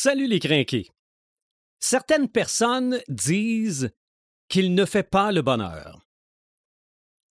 Salut 0.00 0.28
les 0.28 0.38
crinqués. 0.38 0.92
Certaines 1.80 2.28
personnes 2.28 3.00
disent 3.08 3.90
qu'il 4.48 4.76
ne 4.76 4.84
fait 4.84 5.02
pas 5.02 5.32
le 5.32 5.42
bonheur. 5.42 6.06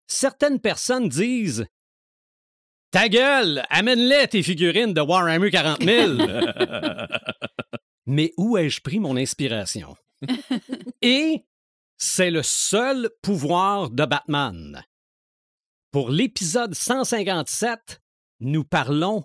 Certaines 0.06 0.60
personnes 0.60 1.08
disent 1.08 1.64
Ta 2.90 3.08
gueule, 3.08 3.62
amène-les 3.70 4.28
tes 4.28 4.42
figurines 4.42 4.92
de 4.92 5.00
Warhammer 5.00 5.50
40 5.50 5.82
000. 5.82 6.18
Mais 8.06 8.34
où 8.36 8.58
ai-je 8.58 8.82
pris 8.82 9.00
mon 9.00 9.16
inspiration? 9.16 9.96
Et 11.00 11.46
c'est 11.96 12.30
le 12.30 12.42
seul 12.42 13.08
pouvoir 13.22 13.88
de 13.88 14.04
Batman. 14.04 14.84
Pour 15.90 16.10
l'épisode 16.10 16.74
157, 16.74 18.02
nous 18.40 18.64
parlons 18.64 19.24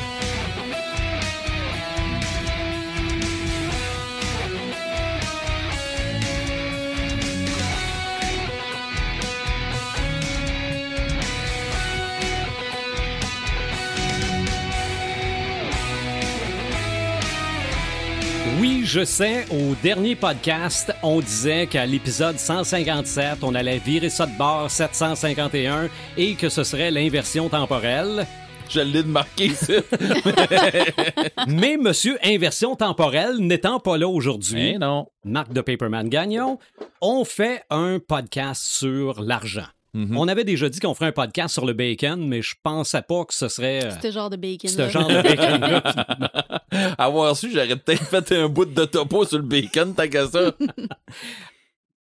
Je 18.91 19.05
sais, 19.05 19.45
au 19.51 19.73
dernier 19.81 20.17
podcast, 20.17 20.93
on 21.01 21.21
disait 21.21 21.65
qu'à 21.65 21.85
l'épisode 21.85 22.37
157, 22.37 23.37
on 23.41 23.55
allait 23.55 23.77
virer 23.77 24.09
ça 24.09 24.25
de 24.25 24.37
bord 24.37 24.69
751 24.69 25.87
et 26.17 26.35
que 26.35 26.49
ce 26.49 26.65
serait 26.65 26.91
l'inversion 26.91 27.47
temporelle. 27.47 28.27
Je 28.69 28.81
l'ai 28.81 29.03
marqué, 29.03 29.51
ça. 29.51 29.75
Mais 31.47 31.77
monsieur 31.77 32.17
inversion 32.21 32.75
temporelle 32.75 33.37
n'étant 33.37 33.79
pas 33.79 33.97
là 33.97 34.09
aujourd'hui, 34.09 34.71
Eh 34.75 34.77
non. 34.77 35.07
Marc 35.23 35.53
de 35.53 35.61
Paperman 35.61 36.09
Gagnon, 36.09 36.59
on 36.99 37.23
fait 37.23 37.63
un 37.69 37.99
podcast 38.05 38.61
sur 38.61 39.21
l'argent. 39.21 39.67
Mhm. 39.93 40.17
On 40.17 40.27
avait 40.29 40.45
déjà 40.45 40.69
dit 40.69 40.79
qu'on 40.79 40.93
ferait 40.93 41.07
un 41.07 41.11
podcast 41.11 41.53
sur 41.53 41.65
le 41.65 41.73
bacon, 41.73 42.25
mais 42.27 42.41
je 42.41 42.55
pensais 42.63 43.01
pas 43.01 43.25
que 43.25 43.33
ce 43.33 43.49
serait 43.49 43.85
euh, 43.85 43.91
Ce 44.01 44.09
genre 44.11 44.29
de 44.29 44.37
bacon. 44.37 44.69
ce 44.69 44.87
genre 44.89 45.07
de 45.07 45.21
bacon-là. 45.21 46.95
Avoir 46.97 47.35
su, 47.35 47.51
j'aurais 47.51 47.75
peut-être 47.75 48.05
fait 48.05 48.31
un 48.37 48.47
bout 48.47 48.65
de 48.65 48.85
topo 48.85 49.25
sur 49.25 49.37
le 49.37 49.43
bacon, 49.43 49.93
tant 49.93 50.07
qu'à 50.07 50.27
ça. 50.27 50.53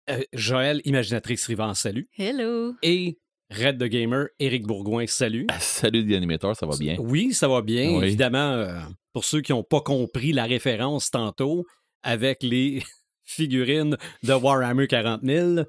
Euh, 0.09 0.21
Joël, 0.33 0.81
imaginatrice 0.85 1.45
Rivant, 1.45 1.75
salut. 1.75 2.09
Hello. 2.17 2.73
Et 2.81 3.19
Red 3.51 3.77
the 3.77 3.83
Gamer, 3.83 4.29
Éric 4.39 4.65
Bourgoin, 4.65 5.05
salut. 5.05 5.45
Salut, 5.59 6.03
The 6.07 6.15
Animator, 6.15 6.55
ça 6.55 6.65
va 6.65 6.75
bien? 6.77 6.95
Oui, 6.99 7.31
ça 7.33 7.47
va 7.47 7.61
bien. 7.61 7.91
Oui. 7.97 8.05
Évidemment, 8.07 8.53
euh, 8.53 8.79
pour 9.13 9.23
ceux 9.23 9.41
qui 9.41 9.51
n'ont 9.51 9.61
pas 9.63 9.81
compris 9.81 10.31
la 10.33 10.45
référence 10.45 11.11
tantôt, 11.11 11.63
avec 12.01 12.41
les 12.41 12.81
figurines 13.23 13.97
de 14.23 14.33
Warhammer 14.33 14.87
40 14.87 15.21
000, 15.23 15.59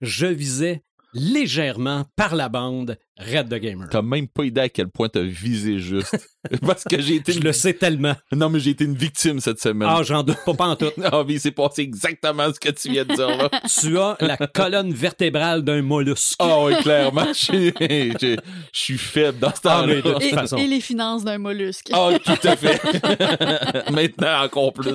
je 0.00 0.26
visais 0.26 0.82
légèrement 1.16 2.04
par 2.14 2.34
la 2.34 2.48
bande 2.48 2.98
Red 3.18 3.48
the 3.48 3.54
Gamer. 3.54 3.88
T'as 3.90 4.02
même 4.02 4.28
pas 4.28 4.44
idée 4.44 4.60
à 4.60 4.68
quel 4.68 4.88
point 4.88 5.08
t'as 5.08 5.22
visé 5.22 5.78
juste. 5.78 6.14
Parce 6.66 6.84
que 6.84 7.00
j'ai 7.00 7.14
été. 7.16 7.32
Je 7.32 7.40
le 7.40 7.52
sais 7.52 7.72
tellement. 7.72 8.14
Non, 8.30 8.50
mais 8.50 8.60
j'ai 8.60 8.70
été 8.70 8.84
une 8.84 8.94
victime 8.94 9.40
cette 9.40 9.58
semaine. 9.58 9.88
Ah, 9.90 10.02
j'en 10.02 10.22
doute 10.22 10.36
pas, 10.44 10.52
pas 10.52 10.66
en 10.66 10.76
tout. 10.76 10.90
Ah, 11.02 11.24
mais 11.26 11.34
il 11.34 11.40
s'est 11.40 11.50
passé 11.50 11.80
exactement 11.82 12.52
ce 12.52 12.60
que 12.60 12.68
tu 12.70 12.90
viens 12.90 13.04
de 13.06 13.14
dire 13.14 13.28
là. 13.36 13.48
Tu 13.80 13.98
as 13.98 14.16
la 14.20 14.36
colonne 14.36 14.92
vertébrale 14.92 15.62
d'un 15.62 15.80
mollusque. 15.80 16.36
Ah 16.40 16.62
oui, 16.64 16.76
clairement. 16.82 17.26
Je 17.32 18.36
suis 18.72 18.98
faible 18.98 19.38
dans 19.38 19.50
ce 19.50 19.60
Ah, 19.64 19.86
de 19.86 20.00
temps-là. 20.00 20.14
toute 20.14 20.22
Et, 20.22 20.30
façon. 20.30 20.56
et 20.58 20.66
les 20.66 20.80
finances 20.80 21.24
d'un 21.24 21.38
mollusque. 21.38 21.88
Ah, 21.94 22.10
tout 22.22 22.32
à 22.48 22.54
fait. 22.56 23.90
Maintenant, 23.90 24.42
encore 24.44 24.72
plus. 24.74 24.92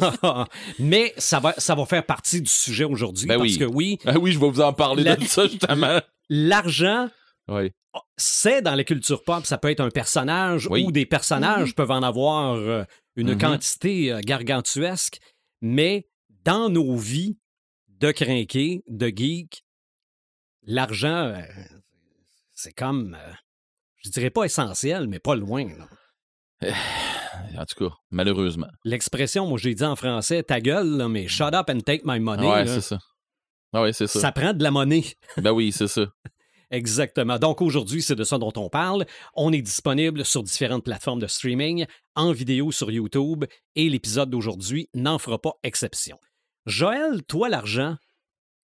Mais 0.79 1.13
ça 1.18 1.40
va, 1.40 1.53
ça 1.57 1.74
va 1.75 1.85
faire 1.85 2.06
partie 2.06 2.41
du 2.41 2.51
sujet 2.51 2.84
aujourd'hui. 2.84 3.25
Ben 3.28 3.38
parce 3.38 3.50
oui. 3.50 3.57
que 3.57 3.66
oui, 3.66 3.97
Ah 4.06 4.13
oui, 4.19 4.31
je 4.31 4.40
vais 4.40 4.50
vous 4.50 4.62
en 4.62 4.74
parler 4.74 5.03
La- 5.03 5.16
de 5.16 5.25
ça, 5.25 5.47
justement. 5.47 6.00
l'argent 6.29 7.09
Oui. 7.47 7.72
C'est 8.18 8.62
dans 8.62 8.75
la 8.75 8.84
culture 8.84 9.24
pop, 9.24 9.46
ça 9.46 9.57
peut 9.57 9.69
être 9.69 9.79
un 9.81 9.90
personnage 9.90 10.68
Oui. 10.69 10.84
ou 10.85 10.91
des 10.91 11.06
personnages 11.06 11.75
peuvent 11.75 11.91
en 11.91 12.03
avoir 12.03 12.56
euh, 12.56 12.84
une 13.16 13.31
Mhm. 13.34 13.38
quantité 13.41 14.12
euh, 14.13 14.22
gargantuesque, 14.24 15.19
mais 15.62 16.07
dans 16.44 16.69
nos 16.69 16.96
vies 16.96 17.38
de 17.90 18.12
crinqués, 18.12 18.84
de 18.88 19.07
geeks, 19.07 19.63
l'argent, 20.63 21.25
euh, 21.35 21.41
c'est 22.53 22.74
comme, 22.74 23.18
je 23.97 24.09
dirais 24.09 24.30
pas 24.30 24.44
essentiel, 24.46 25.07
mais 25.07 25.19
pas 25.19 25.35
loin. 25.35 25.66
là. 25.78 25.88
En 27.57 27.66
tout 27.66 27.90
cas, 27.90 27.96
malheureusement. 28.12 28.68
L'expression, 28.85 29.46
moi 29.47 29.57
j'ai 29.57 29.74
dit 29.74 29.84
en 29.84 29.96
français, 29.96 30.41
ta 30.44 30.62
gueule, 30.62 30.96
là, 30.97 31.09
mais 31.09 31.28
shut 31.28 31.53
up 31.53 31.69
and 31.69 31.80
take 31.81 32.03
my 32.06 32.19
money, 32.19 32.47
ouais, 32.47 32.66
c'est 32.68 32.81
ça. 32.81 33.00
Ah 33.74 33.81
ouais, 33.81 33.94
c'est 33.94 34.07
ça. 34.07 34.19
ça 34.19 34.31
prend 34.31 34.53
de 34.53 34.63
la 34.63 34.69
monnaie. 34.72 35.03
Ben 35.38 35.51
oui, 35.51 35.72
c'est 35.72 35.88
ça. 35.88 36.06
Exactement. 36.71 37.37
Donc 37.37 37.61
aujourd'hui, 37.61 38.01
c'est 38.01 38.15
de 38.15 38.23
ça 38.23 38.37
dont 38.37 38.53
on 38.55 38.69
parle. 38.69 39.05
On 39.35 39.51
est 39.53 39.61
disponible 39.61 40.25
sur 40.25 40.41
différentes 40.43 40.83
plateformes 40.83 41.19
de 41.19 41.27
streaming, 41.27 41.85
en 42.15 42.31
vidéo 42.31 42.71
sur 42.71 42.89
YouTube, 42.91 43.45
et 43.75 43.89
l'épisode 43.89 44.29
d'aujourd'hui 44.29 44.89
n'en 44.93 45.19
fera 45.19 45.39
pas 45.39 45.53
exception. 45.63 46.17
Joël, 46.65 47.23
toi, 47.23 47.49
l'argent, 47.49 47.97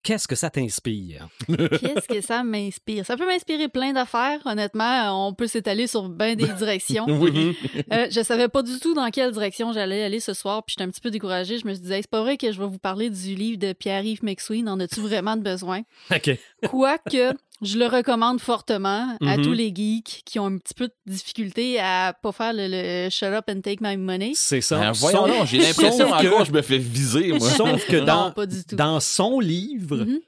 qu'est-ce 0.03 0.27
que 0.27 0.35
ça 0.35 0.49
t'inspire? 0.49 1.27
Qu'est-ce 1.47 2.07
que 2.07 2.21
ça 2.21 2.43
m'inspire? 2.43 3.05
Ça 3.05 3.17
peut 3.17 3.25
m'inspirer 3.25 3.67
plein 3.67 3.91
d'affaires, 3.91 4.39
honnêtement. 4.45 5.27
On 5.27 5.33
peut 5.33 5.47
s'étaler 5.47 5.87
sur 5.87 6.07
bien 6.07 6.35
des 6.35 6.47
directions. 6.57 7.05
Oui. 7.07 7.57
Euh, 7.91 8.07
je 8.09 8.21
savais 8.23 8.47
pas 8.47 8.63
du 8.63 8.79
tout 8.79 8.93
dans 8.93 9.09
quelle 9.09 9.31
direction 9.31 9.73
j'allais 9.73 10.03
aller 10.03 10.19
ce 10.21 10.33
soir, 10.33 10.63
puis 10.63 10.75
j'étais 10.77 10.87
un 10.87 10.91
petit 10.91 11.01
peu 11.01 11.11
découragée. 11.11 11.57
Je 11.57 11.67
me 11.67 11.73
suis 11.73 11.83
dit, 11.83 11.91
Hey, 11.91 12.03
c'est 12.03 12.09
pas 12.09 12.21
vrai 12.21 12.37
que 12.37 12.51
je 12.51 12.59
vais 12.59 12.67
vous 12.67 12.79
parler 12.79 13.09
du 13.09 13.35
livre 13.35 13.57
de 13.57 13.73
Pierre-Yves 13.73 14.23
McSween. 14.23 14.69
En 14.69 14.79
as-tu 14.79 15.01
vraiment 15.01 15.35
de 15.35 15.41
besoin? 15.41 15.81
OK. 16.15 16.29
Quoique, 16.69 17.33
je 17.61 17.77
le 17.79 17.87
recommande 17.87 18.39
fortement 18.39 19.17
à 19.25 19.37
Mhm. 19.37 19.43
tous 19.43 19.53
les 19.53 19.73
geeks 19.73 20.21
qui 20.25 20.39
ont 20.39 20.45
un 20.45 20.57
petit 20.57 20.73
peu 20.73 20.87
de 20.87 20.93
difficulté 21.11 21.79
à 21.79 22.13
pas 22.21 22.31
faire 22.31 22.53
le, 22.53 22.67
le 22.69 23.09
shut 23.09 23.29
up 23.29 23.45
and 23.49 23.61
take 23.61 23.77
my 23.81 23.97
money. 23.97 24.33
C'est 24.35 24.61
ça. 24.61 24.79
Ben, 24.79 24.91
voyons 24.91 25.45
j'ai 25.45 25.57
l'impression 25.59 26.09
que- 26.09 26.27
encore 26.27 26.45
je 26.45 26.51
me 26.51 26.61
fais 26.61 26.77
viser, 26.77 27.29
moi. 27.33 27.49
Sauf 27.49 27.85
que 27.87 27.97
Non, 27.97 28.05
dans, 28.05 28.31
pas 28.31 28.45
du 28.45 28.63
tout. 28.63 28.75
dans 28.75 28.99
son 28.99 29.39
livre 29.39 29.97
Mhm. 29.97 30.19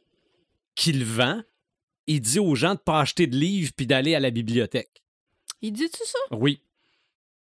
qu'il 0.76 1.06
vend, 1.06 1.42
il 2.08 2.22
dit 2.22 2.40
aux 2.40 2.56
gens 2.56 2.74
de 2.74 2.80
pas 2.80 3.02
acheter 3.02 3.28
de 3.28 3.36
livres 3.36 3.72
puis 3.78 3.86
d'aller 3.86 4.16
à 4.16 4.20
la 4.20 4.32
bibliothèque. 4.32 5.04
Il 5.62 5.74
dit-tu 5.74 6.04
ça? 6.06 6.18
Oui. 6.38 6.62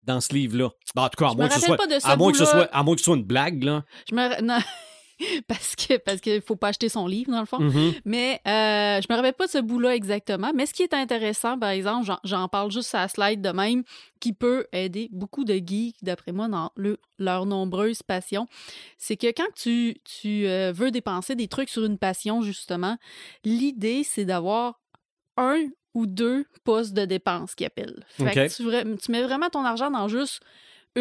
Dans 0.04 0.22
ce 0.22 0.34
livre-là. 0.34 0.70
Ben, 0.96 1.04
en 1.04 1.10
tout 1.10 1.18
cas, 1.24 1.28
à 1.28 1.32
Je 1.32 1.36
moins, 1.36 1.46
me 1.46 1.50
que 1.50 1.56
ce 1.56 1.60
rappelle 1.60 1.76
soit, 1.76 1.78
pas 1.88 1.96
de 1.96 2.00
ce 2.00 2.08
à, 2.08 2.16
moins 2.16 2.32
que 2.32 2.38
ce 2.38 2.44
bout-là. 2.44 2.52
soit, 2.66 2.70
à 2.76 2.84
moins 2.84 2.96
que 2.96 3.02
ce 3.02 3.06
soit 3.06 3.16
une 3.18 3.24
blague, 3.24 3.64
là. 3.64 3.84
Je 4.10 4.16
me... 4.16 4.42
Non. 4.42 4.58
parce 5.48 5.76
que 5.76 5.98
parce 5.98 6.22
qu'il 6.22 6.42
faut 6.42 6.56
pas 6.56 6.70
acheter 6.70 6.90
son 6.90 7.08
livre, 7.08 7.32
dans 7.32 7.40
le 7.40 7.46
fond. 7.46 7.60
Mhm. 7.60 7.94
Mais 8.06 8.40
euh, 8.48 9.02
je 9.02 9.08
me 9.12 9.16
rappelle 9.16 9.34
pas 9.34 9.48
de 9.48 9.52
ce 9.52 9.58
bout-là 9.58 9.96
exactement. 9.96 10.52
Mais 10.56 10.66
ce 10.66 10.74
qui 10.74 10.84
est 10.84 10.94
intéressant, 10.94 11.58
par 11.60 11.70
exemple, 11.70 12.10
j'en- 12.24 12.48
parle 12.48 12.72
juste 12.72 12.94
à 12.96 13.02
la 13.02 13.08
slide 13.08 13.42
de 13.42 13.50
même, 13.50 13.84
qui 14.20 14.34
peut 14.34 14.66
aider 14.72 15.10
beaucoup 15.12 15.44
de 15.46 15.56
geeks, 15.56 15.98
d'après 16.02 16.32
moi, 16.32 16.48
dans 16.48 16.72
le- 16.76 16.98
leurs 17.18 17.46
nombreuses 17.46 18.02
passions, 18.04 18.48
c'est 18.98 19.18
que 19.18 19.28
quand 19.28 19.52
tu, 19.56 19.96
tu 20.04 20.48
euh, 20.48 20.72
veux 20.74 20.92
dépenser 20.92 21.36
des 21.36 21.48
trucs 21.48 21.70
sur 21.70 21.84
une 21.86 21.98
passion, 21.98 22.42
justement, 22.42 22.98
l'idée, 23.44 24.04
c'est 24.04 24.26
d'avoir 24.26 24.80
un 25.38 25.66
ou 25.94 26.06
deux 26.06 26.46
postes 26.64 26.94
de 26.94 27.06
dépenses 27.06 27.56
qui 27.56 27.66
appellent. 27.66 28.04
Fait 28.10 28.24
OK. 28.26 28.34
que 28.34 28.56
tu, 28.56 28.64
vra- 28.64 28.98
tu 28.98 29.12
mets 29.12 29.24
vraiment 29.24 29.50
ton 29.50 29.66
argent 29.66 29.90
dans 29.92 30.08
juste 30.08 30.40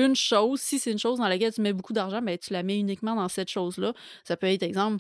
une 0.04 0.16
chose. 0.16 0.60
Si 0.60 0.78
c'est 0.78 0.92
une 0.92 0.98
chose 0.98 1.18
dans 1.18 1.28
laquelle 1.28 1.52
tu 1.52 1.60
mets 1.60 1.72
beaucoup 1.72 1.92
d'argent, 1.92 2.20
ben, 2.22 2.36
tu 2.38 2.52
la 2.52 2.62
mets 2.62 2.78
uniquement 2.78 3.14
dans 3.14 3.28
cette 3.28 3.50
chose-là. 3.50 3.92
Ça 4.24 4.36
peut 4.36 4.46
être, 4.46 4.62
exemple, 4.62 4.98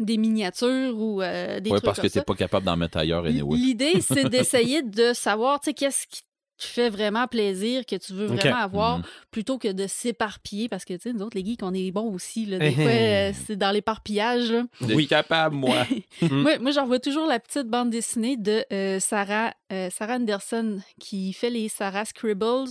des 0.00 0.16
miniatures 0.16 0.98
ou 0.98 1.22
euh, 1.22 1.60
des 1.60 1.70
Ouais, 1.70 1.76
trucs 1.76 1.84
parce 1.84 2.00
comme 2.00 2.08
que 2.08 2.12
t'es 2.12 2.22
pas 2.22 2.34
capable 2.34 2.66
d'en 2.66 2.76
mettre 2.76 2.98
ailleurs, 2.98 3.24
anyway. 3.26 3.56
L'idée, 3.56 4.00
c'est 4.00 4.28
d'essayer 4.28 4.82
de 4.82 5.12
savoir, 5.12 5.60
tu 5.60 5.66
sais, 5.70 5.74
qu'est-ce 5.74 6.06
qui 6.08 6.22
te 6.56 6.64
fait 6.66 6.88
vraiment 6.88 7.26
plaisir, 7.26 7.84
que 7.84 7.96
tu 7.96 8.12
veux 8.12 8.26
vraiment 8.26 8.56
avoir, 8.58 8.98
Mhm. 8.98 9.04
plutôt 9.32 9.58
que 9.58 9.66
de 9.72 9.88
s'éparpiller, 9.88 10.68
parce 10.68 10.84
que, 10.84 10.94
tu 10.94 11.00
sais, 11.00 11.12
nous 11.12 11.22
autres, 11.22 11.36
les 11.36 11.44
geeks, 11.44 11.62
on 11.64 11.74
est 11.74 11.90
bons 11.90 12.12
aussi, 12.14 12.46
là. 12.46 12.58
Des 12.60 12.66
Eh 12.68 12.72
fois, 12.74 12.92
eh. 12.92 13.14
euh, 13.14 13.32
c'est 13.46 13.56
dans 13.56 13.72
l'éparpillage, 13.72 14.54
Oui. 14.80 15.06
capable, 15.08 15.56
moi. 15.56 15.74
Mm. 16.22 16.28
Moi, 16.42 16.58
moi 16.60 16.70
j'en 16.70 16.86
vois 16.86 17.00
toujours 17.00 17.26
la 17.26 17.40
petite 17.40 17.66
bande 17.66 17.90
dessinée 17.90 18.36
de 18.36 18.64
euh, 18.72 19.00
Sarah, 19.00 19.52
euh, 19.72 19.90
Sarah 19.90 20.14
Anderson 20.14 20.78
qui 21.00 21.32
fait 21.32 21.50
les 21.50 21.68
Sarah 21.68 22.04
Scribbles, 22.04 22.70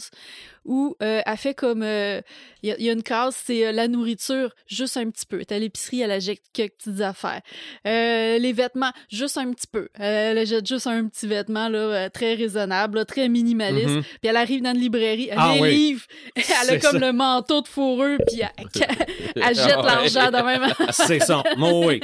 où 0.66 0.96
euh, 1.02 1.22
elle 1.26 1.38
fait 1.38 1.54
comme. 1.54 1.84
euh, 1.84 2.22
Il 2.62 2.70
y, 2.70 2.72
a- 2.72 2.78
il 2.80 2.86
y 2.86 2.90
a 2.90 2.94
une 2.94 3.04
case, 3.04 3.36
c'est 3.46 3.68
euh, 3.68 3.72
la 3.74 3.88
nourriture, 3.88 4.54
juste 4.68 4.96
un 4.98 5.10
petit 5.10 5.26
peu. 5.26 5.44
T'as 5.46 5.60
l'épicerie, 5.60 6.02
elle 6.02 6.12
achète 6.12 6.40
quelques 6.54 6.74
petites 6.78 7.02
affaires. 7.02 7.42
Euh, 7.86 8.38
les 8.40 8.54
vêtements, 8.54 8.92
juste 9.10 9.38
un 9.38 9.52
petit 9.52 9.68
peu. 9.68 9.90
Euh, 10.00 10.32
elle 10.32 10.38
achète 10.38 10.66
juste 10.66 10.88
un 10.88 11.06
petit 11.08 11.28
vêtement 11.28 11.68
là, 11.70 12.10
très 12.10 12.36
raisonnable, 12.36 13.00
là, 13.00 13.06
très 13.06 13.28
minimaliste. 13.30 13.90
Mhm. 13.90 14.02
Puis 14.04 14.30
elle 14.30 14.38
arrive 14.38 14.62
dans 14.62 14.74
une 14.74 14.80
librairie, 14.80 15.28
elle 15.32 15.38
Ah 15.40 15.52
les 15.56 15.62
oui. 15.62 15.76
livre, 15.76 16.02
elle 16.36 16.70
a 16.70 16.80
comme 16.80 16.92
ça. 17.00 17.06
le 17.08 17.12
manteau 17.12 17.62
de 17.62 17.68
fourrure, 17.68 18.18
puis 18.28 18.42
elle, 18.42 18.66
elle 19.36 19.56
jette 19.56 19.76
Ah 19.78 19.82
ouais. 19.82 19.86
l'argent 19.88 20.32
de 20.32 20.44
même. 20.46 20.74
C'est 20.92 21.20
ça. 21.20 21.44
Mon 21.58 21.86
oui. 21.88 22.00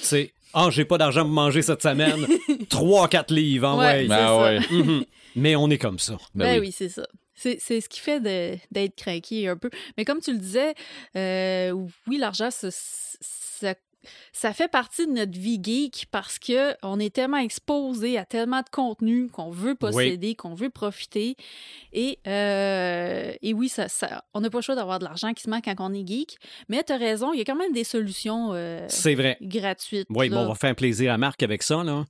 C'est 0.00 0.32
Ah, 0.54 0.68
j'ai 0.70 0.86
pas 0.86 0.96
d'argent 0.96 1.22
pour 1.22 1.32
manger 1.32 1.60
cette 1.60 1.82
semaine. 1.82 2.26
3-4 2.70 3.32
livres, 3.34 3.68
hein, 3.68 3.78
Ouais, 3.78 3.84
ouais. 3.84 4.06
Ben 4.06 4.16
ça. 4.26 4.40
ouais. 4.40 4.60
Mhm. 4.70 5.04
Mais 5.36 5.54
on 5.56 5.68
est 5.70 5.78
comme 5.78 5.98
ça. 5.98 6.16
Ben 6.34 6.46
Ben, 6.46 6.60
oui. 6.60 6.66
oui, 6.68 6.74
c'est 6.76 6.88
ça. 6.88 7.02
C'est 7.38 7.58
ce 7.80 7.88
qui 7.88 8.00
fait 8.00 8.20
d'être 8.20 8.96
craqué 8.96 9.48
un 9.48 9.56
peu. 9.56 9.70
Mais 9.96 10.04
comme 10.04 10.20
tu 10.20 10.32
le 10.32 10.38
disais, 10.38 10.74
euh, 11.16 11.70
oui, 12.08 12.18
l'argent, 12.18 12.50
ça, 12.50 12.68
ça, 12.72 13.74
ça 14.32 14.52
fait 14.52 14.68
partie 14.68 15.06
de 15.06 15.12
notre 15.12 15.38
vie 15.38 15.60
geek 15.62 16.06
parce 16.10 16.38
que 16.38 16.74
on 16.82 16.98
est 16.98 17.14
tellement 17.14 17.36
exposé 17.38 18.16
à 18.18 18.24
tellement 18.24 18.60
de 18.62 18.68
contenu 18.70 19.28
qu'on 19.28 19.50
veut 19.50 19.74
posséder, 19.74 20.34
qu'on 20.34 20.54
veut 20.54 20.70
profiter. 20.70 21.36
Et, 21.92 22.18
euh, 22.26 23.32
et 23.42 23.54
oui, 23.54 23.68
ça, 23.68 23.88
ça- 23.88 24.24
on 24.34 24.40
n'a 24.40 24.50
pas 24.50 24.58
le 24.58 24.62
choix 24.62 24.74
d'avoir 24.76 24.98
de 24.98 25.04
l'argent 25.04 25.32
qui 25.34 25.42
se 25.42 25.50
manque 25.50 25.64
quand 25.64 25.74
on 25.78 25.92
est 25.94 26.06
geek. 26.06 26.38
Mais 26.68 26.82
tu 26.82 26.92
as 26.92 26.96
raison, 26.96 27.32
il 27.32 27.38
y 27.38 27.42
a 27.42 27.44
quand 27.44 27.56
même 27.56 27.72
des 27.72 27.84
solutions 27.84 28.50
euh, 28.54 28.84
C'est 28.88 29.14
vrai. 29.14 29.36
gratuites. 29.42 30.06
Oui, 30.10 30.28
bon, 30.28 30.38
on 30.38 30.48
va 30.48 30.54
faire 30.54 30.70
un 30.70 30.74
plaisir 30.74 31.12
à 31.12 31.18
Marc 31.18 31.42
avec 31.42 31.62
ça, 31.62 31.82
là. 31.84 32.04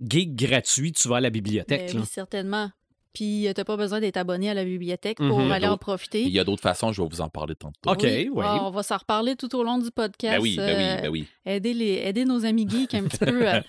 Geek 0.00 0.34
gratuit, 0.36 0.92
tu 0.92 1.08
vas 1.08 1.16
à 1.16 1.20
la 1.20 1.28
bibliothèque, 1.30 1.92
Ben 1.92 2.00
oui, 2.00 2.06
certainement. 2.10 2.70
Puis, 3.12 3.46
tu 3.48 3.52
n'as 3.60 3.64
pas 3.64 3.76
besoin 3.76 3.98
d'être 3.98 4.16
abonné 4.18 4.50
à 4.50 4.54
la 4.54 4.64
bibliothèque 4.64 5.18
pour 5.18 5.40
Mhm. 5.40 5.50
aller 5.50 5.66
en 5.66 5.76
profiter. 5.76 6.22
Il 6.22 6.28
y 6.30 6.38
a 6.38 6.44
d'autres 6.44 6.62
façons, 6.62 6.92
je 6.92 7.02
vais 7.02 7.08
vous 7.08 7.20
en 7.20 7.28
parler 7.28 7.56
tantôt. 7.56 7.90
OK, 7.90 8.02
oui. 8.04 8.30
Ah, 8.40 8.60
on 8.62 8.70
va 8.70 8.84
s'en 8.84 8.98
reparler 8.98 9.34
tout 9.34 9.52
au 9.56 9.64
long 9.64 9.78
du 9.78 9.90
podcast. 9.90 10.36
Ben 10.36 10.40
oui, 10.42 10.56
ben 10.56 10.76
oui, 10.76 10.84
euh, 10.84 11.00
ben 11.02 11.08
oui. 11.08 11.26
aider, 11.44 11.74
les, 11.74 12.02
aider 12.04 12.24
nos 12.24 12.44
amis 12.44 12.68
geeks 12.68 12.94
un 12.94 13.02
petit 13.04 13.18
peu 13.18 13.48
à, 13.48 13.62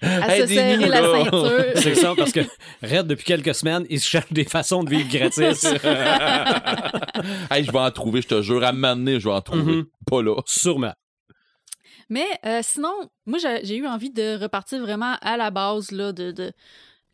à 0.00 0.30
se 0.38 0.46
serrer 0.46 0.88
la 0.88 1.00
là. 1.00 1.24
ceinture. 1.24 1.64
C'est 1.74 1.94
ça, 1.96 2.14
parce 2.16 2.30
que 2.32 2.40
Red, 2.82 3.08
depuis 3.08 3.24
quelques 3.24 3.54
semaines, 3.56 3.84
il 3.90 3.98
se 4.00 4.08
cherche 4.08 4.32
des 4.32 4.44
façons 4.44 4.84
de 4.84 4.90
vivre 4.90 5.08
gratis. 5.10 5.64
hey, 7.50 7.64
je 7.64 7.72
vais 7.72 7.78
en 7.78 7.90
trouver, 7.90 8.22
je 8.22 8.28
te 8.28 8.42
jure, 8.42 8.62
à 8.64 8.72
m'amener, 8.72 9.20
je 9.20 9.28
vais 9.28 9.34
en 9.34 9.40
trouver. 9.40 9.76
Mhm. 9.76 9.86
Pas 10.08 10.22
là. 10.22 10.36
Sûrement. 10.46 10.92
Mais 12.10 12.26
euh, 12.44 12.60
sinon, 12.62 12.92
moi, 13.26 13.38
j'ai 13.40 13.64
j'ai 13.64 13.76
eu 13.76 13.86
envie 13.86 14.10
de 14.10 14.38
repartir 14.40 14.80
vraiment 14.80 15.16
à 15.22 15.36
la 15.36 15.50
base 15.50 15.90
là, 15.90 16.12
de, 16.12 16.32
de 16.32 16.52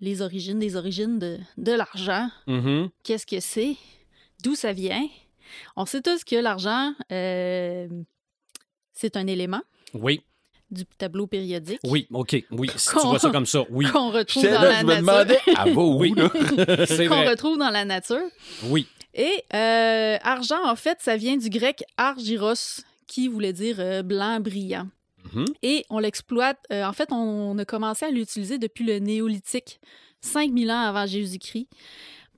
les 0.01 0.23
origines, 0.23 0.59
des 0.59 0.77
origines 0.77 1.19
de, 1.19 1.39
de 1.59 1.73
l'argent. 1.73 2.29
Mhm. 2.47 2.89
Qu'est-ce 3.03 3.27
que 3.27 3.41
c'est? 3.41 3.77
D'où 4.43 4.55
ça 4.55 4.73
vient? 4.73 5.07
On 5.77 5.85
sait 5.87 6.01
tous 6.01 6.25
que 6.25 6.37
l'argent, 6.37 6.93
euh, 7.13 7.89
c'est 8.93 9.17
un 9.17 9.27
élément 9.27 9.61
Oui, 9.95 10.23
du 10.71 10.85
tableau 10.87 11.27
périodique 11.27 11.81
oui, 11.85 12.07
OK. 12.13 12.37
Oui, 12.53 12.71
si 12.77 12.91
tu 12.95 13.01
vois 13.07 13.19
ça 13.19 13.31
comme 13.31 13.47
ça, 13.47 13.65
oui. 13.71 13.87
qu'on 13.93 14.11
retrouve 14.11 14.45
dans 14.45 14.51
là, 14.63 14.69
la 14.69 14.81
je 14.81 14.87
me 14.87 14.95
nature. 14.95 15.07
demandais, 15.07 15.77
où, 15.77 15.97
Oui. 16.01 16.13
qu'on 17.09 17.29
retrouve 17.29 17.59
dans 17.59 17.71
la 17.71 17.85
nature. 17.85 18.23
Oui. 18.65 18.87
Et 19.13 19.43
euh, 19.55 20.19
argent, 20.23 20.65
en 20.65 20.77
fait, 20.77 20.99
ça 21.01 21.17
vient 21.17 21.37
du 21.37 21.51
grec 21.51 21.83
argyros, 21.97 22.83
qui 23.09 23.27
voulait 23.27 23.53
dire 23.53 23.77
euh, 23.81 24.03
blanc 24.05 24.39
brillant. 24.39 24.87
Mhm. 25.33 25.47
Et 25.63 25.85
on 25.91 25.99
l'exploite. 25.99 26.59
euh, 26.73 26.85
en 26.85 26.93
fait, 26.93 27.13
on, 27.13 27.57
a 27.59 27.65
commencé 27.65 28.05
à 28.05 28.11
l'utiliser 28.11 28.59
depuis 28.59 28.85
le 28.85 28.99
néolithique, 28.99 29.81
5000 30.21 30.71
ans 30.71 30.81
avant 30.81 31.07
Jésus-Christ. 31.07 31.69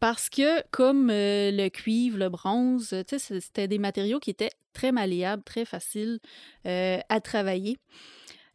Parce 0.00 0.28
que, 0.28 0.62
comme 0.70 1.10
euh, 1.10 1.50
le 1.52 1.68
cuivre, 1.68 2.18
le 2.18 2.28
bronze, 2.28 2.94
c'était 3.06 3.68
des 3.68 3.78
matériaux 3.78 4.18
qui 4.18 4.30
étaient 4.30 4.50
très 4.72 4.90
malléables, 4.90 5.44
très 5.44 5.64
faciles 5.64 6.18
euh, 6.66 6.98
à 7.08 7.20
travailler. 7.20 7.78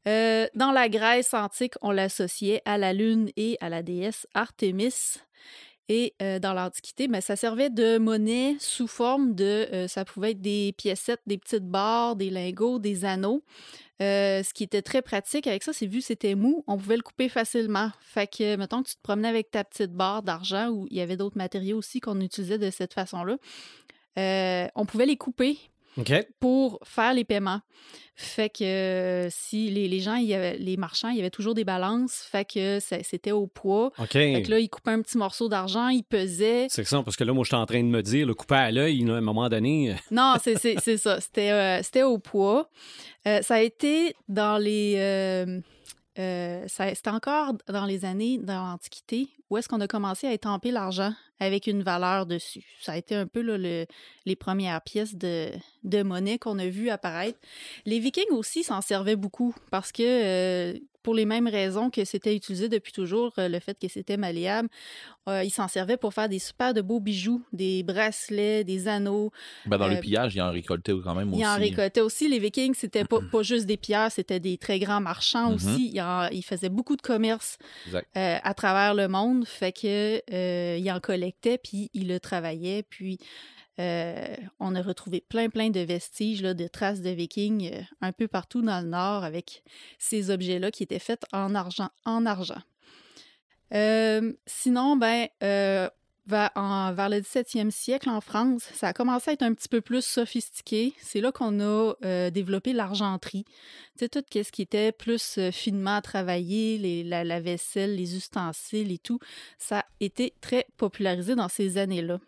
Dans 0.06 0.72
la 0.72 0.88
Grèce 0.88 1.34
antique, 1.34 1.74
on 1.82 1.92
l'associait 1.92 2.62
à 2.64 2.78
la 2.78 2.94
lune 2.94 3.30
et 3.36 3.58
à 3.60 3.68
la 3.68 3.84
déesse 3.84 4.26
Artémis. 4.34 5.20
Et 5.90 6.14
dans 6.20 6.54
l'Antiquité, 6.54 7.08
ben, 7.08 7.22
ça 7.22 7.36
servait 7.36 7.70
de 7.70 7.98
monnaie 7.98 8.58
sous 8.60 8.88
forme 8.88 9.36
de. 9.36 9.86
ça 9.88 10.04
pouvait 10.04 10.32
être 10.32 10.42
des 10.42 10.74
piécettes, 10.78 11.22
des 11.28 11.38
petites 11.38 11.66
barres, 11.66 12.16
des 12.16 12.30
lingots, 12.30 12.80
des 12.80 13.06
anneaux. 13.06 13.42
Ce 14.00 14.54
qui 14.54 14.64
était 14.64 14.82
très 14.82 15.02
pratique 15.02 15.48
avec 15.48 15.64
ça, 15.64 15.72
c'est 15.74 15.88
vu 15.88 16.00
que 16.00 16.06
c'était 16.06 16.36
mou, 16.36 16.64
on 16.68 16.78
pouvait 16.78 16.98
le 16.98 17.04
couper 17.04 17.30
facilement. 17.30 17.90
Fait 18.02 18.28
que, 18.28 18.58
mettons 18.58 18.84
que 18.84 18.90
tu 18.90 18.96
te 18.96 19.02
promenais 19.02 19.30
avec 19.30 19.50
ta 19.50 19.64
petite 19.64 19.94
barre 19.94 20.24
d'argent 20.24 20.70
ou 20.70 20.88
il 20.92 20.98
y 20.98 21.02
avait 21.02 21.18
d'autres 21.18 21.38
matériaux 21.38 21.78
aussi 21.78 22.02
qu'on 22.02 22.20
utilisait 22.20 22.58
de 22.58 22.70
cette 22.70 22.94
façon-là, 22.94 23.38
on 24.76 24.86
pouvait 24.86 25.06
les 25.06 25.18
couper 25.18 25.58
Pour 26.40 26.80
faire 26.84 27.14
les 27.14 27.24
paiements. 27.24 27.62
Fait 28.20 28.50
que 28.50 28.64
euh, 28.64 29.28
si 29.30 29.70
les, 29.70 29.88
les 29.88 30.00
gens, 30.00 30.16
il 30.16 30.26
y 30.26 30.34
avait, 30.34 30.58
les 30.58 30.76
marchands, 30.76 31.10
il 31.10 31.18
y 31.18 31.20
avait 31.20 31.30
toujours 31.30 31.54
des 31.54 31.64
balances, 31.64 32.26
fait 32.32 32.46
que 32.52 32.80
c'était 32.80 33.32
au 33.32 33.46
poids. 33.46 33.92
OK. 34.00 34.12
Fait 34.14 34.42
que 34.44 34.50
là, 34.50 34.60
ils 34.60 34.70
coupaient 34.70 34.92
un 34.92 35.02
petit 35.04 35.20
morceau 35.20 35.50
d'argent, 35.50 35.90
ils 35.90 36.04
pesaient. 36.04 36.66
C'est 36.70 36.84
ça, 36.84 37.04
parce 37.04 37.16
que 37.16 37.24
là, 37.24 37.32
moi, 37.34 37.44
je 37.44 37.50
suis 37.50 37.56
en 37.56 37.66
train 37.68 37.84
de 37.84 37.88
me 37.90 38.02
dire, 38.02 38.26
le 38.26 38.34
coupé 38.34 38.56
à 38.56 38.72
l'œil, 38.72 39.08
à 39.08 39.14
un 39.14 39.22
moment 39.22 39.48
donné. 39.50 39.92
euh, 39.92 39.96
Non, 40.12 40.34
c'est 40.42 40.58
ça. 40.98 41.22
C'était 41.22 41.52
euh, 41.52 41.84
c'était 41.84 42.04
au 42.04 42.18
poids. 42.18 42.70
Euh, 43.28 43.42
ça 43.44 43.56
a 43.56 43.60
été 43.62 44.16
dans 44.28 44.58
les. 44.58 44.96
euh, 44.98 45.60
euh, 46.20 46.66
C'était 46.68 47.10
encore 47.10 47.54
dans 47.68 47.86
les 47.86 48.06
années 48.06 48.38
dans 48.38 48.66
l'Antiquité 48.68 49.30
où 49.50 49.58
est-ce 49.58 49.70
qu'on 49.70 49.82
a 49.82 49.88
commencé 49.88 50.28
à 50.28 50.34
étamper 50.34 50.72
l'argent 50.72 51.14
avec 51.40 51.68
une 51.68 51.84
valeur 51.84 52.26
dessus. 52.26 52.66
Ça 52.82 52.94
a 52.94 52.98
été 52.98 53.16
un 53.16 53.28
peu 53.28 53.42
les 53.42 54.36
premières 54.36 54.82
pièces 54.82 55.16
de, 55.16 55.52
de 55.84 56.04
monnaie 56.04 56.38
qu'on 56.38 56.60
a 56.60 56.68
vues 56.68 56.90
apparaître. 56.90 57.40
Les 57.86 58.00
Vikings 58.00 58.32
aussi 58.32 58.64
s'en 58.64 58.82
servaient 58.82 59.16
beaucoup 59.16 59.56
parce 59.72 59.92
que, 59.92 60.04
euh, 60.04 60.80
pour 61.08 61.16
les 61.16 61.24
mêmes 61.26 61.48
raisons 61.48 61.90
que 61.90 62.04
c'était 62.04 62.36
utilisé 62.36 62.68
depuis 62.68 62.92
toujours, 62.92 63.32
euh, 63.38 63.48
le 63.48 63.60
fait 63.62 63.80
que 63.80 63.88
c'était 63.88 64.18
malléable, 64.18 64.68
euh, 65.30 65.42
ils 65.42 65.52
s'en 65.52 65.70
servaient 65.70 65.96
pour 65.96 66.14
faire 66.14 66.28
des 66.28 66.38
super 66.40 66.74
de 66.74 66.82
beaux 66.82 67.00
bijoux, 67.00 67.42
des 67.54 67.82
bracelets, 67.82 68.66
des 68.66 68.90
anneaux, 68.90 69.32
Ben, 69.66 69.78
dans 69.78 69.86
Euh, 69.86 69.94
le 69.96 70.02
pillage, 70.02 70.36
il 70.36 70.42
en 70.42 70.52
récoltait 70.52 70.92
quand 71.02 71.16
même 71.16 71.32
aussi. 71.32 71.40
ils 71.40 71.46
en 71.46 71.56
récoltaient 71.56 72.02
aussi. 72.02 72.28
Les 72.28 72.40
Vikings, 72.40 72.74
c'était 72.74 73.06
pas, 73.06 73.20
pas 73.32 73.42
juste 73.42 73.66
des 73.68 73.78
pierres, 73.78 74.12
c'était 74.12 74.42
des 74.42 74.58
très 74.58 74.80
grands 74.80 75.00
marchands 75.00 75.48
Mhm. 75.52 75.56
aussi. 75.56 75.92
Ils, 75.94 76.02
en- 76.02 76.28
ils 76.30 76.44
faisaient 76.44 76.68
beaucoup 76.68 76.98
de 76.98 77.02
commerce 77.02 77.58
euh, 78.18 78.38
à 78.44 78.54
travers 78.54 78.94
le 78.94 79.08
monde. 79.08 79.48
Fait 79.48 79.72
que 79.72 80.22
euh, 80.34 80.78
ils 80.78 80.92
en 80.92 81.00
collectaient, 81.00 81.58
puis 81.58 81.90
ils 81.94 82.10
le 82.10 82.20
travaillaient. 82.20 82.84
Puis 82.84 83.18
euh, 83.80 84.36
on 84.60 84.74
a 84.76 84.82
retrouvé 84.82 85.22
plein, 85.22 85.50
plein 85.50 85.70
de 85.70 85.80
vestiges, 85.82 86.42
de 86.42 86.68
traces 86.68 87.02
de 87.02 87.12
Vikings 87.12 87.72
euh, 87.72 87.82
un 88.02 88.12
peu 88.12 88.28
partout 88.28 88.62
dans 88.62 88.82
le 88.82 88.88
Nord 88.88 89.24
avec 89.24 89.64
ces 90.00 90.32
objets-là 90.32 90.72
qui 90.72 90.84
étaient 90.84 91.00
faits 91.00 91.26
en 91.32 91.54
argent. 91.54 91.90
En 92.06 92.26
argent. 92.26 92.62
Euh, 93.74 94.34
sinon, 94.48 94.96
ben, 94.96 95.28
vers, 95.40 96.52
le 96.56 97.20
17e 97.20 97.70
siècle 97.70 98.10
en 98.10 98.20
France, 98.20 98.64
ça 98.74 98.88
a 98.88 98.94
commencé 98.94 99.30
à 99.30 99.34
être 99.34 99.44
un 99.44 99.54
petit 99.54 99.70
peu 99.70 99.82
plus 99.82 100.04
sophistiqué. 100.04 100.94
C'est 101.00 101.22
là 101.22 101.32
qu'on 101.32 101.60
a 101.60 102.32
développé 102.32 102.74
l'argenterie. 102.74 103.46
Tout 104.00 104.08
ce 104.34 104.52
qui 104.52 104.62
était 104.62 104.92
plus 104.92 105.40
finement 105.52 106.02
travaillé, 106.02 106.78
les, 106.78 107.04
la 107.04 107.40
vaisselle, 107.42 107.96
les 107.96 108.16
ustensiles 108.16 108.92
et 108.92 108.98
tout, 108.98 109.20
ça 109.60 109.80
a 109.80 109.86
été 110.00 110.34
très 110.42 110.66
popularisé 110.78 111.36
dans 111.36 111.50
ces 111.50 111.78
années-là. 111.78 112.20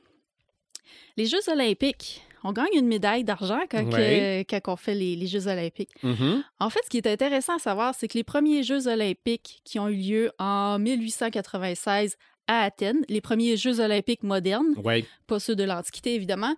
Les 1.17 1.25
Jeux 1.25 1.47
olympiques, 1.49 2.21
on 2.43 2.53
gagne 2.53 2.73
une 2.73 2.87
médaille 2.87 3.23
d'argent 3.25 3.59
quand, 3.69 3.83
Ouais. 3.93 4.45
que- 4.47 4.59
quand 4.59 4.73
on 4.73 4.75
fait 4.77 4.95
les, 4.95 5.15
les 5.15 5.27
Jeux 5.27 5.47
olympiques. 5.47 5.91
mhm. 6.03 6.43
En 6.59 6.69
fait, 6.69 6.79
ce 6.85 6.89
qui 6.89 6.97
est 6.97 7.07
intéressant 7.07 7.55
à 7.55 7.59
savoir, 7.59 7.93
c'est 7.95 8.07
que 8.07 8.17
les 8.17 8.23
premiers 8.23 8.63
Jeux 8.63 8.87
olympiques 8.87 9.61
qui 9.65 9.79
ont 9.79 9.89
eu 9.89 9.95
lieu 9.95 10.31
en 10.39 10.79
1896 10.79 12.15
à 12.51 12.61
Athènes, 12.63 13.05
les 13.09 13.21
premiers 13.21 13.55
Jeux 13.57 13.79
olympiques 13.79 14.23
modernes, 14.23 14.73
Oui. 14.83 15.05
pas 15.27 15.39
ceux 15.39 15.55
de 15.55 15.63
l'Antiquité 15.63 16.15
évidemment, 16.15 16.55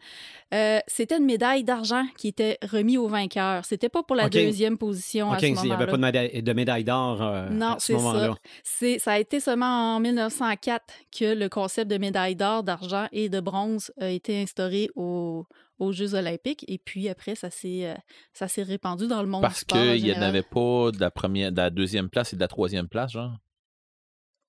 euh, 0.54 0.80
c'était 0.88 1.18
une 1.18 1.26
médaille 1.26 1.66
d'argent 1.66 2.06
qui 2.18 2.30
était 2.30 2.58
remise 2.64 2.98
aux 2.98 3.10
vainqueurs. 3.10 3.66
C'était 3.66 3.90
pas 3.90 4.02
pour 4.02 4.16
la 4.16 4.30
deuxième 4.30 4.78
position 4.78 5.32
à 5.34 5.38
ce 5.40 5.46
il 5.46 5.52
n'y 5.54 5.60
avait 5.60 5.68
moment-là. 5.68 5.86
pas 5.88 5.98
de 5.98 6.02
médaille, 6.02 6.44
de 6.44 6.54
médaille 6.54 6.84
d'or 6.86 7.22
euh, 7.22 7.50
Non, 7.50 7.74
à 7.74 7.80
ce 7.80 7.88
c'est 7.88 7.94
ça. 7.94 8.00
moment-là. 8.00 8.36
C'est, 8.64 9.00
ça 9.00 9.12
a 9.12 9.20
été 9.20 9.40
seulement 9.42 9.96
en 9.98 10.00
1904 10.00 10.84
que 11.18 11.34
le 11.36 11.50
concept 11.50 11.92
de 11.92 11.98
médaille 11.98 12.36
d'or, 12.38 12.64
d'argent 12.64 13.08
et 13.12 13.28
de 13.28 13.40
bronze 13.42 13.92
a 14.00 14.10
été 14.10 14.42
instauré 14.42 14.90
aux, 14.96 15.46
aux 15.80 15.92
Jeux 15.92 16.14
olympiques. 16.16 16.64
Et 16.70 16.78
puis 16.78 17.10
après, 17.10 17.36
ça 17.36 17.50
s'est, 17.50 17.86
euh, 17.88 17.96
ça 18.34 18.48
s'est 18.48 18.64
répandu 18.64 19.08
dans 19.08 19.22
le 19.22 19.28
monde 19.28 19.42
Parce 19.42 19.56
du 19.56 19.60
sport. 19.62 19.78
en 19.78 19.94
qu'il 19.94 20.04
n'y 20.06 20.14
en 20.14 20.22
avait 20.22 20.42
pas 20.44 20.92
de 20.92 21.00
la, 21.02 21.12
première, 21.12 21.52
de 21.52 21.58
la 21.58 21.70
deuxième 21.70 22.10
place 22.10 22.32
et 22.32 22.38
de 22.38 22.42
la 22.42 22.48
troisième 22.48 22.88
place, 22.88 23.12
genre? 23.12 23.34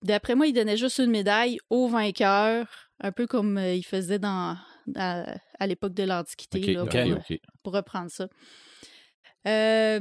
D'après 0.02 0.34
moi, 0.34 0.46
il 0.46 0.52
donnait 0.52 0.76
juste 0.76 0.98
une 0.98 1.10
médaille 1.10 1.58
aux 1.70 1.88
vainqueurs, 1.88 2.66
un 3.00 3.12
peu 3.12 3.26
comme 3.26 3.56
euh, 3.58 3.74
il 3.74 3.84
faisait 3.84 4.18
dans, 4.18 4.56
à, 4.96 5.24
à 5.58 5.66
l'époque 5.66 5.94
de 5.94 6.02
l'Antiquité, 6.04 6.76
OK, 6.78 6.92
là, 6.94 7.04
OK, 7.04 7.40
pour, 7.62 7.72
reprendre 7.72 8.10
ça. 8.10 8.28
Euh, 9.46 10.00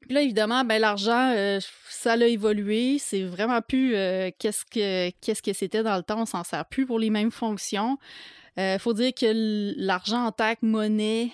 puis 0.00 0.14
là, 0.14 0.22
évidemment, 0.22 0.64
ben, 0.64 0.80
l'argent, 0.80 1.32
euh, 1.34 1.58
ça 1.88 2.16
l'a 2.16 2.26
évolué. 2.26 2.98
C'est 2.98 3.22
vraiment 3.22 3.60
plus 3.60 3.94
euh, 3.94 4.30
qu'est-ce 4.38 4.64
que 4.64 5.10
qu'est-ce 5.20 5.42
que 5.42 5.52
c'était 5.52 5.82
dans 5.82 5.96
le 5.96 6.02
temps. 6.02 6.22
On 6.22 6.26
s'en 6.26 6.44
sert 6.44 6.66
plus 6.66 6.86
pour 6.86 6.98
les 6.98 7.10
mêmes 7.10 7.30
fonctions. 7.30 7.98
Il 8.56 8.78
faut 8.78 8.92
dire 8.92 9.12
que 9.12 9.74
l'argent 9.76 10.26
en 10.26 10.30
tant 10.30 10.54
que 10.54 10.64
monnaie, 10.64 11.32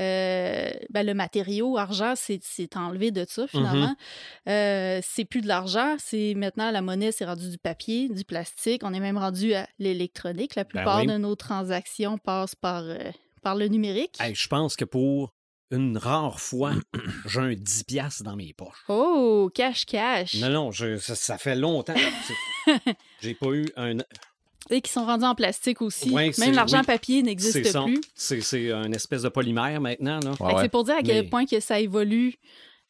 euh, 0.00 0.70
ben, 0.88 1.06
le 1.06 1.14
matériau 1.14 1.76
argent, 1.76 2.14
c'est 2.16 2.76
enlevé 2.76 3.10
de 3.10 3.24
ça 3.28 3.46
finalement. 3.46 3.94
Euh, 4.48 5.00
c'est 5.02 5.24
plus 5.24 5.42
de 5.42 5.48
l'argent, 5.48 5.96
c'est 5.98 6.34
maintenant 6.34 6.70
la 6.70 6.80
monnaie, 6.82 7.12
c'est 7.12 7.26
rendu 7.26 7.50
du 7.50 7.58
papier, 7.58 8.08
du 8.08 8.24
plastique. 8.24 8.82
On 8.84 8.94
est 8.94 9.00
même 9.00 9.18
rendu 9.18 9.54
à 9.54 9.68
l'électronique. 9.78 10.54
La 10.54 10.64
plupart 10.64 11.00
oui. 11.00 11.06
de 11.06 11.16
nos 11.18 11.34
transactions 11.36 12.18
passent 12.18 12.54
par, 12.54 12.82
euh, 12.84 12.98
par 13.42 13.54
le 13.54 13.68
numérique. 13.68 14.16
Hey, 14.20 14.34
je 14.34 14.48
pense 14.48 14.74
que 14.76 14.84
pour 14.84 15.34
une 15.70 15.96
rare 15.98 16.40
fois, 16.40 16.72
j'ai 17.26 17.40
un 17.40 17.50
10$ 17.52 17.84
piastres 17.84 18.22
dans 18.24 18.36
mes 18.36 18.52
poches. 18.52 18.82
Oh, 18.88 19.50
cash 19.54 19.84
cash. 19.86 20.34
Non, 20.34 20.48
non, 20.48 20.72
je- 20.72 20.96
ça, 20.98 21.14
ça 21.14 21.38
fait 21.38 21.54
longtemps. 21.56 21.94
J'ai 23.20 23.34
pas 23.34 23.48
eu 23.52 23.66
un. 23.76 23.98
Et 24.70 24.80
qui 24.80 24.90
sont 24.92 25.04
rendus 25.04 25.24
en 25.24 25.34
plastique 25.34 25.82
aussi. 25.82 26.10
Ouais, 26.10 26.30
même 26.38 26.54
l'argent 26.54 26.78
oui. 26.80 26.86
papier 26.86 27.22
n'existe 27.22 27.72
plus. 27.84 28.00
C'est 28.14 28.40
c'est 28.40 28.70
un 28.72 28.90
espèce 28.92 29.22
de 29.22 29.28
polymère 29.28 29.80
maintenant. 29.80 30.20
Là. 30.22 30.30
Ouais, 30.30 30.36
Fait 30.36 30.44
que 30.44 30.54
ouais. 30.56 30.62
C'est 30.62 30.68
pour 30.68 30.84
dire 30.84 30.96
à 30.96 31.02
quel 31.02 31.24
Mais- 31.24 31.28
point 31.28 31.44
que 31.46 31.60
ça 31.60 31.80
évolue 31.80 32.34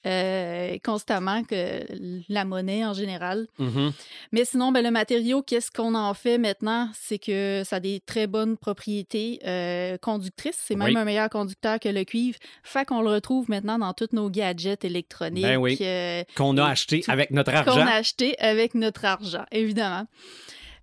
euh, 0.07 0.79
constamment, 0.83 1.45
que 1.45 1.85
la 2.31 2.47
monnaie 2.47 2.87
en 2.87 2.95
général. 2.95 3.47
Mhm. 3.59 3.93
Mais 4.33 4.47
sinon, 4.47 4.73
ben, 4.73 4.83
le 4.83 4.91
matériau, 4.91 5.43
qu'est-ce 5.43 5.71
qu'on 5.71 5.95
en 5.95 6.15
fait 6.15 6.39
maintenant? 6.39 6.89
C'est 6.99 7.19
que 7.19 7.63
ça 7.67 7.77
a 7.77 7.81
des 7.81 8.01
très 8.01 8.27
bonnes 8.27 8.57
propriétés 8.57 9.41
euh, 9.47 9.99
conductrices. 9.99 10.57
C'est 10.59 10.75
même 10.75 10.89
Oui. 10.89 10.97
un 10.97 11.05
meilleur 11.05 11.29
conducteur 11.29 11.79
que 11.79 11.91
le 11.91 12.05
cuivre. 12.05 12.39
Fait 12.63 12.87
qu'on 12.87 13.03
le 13.03 13.11
retrouve 13.11 13.51
maintenant 13.51 13.79
dans 13.79 13.93
tous 13.93 14.09
nos 14.13 14.31
gadgets 14.31 14.87
électroniques 14.87 15.43
Ben 15.45 15.59
oui. 15.59 15.77
euh, 15.83 16.25
Qu'on 16.35 16.57
a 16.57 16.69
Et 16.69 16.71
acheté 16.73 17.01
tout- 17.03 17.11
avec 17.11 17.31
notre 17.31 17.53
qu'on 17.53 17.59
argent. 17.59 17.87
a 17.87 17.93
acheté 17.93 18.39
avec 18.39 18.75
notre 18.75 19.05
argent, 19.05 19.45
évidemment. 19.53 20.07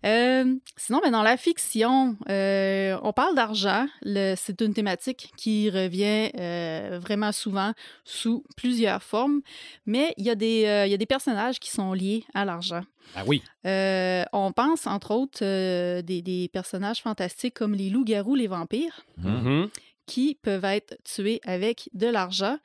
Euh, 0.05 0.55
sinon, 0.75 0.99
ben, 1.03 1.11
dans 1.11 1.23
la 1.23 1.37
fiction, 1.37 2.15
euh, 2.29 2.97
on 3.03 3.13
parle 3.13 3.35
d'argent. 3.35 3.87
C'est 4.03 4.61
une 4.61 4.73
thématique 4.73 5.31
qui 5.37 5.69
revient 5.69 6.31
euh, 6.39 6.99
vraiment 7.01 7.31
souvent 7.31 7.73
sous 8.05 8.43
plusieurs 8.55 9.01
formes, 9.03 9.41
mais 9.85 10.13
il 10.17 10.25
y, 10.25 10.29
a 10.29 10.35
des, 10.35 10.65
euh, 10.65 10.85
il 10.85 10.91
y 10.91 10.93
a 10.93 10.97
des 10.97 11.05
personnages 11.05 11.59
qui 11.59 11.71
sont 11.71 11.93
liés 11.93 12.23
à 12.33 12.45
l'argent. 12.45 12.83
Ah 13.15 13.23
oui. 13.25 13.41
Euh, 13.65 14.23
on 14.33 14.51
pense, 14.51 14.85
entre 14.85 15.11
autres, 15.11 15.39
euh, 15.43 16.01
des, 16.01 16.21
des 16.21 16.49
personnages 16.51 17.01
fantastiques 17.01 17.53
comme 17.53 17.73
les 17.73 17.89
loups-garous, 17.89 18.35
les 18.35 18.47
vampires, 18.47 19.01
Mhm. 19.17 19.31
Mhm. 19.31 19.69
Qui 20.07 20.35
peuvent 20.41 20.65
être 20.65 20.97
tués 21.03 21.39
avec 21.45 21.89
de 21.93 22.07
l'argent. 22.07 22.57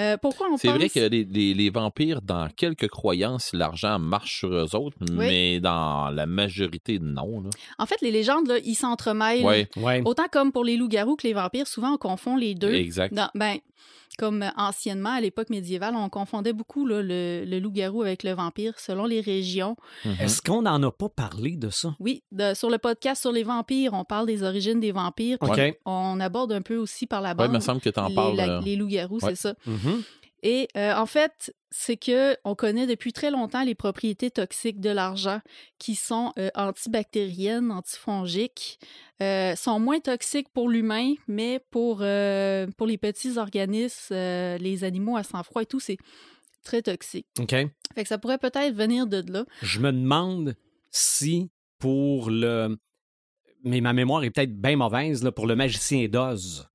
Euh, 0.00 0.16
pourquoi 0.16 0.48
on 0.50 0.56
C'est 0.56 0.68
pense... 0.68 0.76
vrai 0.78 0.88
que 0.88 0.98
les, 1.00 1.24
les- 1.24 1.54
les 1.54 1.70
vampires, 1.70 2.22
dans 2.22 2.48
quelques 2.48 2.88
croyances, 2.88 3.50
l'argent 3.52 3.98
marche 3.98 4.38
sur 4.38 4.48
eux 4.52 4.74
autres, 4.74 4.96
mais 5.12 5.60
dans 5.60 6.10
la 6.10 6.26
majorité, 6.26 6.98
non. 6.98 7.40
Là. 7.42 7.50
En 7.78 7.86
fait, 7.86 8.00
les 8.00 8.10
légendes, 8.10 8.48
là, 8.48 8.56
ils 8.64 8.74
s'entremêlent. 8.74 9.44
Ouais, 9.44 9.68
Ouais. 9.76 10.02
Autant 10.04 10.26
comme 10.32 10.50
pour 10.52 10.64
les 10.64 10.76
loups-garous 10.76 11.16
que 11.16 11.26
les 11.26 11.34
vampires, 11.34 11.66
souvent 11.68 11.92
on 11.92 11.98
confond 11.98 12.36
les 12.36 12.54
deux. 12.54 12.74
exact. 12.74 13.14
Dans- 13.14 13.30
ben, 13.34 13.58
comme 14.18 14.42
euh, 14.42 14.48
anciennement, 14.56 15.10
à 15.10 15.20
l'époque 15.20 15.50
médiévale, 15.50 15.94
on 15.94 16.08
confondait 16.08 16.54
beaucoup 16.54 16.86
là, 16.86 17.02
le, 17.02 17.44
le 17.46 17.58
loup-garou 17.58 18.00
avec 18.00 18.22
le 18.22 18.32
vampire 18.32 18.78
selon 18.78 19.04
les 19.04 19.20
régions. 19.20 19.76
Mhm. 20.06 20.14
Est-ce 20.20 20.40
qu'on 20.40 20.62
n'en 20.62 20.82
a 20.82 20.90
pas 20.90 21.10
parlé 21.10 21.56
de 21.56 21.68
ça? 21.68 21.94
Oui, 22.00 22.22
de- 22.32 22.54
sur 22.54 22.70
le 22.70 22.78
podcast 22.78 23.20
sur 23.20 23.32
les 23.32 23.42
vampires, 23.42 23.92
on 23.92 24.04
parle 24.04 24.26
des 24.26 24.42
origines 24.42 24.80
des 24.80 24.92
vampires. 24.92 25.36
On 25.84 26.18
aborde 26.20 26.52
un 26.52 26.62
peu 26.62 26.78
aussi 26.86 27.06
par 27.06 27.20
la 27.20 27.30
Ouais, 27.30 27.34
bande 27.34 27.50
il 27.50 27.54
me 27.54 27.60
semble 27.60 27.80
que 27.80 27.90
tu 27.90 27.98
en 28.00 28.08
les, 28.08 28.14
parles. 28.14 28.36
la- 28.36 28.58
euh, 28.58 28.60
les 28.62 28.76
loups-garous, 28.76 29.18
ouais. 29.22 29.30
c'est 29.34 29.36
ça. 29.48 29.54
Mhm. 29.66 30.02
Et 30.42 30.68
euh, 30.76 30.94
en 30.94 31.06
fait, 31.06 31.52
c'est 31.70 31.96
que 31.96 32.36
on 32.44 32.54
connaît 32.54 32.86
depuis 32.86 33.12
très 33.12 33.30
longtemps 33.30 33.64
les 33.64 33.74
propriétés 33.74 34.30
toxiques 34.30 34.80
de 34.80 34.90
l'argent 34.90 35.40
qui 35.78 35.94
sont 35.96 36.32
euh, 36.38 36.50
antibactériennes, 36.54 37.70
antifongiques, 37.72 38.78
euh, 39.22 39.56
sont 39.56 39.80
moins 39.80 39.98
toxiques 39.98 40.48
pour 40.52 40.68
l'humain, 40.68 41.14
mais 41.26 41.60
pour, 41.70 41.98
euh, 42.02 42.66
pour 42.76 42.86
les 42.86 42.98
petits 42.98 43.38
organismes, 43.38 44.14
euh, 44.14 44.58
les 44.58 44.84
animaux 44.84 45.16
à 45.16 45.22
sang-froid 45.24 45.62
et 45.62 45.66
tout, 45.66 45.80
c'est 45.80 45.96
très 46.62 46.82
toxique. 46.82 47.26
OK. 47.40 47.50
Fait 47.50 48.02
que 48.02 48.06
ça 48.08 48.18
pourrait 48.18 48.38
peut-être 48.38 48.74
venir 48.74 49.06
de 49.06 49.24
là. 49.32 49.44
Je 49.62 49.80
me 49.80 49.90
demande 49.90 50.54
si 50.90 51.50
pour 51.78 52.30
le. 52.30 52.76
Mais 53.64 53.80
ma 53.80 53.92
mémoire 53.94 54.22
est 54.22 54.30
peut-être 54.30 54.54
bien 54.54 54.76
mauvaise, 54.76 55.24
là, 55.24 55.32
pour 55.32 55.46
le 55.46 55.56
magicien 55.56 56.06
d'Oz. 56.08 56.68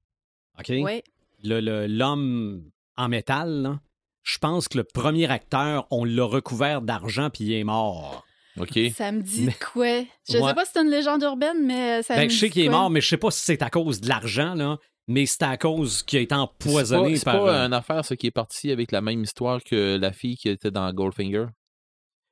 OK? 0.69 0.83
Ouais. 0.83 1.03
Le- 1.43 1.59
le- 1.59 1.87
L'homme 1.87 2.63
en 2.97 3.09
métal, 3.09 3.79
je 4.23 4.37
pense 4.37 4.67
que 4.67 4.77
le 4.77 4.83
premier 4.83 5.29
acteur, 5.29 5.87
on 5.91 6.03
l'a 6.05 6.23
recouvert 6.25 6.81
d'argent 6.81 7.29
puis 7.29 7.45
il 7.45 7.53
est 7.53 7.63
mort. 7.63 8.25
OK? 8.59 8.77
Ça 8.95 9.11
me 9.11 9.21
dit 9.21 9.45
Mais- 9.45 9.53
quoi? 9.73 10.03
Je 10.29 10.37
Ouais. 10.37 10.49
sais 10.49 10.53
pas 10.53 10.65
si 10.65 10.71
c'est 10.73 10.81
une 10.81 10.89
légende 10.91 11.23
urbaine, 11.23 11.65
mais 11.65 11.99
euh, 11.99 12.01
ça 12.03 12.15
Ben, 12.15 12.25
me 12.25 12.29
je 12.29 12.37
sais 12.37 12.47
dit 12.47 12.51
qu'il 12.51 12.61
est 12.63 12.67
quoi? 12.67 12.79
mort, 12.79 12.89
mais 12.89 12.99
je 13.01 13.07
sais 13.07 13.17
pas 13.17 13.31
si 13.31 13.41
c'est 13.41 13.61
à 13.61 13.69
cause 13.69 14.01
de 14.01 14.09
l'argent, 14.09 14.53
là, 14.55 14.77
mais 15.07 15.25
c'est 15.25 15.43
à 15.43 15.57
cause 15.57 16.03
qu'il 16.03 16.19
a 16.19 16.21
été 16.21 16.35
C'est 16.35 16.41
empoisonné 16.41 17.11
pas, 17.11 17.17
c'est 17.17 17.23
par. 17.25 17.43
pas 17.45 17.61
euh, 17.63 17.65
une 17.67 17.73
affaire, 17.73 18.03
ça, 18.05 18.15
qui 18.17 18.27
est 18.27 18.31
parti 18.31 18.69
avec 18.71 18.91
la 18.91 18.99
même 19.01 19.23
histoire 19.23 19.63
que 19.63 19.97
la 19.97 20.11
fille 20.11 20.35
qui 20.35 20.49
était 20.49 20.69
dans 20.69 20.91
Goldfinger? 20.93 21.45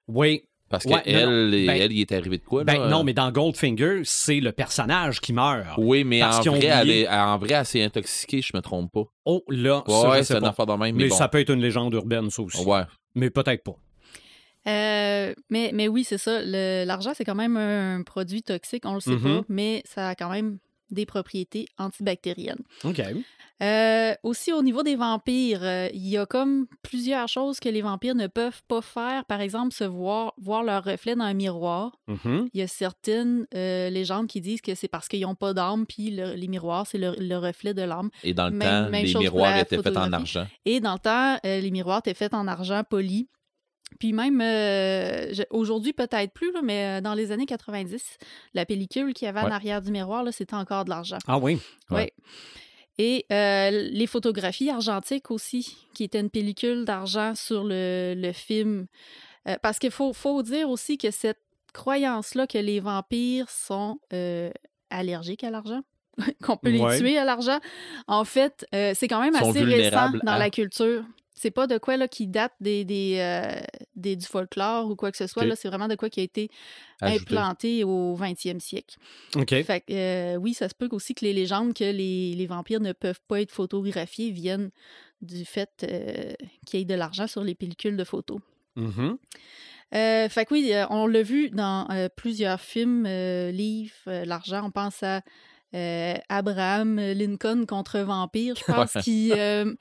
Oui. 0.08 0.44
Parce 0.70 0.86
Ouais, 0.86 1.02
qu'elle, 1.02 1.52
Ben- 1.66 1.70
elle, 1.82 1.92
il 1.92 2.02
est 2.02 2.12
arrivé 2.12 2.38
de 2.38 2.44
quoi? 2.44 2.64
Ben 2.64 2.80
là? 2.80 2.88
non, 2.90 3.04
mais 3.04 3.14
dans 3.14 3.32
Goldfinger, 3.32 4.02
c'est 4.04 4.40
le 4.40 4.52
personnage 4.52 5.20
qui 5.20 5.34
meurt. 5.34 5.66
Oui, 5.78 6.04
mais 6.04 6.22
en 6.24 6.30
vrai, 6.42 6.66
elle 6.66 6.90
est, 6.92 7.08
en 7.10 7.38
vrai, 7.40 7.54
elle 7.56 7.66
s'est 7.66 7.84
intoxiquée, 7.84 8.42
je 8.42 8.52
me 8.56 8.62
trompe 8.62 8.92
pas. 8.92 9.04
Oh 9.26 9.44
là, 9.50 9.84
Ouais, 9.88 10.24
c'est 10.24 10.36
une 10.36 10.42
pas. 10.42 10.50
affaire 10.50 10.68
de 10.68 10.74
même, 10.74 10.96
Mais, 10.96 11.04
mais, 11.04 11.10
bon. 11.10 11.16
ça 11.16 11.28
peut 11.28 11.40
être 11.40 11.50
une 11.52 11.62
légende 11.62 11.94
urbaine, 11.94 12.30
ça 12.30 12.42
aussi. 12.44 12.64
Ouais. 12.64 12.84
Mais 13.16 13.30
peut-être 13.32 13.64
pas. 13.64 13.76
Euh, 14.68 15.34
mais, 15.50 15.72
mais 15.74 15.88
oui, 15.88 16.04
c'est 16.04 16.18
ça. 16.18 16.42
L'argent, 16.44 17.14
c'est 17.16 17.26
quand 17.26 17.36
même 17.36 17.58
un 17.58 18.04
produit 18.04 18.44
toxique, 18.44 18.84
on 18.86 18.94
le 18.96 19.00
sait 19.00 19.12
Mhm. 19.12 19.22
pas, 19.40 19.46
mais 19.50 19.82
ça 19.86 20.10
a 20.10 20.16
quand 20.16 20.30
même 20.30 20.58
des 20.92 21.06
propriétés 21.06 21.66
antibactériennes. 21.78 22.62
OK. 22.84 23.02
Euh, 23.62 24.14
aussi, 24.24 24.54
au 24.54 24.62
niveau 24.62 24.84
des 24.84 24.96
vampires, 24.96 25.60
euh, 25.64 25.90
il 25.94 26.08
y 26.08 26.18
a 26.18 26.26
comme 26.26 26.66
plusieurs 26.82 27.28
choses 27.28 27.60
que 27.60 27.68
les 27.68 27.82
vampires 27.82 28.16
ne 28.16 28.28
peuvent 28.28 28.62
pas 28.70 28.82
faire. 28.82 29.26
Par 29.26 29.42
exemple, 29.42 29.74
se 29.74 29.84
voir, 29.84 30.34
voir 30.38 30.64
leur 30.64 30.84
reflet 30.84 31.16
dans 31.16 31.26
un 31.26 31.34
miroir. 31.34 31.92
Mhm. 32.08 32.48
Il 32.54 32.60
y 32.60 32.64
a 32.64 32.68
certaines 32.68 33.46
euh, 33.56 33.90
légendes 33.90 34.28
qui 34.28 34.40
disent 34.40 34.62
que 34.62 34.76
c'est 34.76 34.88
parce 34.88 35.08
qu'ils 35.10 35.22
n'ont 35.22 35.36
pas 35.36 35.54
d'âme, 35.54 35.86
puis 35.86 36.12
le- 36.12 36.36
les 36.36 36.48
miroirs, 36.48 36.88
c'est 36.88 36.98
le, 36.98 37.16
le 37.20 37.36
reflet 37.38 37.74
de 37.74 37.82
l'âme. 37.82 38.10
Et 38.24 38.34
dans 38.34 38.46
le 38.48 38.52
Même- 38.56 38.86
temps, 38.86 38.90
même 38.92 39.04
les 39.06 39.14
miroirs 39.16 39.58
étaient 39.58 39.82
faits 39.82 39.98
en 39.98 40.14
argent. 40.14 40.48
Et 40.66 40.80
dans 40.80 40.94
le 40.94 41.00
temps, 41.00 41.38
les 41.44 41.72
miroirs 41.72 42.00
étaient 42.00 42.14
faits 42.14 42.34
en 42.34 42.48
argent 42.48 42.84
poli. 42.90 43.28
Puis 44.00 44.14
même, 44.14 44.40
euh, 44.40 45.34
aujourd'hui 45.50 45.94
peut-être 45.94 46.32
plus, 46.32 46.54
là, 46.54 46.62
mais 46.64 47.02
dans 47.02 47.16
les 47.16 47.32
années 47.32 47.48
90, 47.48 48.18
la 48.54 48.66
pellicule 48.66 49.14
qu'il 49.14 49.26
y 49.26 49.30
avait 49.30 49.40
en 49.42 49.46
Ouais. 49.48 49.52
arrière 49.52 49.82
du 49.82 49.92
miroir, 49.92 50.24
c'était 50.32 50.54
encore 50.54 50.86
de 50.86 50.92
l'argent. 50.92 51.18
Ah 51.28 51.40
oui. 51.40 51.60
Ouais. 51.90 52.14
Et 53.02 53.26
euh, 53.32 53.72
les 53.72 54.08
photographies 54.08 54.70
argentiques 54.70 55.32
aussi, 55.32 55.76
qui 55.94 56.04
étaient 56.04 56.20
une 56.20 56.30
pellicule 56.30 56.84
d'argent 56.84 57.34
sur 57.34 57.64
le, 57.64 58.14
le 58.16 58.32
film. 58.34 58.88
Euh, 59.48 59.56
parce 59.64 59.80
qu'il 59.80 59.90
faut, 59.92 60.12
faut 60.12 60.44
dire 60.44 60.70
aussi 60.70 60.98
que 60.98 61.10
cette 61.10 61.40
croyance-là 61.74 62.46
que 62.46 62.58
les 62.58 62.82
vampires 62.82 63.50
sont 63.50 64.00
euh, 64.12 64.52
allergiques 64.90 65.46
à 65.46 65.50
l'argent, 65.50 65.80
qu'on 66.44 66.58
peut 66.58 66.72
les 66.72 66.82
Ouais. 66.82 66.98
tuer 67.00 67.18
à 67.18 67.24
l'argent, 67.24 67.60
en 68.08 68.26
fait, 68.26 68.66
c'est 68.74 69.08
quand 69.08 69.22
même 69.22 69.36
assez 69.36 69.64
récent 69.64 70.12
dans 70.24 70.34
à- 70.34 70.38
la 70.38 70.50
culture. 70.50 71.04
C'est 71.42 71.52
pas 71.52 71.68
de 71.68 71.78
quoi 71.78 71.96
là, 71.96 72.10
qui 72.10 72.28
date 72.28 72.52
des, 72.60 72.84
des, 72.84 73.16
euh, 73.20 73.62
des- 73.96 74.18
du 74.18 74.26
folklore 74.26 74.90
ou 74.90 74.96
quoi 74.98 75.10
que 75.10 75.18
ce 75.18 75.26
soit. 75.26 75.46
Là. 75.46 75.56
C'est 75.56 75.70
vraiment 75.70 75.88
de 75.88 75.96
quoi 75.96 76.10
qui 76.10 76.20
a 76.20 76.24
été 76.24 76.50
Ajouté. 77.00 77.22
implanté 77.34 77.84
au 77.86 78.14
20e 78.16 78.60
siècle. 78.60 78.98
OK. 79.38 79.50
Fait 79.64 79.80
que, 79.80 79.94
euh, 79.94 80.36
oui, 80.36 80.54
ça 80.54 80.68
se 80.68 80.76
peut 80.76 80.90
aussi 80.92 81.16
que 81.16 81.24
les 81.24 81.32
légendes 81.32 81.74
que 81.74 81.86
les, 81.86 82.34
les 82.36 82.46
vampires 82.46 82.82
ne 82.82 82.92
peuvent 82.92 83.22
pas 83.30 83.40
être 83.40 83.52
photographiés 83.54 84.32
viennent 84.32 84.70
du 85.22 85.46
fait 85.46 85.70
euh, 85.90 86.34
qu'il 86.66 86.80
y 86.80 86.82
ait 86.82 86.86
de 86.86 86.94
l'argent 86.96 87.28
sur 87.28 87.44
les 87.44 87.56
pellicules 87.56 87.96
de 87.96 88.04
photos. 88.04 88.40
Euh, 89.96 90.30
fait 90.30 90.46
que 90.46 90.54
oui, 90.54 90.72
on 90.90 91.08
l'a 91.08 91.24
vu 91.24 91.50
dans 91.52 91.88
plusieurs 92.16 92.62
films, 92.62 93.06
livres, 93.50 94.24
l'argent. 94.26 94.62
On 94.66 94.72
pense 94.72 95.04
à 95.04 95.22
euh, 95.76 96.14
Abraham 96.30 97.00
Lincoln 97.00 97.66
contre 97.68 98.00
vampire, 98.00 98.56
je 98.56 98.64
pense, 98.74 98.96
Ouais. 98.96 99.02
qui, 99.02 99.32
euh, 99.36 99.74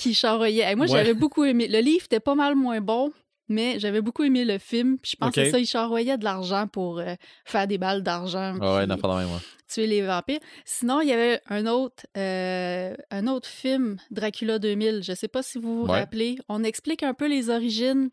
qui 0.00 0.14
charroyait. 0.14 0.64
Hey, 0.64 0.74
moi, 0.76 0.86
Ouais. 0.86 0.92
j'avais 0.92 1.14
beaucoup 1.14 1.44
aimé. 1.44 1.68
Le 1.68 1.80
livre 1.80 2.04
était 2.04 2.20
pas 2.20 2.34
mal 2.34 2.54
moins 2.54 2.80
bon, 2.80 3.12
mais 3.48 3.78
j'avais 3.78 4.00
beaucoup 4.00 4.24
aimé 4.24 4.44
le 4.44 4.58
film. 4.58 4.98
Puis 4.98 5.12
je 5.12 5.16
pense 5.16 5.34
que 5.34 5.50
ça, 5.50 5.58
il 5.58 5.66
charroyait 5.66 6.16
de 6.18 6.24
l'argent 6.24 6.66
pour 6.68 6.98
euh, 6.98 7.14
faire 7.44 7.66
des 7.66 7.78
balles 7.78 8.02
d'argent. 8.02 8.54
Ah 8.60 8.74
ouais, 8.76 8.86
de 8.86 8.92
même, 8.92 9.00
ouais. 9.04 9.40
tuer 9.68 9.86
les 9.86 10.02
vampires. 10.02 10.40
Sinon, 10.64 11.00
il 11.00 11.08
y 11.08 11.12
avait 11.12 11.40
un 11.48 11.66
autre, 11.66 12.04
euh, 12.16 12.94
un 13.10 13.26
autre 13.26 13.48
film, 13.48 13.96
Dracula 14.10 14.58
2000. 14.58 15.02
Je 15.02 15.12
ne 15.12 15.16
sais 15.16 15.28
pas 15.28 15.42
si 15.42 15.58
vous 15.58 15.80
vous 15.82 15.86
Ouais. 15.92 16.00
rappelez. 16.00 16.38
On 16.48 16.62
explique 16.62 17.02
un 17.02 17.14
peu 17.14 17.26
les 17.28 17.48
origines 17.50 18.10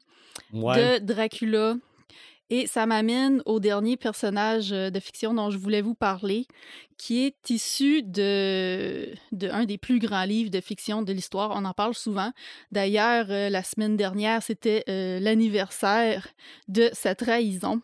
de 0.54 1.00
Dracula. 1.00 1.76
Et 2.51 2.65
ça 2.68 2.86
m'amène 2.86 3.41
au 3.46 3.60
dernier 3.60 3.96
personnage 3.98 4.72
euh, 4.72 4.89
de 4.89 5.00
fiction 5.00 5.34
dont 5.34 5.50
je 5.51 5.58
voulais 5.58 5.82
vous 5.82 5.94
parler, 5.96 6.48
qui 6.98 7.25
est 7.25 7.50
issu 7.50 8.01
de, 8.01 9.10
de 9.32 9.50
un 9.50 9.65
des 9.65 9.77
plus 9.77 10.00
grands 10.00 10.24
livres 10.25 10.50
de 10.50 10.60
fiction 10.62 11.01
de 11.01 11.13
l'histoire. 11.13 11.51
On 11.53 11.63
en 11.65 11.74
parle 11.74 11.94
souvent. 11.94 12.32
D'ailleurs, 12.72 13.27
euh, 13.29 13.50
la 13.50 13.63
semaine 13.63 13.96
dernière, 13.98 14.41
c'était 14.41 14.84
euh, 14.89 15.20
l'anniversaire 15.20 16.27
de 16.68 16.89
sa 16.94 17.15
trahison. 17.15 17.82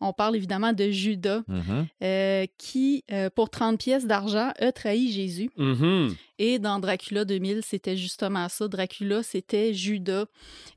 On 0.00 0.12
parle 0.12 0.36
évidemment 0.36 0.72
de 0.72 0.90
Judas, 0.90 1.42
Mhm. 1.48 1.86
euh, 2.04 2.46
qui, 2.58 3.02
euh, 3.10 3.28
pour 3.30 3.50
30 3.50 3.78
pièces 3.80 4.06
d'argent, 4.06 4.52
a 4.60 4.70
trahi 4.70 5.10
Jésus. 5.10 5.50
Mhm. 5.56 6.14
Et 6.38 6.60
dans 6.60 6.78
Dracula 6.78 7.24
2000, 7.24 7.62
c'était 7.64 7.96
justement 7.96 8.48
ça. 8.48 8.68
Dracula, 8.68 9.24
c'était 9.24 9.74
Judas. 9.74 10.26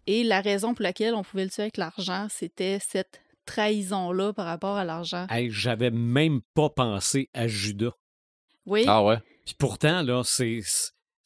Et 0.07 0.23
la 0.23 0.41
raison 0.41 0.73
pour 0.73 0.81
laquelle 0.81 1.13
on 1.13 1.23
pouvait 1.23 1.43
le 1.43 1.51
tuer 1.51 1.63
avec 1.63 1.77
l'argent, 1.77 2.25
c'était 2.31 2.79
cette 2.79 3.21
trahison-là 3.47 4.33
par 4.33 4.45
rapport 4.45 4.75
à 4.77 4.85
l'argent. 4.85 5.25
Hey, 5.29 5.49
J'avais 5.49 5.89
même 5.91 6.41
pas 6.53 6.69
pensé 6.69 7.29
à 7.33 7.47
Judas. 7.47 7.91
Oui, 8.65 8.83
Ah 8.87 9.03
ouais? 9.03 9.17
Puis 9.45 9.55
pourtant, 9.57 10.01
là, 10.03 10.21
c'est. 10.23 10.59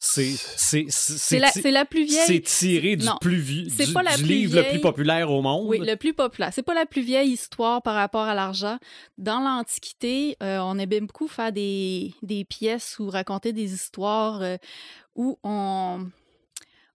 C'est 0.04 0.24
c'est- 0.32 0.86
c'est- 0.88 1.16
c'est 1.16 1.38
la, 1.38 1.48
c'est 1.52 1.70
la 1.70 1.84
plus 1.84 2.08
c'est 2.08 2.26
vieille. 2.32 2.42
tiré 2.42 2.96
du, 2.96 3.06
Non, 3.06 3.18
plus 3.20 3.38
vi- 3.38 3.70
c'est 3.70 3.86
du, 3.86 3.92
pas 3.92 4.02
la 4.02 4.16
du 4.16 4.24
plus 4.24 4.32
livre 4.32 4.56
le 4.60 4.68
plus 4.70 4.80
populaire 4.80 5.30
au 5.30 5.42
monde. 5.42 5.68
Oui, 5.68 5.78
le 5.80 5.94
plus 5.94 6.12
populaire. 6.12 6.50
C'est 6.52 6.64
pas 6.64 6.74
la 6.74 6.86
plus 6.86 7.02
vieille 7.02 7.30
histoire 7.30 7.82
par 7.82 7.94
rapport 7.94 8.22
à 8.24 8.34
l'argent. 8.34 8.78
Dans 9.16 9.38
l'Antiquité, 9.38 10.36
euh, 10.42 10.58
on 10.58 10.76
aimait 10.78 11.00
beaucoup 11.00 11.28
faire 11.28 11.52
des, 11.52 12.14
des 12.22 12.44
pièces 12.44 12.98
ou 12.98 13.10
raconter 13.10 13.52
des 13.52 13.72
histoires 13.74 14.42
euh, 14.42 14.56
où 15.14 15.38
on 15.44 16.08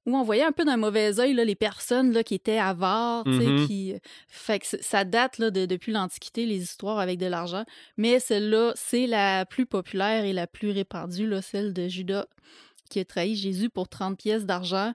où 0.08 0.16
on 0.18 0.24
voyait 0.24 0.44
un 0.44 0.52
peu 0.54 0.66
d'un 0.66 0.78
mauvais 0.78 1.20
œil 1.20 1.34
là, 1.34 1.44
les 1.46 1.54
personnes 1.56 2.12
là, 2.14 2.24
qui 2.24 2.34
étaient 2.34 2.58
avares, 2.58 3.28
Mhm. 3.28 3.68
qui 3.68 3.94
fait 4.28 4.58
que 4.60 4.66
ça 4.66 5.04
date 5.04 5.38
là, 5.38 5.52
de, 5.52 5.66
depuis 5.68 5.92
l'Antiquité 5.92 6.46
les 6.48 6.64
histoires 6.64 6.98
avec 6.98 7.20
de 7.20 7.26
l'argent, 7.28 7.66
mais 7.98 8.20
celle-là 8.20 8.72
c'est 8.76 9.06
la 9.06 9.46
plus 9.46 9.66
populaire 9.66 10.24
et 10.26 10.34
la 10.34 10.48
plus 10.48 10.72
répandue 10.72 11.28
là, 11.28 11.42
celle 11.42 11.74
de 11.74 11.88
Judas 11.88 12.26
qui 12.90 13.00
a 13.02 13.06
trahi 13.06 13.36
Jésus 13.36 13.70
pour 13.70 13.90
30 13.90 14.18
pièces 14.18 14.46
d'argent 14.46 14.94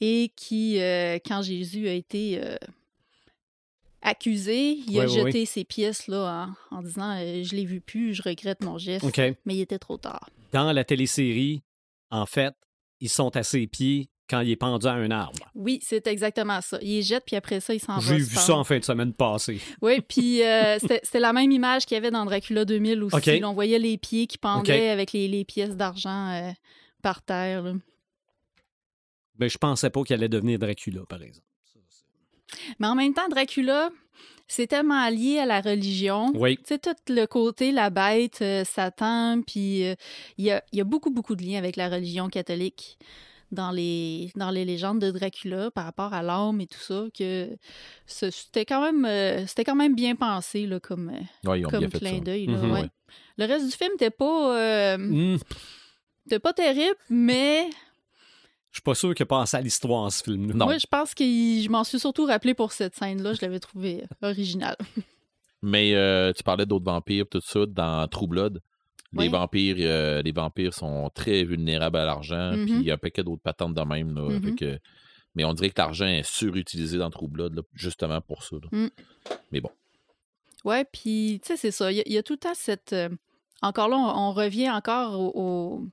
et 0.00 0.32
qui, 0.36 0.80
euh, 0.80 1.18
quand 1.24 1.42
Jésus 1.42 1.86
a 1.88 1.92
été 1.92 2.40
euh, 2.42 2.56
accusé, 4.02 4.78
il 4.88 4.98
a 4.98 5.04
Ouais, 5.06 5.10
ouais, 5.22 5.26
jeté 5.26 5.46
ses 5.46 5.64
pièces 5.64 6.06
là, 6.08 6.54
en, 6.70 6.76
en 6.78 6.82
disant 6.82 7.16
euh, 7.18 7.42
Je 7.42 7.54
l'ai 7.54 7.64
vu 7.64 7.80
plus, 7.80 8.14
je 8.14 8.22
regrette 8.22 8.62
mon 8.62 8.78
geste. 8.78 9.04
Mais 9.44 9.54
il 9.56 9.60
était 9.60 9.78
trop 9.78 9.96
tard. 9.98 10.28
Dans 10.52 10.72
la 10.72 10.84
télésérie, 10.84 11.62
en 12.10 12.24
fait, 12.26 12.54
ils 13.00 13.08
sont 13.08 13.36
à 13.36 13.42
ses 13.42 13.66
pieds 13.66 14.08
quand 14.28 14.40
il 14.40 14.50
est 14.50 14.56
pendu 14.56 14.86
à 14.86 14.92
un 14.92 15.10
arbre. 15.10 15.50
Oui, 15.54 15.78
c'est 15.82 16.06
exactement 16.06 16.60
ça. 16.60 16.78
Il 16.82 17.02
jette, 17.02 17.24
puis 17.26 17.36
après 17.36 17.60
ça, 17.60 17.74
il 17.74 17.80
s'en 17.80 17.98
va. 17.98 18.00
J'ai 18.00 18.16
vu 18.18 18.34
ça 18.36 18.54
en 18.54 18.64
fin 18.64 18.78
de 18.78 18.84
semaine 18.84 19.12
passée. 19.12 19.60
Oui, 19.82 20.00
puis 20.00 20.42
euh, 20.42 20.78
c'était 20.80 21.00
c'était 21.02 21.20
la 21.20 21.32
même 21.32 21.50
image 21.52 21.86
qu'il 21.86 21.94
y 21.94 21.98
avait 21.98 22.10
dans 22.10 22.24
Dracula 22.24 22.64
2000 22.64 23.02
aussi. 23.04 23.40
Là, 23.40 23.48
on 23.48 23.54
voyait 23.54 23.78
les 23.78 23.96
pieds 23.98 24.26
qui 24.26 24.38
pendaient 24.38 24.88
avec 24.88 25.12
les, 25.12 25.28
les 25.28 25.44
pièces 25.44 25.76
d'argent 25.76 26.32
euh, 26.32 26.50
par 27.02 27.22
terre. 27.22 27.62
là. 27.62 27.72
Ben, 29.38 29.48
je 29.50 29.58
pensais 29.58 29.90
pas 29.90 30.02
qu'il 30.02 30.14
allait 30.14 30.28
devenir 30.28 30.58
Dracula, 30.58 31.02
par 31.06 31.22
exemple. 31.22 31.46
Mais 32.78 32.86
en 32.86 32.94
même 32.94 33.12
temps, 33.12 33.28
Dracula, 33.28 33.90
c'est 34.48 34.66
tellement 34.68 35.08
lié 35.08 35.38
à 35.38 35.46
la 35.46 35.60
religion. 35.60 36.32
Oui. 36.34 36.56
Tu 36.58 36.62
sais, 36.68 36.78
tout 36.78 36.94
le 37.08 37.26
côté, 37.26 37.72
la 37.72 37.90
bête, 37.90 38.38
euh, 38.42 38.64
Satan, 38.64 39.42
puis 39.46 39.84
euh, 39.84 39.94
il 40.38 40.46
y, 40.46 40.50
a, 40.50 40.62
il 40.72 40.78
y 40.78 40.80
a 40.80 40.84
beaucoup, 40.84 41.10
beaucoup 41.10 41.34
de 41.36 41.42
liens 41.42 41.58
avec 41.58 41.76
la 41.76 41.88
religion 41.88 42.28
catholique 42.28 42.98
dans 43.52 43.70
les, 43.70 44.30
dans 44.36 44.50
les 44.50 44.64
légendes 44.64 45.00
de 45.00 45.10
Dracula 45.10 45.70
par 45.70 45.84
rapport 45.84 46.12
à 46.12 46.22
l'âme 46.22 46.60
et 46.60 46.66
tout 46.66 46.80
ça, 46.80 47.04
que 47.16 47.56
c'était 48.06 48.64
quand 48.64 48.82
même 48.82 49.04
euh, 49.04 49.46
c'était 49.46 49.64
quand 49.64 49.74
même 49.76 49.94
bien 49.94 50.14
pensé 50.16 50.66
là, 50.66 50.80
comme, 50.80 51.10
euh, 51.10 51.50
Ouais, 51.50 51.62
comme 51.62 51.88
clin 51.88 52.18
d'œil. 52.18 52.48
Mhm. 52.48 52.72
ouais. 52.72 52.88
Le 53.38 53.44
reste 53.46 53.66
du 53.66 53.72
film 53.72 53.92
n'était 53.92 54.10
pas, 54.10 54.56
euh, 54.58 54.96
Hmm, 54.98 55.36
était 56.26 56.38
pas 56.38 56.52
terrible, 56.52 56.96
mais 57.10 57.68
Je 58.70 58.76
suis 58.78 58.82
pas 58.82 58.94
sûr 58.94 59.14
qu'il 59.14 59.22
a 59.22 59.26
passé 59.26 59.56
à 59.56 59.60
l'histoire, 59.60 60.10
ce 60.12 60.22
film-là. 60.24 60.54
Non. 60.54 60.64
moi, 60.66 60.78
je 60.78 60.86
pense 60.86 61.14
que 61.14 61.24
je 61.24 61.68
m'en 61.70 61.84
suis 61.84 61.98
surtout 62.00 62.26
rappelé 62.26 62.52
pour 62.54 62.72
cette 62.72 62.94
scène-là. 62.94 63.32
Je 63.34 63.40
l'avais 63.42 63.60
trouvé 63.60 64.04
originale. 64.22 64.76
Mais 65.62 65.94
euh, 65.94 66.32
tu 66.34 66.42
parlais 66.42 66.66
d'autres 66.66 66.84
vampires, 66.84 67.24
tout 67.30 67.40
ça, 67.40 67.64
dans 67.66 68.06
True 68.08 68.26
Blood. 68.26 68.60
Les 69.16 69.26
Oui. 69.26 69.28
vampires, 69.28 69.76
euh, 69.80 70.22
les 70.22 70.32
vampires 70.32 70.74
sont 70.74 71.10
très 71.14 71.44
vulnérables 71.44 71.96
à 71.98 72.04
l'argent, 72.04 72.52
Mhm. 72.56 72.64
puis 72.66 72.74
il 72.74 72.82
y 72.82 72.90
a 72.90 72.94
un 72.94 72.98
paquet 72.98 73.22
d'autres 73.24 73.42
patentes 73.42 73.74
de 73.74 73.82
même. 73.82 74.14
Là, 74.14 74.28
Mhm. 74.38 74.54
que- 74.56 74.78
mais 75.34 75.44
on 75.44 75.52
dirait 75.52 75.70
que 75.70 75.80
l'argent 75.80 76.06
est 76.06 76.26
surutilisé 76.26 76.98
dans 76.98 77.10
True 77.10 77.28
Blood, 77.28 77.54
là, 77.54 77.62
justement 77.74 78.20
pour 78.20 78.42
ça. 78.42 78.56
là. 78.56 78.68
Mm. 78.72 78.88
Mais 79.52 79.60
bon. 79.60 79.70
Ouais, 80.64 80.84
puis 80.84 81.40
tu 81.42 81.48
sais, 81.48 81.56
c'est 81.56 81.70
ça. 81.70 81.92
Il 81.92 81.96
y, 81.98 82.00
a- 82.00 82.04
il 82.06 82.12
y 82.12 82.18
a 82.18 82.22
tout 82.22 82.32
le 82.34 82.38
temps 82.38 82.54
cette. 82.54 82.92
euh, 82.92 83.08
encore 83.62 83.88
là, 83.88 83.96
on, 83.96 84.28
on 84.28 84.32
revient 84.32 84.70
encore 84.70 85.18
au, 85.18 85.32
au- 85.34 85.86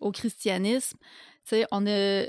au 0.00 0.12
christianisme. 0.12 0.98
Tu 1.44 1.56
sais, 1.56 1.66
on 1.72 1.86
a. 1.86 2.24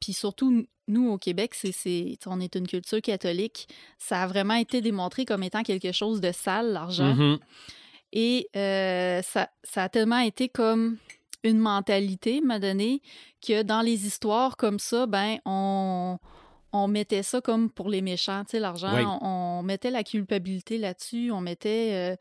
Puis 0.00 0.12
surtout, 0.14 0.66
nous, 0.88 1.10
au 1.10 1.18
Québec, 1.18 1.54
c'est, 1.54 2.18
on 2.26 2.40
est 2.40 2.56
une 2.56 2.66
culture 2.66 3.00
catholique. 3.02 3.68
Ça 3.98 4.22
a 4.22 4.26
vraiment 4.26 4.54
été 4.54 4.80
démontré 4.80 5.24
comme 5.24 5.42
étant 5.42 5.62
quelque 5.62 5.92
chose 5.92 6.20
de 6.20 6.32
sale, 6.32 6.72
l'argent. 6.72 7.14
Mhm. 7.14 7.38
Et 8.12 8.48
euh, 8.56 9.22
ça, 9.22 9.50
ça 9.62 9.84
a 9.84 9.88
tellement 9.88 10.18
été 10.18 10.48
comme 10.48 10.96
une 11.42 11.58
mentalité, 11.58 12.40
m'a 12.40 12.58
donné, 12.58 13.00
que 13.46 13.62
dans 13.62 13.80
les 13.80 14.06
histoires 14.06 14.56
comme 14.56 14.78
ça, 14.78 15.06
ben, 15.06 15.38
on, 15.46 16.18
on 16.72 16.88
mettait 16.88 17.22
ça 17.22 17.40
comme 17.40 17.70
pour 17.70 17.88
les 17.88 18.02
méchants, 18.02 18.44
tu 18.44 18.52
sais, 18.52 18.60
l'argent, 18.60 18.94
Oui. 18.94 19.02
on, 19.06 19.58
on 19.58 19.62
mettait 19.62 19.90
la 19.90 20.02
culpabilité 20.04 20.76
là-dessus, 20.78 21.30
on 21.30 21.40
mettait... 21.40 21.90
euh, 22.12 22.16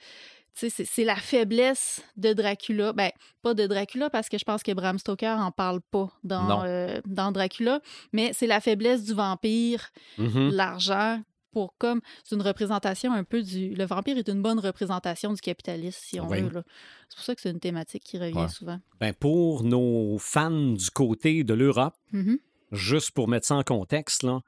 tu 0.58 0.70
sais, 0.70 0.84
c'est, 0.86 1.04
la 1.06 1.16
faiblesse 1.16 2.02
de 2.18 2.34
Dracula. 2.34 2.92
Ben, 2.92 3.12
pas 3.44 3.54
de 3.54 3.66
Dracula, 3.68 4.10
parce 4.10 4.28
que 4.30 4.38
je 4.38 4.44
pense 4.44 4.62
que 4.64 4.72
Bram 4.74 4.98
Stoker 5.00 5.38
en 5.40 5.52
parle 5.52 5.80
pas 5.80 6.10
dans, 6.24 6.64
euh, 6.66 7.00
dans 7.06 7.32
Dracula, 7.32 7.80
mais 8.14 8.32
c'est 8.34 8.48
la 8.48 8.60
faiblesse 8.60 9.04
du 9.06 9.14
vampire, 9.14 9.90
Mhm. 10.18 10.50
l'argent, 10.52 11.22
pour 11.52 11.76
comme 11.78 12.02
c'est 12.24 12.36
une 12.36 12.42
représentation 12.42 13.12
un 13.14 13.24
peu 13.24 13.42
du 13.42 13.74
le 13.76 13.86
vampire 13.86 14.18
est 14.18 14.28
une 14.30 14.42
bonne 14.42 14.60
représentation 14.60 15.34
du 15.34 15.42
capitalisme 15.42 16.00
si 16.02 16.20
on 16.20 16.28
Oui. 16.28 16.42
veut 16.42 16.50
là. 16.50 16.64
C'est 17.10 17.16
pour 17.16 17.26
ça 17.26 17.36
que 17.36 17.42
c'est 17.42 17.52
une 17.52 17.60
thématique 17.60 18.04
qui 18.04 18.18
revient 18.18 18.38
Ouais. 18.38 18.48
souvent. 18.50 18.80
Ben, 19.00 19.14
pour 19.14 19.64
nos 19.64 20.18
fans 20.20 20.52
du 20.74 20.90
côté 20.92 21.44
de 21.44 21.54
l'Europe, 21.54 21.96
Mhm. 22.12 22.38
juste 22.72 23.12
pour 23.12 23.28
mettre 23.28 23.48
ça 23.48 23.56
en 23.56 23.64
contexte, 23.64 24.24
là, 24.24 24.40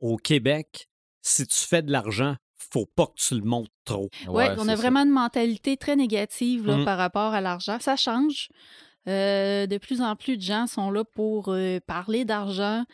au 0.00 0.16
Québec, 0.16 0.88
si 1.22 1.46
tu 1.46 1.56
fais 1.56 1.82
de 1.82 1.90
l'argent, 1.92 2.36
faut 2.56 2.86
pas 2.86 3.06
que 3.06 3.14
tu 3.16 3.34
le 3.34 3.42
montes 3.42 3.68
trop. 3.84 4.08
Ouais, 4.28 4.50
on 4.58 4.62
a 4.68 4.74
ça. 4.74 4.74
vraiment 4.76 5.00
une 5.00 5.10
mentalité 5.10 5.76
très 5.76 5.94
négative 5.96 6.66
là, 6.66 6.78
Mm. 6.78 6.84
par 6.84 6.98
rapport 6.98 7.32
à 7.34 7.40
l'argent. 7.40 7.78
Ça 7.80 7.96
change. 7.96 8.48
Euh, 9.08 9.66
de 9.68 9.78
plus 9.78 10.00
en 10.02 10.16
plus 10.16 10.36
de 10.36 10.42
gens 10.42 10.66
sont 10.66 10.90
là 10.90 11.04
pour 11.04 11.50
euh, 11.50 11.78
parler 11.86 12.24
d'argent. 12.24 12.84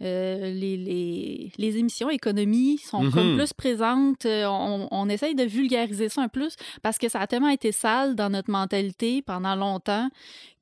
Euh, 0.00 0.52
les, 0.52 0.76
les, 0.76 1.50
les 1.58 1.76
émissions 1.76 2.08
économie 2.08 2.78
sont 2.78 3.02
Mhm. 3.02 3.10
comme 3.10 3.36
plus 3.36 3.52
présentes. 3.52 4.26
Euh, 4.26 4.46
On, 4.48 4.86
on 4.92 5.08
essaye 5.08 5.34
de 5.34 5.42
vulgariser 5.42 6.08
ça 6.08 6.22
un 6.22 6.28
plus 6.28 6.54
parce 6.82 6.98
que 6.98 7.08
ça 7.08 7.18
a 7.20 7.26
tellement 7.26 7.48
été 7.48 7.72
sale 7.72 8.14
dans 8.14 8.30
notre 8.30 8.50
mentalité 8.50 9.22
pendant 9.22 9.56
longtemps 9.56 10.08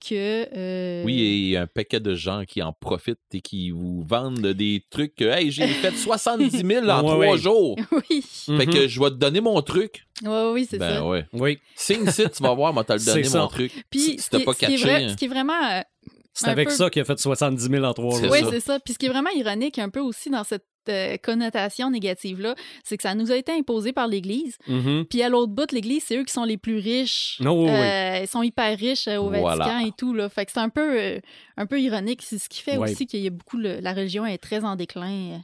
que. 0.01 0.47
euh, 0.57 1.05
Oui, 1.05 1.21
et 1.21 1.35
il 1.37 1.49
y 1.51 1.57
a 1.57 1.63
un 1.63 1.67
paquet 1.67 2.01
de 2.01 2.15
gens 2.15 2.45
qui 2.47 2.63
en 2.63 2.73
profitent 2.73 3.19
et 3.33 3.41
qui 3.41 3.71
vous 3.71 4.03
vendent 4.09 4.39
des 4.47 4.83
trucs 4.91 5.15
que 5.15 5.25
Hey, 5.25 5.51
j'ai 5.51 5.67
fait 5.69 5.95
70 5.95 6.51
000 6.65 6.87
en 6.89 7.03
Ouais, 7.03 7.03
trois 7.03 7.17
ouais. 7.33 7.39
jours. 7.39 7.77
oui, 8.11 8.23
Fait 8.23 8.53
Mhm. 8.67 8.73
que 8.73 8.89
je 8.89 9.01
vais 9.01 9.11
te 9.11 9.17
donner 9.17 9.41
mon 9.41 9.61
truc. 9.63 10.07
ouais, 10.25 10.51
oui, 10.53 10.67
c'est 10.71 10.79
Ben 10.79 10.95
ça. 10.95 11.07
ouais. 11.07 11.27
Oui, 11.35 11.59
Signe 11.75 12.07
ici, 12.07 12.25
tu 12.35 12.43
vas 12.43 12.55
voir, 12.55 12.73
moi, 12.73 12.85
t'as 12.85 12.95
le 12.95 13.01
C'est 13.01 13.23
donné 13.23 13.29
mon 13.39 13.49
truc. 13.49 13.73
Puis, 13.91 14.01
si 14.01 14.17
ce 14.19 14.23
si 14.25 14.31
t'as 14.31 14.39
qui, 14.39 14.45
pas 14.45 14.53
ce 14.55 14.59
qui 14.61 14.65
est 14.75 14.77
vrai- 14.77 15.05
hein. 15.05 15.09
ce 15.11 15.17
qui 15.17 15.25
est 15.27 15.29
vraiment 15.29 15.63
euh, 15.73 15.81
c'est 16.45 16.49
avec 16.51 16.69
peu. 16.69 16.75
ça 16.75 16.91
qu'il 16.91 17.03
a 17.03 17.05
fait 17.05 17.19
70 17.19 17.69
000 17.71 17.85
en 17.85 17.93
trois 17.95 18.21
jours. 18.21 18.31
Oui, 18.31 18.41
c'est 18.51 18.61
ça. 18.61 18.79
Puis 18.81 18.95
ce 18.95 18.99
qui 18.99 19.07
est 19.07 19.11
vraiment 19.11 19.31
ironique 19.31 19.79
un 19.79 19.89
peu 19.89 20.01
aussi 20.01 20.31
dans 20.31 20.45
cette 20.45 20.65
euh, 20.89 21.17
connotation 21.17 21.91
négative-là, 21.91 22.55
c'est 22.85 22.97
que 22.97 23.03
ça 23.03 23.15
nous 23.17 23.33
a 23.33 23.37
été 23.37 23.51
imposé 23.53 23.93
par 23.93 24.07
l'Église. 24.07 24.57
Mhm. 24.69 25.05
Puis 25.11 25.23
à 25.23 25.29
l'autre 25.29 25.53
bout, 25.53 25.71
l'Église, 25.73 26.05
c'est 26.07 26.17
eux 26.17 26.25
qui 26.25 26.33
sont 26.33 26.45
les 26.45 26.57
plus 26.59 26.79
riches. 26.79 27.41
Oh, 27.45 27.49
oui, 27.49 27.65
oui. 27.65 27.71
Euh, 27.71 28.21
Ils 28.23 28.29
sont 28.29 28.43
hyper 28.43 28.79
riches 28.79 29.09
euh, 29.09 29.17
au 29.17 29.29
Voilà. 29.31 29.57
Vatican 29.65 29.79
et 29.87 29.93
tout. 29.99 30.15
Là. 30.15 30.29
Fait 30.29 30.47
que 30.47 30.53
c'est 30.53 30.61
un 30.61 30.69
peu, 30.69 31.01
euh, 31.01 31.21
un 31.57 31.67
peu 31.67 31.81
ironique. 31.81 32.23
C'est 32.23 32.39
ce 32.39 32.49
qui 32.49 32.63
fait 32.63 32.77
Ouais. 32.77 32.91
aussi 32.93 33.07
qu'il 33.07 33.21
y 33.21 33.27
a 33.27 33.31
beaucoup... 33.31 33.57
le- 33.57 33.81
la 33.81 33.93
religion 33.95 34.25
est 34.27 34.39
très 34.39 34.65
en 34.65 34.77
déclin. 34.77 35.41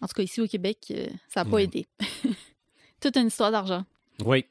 En 0.00 0.06
tout 0.06 0.12
cas, 0.14 0.22
ici 0.22 0.40
au 0.40 0.46
Québec, 0.46 0.78
euh, 0.92 1.06
ça 1.28 1.42
n'a 1.42 1.50
pas 1.50 1.56
Ouais. 1.56 1.64
aidé. 1.64 1.86
Toute 3.00 3.16
une 3.16 3.26
histoire 3.28 3.50
d'argent. 3.50 3.84
Oui. 4.24 4.44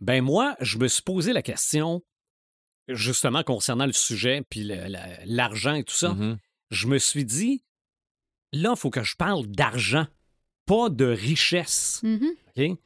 Ben 0.00 0.22
moi, 0.22 0.56
je 0.60 0.76
me 0.78 0.88
suis 0.88 1.02
posé 1.02 1.32
la 1.32 1.40
question, 1.42 2.02
justement 2.88 3.42
concernant 3.42 3.86
le 3.86 3.92
sujet, 3.92 4.42
puis 4.48 4.70
l'argent 5.24 5.74
et 5.74 5.84
tout 5.84 5.94
ça. 5.94 6.14
Mhm. 6.14 6.38
Je 6.70 6.86
me 6.86 6.98
suis 6.98 7.24
dit, 7.24 7.62
là, 8.52 8.72
il 8.74 8.78
faut 8.78 8.90
que 8.90 9.02
je 9.02 9.16
parle 9.16 9.46
d'argent, 9.46 10.06
pas 10.66 10.88
de 10.88 11.06
richesse. 11.06 12.00
Mhm. 12.02 12.28
OK? 12.56 12.78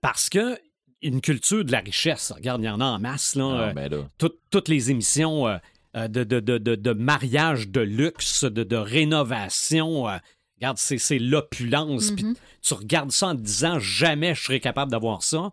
Parce 0.00 0.28
que 0.28 0.58
une 1.02 1.20
culture 1.20 1.64
de 1.64 1.72
la 1.72 1.80
richesse, 1.80 2.32
regarde, 2.32 2.62
il 2.62 2.66
y 2.66 2.68
en 2.70 2.80
a 2.80 2.84
en 2.84 2.98
masse, 2.98 3.34
là. 3.34 3.44
Ah, 3.44 3.68
euh, 3.68 3.72
ben 3.74 3.90
là. 3.90 4.08
tout- 4.16 4.32
toutes 4.50 4.68
les 4.68 4.90
émissions 4.90 5.46
euh, 5.46 5.58
euh, 5.96 6.08
de, 6.08 6.24
de, 6.24 6.40
de, 6.40 6.56
de, 6.58 6.74
de 6.76 6.92
mariage 6.92 7.68
de 7.68 7.80
luxe, 7.82 8.44
de, 8.44 8.62
de 8.64 8.76
rénovation. 8.76 10.08
euh, 10.08 10.16
regarde, 10.56 10.78
c'est, 10.78 10.96
c'est 10.98 11.18
l'opulence. 11.18 12.10
Puis 12.12 12.24
Mhm. 12.24 12.34
tu 12.62 12.74
regardes 12.74 13.12
ça 13.12 13.28
en 13.28 13.36
te 13.36 13.40
disant 13.42 13.78
jamais 13.78 14.34
je 14.34 14.42
serais 14.44 14.60
capable 14.60 14.90
d'avoir 14.90 15.22
ça. 15.22 15.52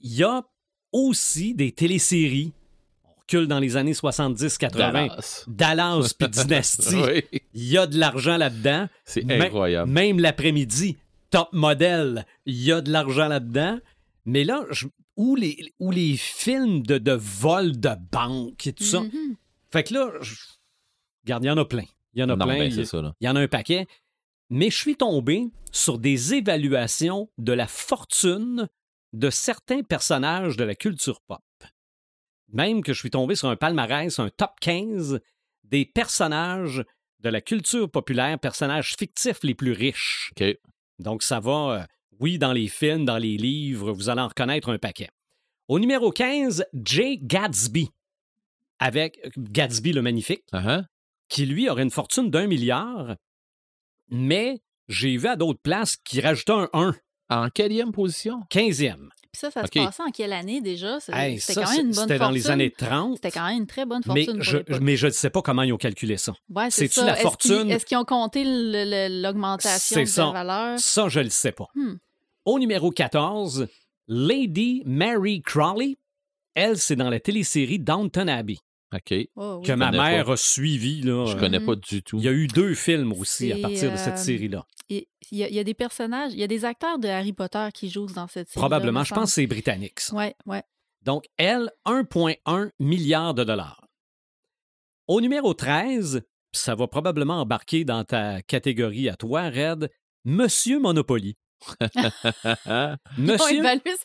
Il 0.00 0.12
y 0.14 0.22
a 0.22 0.44
aussi 0.92 1.54
des 1.54 1.72
téléséries. 1.72 2.52
Recule 3.30 3.46
dans 3.46 3.58
les 3.58 3.76
années 3.76 3.92
70-80. 3.92 4.70
Dallas. 4.70 5.44
Dallas 5.46 6.14
puis 6.18 6.28
Dynasty. 6.30 6.94
Oui, 6.96 7.40
Il 7.52 7.64
y 7.68 7.76
a 7.76 7.86
de 7.86 7.98
l'argent 7.98 8.38
là-dedans. 8.38 8.88
c'est 9.04 9.22
Même- 9.22 9.42
incroyable. 9.42 9.90
Même 9.90 10.18
l'après-midi. 10.18 10.96
top 11.30 11.50
modèle, 11.52 12.24
il 12.46 12.54
y 12.56 12.72
a 12.72 12.80
de 12.80 12.90
l'argent 12.90 13.28
là-dedans. 13.28 13.78
Mais 14.24 14.44
là, 14.44 14.64
je- 14.70 14.86
où, 15.16 15.36
les, 15.36 15.74
où 15.78 15.90
les 15.90 16.16
films 16.16 16.82
de, 16.86 16.96
de 16.96 17.12
vol 17.12 17.78
de 17.78 17.90
banque 18.10 18.66
et 18.66 18.72
tout 18.72 18.84
ça. 18.84 19.00
Mhm. 19.00 19.36
Fait 19.70 19.82
que 19.84 19.92
là, 19.92 20.10
je- 20.22 20.34
regarde, 21.26 21.44
il 21.44 21.48
y 21.48 21.50
en 21.50 21.58
a 21.58 21.66
plein. 21.66 21.84
Il 22.14 22.20
y 22.20 22.22
en 22.22 22.30
a 22.30 22.36
Non, 22.36 22.46
plein. 22.46 22.58
ben, 22.58 22.84
ça, 22.86 23.14
il 23.20 23.26
y 23.26 23.28
en 23.28 23.36
a 23.36 23.40
un 23.40 23.48
paquet. 23.48 23.86
Mais 24.48 24.70
je 24.70 24.78
suis 24.78 24.96
tombé 24.96 25.44
sur 25.70 25.98
des 25.98 26.32
évaluations 26.32 27.28
de 27.36 27.52
la 27.52 27.66
fortune 27.66 28.68
de 29.12 29.28
certains 29.28 29.82
personnages 29.82 30.56
de 30.56 30.64
la 30.64 30.74
culture 30.74 31.20
pop. 31.20 31.40
Même 32.50 32.82
que 32.82 32.92
je 32.92 32.98
suis 32.98 33.10
tombé 33.10 33.34
sur 33.34 33.48
un 33.48 33.56
palmarès, 33.56 34.18
un 34.18 34.30
top 34.30 34.52
15 34.60 35.20
des 35.64 35.84
personnages 35.84 36.84
de 37.20 37.28
la 37.28 37.40
culture 37.40 37.90
populaire, 37.90 38.38
personnages 38.38 38.94
fictifs 38.98 39.42
les 39.42 39.54
plus 39.54 39.72
riches. 39.72 40.32
Donc, 40.98 41.22
ça 41.22 41.40
va, 41.40 41.50
euh, 41.82 41.86
oui, 42.20 42.38
dans 42.38 42.52
les 42.52 42.68
films, 42.68 43.04
dans 43.04 43.18
les 43.18 43.36
livres, 43.36 43.92
vous 43.92 44.08
allez 44.08 44.22
en 44.22 44.28
reconnaître 44.28 44.70
un 44.70 44.78
paquet. 44.78 45.10
Au 45.68 45.78
numéro 45.78 46.10
15, 46.10 46.64
Jay 46.72 47.18
Gatsby, 47.20 47.90
avec 48.78 49.20
Gatsby 49.36 49.92
le 49.92 50.02
Magnifique, 50.02 50.44
Uh-huh. 50.52 50.84
qui 51.28 51.44
lui 51.44 51.68
aurait 51.68 51.82
une 51.82 51.90
fortune 51.90 52.30
d'un 52.30 52.46
milliard, 52.46 53.16
mais 54.08 54.62
j'ai 54.88 55.16
vu 55.18 55.26
à 55.26 55.36
d'autres 55.36 55.60
places 55.60 55.96
qui 55.98 56.20
rajoutaient 56.22 56.52
un 56.52 56.70
1, 56.72 56.94
En 57.30 57.48
quatrième 57.50 57.92
position? 57.92 58.40
15e. 58.50 59.08
Puis 59.30 59.40
ça, 59.40 59.50
ça 59.50 59.62
se 59.66 59.68
passait 59.70 60.02
en 60.02 60.10
quelle 60.10 60.32
année 60.32 60.60
déjà? 60.62 60.98
Hey, 61.12 61.38
C'était 61.38 61.60
quand 61.62 61.70
même 61.70 61.86
une 61.88 61.92
bonne 61.92 61.94
C'était 61.94 62.18
dans 62.18 62.30
les 62.30 62.40
fortune. 62.40 62.52
années 62.52 62.70
30. 62.70 63.14
C'était 63.16 63.30
quand 63.30 63.46
même 63.46 63.58
une 63.58 63.66
très 63.66 63.84
bonne 63.84 64.02
fortune. 64.02 64.38
je, 64.42 64.58
mais 64.80 64.96
je 64.96 65.06
ne 65.08 65.12
sais 65.12 65.28
pas 65.28 65.42
comment 65.42 65.62
ils 65.62 65.72
ont 65.72 65.76
calculé 65.76 66.16
ça. 66.16 66.32
Ouais, 66.48 66.70
c'est 66.70 66.82
c'est-tu 66.88 67.00
ça. 67.00 67.04
la 67.06 67.12
Est-ce 67.12 67.22
fortune? 67.22 67.62
qu'ils- 67.64 67.70
Est-ce 67.72 67.84
qu'ils 67.86 67.98
ont 67.98 68.04
compté 68.06 68.44
l'augmentation 68.44 70.00
de 70.00 70.06
ça. 70.06 70.24
la 70.26 70.32
valeur? 70.32 70.78
Ça, 70.78 71.08
je 71.08 71.18
ne 71.20 71.24
le 71.24 71.30
sais 71.30 71.52
pas. 71.52 71.66
Hmm. 71.74 71.94
Au 72.44 72.58
numéro 72.58 72.90
14, 72.90 73.66
Lady 74.06 74.82
Mary 74.86 75.42
Crawley. 75.42 75.96
Elle, 76.54 76.78
c'est 76.78 76.96
dans 76.96 77.10
la 77.10 77.20
télésérie 77.20 77.78
Downton 77.78 78.28
Abbey, 78.28 78.56
OK. 78.94 79.14
Oh, 79.36 79.58
oui. 79.60 79.66
que 79.66 79.72
ma 79.72 79.90
mère 79.90 80.24
pas. 80.26 80.32
a 80.32 80.36
suivi. 80.36 81.02
Là, 81.02 81.26
Je 81.26 81.36
Euh, 81.36 81.40
connais 81.40 81.60
pas 81.60 81.74
du 81.76 82.02
tout. 82.02 82.16
Il 82.18 82.24
y 82.24 82.28
a 82.28 82.32
eu 82.32 82.46
deux 82.46 82.74
films 82.74 83.12
aussi 83.12 83.52
à 83.52 83.58
partir 83.58 83.92
de 83.92 83.96
cette 83.96 84.14
euh, 84.14 84.16
série-là. 84.16 84.66
Et 84.88 85.08
Il 85.30 85.36
y, 85.38 85.44
a- 85.44 85.48
il 85.48 85.54
y 85.54 85.58
a 85.58 85.64
des 85.64 85.74
personnages, 85.74 86.32
il 86.32 86.38
y 86.38 86.42
a 86.42 86.46
des 86.46 86.64
acteurs 86.64 86.98
de 86.98 87.06
Harry 87.08 87.34
Potter 87.34 87.68
qui 87.74 87.90
jouent 87.90 88.06
dans 88.06 88.28
cette 88.28 88.48
série. 88.48 88.60
Probablement. 88.62 89.04
Je 89.04 89.12
pense 89.14 89.26
que 89.30 89.34
c'est 89.34 89.46
britannique. 89.46 90.00
ça. 90.00 90.16
Ouais, 90.16 90.34
ouais. 90.46 90.62
Donc, 91.02 91.26
elle, 91.36 91.70
1,1 91.84 92.70
milliard 92.80 93.34
de 93.34 93.44
dollars. 93.44 93.86
Au 95.06 95.20
numéro 95.20 95.52
13, 95.54 96.22
ça 96.52 96.74
va 96.74 96.86
probablement 96.86 97.40
embarquer 97.42 97.84
dans 97.84 98.04
ta 98.04 98.40
catégorie 98.42 99.08
à 99.10 99.16
toi, 99.16 99.50
Red, 99.50 99.90
Monsieur 100.24 100.78
Monopoly. 100.80 101.36
Monsieur, 103.18 103.62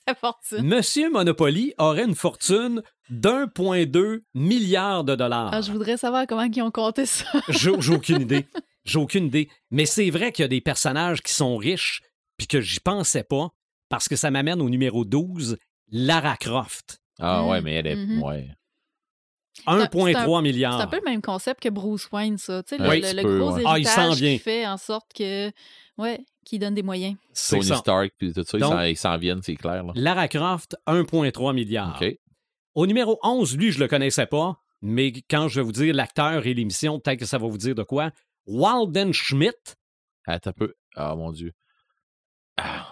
sa 0.08 0.16
fortune. 0.16 0.64
Monsieur 0.64 1.10
Monopoly 1.10 1.74
aurait 1.78 2.06
une 2.06 2.16
fortune 2.16 2.82
d'1,2 3.10 4.22
milliard 4.34 5.04
de 5.04 5.16
dollars. 5.16 5.50
Ah, 5.54 5.62
je 5.62 5.72
voudrais 5.72 5.98
savoir 5.98 6.26
comment 6.28 6.44
ils 6.44 6.62
ont 6.62 6.72
compté 6.72 7.06
ça. 7.06 7.26
J'ai 7.50 7.72
j'ai 7.80 7.94
aucune 7.94 8.22
idée. 8.22 8.48
J'ai 8.86 9.00
aucune 9.00 9.26
idée. 9.28 9.50
Mais 9.72 9.86
c'est 9.86 10.10
vrai 10.10 10.32
qu'il 10.34 10.44
y 10.44 10.46
a 10.46 10.50
des 10.50 10.60
personnages 10.62 11.22
qui 11.22 11.32
sont 11.34 11.56
riches 11.58 12.02
puis 12.38 12.48
que 12.48 12.60
j'y 12.60 12.80
pensais 12.82 13.24
pas 13.24 13.50
parce 13.88 14.10
que 14.10 14.16
ça 14.18 14.30
m'amène 14.32 14.62
au 14.62 14.70
numéro 14.70 15.06
12, 15.06 15.58
Lara 15.92 16.36
Croft. 16.36 17.00
Ah 17.20 17.44
Mm, 17.44 17.48
ouais, 17.50 17.62
mais 17.62 17.74
elle 17.76 17.88
est. 17.88 17.96
mhm. 17.96 18.22
Ouais. 18.24 18.50
1,3 19.68 20.38
C'est 20.38 20.42
milliard. 20.42 20.80
un 20.82 20.88
peu 20.88 20.98
le 20.98 21.10
même 21.10 21.22
concept 21.22 21.62
que 21.62 21.70
Bruce 21.70 22.10
Wayne, 22.12 22.38
ça. 22.38 22.64
Tu 22.64 22.76
sais, 22.76 22.82
le, 23.14 23.22
peu, 23.22 23.40
gros 23.40 23.54
ouais. 23.54 23.64
Ah, 23.66 23.78
il 23.78 23.86
héritage 23.86 24.10
s'en 24.10 24.14
vient. 24.16 24.34
qui 24.34 24.40
fait 24.40 24.66
en 24.68 24.78
sorte 24.78 25.14
que. 25.14 25.52
Ouais, 25.98 26.26
qui 26.44 26.58
donne 26.58 26.74
des 26.74 26.82
moyens. 26.84 27.16
C'est 27.34 27.58
Tony 27.58 27.68
ça. 27.68 27.76
Stark, 27.78 28.12
puis 28.18 28.34
tout 28.34 28.44
ça, 28.44 28.58
ils 28.58 28.62
Donc- 28.62 28.72
s'en- 28.74 28.82
ils 28.82 28.98
s'en 28.98 29.18
viennent, 29.18 29.42
c'est 29.44 29.56
clair. 29.56 29.84
Là. 29.84 29.94
Lara 29.96 30.28
Croft, 30.28 30.76
1,3 30.88 31.54
milliard. 31.54 32.02
Au 32.74 32.88
numéro 32.88 33.20
11, 33.22 33.56
lui, 33.58 33.72
je 33.72 33.80
le 33.80 33.88
connaissais 33.88 34.26
pas, 34.26 34.58
mais 34.82 35.14
quand 35.30 35.48
je 35.50 35.60
vais 35.60 35.64
vous 35.66 35.72
dire 35.72 35.94
l'acteur 35.94 36.48
et 36.48 36.54
l'émission, 36.56 37.00
peut-être 37.00 37.20
que 37.20 37.26
ça 37.28 37.38
va 37.38 37.48
vous 37.48 37.60
dire 37.60 37.76
de 37.76 37.84
quoi. 37.84 38.10
Walden 38.48 39.14
Schmidt, 39.14 39.76
Attends 40.26 40.50
un 40.50 40.54
peu. 40.54 40.74
Ah, 40.96 41.16
mon 41.16 41.32
Dieu. 41.32 41.52
Ah. 42.58 42.88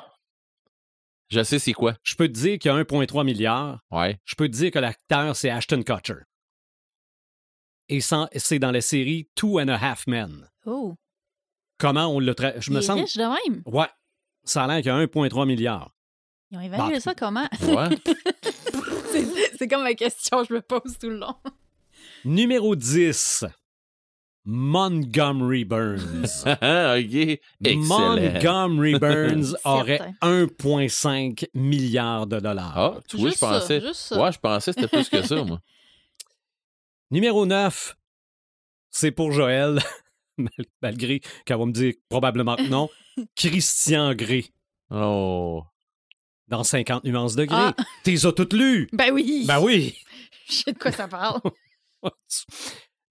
Je 1.30 1.42
sais 1.44 1.60
c'est 1.60 1.74
quoi. 1.74 1.96
je 2.04 2.16
peux 2.16 2.28
te 2.28 2.34
dire 2.34 2.60
qu'il 2.60 2.70
y 2.70 2.74
a 2.74 2.78
1,3 2.78 3.24
milliard. 3.24 3.80
Ouais. 3.90 4.20
Je 4.26 4.36
peux 4.36 4.48
te 4.48 4.54
dire 4.54 4.70
que 4.70 4.80
l'acteur, 4.80 5.36
c'est 5.36 5.50
Ashton 5.50 5.82
Kutcher. 5.82 6.16
Et 7.94 8.00
c'est 8.02 8.60
dans 8.60 8.72
la 8.72 8.82
série 8.82 9.28
Two 9.36 9.60
and 9.60 9.68
a 9.68 9.76
Half 9.76 10.08
Men. 10.08 10.48
Oh. 10.66 10.96
Comment 11.78 12.08
on 12.08 12.20
le 12.20 12.34
traite? 12.34 12.56
Je 12.62 12.70
Il 12.70 12.74
me 12.76 12.80
est 12.80 12.84
sens. 12.84 13.00
riche 13.00 13.18
de 13.18 13.24
même. 13.24 13.62
Ouais. 13.66 13.88
Ça 14.44 14.64
a 14.64 14.68
l'air 14.68 14.78
qu'il 14.78 14.86
y 14.88 14.90
a 14.90 14.98
1,3 14.98 15.46
milliard. 15.46 15.92
Ils 16.52 16.58
ont 16.58 16.62
évalué 16.62 16.94
Bah, 16.96 17.00
ça 17.00 17.14
comment? 17.16 17.48
Ouais. 17.64 17.90
C'est- 19.12 19.58
C'est 19.58 19.68
comme 19.68 19.84
la 19.84 19.94
question 19.94 20.42
que 20.42 20.48
je 20.50 20.54
me 20.54 20.62
pose 20.62 20.98
tout 21.00 21.10
le 21.10 21.18
long. 21.18 21.36
Numéro 22.26 22.76
10. 22.76 23.46
Montgomery 24.46 25.66
Burns. 25.66 26.44
OK. 26.46 27.40
Excellent. 27.64 28.16
Montgomery 28.16 28.98
Burns 29.00 29.56
aurait 29.66 29.98
Certain. 29.98 30.46
1,5 30.46 31.46
milliard 31.54 32.26
de 32.26 32.40
dollars. 32.40 32.74
Ah, 32.76 33.00
tu 33.08 33.18
vois, 33.18 33.26
je 33.28 33.30
Juste 33.32 33.40
ça, 33.40 33.48
pensais. 33.50 33.82
juste 33.82 33.96
ça. 33.96 34.22
Ouais, 34.22 34.32
je 34.32 34.40
pensais 34.40 34.74
que 34.74 34.82
c'était 34.82 34.88
plus 34.98 35.10
que 35.10 35.22
ça, 35.22 35.44
moi. 35.44 35.60
Numéro 37.12 37.46
9, 37.46 37.96
c'est 38.90 39.12
pour 39.12 39.32
Joël, 39.32 39.80
mal- 40.38 40.50
malgré 40.82 41.20
qu'elle 41.46 41.58
va 41.58 41.66
me 41.66 41.72
dire 41.72 41.94
probablement 42.10 42.56
que 42.56 42.68
non. 42.68 42.90
Christian 43.36 44.14
Grey, 44.16 44.46
Oh. 44.90 45.64
dans 46.48 46.64
50 46.64 47.04
nuances 47.04 47.36
de 47.36 47.46
Grey. 47.46 47.58
Ah. 47.58 47.76
T'es 48.04 48.26
as 48.26 48.32
toutes 48.32 48.54
lues? 48.54 48.90
Ben 48.94 49.12
oui! 49.12 49.46
Ben 49.48 49.60
oui! 49.62 49.98
Je 50.50 50.54
sais 50.56 50.74
de 50.74 50.78
quoi 50.80 50.92
ça 50.92 51.08
parle. 51.08 51.40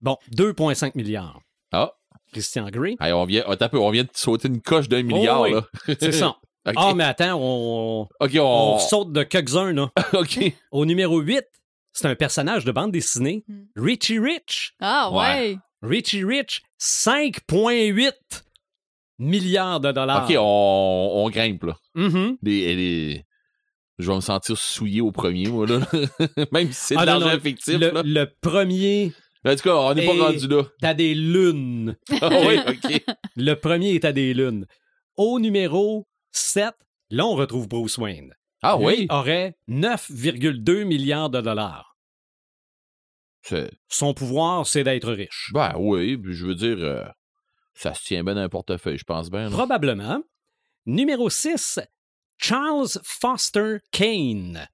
bon, 0.00 0.16
2,5 0.36 0.92
milliards. 0.94 1.40
Ah. 1.72 1.92
Christian 2.32 2.68
Grey, 2.70 2.96
Hey, 3.00 3.12
on, 3.12 3.24
vient, 3.24 3.42
attends 3.48 3.64
un 3.66 3.68
peu, 3.68 3.78
on 3.78 3.90
vient 3.90 4.04
de 4.04 4.10
sauter 4.14 4.48
une 4.48 4.60
coche 4.62 4.88
d'un 4.88 5.02
milliard, 5.02 5.40
Oh 5.40 5.44
oui. 5.44 5.52
là. 5.52 5.62
c'est 6.00 6.12
ça. 6.12 6.36
Ah, 6.76 6.92
mais 6.94 7.04
attends, 7.04 7.38
on, 7.40 8.02
OK, 8.20 8.30
on 8.36 8.74
on. 8.74 8.78
saute 8.78 9.12
de 9.12 9.22
quelques-uns, 9.22 9.72
là. 9.72 9.90
OK. 10.12 10.38
Au 10.70 10.84
numéro 10.84 11.18
8, 11.20 11.42
c'est 11.92 12.06
un 12.08 12.14
personnage 12.14 12.64
de 12.64 12.72
bande 12.72 12.92
dessinée, 12.92 13.44
Hmm. 13.48 13.64
Richie 13.76 14.18
Rich. 14.18 14.72
Ah 14.80 15.10
ouais! 15.12 15.56
Richie 15.82 16.24
Rich, 16.24 16.62
5,8 16.78 18.12
milliards 19.18 19.80
de 19.80 19.92
dollars. 19.92 20.24
OK, 20.28 20.36
on, 20.38 21.10
on 21.24 21.30
grimpe, 21.30 21.64
là. 21.64 21.76
Les, 22.42 22.74
les- 22.76 23.24
Je 23.98 24.08
vais 24.10 24.16
me 24.16 24.20
sentir 24.20 24.56
souillé 24.56 25.00
au 25.00 25.12
premier, 25.12 25.48
moi, 25.48 25.66
là. 25.66 25.80
Même 26.52 26.68
si 26.72 26.74
c'est 26.74 26.94
de 26.96 27.00
Ah, 27.00 27.06
non, 27.06 27.18
l'argent 27.20 27.40
fictif, 27.40 27.78
le, 27.78 27.90
là. 27.90 28.02
le 28.04 28.26
premier, 28.40 29.12
En 29.44 29.54
tout 29.54 29.62
cas, 29.62 29.74
on 29.74 29.94
n'est 29.94 30.06
pas 30.06 30.12
rendu 30.26 30.48
là. 30.48 30.62
t'as 30.80 30.94
des 30.94 31.14
lunes. 31.14 31.96
Ah 32.22 32.28
oui, 32.46 32.58
OK. 32.66 33.02
Le 33.36 33.54
premier 33.54 33.94
est 33.94 34.04
à 34.04 34.12
des 34.12 34.32
lunes. 34.34 34.66
Au 35.16 35.38
numéro 35.40 36.06
7, 36.32 36.72
là, 37.10 37.26
on 37.26 37.34
retrouve 37.34 37.68
Bruce 37.68 37.98
Wayne. 37.98 38.34
Ah 38.62 38.76
Lui 38.78 38.84
oui? 38.86 39.06
aurait 39.10 39.56
9,2 39.68 40.84
milliards 40.84 41.30
de 41.30 41.40
dollars. 41.40 41.96
Son 43.88 44.12
pouvoir, 44.14 44.66
c'est 44.66 44.84
d'être 44.84 45.10
riche. 45.12 45.50
Ben 45.54 45.74
oui, 45.78 46.20
je 46.24 46.46
veux 46.46 46.54
dire, 46.54 46.76
euh, 46.78 47.04
ça 47.74 47.94
se 47.94 48.04
tient 48.04 48.22
bien 48.22 48.34
dans 48.34 48.42
un 48.42 48.48
portefeuille, 48.48 48.98
je 48.98 49.04
pense 49.04 49.30
bien. 49.30 49.44
là. 49.44 49.50
Probablement. 49.50 50.22
Numéro 50.86 51.30
6, 51.30 51.80
Charles 52.38 52.88
Foster 53.02 53.78
Kane. 53.90 54.68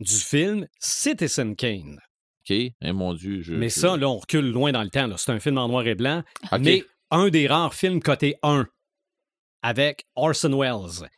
Du 0.00 0.14
film 0.14 0.66
Citizen 0.78 1.54
Kane. 1.54 2.00
OK? 2.42 2.50
Eh, 2.50 2.92
mon 2.92 3.12
Dieu. 3.14 3.42
Je, 3.42 3.52
Mais 3.54 3.68
je- 3.68 3.78
ça, 3.80 3.96
là, 3.96 4.08
on 4.08 4.18
recule 4.18 4.50
loin 4.50 4.72
dans 4.72 4.82
le 4.82 4.90
temps. 4.90 5.14
C'est 5.16 5.32
un 5.32 5.40
film 5.40 5.58
en 5.58 5.68
noir 5.68 5.86
et 5.86 5.94
blanc. 5.94 6.22
Mais 6.60 6.84
un 7.10 7.28
des 7.28 7.46
rares 7.46 7.74
films 7.74 8.00
cotés 8.00 8.36
1 8.42 8.66
avec 9.62 10.06
Orson 10.14 10.58
Welles. 10.58 11.08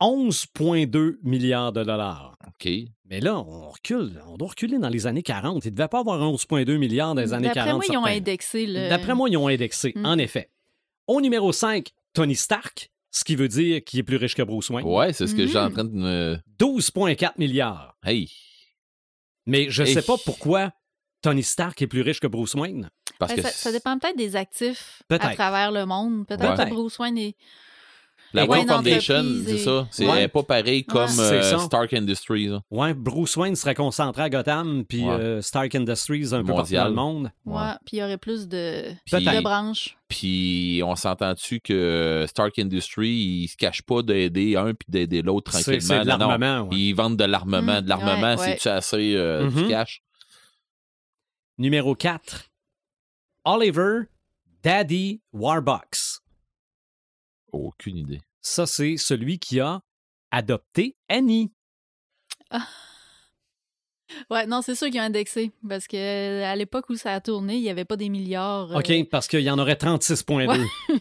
11,2 0.00 1.18
milliards 1.22 1.72
de 1.72 1.84
dollars. 1.84 2.36
OK. 2.46 2.70
Mais 3.06 3.20
là, 3.20 3.38
on 3.38 3.70
recule. 3.70 4.22
On 4.28 4.36
doit 4.36 4.48
reculer 4.48 4.78
dans 4.78 4.88
les 4.88 5.06
années 5.06 5.22
40. 5.22 5.64
Il 5.64 5.68
ne 5.70 5.76
devait 5.76 5.88
pas 5.88 6.00
avoir 6.00 6.20
11,2 6.20 6.76
milliards 6.78 7.14
dans 7.14 7.20
les 7.20 7.32
années 7.32 7.48
D'après 7.48 7.64
40. 7.66 7.76
moi, 7.76 7.84
ils 7.88 7.96
ont 7.98 8.06
indexé 8.06 8.66
le. 8.66 8.88
D'après 8.88 9.14
moi, 9.14 9.28
ils 9.28 9.36
ont 9.36 9.48
indexé, 9.48 9.92
Mm. 9.96 10.06
en 10.06 10.18
effet. 10.18 10.50
Au 11.06 11.20
numéro 11.20 11.52
5, 11.52 11.88
Tony 12.12 12.36
Stark, 12.36 12.90
ce 13.10 13.24
qui 13.24 13.34
veut 13.34 13.48
dire 13.48 13.82
qu'il 13.82 13.98
est 13.98 14.04
plus 14.04 14.16
riche 14.16 14.34
que 14.36 14.42
Bruce 14.42 14.70
Wayne. 14.70 14.86
Ouais, 14.86 15.12
c'est 15.12 15.26
ce 15.26 15.34
que 15.34 15.46
j'ai 15.46 15.58
en 15.58 15.70
train 15.70 15.84
de 15.84 15.90
me. 15.90 16.38
12,4 16.58 17.32
milliards. 17.38 17.96
Hey! 18.04 18.30
Mais 19.46 19.70
je 19.70 19.82
ne 19.82 19.88
Hey. 19.88 19.94
sais 19.94 20.02
pas 20.02 20.16
pourquoi 20.24 20.70
Tony 21.22 21.42
Stark 21.42 21.80
est 21.82 21.86
plus 21.88 22.02
riche 22.02 22.20
que 22.20 22.26
Bruce 22.28 22.54
Wayne. 22.54 22.90
Parce 23.18 23.34
Ben, 23.34 23.42
que. 23.42 23.48
ça, 23.48 23.50
ça 23.54 23.72
dépend 23.72 23.98
peut-être 23.98 24.16
des 24.16 24.36
actifs 24.36 25.02
Peut-être. 25.08 25.26
à 25.26 25.34
travers 25.34 25.72
le 25.72 25.84
monde. 25.84 26.26
Peut-être 26.26 26.54
Peut-être. 26.54 26.68
que 26.70 26.74
Bruce 26.74 26.98
Wayne 26.98 27.18
est. 27.18 27.36
La 28.32 28.44
Wayne 28.46 28.68
Foundation, 28.68 29.24
c'est 29.44 29.58
ça. 29.58 29.88
C'est 29.90 30.06
Ouais. 30.08 30.28
pas 30.28 30.42
pareil 30.44 30.84
comme 30.84 31.08
C'est 31.08 31.22
euh. 31.54 31.58
Stark 31.58 31.92
Industries. 31.92 32.46
là. 32.46 32.60
Ouais, 32.70 32.94
Bruce 32.94 33.36
Wayne 33.36 33.56
serait 33.56 33.74
concentré 33.74 34.22
à 34.22 34.30
Gotham, 34.30 34.84
puis 34.84 35.02
Ouais. 35.02 35.10
euh, 35.10 35.42
Stark 35.42 35.74
Industries 35.74 36.26
un 36.32 36.40
peu 36.42 36.46
partout 36.52 36.60
Mondial. 36.62 36.82
dans 36.84 36.88
le 36.90 36.94
monde. 36.94 37.30
Ouais, 37.44 37.72
puis 37.84 37.96
il 37.96 38.00
y 38.00 38.02
aurait 38.04 38.18
plus 38.18 38.46
de, 38.46 38.84
de 39.12 39.42
branches. 39.42 39.96
Puis 40.08 40.80
on 40.84 40.94
s'entend-tu 40.96 41.60
que 41.60 42.24
Stark 42.28 42.58
Industries, 42.58 43.08
ils 43.08 43.48
se 43.48 43.56
cachent 43.56 43.82
pas 43.82 44.02
d'aider 44.02 44.56
un 44.56 44.74
puis 44.74 44.86
d'aider 44.88 45.22
l'autre 45.22 45.50
tranquillement? 45.52 45.80
c'est 45.80 46.00
de 46.00 46.06
l'armement. 46.06 46.62
ouais. 46.68 46.76
Ils 46.76 46.92
vendent 46.94 47.16
de 47.16 47.24
l'armement. 47.24 47.78
Mm, 47.78 47.82
de 47.82 47.88
l'armement, 47.88 48.34
ouais, 48.34 48.38
ouais. 48.40 48.52
c'est-tu 48.52 48.68
assez 48.68 49.14
euh, 49.16 49.48
du 49.48 49.62
Mhm. 49.64 49.68
cash? 49.68 50.02
Numéro 51.58 51.94
4. 51.94 52.46
Oliver 53.44 54.02
Daddy 54.62 55.20
Warbucks. 55.32 56.20
Aucune 57.52 57.96
idée. 57.96 58.20
Ça, 58.40 58.66
c'est 58.66 58.96
celui 58.96 59.38
qui 59.38 59.60
a 59.60 59.82
adopté 60.30 60.96
Annie. 61.08 61.52
Ouais, 64.28 64.46
non, 64.46 64.60
c'est 64.62 64.74
sûr 64.74 64.88
qu'ils 64.90 65.00
ont 65.00 65.04
indexé. 65.04 65.52
Parce 65.68 65.86
que 65.86 65.96
euh, 65.96 66.44
à 66.44 66.56
l'époque 66.56 66.88
où 66.90 66.96
ça 66.96 67.14
a 67.14 67.20
tourné, 67.20 67.56
il 67.56 67.62
n'y 67.62 67.70
avait 67.70 67.84
pas 67.84 67.96
des 67.96 68.08
milliards. 68.08 68.72
euh, 68.72 68.78
OK, 68.80 69.08
parce 69.08 69.28
qu'il 69.28 69.40
y 69.40 69.50
en 69.50 69.58
aurait 69.58 69.74
36,2. 69.74 70.48
Ouais. 70.48 70.66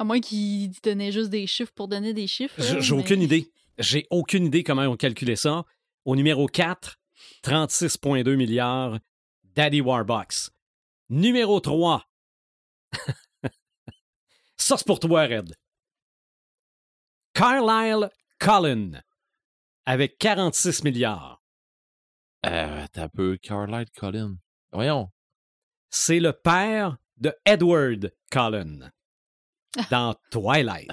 À 0.00 0.04
moins 0.04 0.20
qu'ils 0.20 0.70
donnaient 0.84 1.10
juste 1.10 1.30
des 1.30 1.48
chiffres 1.48 1.72
pour 1.74 1.88
donner 1.88 2.14
des 2.14 2.28
chiffres. 2.28 2.54
J'ai 2.58 2.74
là, 2.74 2.80
j'ai 2.80 2.94
mais- 2.94 3.00
aucune 3.02 3.20
idée. 3.22 3.52
J'ai 3.78 4.06
aucune 4.10 4.46
idée 4.46 4.62
comment 4.62 4.82
ils 4.82 4.88
ont 4.88 4.96
calculé 4.96 5.34
ça. 5.34 5.64
Au 6.04 6.14
numéro 6.14 6.46
4, 6.46 7.00
36,2 7.42 8.36
milliards, 8.36 8.98
Daddy 9.42 9.80
Warbucks. 9.80 10.50
Numéro 11.08 11.58
3. 11.58 12.04
ça, 14.58 14.76
c'est 14.76 14.86
pour 14.86 15.00
toi, 15.00 15.22
Red. 15.22 15.54
Carlisle 17.34 18.10
Cullen, 18.38 19.02
avec 19.86 20.18
46 20.18 20.84
milliards. 20.84 21.42
Euh, 22.46 22.86
t'as 22.92 23.04
un 23.04 23.08
peu 23.08 23.36
Carlisle 23.40 23.90
Collin. 23.96 24.36
Voyons. 24.72 25.10
C'est 25.90 26.20
le 26.20 26.32
père 26.32 26.96
de 27.16 27.34
Edward 27.44 28.12
Cullen 28.30 28.92
dans 29.90 30.14
Twilight. 30.30 30.90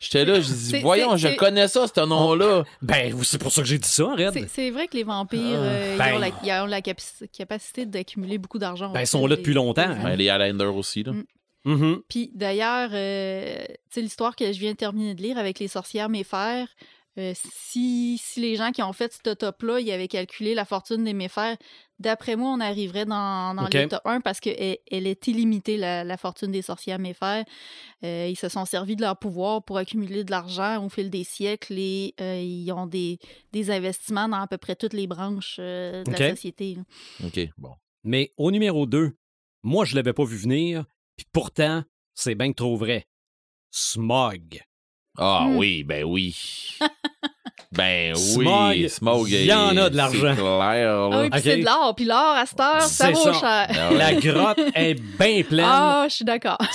J'étais 0.00 0.24
là, 0.24 0.36
je 0.40 0.46
dis, 0.46 0.70
C'est- 0.70 0.78
voyons, 0.80 1.16
je 1.16 1.26
connais 1.34 1.66
ça, 1.66 1.88
ce 1.88 2.00
nom-là. 2.06 2.62
Ben, 2.82 3.20
c'est 3.24 3.36
pour 3.38 3.50
ça 3.50 3.62
que 3.62 3.66
j'ai 3.66 3.78
dit 3.80 3.88
ça, 3.88 4.04
Red. 4.14 4.46
C'est- 4.48 4.70
vrai 4.70 4.86
que 4.86 4.96
les 4.96 5.02
vampires, 5.02 5.40
euh, 5.60 5.94
ils 5.94 5.98
Ben- 5.98 6.14
ont 6.14 6.18
la, 6.18 6.28
ils 6.28 6.52
ont 6.62 6.66
la 6.66 6.80
capaci- 6.80 7.28
capacité 7.30 7.84
d'accumuler 7.84 8.38
beaucoup 8.38 8.60
d'argent. 8.60 8.92
Ben, 8.92 9.00
en 9.00 9.02
ils 9.02 9.06
sont 9.08 9.26
là 9.26 9.34
depuis 9.34 9.54
longtemps, 9.54 9.88
les 9.88 9.94
hein. 9.94 10.02
Ben, 10.04 10.14
les 10.14 10.28
Highlanders 10.30 10.76
aussi, 10.76 11.02
là. 11.02 11.14
Mm. 11.14 11.24
Mhm. 11.64 12.02
Puis 12.08 12.30
d'ailleurs, 12.34 12.90
euh, 12.92 13.64
tu 13.66 13.74
sais, 13.90 14.00
l'histoire 14.02 14.36
que 14.36 14.52
je 14.52 14.58
viens 14.58 14.72
de 14.72 14.76
terminer 14.76 15.14
de 15.14 15.22
lire 15.22 15.38
avec 15.38 15.58
les 15.58 15.68
sorcières 15.68 16.08
méfères, 16.08 16.68
euh, 17.18 17.32
si, 17.34 18.20
si 18.22 18.40
les 18.40 18.54
gens 18.54 18.70
qui 18.70 18.80
ont 18.80 18.92
fait 18.92 19.12
ce 19.12 19.34
top-là, 19.34 19.80
ils 19.80 19.90
avaient 19.90 20.08
calculé 20.08 20.54
la 20.54 20.64
fortune 20.64 21.02
des 21.02 21.14
méfères, 21.14 21.56
d'après 21.98 22.36
moi, 22.36 22.50
on 22.52 22.60
arriverait 22.60 23.06
dans, 23.06 23.54
dans 23.54 23.64
le 23.64 23.88
top 23.88 24.02
1 24.04 24.20
parce 24.20 24.38
qu'elle 24.38 24.78
elle 24.88 25.06
est 25.06 25.26
illimitée, 25.26 25.76
la, 25.76 26.04
la 26.04 26.16
fortune 26.16 26.52
des 26.52 26.62
sorcières 26.62 27.00
méfères. 27.00 27.44
Euh, 28.04 28.28
ils 28.30 28.36
se 28.36 28.48
sont 28.48 28.64
servis 28.64 28.94
de 28.94 29.02
leur 29.02 29.18
pouvoir 29.18 29.64
pour 29.64 29.78
accumuler 29.78 30.22
de 30.22 30.30
l'argent 30.30 30.84
au 30.84 30.88
fil 30.88 31.10
des 31.10 31.24
siècles 31.24 31.74
et 31.76 32.14
euh, 32.20 32.40
ils 32.40 32.70
ont 32.70 32.86
des, 32.86 33.18
des 33.52 33.72
investissements 33.72 34.28
dans 34.28 34.40
à 34.40 34.46
peu 34.46 34.58
près 34.58 34.76
toutes 34.76 34.92
les 34.92 35.08
branches 35.08 35.56
euh, 35.58 36.04
de 36.04 36.12
la 36.12 36.30
société. 36.30 36.76
là. 36.76 37.26
OK, 37.26 37.40
bon. 37.58 37.72
Mais 38.04 38.32
au 38.36 38.52
numéro 38.52 38.86
2, 38.86 39.16
moi, 39.64 39.84
je 39.84 39.96
l'avais 39.96 40.12
pas 40.12 40.24
vu 40.24 40.36
venir, 40.36 40.84
puis 41.18 41.26
pourtant, 41.32 41.84
c'est 42.14 42.34
bien 42.34 42.50
que 42.50 42.56
trop 42.56 42.76
vrai. 42.76 43.06
Smog. 43.70 44.60
Ah 45.18 45.46
Mm. 45.48 45.56
oui, 45.56 45.82
ben 45.84 46.04
oui. 46.04 46.36
ben 47.72 48.14
oui, 48.36 48.88
Smog. 48.88 49.28
il 49.30 49.44
y 49.46 49.52
en 49.52 49.76
a 49.76 49.90
de 49.90 49.96
l'argent. 49.96 50.34
C'est 50.34 50.40
clair, 50.42 51.08
Ah 51.12 51.22
oui, 51.22 51.28
c'est 51.42 51.56
de 51.58 51.64
l'or. 51.64 51.94
Puis 51.96 52.04
l'or, 52.06 52.34
à 52.36 52.46
cette 52.46 52.60
heure, 52.60 52.82
ça 52.82 53.06
C'est 53.06 53.12
vaut 53.12 53.22
ça. 53.24 53.32
cher. 53.34 53.76
Ah 53.78 53.90
ouais. 53.92 53.98
La 53.98 54.14
grotte 54.14 54.60
est 54.74 54.94
bien 55.18 55.42
pleine. 55.42 55.66
Ah, 55.68 56.06
je 56.08 56.14
suis 56.16 56.24
d'accord. 56.24 56.58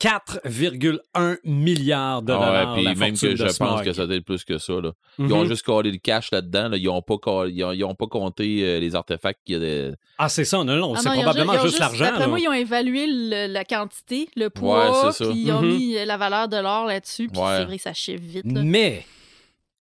54,1 0.00 1.36
milliards 1.44 2.22
de 2.22 2.32
Ah 2.32 2.36
dollars. 2.36 2.74
ouais, 2.76 2.82
la 2.82 2.90
puis 2.92 3.00
même 3.00 3.18
que 3.18 3.36
je 3.36 3.42
pense 3.44 3.54
Smog. 3.56 3.84
que 3.84 3.92
ça 3.92 4.06
doit 4.06 4.16
être 4.16 4.24
plus 4.24 4.44
que 4.44 4.58
ça. 4.58 4.74
Là. 4.74 4.92
Ils 5.18 5.24
Mhm. 5.26 5.32
ont 5.32 5.44
juste 5.44 5.62
collé 5.62 5.90
le 5.90 5.98
cash 5.98 6.30
là-dedans. 6.30 6.68
Là. 6.68 6.76
Ils 6.76 6.86
n'ont 6.86 7.02
pas, 7.02 7.16
ils 7.48 7.64
ont, 7.64 7.72
ils 7.72 7.84
ont 7.84 7.94
pas 7.94 8.06
compté 8.06 8.62
euh, 8.62 8.80
les 8.80 8.94
artefacts 8.94 9.40
qu'il 9.44 9.54
y 9.54 9.58
a 9.58 9.60
de- 9.60 9.96
Ah, 10.18 10.28
c'est 10.28 10.44
ça, 10.44 10.58
non, 10.58 10.64
non, 10.76 10.94
Ah 10.96 11.00
c'est 11.02 11.10
probablement 11.10 11.58
juste, 11.62 11.78
l'argent. 11.78 12.04
D'après 12.04 12.20
là. 12.20 12.26
moi, 12.28 12.40
ils 12.40 12.48
ont 12.48 12.52
évalué 12.52 13.06
le- 13.08 13.52
la 13.52 13.64
quantité, 13.64 14.28
le 14.36 14.50
poids, 14.50 14.90
Ouais, 15.04 15.12
c'est 15.12 15.24
ça. 15.24 15.30
puis 15.30 15.42
ils 15.44 15.52
ont 15.52 15.62
Mhm. 15.62 15.76
mis 15.76 16.04
la 16.04 16.16
valeur 16.16 16.48
de 16.48 16.56
l'or 16.56 16.86
là-dessus. 16.86 17.28
Puis 17.28 17.40
Ouais. 17.40 17.56
c'est 17.58 17.64
vrai 17.64 17.76
que 17.76 17.82
ça 17.82 17.92
chiffre 17.94 18.22
vite. 18.22 18.50
là. 18.50 18.60
Mais 18.64 19.04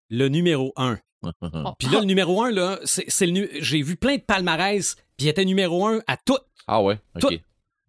le 0.10 0.28
numéro 0.30 0.74
1. 0.76 1.00
Bon. 1.24 1.32
Puis 1.80 1.88
là, 1.90 2.00
le 2.00 2.06
numéro 2.06 2.42
1, 2.44 2.52
là, 2.52 2.80
c'est 2.84 3.28
nu- 3.28 3.50
j'ai 3.60 3.82
vu 3.82 3.96
plein 3.96 4.16
de 4.18 4.22
palmarès, 4.22 4.96
puis 5.18 5.26
il 5.26 5.30
était 5.30 5.46
numéro 5.46 5.86
1 5.86 6.02
à 6.08 6.16
tout. 6.18 6.38
Ah 6.68 6.82
ouais, 6.82 7.00
OK. 7.16 7.22
Tout. 7.22 7.30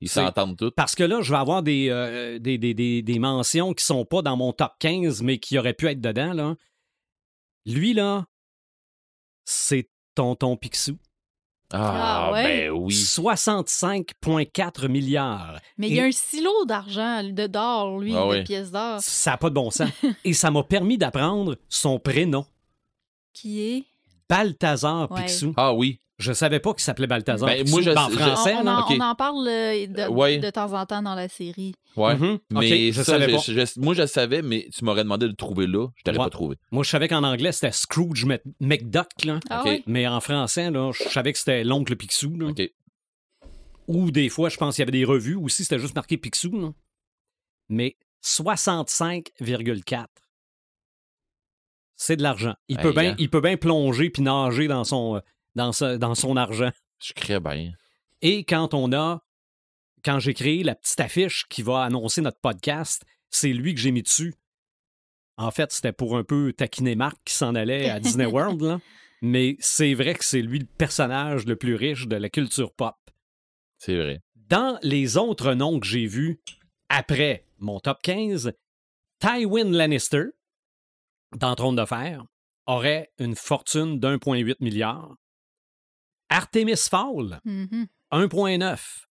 Ils 0.01 0.09
s'entendent 0.09 0.57
tous. 0.57 0.71
Parce 0.71 0.95
que 0.95 1.03
là, 1.03 1.21
je 1.23 1.31
vais 1.33 1.39
avoir 1.39 1.63
des, 1.63 1.89
euh, 1.91 2.39
des, 2.39 2.57
des, 2.57 2.73
des, 2.73 3.03
des 3.03 3.19
mentions 3.19 3.75
qui 3.75 3.85
sont 3.85 4.05
pas 4.05 4.23
dans 4.23 4.37
mon 4.37 4.53
top 4.53 4.73
15, 4.79 5.23
mais 5.23 5.39
qui 5.39 5.59
auraient 5.59 5.75
pu 5.75 5.89
être 5.89 6.01
dedans. 6.01 6.33
Là. 6.33 6.55
Lui, 7.67 7.95
là, 7.95 8.25
c'est 9.45 9.91
Tonton 10.15 10.57
Picsou. 10.57 10.97
Ah, 11.73 12.29
Ah 12.29 12.33
ouais? 12.33 12.43
ben 12.45 12.71
oui. 12.71 12.95
65,4 12.95 14.89
milliards. 14.89 15.59
Mais 15.77 15.89
il 15.89 15.95
y 15.97 16.01
a 16.01 16.05
un 16.05 16.13
silo 16.13 16.65
d'argent, 16.65 17.23
de 17.23 17.47
d'or, 17.47 17.99
lui, 17.99 18.15
Ah 18.17 18.27
de 18.37 18.43
pièces 18.43 18.71
d'or, 18.71 19.01
Ça 19.01 19.33
n'a 19.33 19.37
pas 19.37 19.51
de 19.51 19.55
bon 19.55 19.71
sens. 19.71 19.91
Et 20.25 20.33
ça 20.33 20.51
m'a 20.51 20.63
permis 20.63 20.97
d'apprendre 20.99 21.57
son 21.69 21.99
prénom, 21.99 22.47
qui 23.33 23.61
est? 23.61 23.85
Balthazar 24.29 25.11
Ouais. 25.11 25.25
Picsou. 25.25 25.53
Ah 25.57 25.73
oui. 25.75 26.01
Je 26.19 26.33
savais 26.33 26.59
pas 26.59 26.73
qu'il 26.75 26.83
s'appelait 26.83 27.07
Balthazar 27.07 27.49
Ben, 27.49 27.69
moi, 27.71 27.81
je- 27.81 27.91
en 27.91 28.09
français, 28.11 28.55
on, 28.57 28.63
on 28.63 28.67
en, 28.67 28.81
ok. 28.81 28.87
on 28.91 29.01
en 29.01 29.15
parle 29.15 29.47
euh, 29.49 29.87
de, 29.87 30.09
Ouais. 30.11 30.39
de 30.39 30.51
temps 30.51 30.73
en 30.73 30.85
temps 30.85 31.01
dans 31.01 31.15
la 31.15 31.29
série. 31.29 31.75
Ouais. 31.97 32.17
Mhm. 32.17 32.39
Mais 32.51 32.91
je 32.91 33.03
ça, 33.03 33.13
savais 33.13 33.29
je- 33.29 33.37
pas. 33.37 33.65
je- 33.67 33.81
moi, 33.81 33.95
je 33.95 34.01
le 34.03 34.09
savais, 34.09 34.43
mais 34.43 34.69
tu 34.77 34.85
m'aurais 34.85 35.05
demandé 35.05 35.27
de 35.27 35.31
le 35.31 35.37
trouver 35.37 35.69
là. 35.69 35.87
Je 35.97 36.03
t'aurais 36.03 36.19
Ouais. 36.19 36.25
pas 36.25 36.31
trouvé. 36.31 36.57
Moi, 36.73 36.83
je 36.83 36.91
savais 36.91 37.07
qu'en 37.07 37.23
anglais, 37.23 37.53
c'était 37.53 37.71
Scrooge 37.71 38.25
Mc- 38.27 38.43
McDuck. 38.61 39.25
Là. 39.25 39.39
Ah 39.49 39.63
oui? 39.65 39.85
Mais 39.87 40.09
en 40.09 40.21
français, 40.21 40.73
là, 40.73 40.91
je 40.93 41.05
savais 41.09 41.33
que 41.33 41.39
c'était 41.39 41.63
l'oncle 41.63 41.95
Picsou. 41.95 42.37
là. 42.37 42.53
Ou 43.87 44.11
des 44.11 44.29
fois, 44.29 44.49
je 44.49 44.57
pense 44.57 44.75
qu'il 44.75 44.83
y 44.83 44.85
avait 44.85 44.91
des 44.93 45.05
revues 45.05 45.37
aussi, 45.37 45.63
c'était 45.63 45.79
juste 45.79 45.95
marqué 45.95 46.17
Picsou. 46.19 46.51
là. 46.61 46.73
Mais 47.69 47.97
65,4. 48.23 50.09
C'est 51.97 52.17
de 52.17 52.23
l'argent. 52.23 52.55
Il, 52.69 52.77
Hey, 52.77 52.83
peut 52.83 52.93
bien, 52.93 53.13
hein. 53.13 53.17
il 53.19 53.31
peut 53.31 53.41
bien 53.41 53.57
plonger 53.57 54.11
puis 54.11 54.23
nager 54.23 54.69
dans 54.69 54.85
son, 54.85 55.17
euh, 55.17 55.21
dans, 55.59 55.73
ce- 55.73 55.97
dans 55.97 56.15
son 56.15 56.37
argent. 56.37 56.71
Je 57.01 57.13
crée 57.13 57.39
bien. 57.41 57.73
Et 58.23 58.45
quand 58.45 58.73
on 58.75 58.93
a, 58.93 59.23
quand 60.05 60.19
j'ai 60.19 60.33
créé 60.35 60.63
la 60.63 60.75
petite 60.75 61.01
affiche 61.01 61.45
qui 61.49 61.63
va 61.63 61.83
annoncer 61.83 62.21
notre 62.23 62.41
podcast, 62.41 63.05
c'est 63.31 63.53
lui 63.53 63.75
que 63.75 63.81
j'ai 63.81 63.91
mis 63.93 64.03
dessus. 64.03 64.35
En 65.37 65.51
fait, 65.51 65.71
c'était 65.71 65.93
pour 65.93 66.17
un 66.17 66.25
peu 66.25 66.53
taquiner 66.53 66.95
Marc 66.97 67.17
qui 67.25 67.35
s'en 67.35 67.55
allait 67.55 67.91
à 67.91 68.01
Disney 68.01 68.27
World, 68.35 68.61
là. 68.63 68.81
mais 69.23 69.57
c'est 69.61 69.95
vrai 69.95 70.15
que 70.15 70.25
c'est 70.25 70.43
lui 70.43 70.59
le 70.61 70.65
personnage 70.67 71.45
le 71.47 71.55
plus 71.57 71.75
riche 71.75 72.09
de 72.09 72.17
la 72.17 72.29
culture 72.29 72.73
pop. 72.73 72.97
C'est 73.79 73.97
vrai. 73.97 74.21
Dans 74.35 74.79
les 74.83 75.17
autres 75.17 75.53
noms 75.55 75.79
que 75.79 75.87
j'ai 75.87 76.07
vus 76.07 76.41
après 76.89 77.45
mon 77.59 77.79
top 77.81 78.01
15, 78.03 78.53
Tywin 79.21 79.71
Lannister, 79.71 80.25
dans 81.37 81.55
Trône 81.55 81.77
de 81.77 81.85
Fer, 81.85 82.25
aurait 82.67 83.11
une 83.19 83.37
fortune 83.37 84.01
d'1,8 84.01 84.57
milliard. 84.61 85.15
Artemis 86.31 86.77
Fowl, 86.89 87.41
Mhm. 87.45 87.87
1,9. 88.11 89.07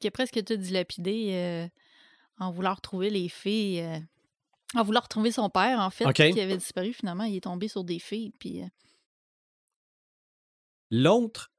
Qui 0.00 0.08
a 0.08 0.10
presque 0.10 0.42
tout 0.44 0.56
dilapidé 0.56 1.30
euh, 1.32 1.68
en 2.38 2.50
voulant 2.50 2.74
retrouver 2.74 3.10
les 3.10 3.28
fées. 3.28 3.84
euh, 3.84 3.98
en 4.74 4.82
voulant 4.82 5.00
retrouver 5.00 5.30
son 5.30 5.48
père, 5.48 5.78
en 5.80 5.90
fait, 5.90 6.04
qui 6.32 6.40
avait 6.40 6.56
disparu. 6.56 6.92
Finalement, 6.92 7.24
il 7.24 7.36
est 7.36 7.40
tombé 7.40 7.68
sur 7.68 7.84
des. 7.84 7.98
Puis, 8.00 8.62
euh, 8.62 8.66
L'autre, 10.90 11.50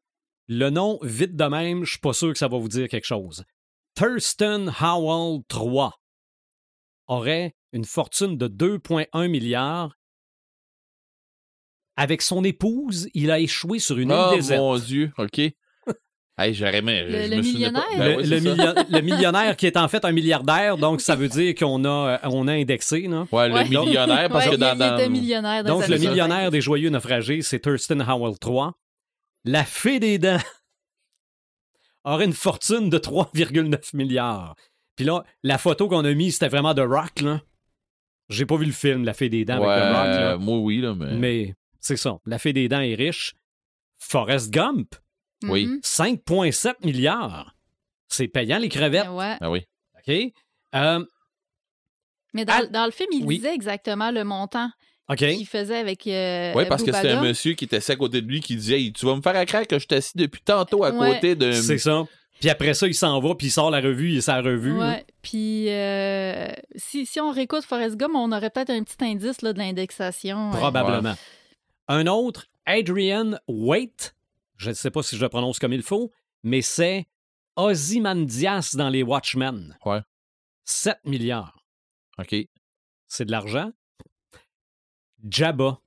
le 0.47 0.69
nom 0.69 0.99
vite 1.01 1.35
de 1.35 1.43
même, 1.45 1.83
je 1.83 1.91
suis 1.91 1.99
pas 1.99 2.13
sûr 2.13 2.31
que 2.31 2.37
ça 2.39 2.47
va 2.47 2.57
vous 2.57 2.67
dire 2.69 2.87
quelque 2.87 3.05
chose. 3.05 3.43
Thurston 3.95 4.67
Howell 4.79 5.41
III 5.51 5.89
aurait 7.07 7.55
une 7.73 7.85
fortune 7.85 8.37
de 8.37 8.47
2,1 8.47 9.27
milliards. 9.27 9.96
Avec 11.97 12.21
son 12.21 12.43
épouse, 12.43 13.09
il 13.13 13.31
a 13.31 13.39
échoué 13.39 13.79
sur 13.79 13.97
une 13.97 14.11
oh 14.11 14.29
île 14.31 14.37
déserte. 14.37 14.61
mon 14.61 14.77
Dieu, 14.77 15.11
OK. 15.17 15.39
hey, 16.37 16.53
j'aurais 16.53 16.77
aimé. 16.77 17.03
Le- 17.03 17.23
je 17.23 17.29
le 17.31 17.37
me 17.37 17.41
souvenais 17.43 17.71
pas. 17.71 17.83
millionnaire? 17.91 17.97
Ben 17.97 18.29
le, 18.29 18.97
oui, 18.97 19.01
millionnaire 19.01 19.55
qui 19.57 19.65
est 19.65 19.77
en 19.77 19.87
fait 19.87 20.05
un 20.05 20.11
milliardaire, 20.11 20.77
donc 20.77 21.01
ça 21.01 21.15
veut 21.15 21.27
dire 21.27 21.55
qu'on 21.55 21.83
a, 21.85 21.89
euh, 21.89 22.17
on 22.29 22.47
a 22.47 22.53
indexé. 22.53 23.01
là. 23.07 23.25
Ouais, 23.31 23.51
Ouais. 23.51 23.63
le 23.63 23.69
millionnaire, 23.69 24.29
parce 24.29 24.45
ouais, 24.45 24.51
que 24.51 24.55
il, 24.55 24.59
dans. 24.59 24.73
il 24.73 24.77
dans- 24.77 24.95
était 24.97 25.09
millionnaire. 25.09 25.63
dans 25.63 25.79
Donc 25.79 25.87
le 25.87 25.97
millionnaire 25.97 26.37
70. 26.49 26.51
des 26.51 26.61
joyeux 26.61 26.89
naufragés, 26.89 27.41
c'est 27.41 27.59
Thurston 27.59 27.99
Howell 28.07 28.35
III. 28.45 28.69
La 29.45 29.63
fée 29.65 29.99
des 29.99 30.19
dents 30.19 30.37
aurait 32.03 32.25
une 32.25 32.33
fortune 32.33 32.89
de 32.89 32.97
3,9 32.97 33.95
milliards. 33.95 34.55
Puis 34.95 35.05
là, 35.05 35.23
la 35.43 35.57
photo 35.57 35.87
qu'on 35.87 36.05
a 36.05 36.13
mise, 36.13 36.33
c'était 36.33 36.47
vraiment 36.49 36.73
The 36.73 36.79
Rock, 36.87 37.21
là. 37.21 37.41
J'ai 38.29 38.45
pas 38.45 38.57
vu 38.57 38.65
le 38.65 38.71
film, 38.73 39.05
La 39.05 39.13
Fée 39.13 39.29
des 39.29 39.45
Dents 39.45 39.59
Ouais, 39.59 39.67
avec 39.71 39.83
The 39.83 39.95
Rock, 39.95 40.05
là. 40.07 40.37
moi, 40.37 40.57
oui, 40.57 40.81
là, 40.81 40.93
mais. 40.95 41.13
Mais 41.13 41.55
c'est 41.87 41.97
ça. 41.97 42.17
La 42.25 42.37
Fée 42.39 42.53
des 42.53 42.67
Dents 42.69 42.81
est 42.81 42.95
riche. 42.95 43.33
Forrest 43.99 44.51
Gump, 44.51 44.95
Oui. 45.43 45.65
Mhm. 45.67 45.79
5,7 45.83 46.83
milliards. 46.85 47.53
C'est 48.07 48.27
payant, 48.27 48.57
les 48.59 48.69
crevettes. 48.69 49.09
Ouais. 49.09 49.35
Ah 49.41 49.49
oui. 49.51 49.61
OK? 49.97 50.13
Euh, 50.75 51.03
Mais 52.33 52.45
dans, 52.45 52.85
le 52.85 52.91
film, 52.91 53.09
il 53.11 53.25
Oui. 53.25 53.37
disait 53.37 53.53
exactement 53.53 54.11
le 54.11 54.23
montant 54.23 54.69
qu'il 55.17 55.47
faisait 55.47 55.77
avec. 55.77 56.05
Euh, 56.07 56.53
Oui, 56.55 56.65
parce 56.67 56.83
que 56.83 56.91
c'était 56.91 57.11
un 57.11 57.21
monsieur 57.21 57.53
qui 57.53 57.65
était 57.65 57.77
assis 57.77 57.91
à 57.91 57.95
côté 57.95 58.21
de 58.21 58.27
lui 58.27 58.39
qui 58.41 58.55
disait 58.55 58.79
Hey, 58.79 58.93
Tu 58.93 59.05
vas 59.05 59.15
me 59.15 59.21
faire 59.21 59.35
à 59.35 59.45
craindre 59.45 59.67
que 59.67 59.79
je 59.79 59.87
t'assis 59.87 60.15
depuis 60.17 60.41
tantôt 60.41 60.83
à 60.83 60.91
Ouais. 60.91 61.13
côté 61.15 61.35
de. 61.35 61.51
C'est 61.53 61.77
ça. 61.77 62.03
Puis 62.39 62.49
après 62.49 62.73
ça, 62.75 62.85
il 62.87 62.93
s'en 62.93 63.19
va, 63.19 63.33
puis 63.33 63.47
il 63.47 63.51
sort 63.51 63.71
la 63.71 63.79
revue, 63.81 64.11
il 64.11 64.17
est 64.17 64.21
sa 64.21 64.41
revue. 64.41 64.77
Ouais, 64.77 65.03
puis 65.23 65.69
euh, 65.69 66.47
si, 66.75 67.07
si 67.07 67.19
on 67.19 67.31
réécoute 67.31 67.63
Forrest 67.63 67.95
Gump, 67.97 68.11
on 68.15 68.31
aurait 68.31 68.51
peut-être 68.51 68.69
un 68.69 68.83
petit 68.83 69.03
indice 69.03 69.41
là, 69.41 69.53
de 69.53 69.57
l'indexation. 69.57 70.51
Probablement. 70.51 71.15
Un 71.87 72.07
autre, 72.07 72.47
Adrian 72.65 73.37
Waite, 73.47 74.15
je 74.57 74.69
ne 74.69 74.73
sais 74.75 74.91
pas 74.91 75.03
si 75.03 75.15
je 75.15 75.21
le 75.21 75.29
prononce 75.29 75.59
comme 75.59 75.73
il 75.73 75.83
faut, 75.83 76.11
mais 76.43 76.61
c'est 76.61 77.07
Ozymandias 77.55 78.75
dans 78.77 78.89
les 78.89 79.03
Watchmen. 79.03 79.77
Ouais. 79.85 80.01
7 80.65 80.99
milliards. 81.05 81.63
OK. 82.19 82.35
C'est 83.07 83.25
de 83.25 83.31
l'argent. 83.31 83.71
Jabba 85.29 85.79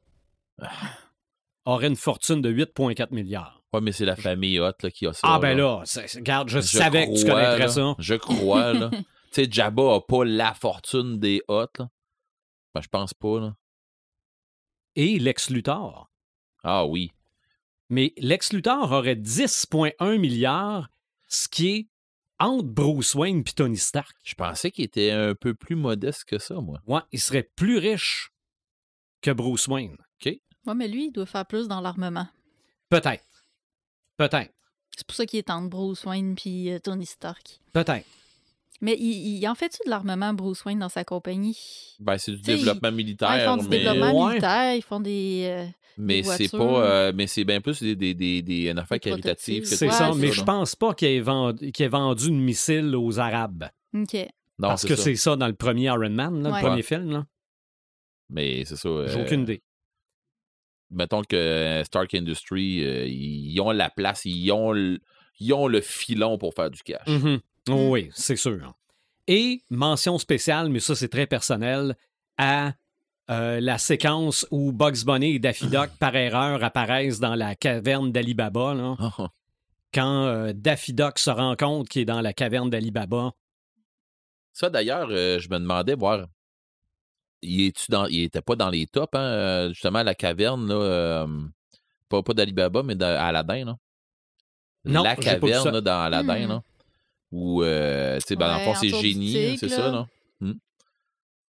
aurait 1.65 1.89
une 1.89 1.97
fortune 1.97 2.41
de 2.41 2.51
8,4 2.51 3.13
milliards. 3.13 3.63
Ouais, 3.73 3.81
mais 3.81 3.93
c'est 3.93 4.05
la 4.05 4.17
famille 4.17 4.59
Hot 4.59 4.73
là, 4.83 4.91
qui 4.91 5.07
a 5.07 5.13
ça. 5.13 5.21
Ah 5.23 5.39
ben 5.39 5.57
là, 5.57 5.85
regarde, 6.17 6.49
je, 6.49 6.59
Je 6.59 6.67
savais 6.67 7.07
que 7.07 7.17
tu 7.17 7.25
connaîtrais 7.25 7.59
là. 7.59 7.69
ça. 7.69 7.95
Je 7.99 8.15
crois, 8.15 8.73
là. 8.73 8.91
tu 8.91 9.05
sais, 9.31 9.47
Jabba 9.49 9.95
a 9.95 10.01
pas 10.01 10.25
la 10.25 10.55
fortune 10.55 11.21
des 11.21 11.41
Hot, 11.47 11.67
là. 11.79 11.89
Ben, 12.75 12.81
je 12.81 12.89
pense 12.89 13.15
pas, 13.15 13.39
là. 13.39 13.55
Et 14.97 15.19
Lex 15.19 15.51
Luthor. 15.51 16.11
Ah 16.63 16.87
oui. 16.87 17.13
Mais 17.89 18.13
Lex 18.19 18.53
Luthor 18.53 18.93
aurait 18.93 19.17
10,1 19.17 20.19
milliards, 20.19 20.89
ce 21.29 21.49
qui 21.49 21.69
est 21.69 21.89
entre 22.39 22.69
Bruce 22.69 23.15
Wayne 23.15 23.41
et 23.41 23.53
Tony 23.53 23.77
Stark. 23.77 24.17
Je 24.25 24.35
pensais 24.35 24.71
qu'il 24.71 24.85
était 24.85 25.11
un 25.11 25.35
peu 25.35 25.55
plus 25.55 25.77
modeste 25.77 26.25
que 26.25 26.39
ça, 26.39 26.61
moi. 26.61 26.81
Ouais, 26.87 27.01
il 27.13 27.21
serait 27.21 27.43
plus 27.43 27.79
riche 27.79 28.31
que 29.21 29.31
Bruce 29.31 29.67
Wayne. 29.69 29.97
Ouais, 30.67 30.75
mais 30.75 30.89
lui, 30.89 31.07
il 31.07 31.11
doit 31.11 31.27
faire 31.27 31.47
plus 31.47 31.69
dans 31.69 31.81
l'armement. 31.81 32.29
Peut-être. 32.89 33.25
Peut-être. 34.17 34.53
C'est 34.97 35.07
pour 35.07 35.17
ça 35.17 35.25
qu'il 35.25 35.39
est 35.39 35.51
entre 35.51 35.71
Bruce 35.71 36.05
Wayne 36.05 36.35
puis 36.35 36.71
euh, 36.71 36.79
Tony 36.79 37.07
Stark. 37.07 37.61
Peut-être. 37.73 38.07
Mais 38.83 38.97
il, 38.99 39.39
il 39.39 39.47
en 39.49 39.55
fait-tu 39.55 39.79
de 39.85 39.91
l'armement, 39.91 40.33
Bruce 40.33 40.65
Wayne, 40.65 40.79
dans 40.79 40.89
sa 40.89 41.05
compagnie? 41.05 41.59
Ben, 41.99 42.17
c'est 42.19 42.33
du 42.33 42.41
T'sais, 42.41 42.57
développement 42.57 42.89
Ouais, 42.89 42.95
militaire, 42.95 43.37
ils 43.37 43.45
font 43.45 43.57
du 43.63 43.69
mais, 43.69 43.79
développement 43.81 44.25
Ouais. 44.25 44.29
militaire, 44.31 44.75
ils 44.75 44.83
font 44.83 45.01
des... 45.01 45.43
euh, 45.51 45.67
mais 45.99 46.23
c'est 46.23 46.51
pas. 46.51 46.59
euh, 46.59 47.13
mais 47.15 47.27
c'est 47.27 47.45
bien 47.45 47.61
plus 47.61 47.83
des, 47.83 47.95
des, 47.95 48.15
des, 48.15 48.41
des- 48.43 48.71
une 48.71 48.79
affaire 48.79 48.99
caritative. 49.01 49.65
C'est 49.65 49.87
Ouais, 49.87 49.93
ça, 49.93 50.11
c'est 50.13 50.19
mais 50.19 50.33
je 50.33 50.43
pense 50.43 50.75
pas 50.77 50.95
qu'il 50.95 51.09
ait, 51.09 51.21
vendu, 51.21 51.73
qu'il 51.73 51.85
ait 51.85 51.89
vendu 51.89 52.29
une 52.29 52.41
missile 52.41 52.95
aux 52.97 53.19
Arabes. 53.19 53.65
OK. 53.95 54.15
Non, 54.15 54.69
parce 54.69 54.87
que 54.87 54.97
c'est 54.97 55.17
ça 55.17 55.37
dans 55.37 55.47
le 55.49 55.55
premier 55.55 55.85
Iron 55.85 56.09
Man, 56.11 56.43
là, 56.43 56.51
Ouais. 56.51 56.57
le 56.57 56.63
premier 56.63 56.77
Ouais. 56.77 56.83
film. 56.83 57.11
là. 57.11 57.27
Mais 58.31 58.65
c'est 58.65 58.77
ça. 58.77 58.89
euh, 58.89 59.09
J'ai 59.09 59.21
aucune 59.21 59.43
idée. 59.43 59.63
Mettons 60.91 61.23
que 61.23 61.37
euh, 61.37 61.85
Stark 61.85 62.15
Industries, 62.15 62.85
euh, 62.85 63.07
ils 63.07 63.61
ont 63.61 63.71
la 63.71 63.91
place, 63.91 64.23
ils 64.25 64.51
ont, 64.53 64.73
le, 64.73 64.99
ils 65.39 65.53
ont 65.53 65.69
le 65.69 65.81
filon 65.81 66.37
pour 66.39 66.53
faire 66.55 66.71
du 66.71 66.81
cash. 66.83 67.07
Mhm. 67.07 67.41
Oh 67.73 67.91
oui, 67.91 68.11
c'est 68.15 68.37
sûr. 68.37 68.75
Et 69.27 69.63
mention 69.71 70.19
spéciale, 70.19 70.69
mais 70.71 70.81
ça 70.81 70.95
c'est 70.95 71.09
très 71.09 71.27
personnel, 71.27 71.97
à 72.37 72.73
euh, 73.31 73.61
la 73.61 73.79
séquence 73.79 74.47
où 74.51 74.73
Bugs 74.73 75.05
Bunny 75.05 75.37
et 75.37 75.39
Daffy 75.39 75.69
Duck, 75.69 75.91
par 76.01 76.17
erreur, 76.17 76.65
apparaissent 76.65 77.21
dans 77.21 77.35
la 77.35 77.55
caverne 77.55 78.11
d'Ali 78.13 78.35
Baba. 78.35 78.75
là. 78.75 78.97
Ah, 78.99 79.29
Quand 79.95 80.25
euh, 80.25 80.53
Daffy 80.55 80.93
Duck 80.95 81.19
se 81.19 81.31
rend 81.31 81.55
compte 81.57 81.89
qu'il 81.89 82.03
est 82.03 82.07
dans 82.07 82.21
la 82.21 82.33
caverne 82.33 82.71
d'Ali 82.71 82.91
Baba. 82.91 83.33
Ça, 84.53 84.69
d'ailleurs, 84.69 85.09
euh, 85.11 85.39
je 85.39 85.49
me 85.49 85.59
demandais, 85.59 85.95
voir. 85.95 86.27
Il, 87.43 87.63
est 87.63 87.91
dans, 87.91 88.07
il 88.07 88.25
était 88.25 88.43
pas 88.43 88.57
dans 88.57 88.69
les 88.69 88.87
tops, 88.87 89.09
hein, 89.15 89.21
euh, 89.21 89.69
justement, 89.71 90.03
la 90.03 90.15
caverne, 90.15 90.67
là, 90.69 90.75
euh, 90.75 91.27
pas, 92.09 92.23
pas 92.23 92.35
d'Alibaba, 92.35 92.83
mais 92.83 92.97
d'Aladin. 92.97 93.77
Non, 94.85 95.03
la 95.05 95.15
caverne 95.17 95.71
là, 95.71 95.81
dans 95.81 96.01
Aladin, 96.01 96.47
Hmm. 96.47 96.49
là. 96.49 96.63
Où, 97.33 97.63
euh, 97.63 98.17
tu 98.19 98.27
sais, 98.29 98.37
ben, 98.37 98.47
dans 98.49 98.53
le 98.55 98.59
Ouais, 98.61 98.65
fond, 98.65 98.75
c'est 98.81 98.89
génie, 98.89 99.33
tigre, 99.33 99.57
c'est 99.59 99.69
ça, 99.69 99.91
là. 99.91 100.07
Hmm. 100.41 100.55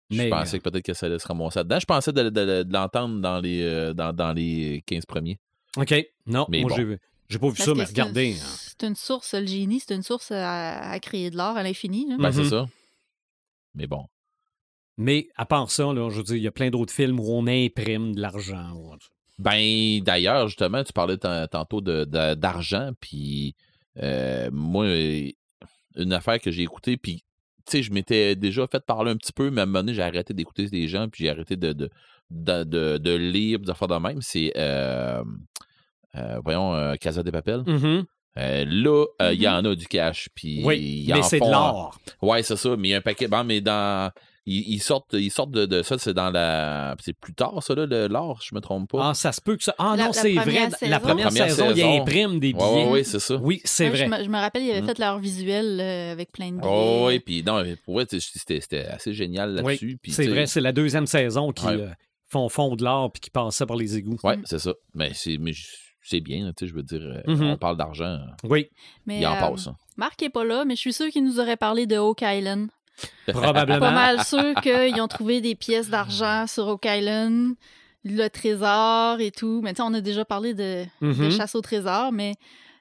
Je 0.09 0.29
pensais 0.29 0.59
que 0.59 0.63
peut-être 0.69 0.85
que 0.85 0.93
ça 0.93 1.05
allait 1.07 1.19
se 1.19 1.27
ramasser 1.27 1.59
là-dedans. 1.59 1.79
Je 1.79 1.85
pensais 1.85 2.13
de, 2.13 2.23
de- 2.23 2.29
de- 2.29 2.63
de 2.63 2.73
l'entendre 2.73 3.19
dans 3.19 3.39
les, 3.41 3.61
euh, 3.61 3.93
dans, 3.93 4.13
dans 4.13 4.31
les 4.33 4.81
15 4.87 5.05
premiers. 5.05 5.37
OK. 5.75 5.93
Non, 6.25 6.45
Mais 6.49 6.61
moi 6.61 6.69
bon. 6.69 6.75
j'ai 6.77 6.97
j'ai 7.29 7.39
pas 7.39 7.47
vu 7.49 7.53
Parce 7.55 7.65
ça, 7.69 7.75
mais 7.75 7.83
regardez. 7.83 8.35
hein. 8.39 8.45
C'est 8.79 8.87
une 8.87 8.95
source, 8.95 9.33
le 9.33 9.45
génie, 9.45 9.81
c'est 9.81 9.93
une 9.93 10.01
source 10.03 10.31
à, 10.31 10.91
à 10.91 10.99
créer 11.01 11.29
de 11.29 11.35
l'or 11.35 11.57
à 11.57 11.63
l'infini. 11.63 12.07
Ben, 12.17 12.31
c'est 12.31 12.43
Mhm. 12.43 12.49
ça. 12.49 12.67
Mais 13.75 13.85
bon. 13.85 14.05
Mais 14.97 15.27
à 15.35 15.45
part 15.45 15.69
ça, 15.69 15.91
là, 15.93 16.09
je 16.09 16.15
veux 16.17 16.23
dire, 16.23 16.37
il 16.37 16.41
y 16.43 16.47
a 16.47 16.51
plein 16.51 16.69
d'autres 16.69 16.93
films 16.93 17.19
où 17.19 17.29
on 17.29 17.45
imprime 17.45 18.15
de 18.15 18.21
l'argent. 18.21 18.71
ou. 18.75 18.95
Ben, 19.39 19.99
d'ailleurs, 20.03 20.47
justement, 20.47 20.83
tu 20.85 20.93
parlais 20.93 21.17
tan- 21.17 21.47
tantôt 21.47 21.81
d'argent, 21.81 22.91
puis 23.01 23.55
euh, 24.01 24.49
moi, 24.53 24.85
euh, 24.85 25.29
une 25.97 26.13
affaire 26.13 26.39
que 26.39 26.51
j'ai 26.51 26.63
écoutée, 26.63 26.97
puis, 26.97 27.23
tu 27.65 27.71
sais, 27.71 27.83
je 27.83 27.91
m'étais 27.91 28.35
déjà 28.35 28.65
fait 28.67 28.83
parler 28.85 29.11
un 29.11 29.17
petit 29.17 29.33
peu, 29.33 29.49
mais 29.49 29.61
à 29.61 29.63
un 29.63 29.65
moment 29.65 29.79
donné, 29.79 29.93
j'ai 29.93 30.01
arrêté 30.01 30.33
d'écouter 30.33 30.67
des 30.67 30.87
gens, 30.87 31.09
puis 31.09 31.25
j'ai 31.25 31.29
arrêté 31.29 31.55
de, 31.57 31.73
de, 31.73 31.89
de, 32.31 32.63
de, 32.63 32.97
de 32.97 33.15
lire, 33.15 33.59
des 33.59 33.69
affaires 33.69 33.87
de 33.89 33.95
même. 33.95 34.21
C'est, 34.21 34.53
euh, 34.57 35.23
euh, 36.15 36.39
voyons, 36.43 36.73
euh, 36.73 36.95
Casa 36.95 37.23
de 37.23 37.31
Papel. 37.31 37.63
Mhm. 37.65 38.05
Euh, 38.37 38.65
là, 38.67 39.05
euh, 39.21 39.33
il 39.33 39.41
y 39.41 39.47
Mhm. 39.47 39.53
en 39.53 39.71
a 39.71 39.75
du 39.75 39.87
cash, 39.87 40.29
puis 40.35 40.61
Oui, 40.63 41.07
mais 41.11 41.23
c'est 41.23 41.39
de 41.39 41.45
l'or. 41.45 41.97
Ouais, 42.21 42.43
c'est 42.43 42.55
ça, 42.55 42.75
mais 42.77 42.89
il 42.89 42.91
y 42.91 42.93
a 42.93 42.97
un 42.97 43.01
paquet. 43.01 43.27
Bon, 43.27 43.43
mais 43.43 43.61
dans. 43.61 44.11
Ils, 44.49 44.75
ils 44.75 44.79
sortent, 44.81 45.11
ils 45.13 45.29
sortent 45.29 45.51
de, 45.51 45.65
de 45.65 45.83
ça, 45.83 45.97
c'est 45.97 46.13
dans 46.13 46.29
la. 46.29 46.95
C'est 47.03 47.11
plus 47.11 47.33
tard, 47.33 47.61
ça, 47.61 47.75
là, 47.75 47.85
l'or, 48.07 48.39
je 48.41 48.55
me 48.55 48.61
trompe 48.61 48.89
pas. 48.89 49.09
Ah, 49.09 49.13
ça 49.13 49.33
se 49.33 49.41
peut 49.41 49.57
que 49.57 49.63
ça. 49.63 49.75
Ah 49.77 49.95
La- 49.97 50.03
non, 50.03 50.07
la 50.07 50.13
c'est 50.13 50.33
vrai. 50.35 50.45
La 50.45 50.69
saison. 50.69 50.69
première, 50.69 50.89
La 50.89 50.99
première 50.99 51.31
saison, 51.31 51.65
ils 51.71 51.75
saison. 51.75 52.01
impriment 52.01 52.39
des 52.39 52.53
billets. 52.53 52.63
ouais, 52.85 52.89
ouais, 52.89 53.03
c'est 53.03 53.19
ça. 53.19 53.35
Oui, 53.35 53.61
c'est 53.65 53.83
Ouais, 53.83 53.89
vrai. 53.89 54.05
Je 54.05 54.09
me, 54.09 54.23
je 54.23 54.29
me 54.29 54.37
rappelle, 54.37 54.63
ils 54.63 54.71
avaient 54.71 54.81
Mm. 54.81 54.87
fait 54.87 54.99
leur 54.99 55.19
visuel 55.19 55.79
euh, 55.81 56.11
avec 56.13 56.31
plein 56.31 56.51
de 56.51 56.59
billets. 56.61 56.67
Oh, 56.71 57.05
oui, 57.09 57.19
puis 57.19 57.43
non, 57.43 57.61
mais 57.61 57.75
pour 57.75 57.95
vrai, 57.95 58.05
c'était 58.09 58.85
assez 58.85 59.13
génial 59.13 59.53
là-dessus. 59.53 59.99
C'est 60.07 60.27
vrai, 60.27 60.45
c'est 60.47 60.61
la 60.61 60.71
deuxième 60.71 61.07
saison 61.07 61.51
qui 61.51 61.65
Ouais. 61.65 61.73
euh, 61.81 61.89
font 62.29 62.47
fond 62.47 62.75
de 62.77 62.83
l'or 62.85 63.11
puis 63.11 63.19
qui 63.19 63.29
passait 63.29 63.65
par 63.65 63.75
les 63.75 63.97
égouts. 63.97 64.17
Ouais, 64.23 64.37
Mm. 64.37 64.43
c'est 64.45 64.59
ça. 64.59 64.73
Mais 64.95 65.11
c'est 65.13 65.37
c'est 66.09 66.21
bien, 66.21 66.53
tu 66.55 66.65
sais, 66.65 66.67
je 66.67 66.73
veux 66.73 66.83
dire, 66.83 67.01
euh, 67.01 67.21
Mhm. 67.35 67.47
on 67.51 67.57
parle 67.57 67.75
d'argent, 67.75 68.17
Oui, 68.45 68.67
Mais, 69.05 69.19
il 69.19 69.27
en 69.27 69.33
euh, 69.35 69.39
passe. 69.41 69.67
hein. 69.67 69.75
Marc 69.97 70.23
est 70.23 70.29
pas 70.29 70.45
là, 70.45 70.63
mais 70.63 70.75
je 70.77 70.79
suis 70.79 70.93
sûr 70.93 71.07
qu'il 71.09 71.25
nous 71.25 71.41
aurait 71.41 71.57
parlé 71.57 71.85
de 71.85 71.97
Oak 71.97 72.21
Island. 72.21 72.69
probablement. 73.27 73.79
Pas 73.79 73.91
mal 73.91 74.23
sûr 74.23 74.53
qu'ils 74.61 74.99
ont 75.01 75.07
trouvé 75.07 75.41
des 75.41 75.55
pièces 75.55 75.89
d'argent 75.89 76.45
sur 76.47 76.67
Oak 76.67 76.85
Island, 76.85 77.53
le 78.03 78.27
trésor 78.29 79.19
et 79.19 79.31
tout. 79.31 79.61
Mais 79.63 79.71
tu 79.73 79.77
sais, 79.77 79.83
on 79.83 79.93
a 79.93 80.01
déjà 80.01 80.25
parlé 80.25 80.53
de, 80.53 80.85
de 81.01 81.07
Mhm. 81.07 81.31
chasse 81.31 81.55
au 81.55 81.61
trésor, 81.61 82.11
mais 82.11 82.33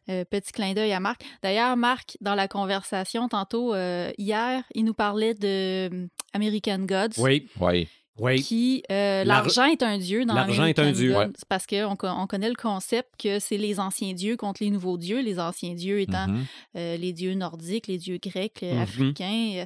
euh, 0.09 0.24
petit 0.24 0.52
clin 0.52 0.72
d'œil 0.72 0.92
à 0.92 1.00
Marc. 1.00 1.22
D'ailleurs, 1.42 1.76
Marc, 1.76 2.16
dans 2.20 2.35
la 2.37 2.46
conversation 2.48 3.29
tantôt, 3.29 3.74
euh, 3.74 4.12
hier, 4.18 4.62
il 4.74 4.85
nous 4.85 4.94
parlait 4.94 5.35
de 5.35 5.88
euh, 5.92 6.07
American 6.33 6.79
Gods. 6.81 7.18
Oui, 7.18 7.48
Oui. 7.61 7.88
Oui. 8.18 8.83
Euh, 8.90 9.24
L'ar- 9.24 9.42
l'argent 9.42 9.64
est 9.64 9.83
un 9.83 9.98
dieu 9.98 10.24
dans 10.24 10.35
L'argent 10.35 10.64
est 10.64 10.79
un 10.79 10.92
dieu. 10.92 11.16
Ouais. 11.16 11.26
C'est 11.37 11.48
parce 11.48 11.66
qu'on 11.66 11.96
on 12.02 12.26
connaît 12.26 12.48
le 12.48 12.55
concept 12.55 13.11
que 13.22 13.38
c'est 13.38 13.57
les 13.59 13.79
anciens 13.79 14.12
dieux 14.14 14.37
contre 14.37 14.62
les 14.62 14.70
nouveaux 14.70 14.96
dieux, 14.98 15.20
les 15.20 15.38
anciens 15.38 15.74
dieux 15.74 16.00
étant 16.00 16.26
Mhm. 16.29 16.44
euh, 16.76 16.96
les 16.96 17.12
dieux 17.12 17.35
nordiques, 17.35 17.87
les 17.88 17.98
dieux 17.98 18.18
grecs, 18.22 18.61
les 18.62 18.72
Mhm. 18.72 18.79
africains, 18.83 19.50
euh, 19.57 19.64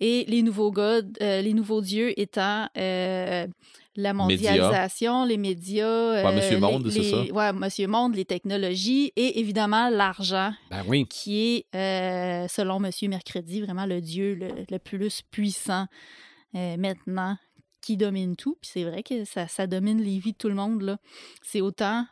et 0.00 0.24
les 0.28 0.42
nouveaux 0.42 0.70
gods, 0.70 1.02
euh, 1.22 1.40
les 1.42 1.54
nouveaux 1.54 1.80
dieux 1.80 2.18
étant 2.20 2.68
euh, 2.76 3.46
la 3.98 4.12
mondialisation, 4.12 5.24
les 5.24 5.38
médias, 5.38 5.86
euh, 5.86 6.32
Monsieur 6.34 6.58
Monde, 6.58 6.90
c'est 6.90 7.02
ça? 7.02 7.22
Ouais, 7.32 7.52
Monsieur 7.54 7.86
Monde, 7.86 8.14
les 8.14 8.26
technologies 8.26 9.10
et 9.16 9.40
évidemment 9.40 9.88
l'argent, 9.88 10.52
Ben 10.70 10.82
oui. 10.86 11.06
qui 11.08 11.64
est, 11.72 11.74
euh, 11.74 12.46
selon 12.48 12.78
Monsieur 12.78 13.08
Mercredi, 13.08 13.62
vraiment 13.62 13.86
le 13.86 14.02
dieu 14.02 14.34
le, 14.34 14.48
le 14.70 14.78
plus 14.78 15.22
puissant 15.30 15.86
euh, 16.54 16.76
maintenant, 16.76 17.36
qui 17.86 17.96
domine 17.96 18.36
tout. 18.36 18.56
Puis 18.60 18.70
c'est 18.72 18.84
vrai 18.84 19.02
que 19.02 19.24
ça, 19.24 19.46
ça 19.48 19.66
domine 19.66 20.02
les 20.02 20.18
vies 20.18 20.32
de 20.32 20.38
tout 20.38 20.48
le 20.48 20.54
monde. 20.54 20.82
là. 20.82 20.98
C'est 21.42 21.60
autant 21.60 22.04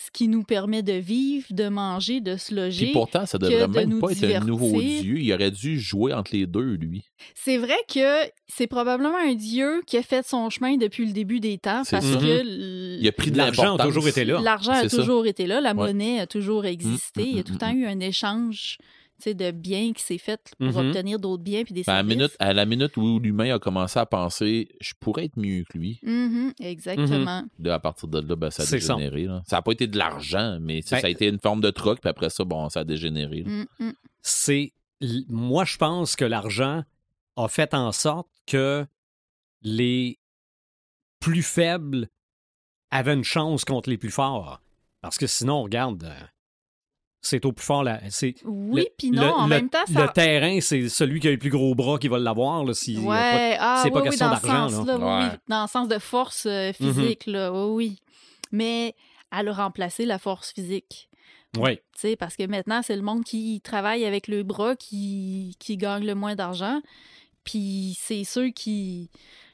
ce 0.00 0.12
qui 0.12 0.28
nous 0.28 0.44
permet 0.44 0.84
de 0.84 0.92
vivre, 0.92 1.46
de 1.50 1.68
manger, 1.68 2.20
de 2.20 2.36
se 2.36 2.54
loger. 2.54 2.84
Puis 2.84 2.92
pourtant, 2.92 3.26
ça 3.26 3.36
devrait 3.36 3.66
de 3.66 3.72
même 3.72 3.98
pas 4.00 4.12
être 4.12 4.22
un 4.36 4.44
nouveau 4.44 4.80
dieu. 4.80 5.18
Il 5.18 5.32
aurait 5.32 5.50
dû 5.50 5.80
jouer 5.80 6.12
entre 6.12 6.36
les 6.36 6.46
deux, 6.46 6.74
lui. 6.76 7.02
C'est 7.34 7.58
vrai 7.58 7.74
que 7.92 8.30
c'est 8.46 8.68
probablement 8.68 9.16
un 9.18 9.34
dieu 9.34 9.82
qui 9.88 9.96
a 9.96 10.02
fait 10.04 10.24
son 10.24 10.50
chemin 10.50 10.76
depuis 10.76 11.04
le 11.04 11.12
début 11.12 11.40
des 11.40 11.58
temps 11.58 11.82
C'est 11.82 11.96
parce 11.96 12.06
ça. 12.12 12.16
que 12.20 12.98
Il 13.00 13.08
a 13.08 13.10
pris 13.10 13.32
de 13.32 13.38
L'argent 13.38 13.76
a 13.76 13.84
toujours 13.84 14.06
été 14.06 14.24
là. 14.24 14.40
l'argent 14.40 14.70
a 14.70 14.88
ça. 14.88 14.96
toujours 14.98 15.26
été 15.26 15.48
là, 15.48 15.60
la 15.60 15.70
Ouais. 15.70 15.74
monnaie 15.74 16.20
a 16.20 16.28
toujours 16.28 16.64
existé. 16.64 17.22
Mm, 17.22 17.24
mm, 17.24 17.28
Il 17.30 17.36
y 17.36 17.40
a 17.40 17.42
tout 17.42 17.52
le 17.52 17.56
mm, 17.56 17.58
temps 17.58 17.72
eu 17.72 17.86
un 17.86 17.98
échange 17.98 18.78
de 19.26 19.50
bien 19.50 19.92
qui 19.92 20.02
s'est 20.02 20.18
fait 20.18 20.40
pour 20.58 20.68
Mhm. 20.68 20.88
obtenir 20.88 21.18
d'autres 21.18 21.42
biens 21.42 21.64
puis 21.64 21.74
des 21.74 21.82
Ben, 21.82 21.92
à, 21.92 21.96
la 21.96 22.00
services. 22.02 22.16
minute, 22.16 22.36
à 22.38 22.52
la 22.52 22.64
minute 22.66 22.96
où 22.96 23.18
l'humain 23.18 23.54
a 23.54 23.58
commencé 23.58 23.98
à 23.98 24.06
penser 24.06 24.68
je 24.80 24.94
pourrais 25.00 25.24
être 25.26 25.36
mieux 25.36 25.64
que 25.68 25.76
lui, 25.76 25.98
Mhm, 26.02 26.52
exactement. 26.60 27.42
là, 27.58 27.74
à 27.74 27.78
partir 27.80 28.08
de 28.08 28.20
là, 28.20 28.36
ben, 28.36 28.50
ça 28.50 28.62
a 28.62 28.66
dégénéré. 28.66 29.24
là. 29.24 29.42
Ça 29.46 29.56
n'a 29.56 29.62
pas 29.62 29.72
été 29.72 29.86
de 29.86 29.98
l'argent, 29.98 30.58
mais 30.60 30.80
Ben, 30.80 31.00
ça 31.00 31.06
a 31.06 31.08
été 31.10 31.26
une 31.26 31.40
forme 31.40 31.60
de 31.60 31.70
troc, 31.70 32.00
puis 32.00 32.08
après 32.08 32.30
ça, 32.30 32.44
bon, 32.44 32.68
ça 32.68 32.80
a 32.80 32.84
dégénéré. 32.84 33.44
c'est 34.22 34.72
moi 35.28 35.64
je 35.64 35.76
pense 35.76 36.16
que 36.16 36.24
l'argent 36.24 36.82
a 37.36 37.48
fait 37.48 37.72
en 37.74 37.92
sorte 37.92 38.28
que 38.46 38.84
les 39.62 40.18
plus 41.20 41.42
faibles 41.42 42.08
avaient 42.90 43.14
une 43.14 43.24
chance 43.24 43.64
contre 43.64 43.90
les 43.90 43.98
plus 43.98 44.10
forts 44.10 44.60
parce 45.00 45.18
que 45.18 45.26
sinon 45.26 45.62
regarde 45.62 46.04
euh, 46.04 46.14
c'est 47.20 47.44
au 47.44 47.52
plus 47.52 47.64
fort 47.64 47.82
là 47.82 48.00
c'est 48.10 48.34
Oui, 48.44 48.82
le- 48.82 48.86
puis 48.96 49.10
non, 49.10 49.22
le- 49.22 49.28
en 49.32 49.42
le- 49.44 49.48
même 49.48 49.68
temps, 49.70 49.84
ça... 49.92 50.02
le 50.02 50.08
terrain 50.12 50.60
c'est 50.60 50.88
celui 50.88 51.18
qui 51.20 51.28
a 51.28 51.30
le 51.32 51.38
plus 51.38 51.50
gros 51.50 51.74
bras 51.74 51.98
qui 51.98 52.08
va 52.08 52.18
l'avoir 52.18 52.64
là 52.64 52.72
pas- 52.72 53.00
Ouais, 53.00 53.56
ah, 53.58 53.80
c'est 53.82 53.90
pas 53.90 53.96
oui, 53.96 54.02
oui, 54.04 54.08
question 54.10 54.30
d'argent, 54.30 54.68
sens-là, 54.68 54.98
là. 54.98 54.98
oui, 54.98 55.24
Ouais. 55.24 55.30
oui, 55.32 55.38
dans 55.48 55.62
le 55.62 55.68
sens 55.68 55.88
de 55.88 55.98
force 55.98 56.46
euh, 56.46 56.72
physique, 56.72 57.26
là, 57.26 57.52
oui, 57.52 57.74
oui. 57.74 57.96
Mais 58.52 58.94
elle 59.36 59.48
a 59.48 59.52
remplacé 59.52 60.06
la 60.06 60.18
force 60.18 60.52
physique. 60.52 61.08
Tu 61.54 61.60
sais, 61.96 62.14
parce 62.16 62.36
que 62.36 62.46
maintenant, 62.46 62.82
c'est 62.82 62.94
le 62.94 63.02
monde 63.02 63.24
qui 63.24 63.60
travaille 63.62 64.04
avec 64.04 64.28
le 64.28 64.42
bras 64.42 64.76
qui, 64.76 65.56
qui 65.58 65.76
gagne 65.76 66.04
le 66.06 66.14
moins 66.14 66.34
d'argent. 66.36 66.80
Puis 67.44 67.96
c'est 68.00 68.24
ceux 68.24 68.50
qui. 68.50 69.10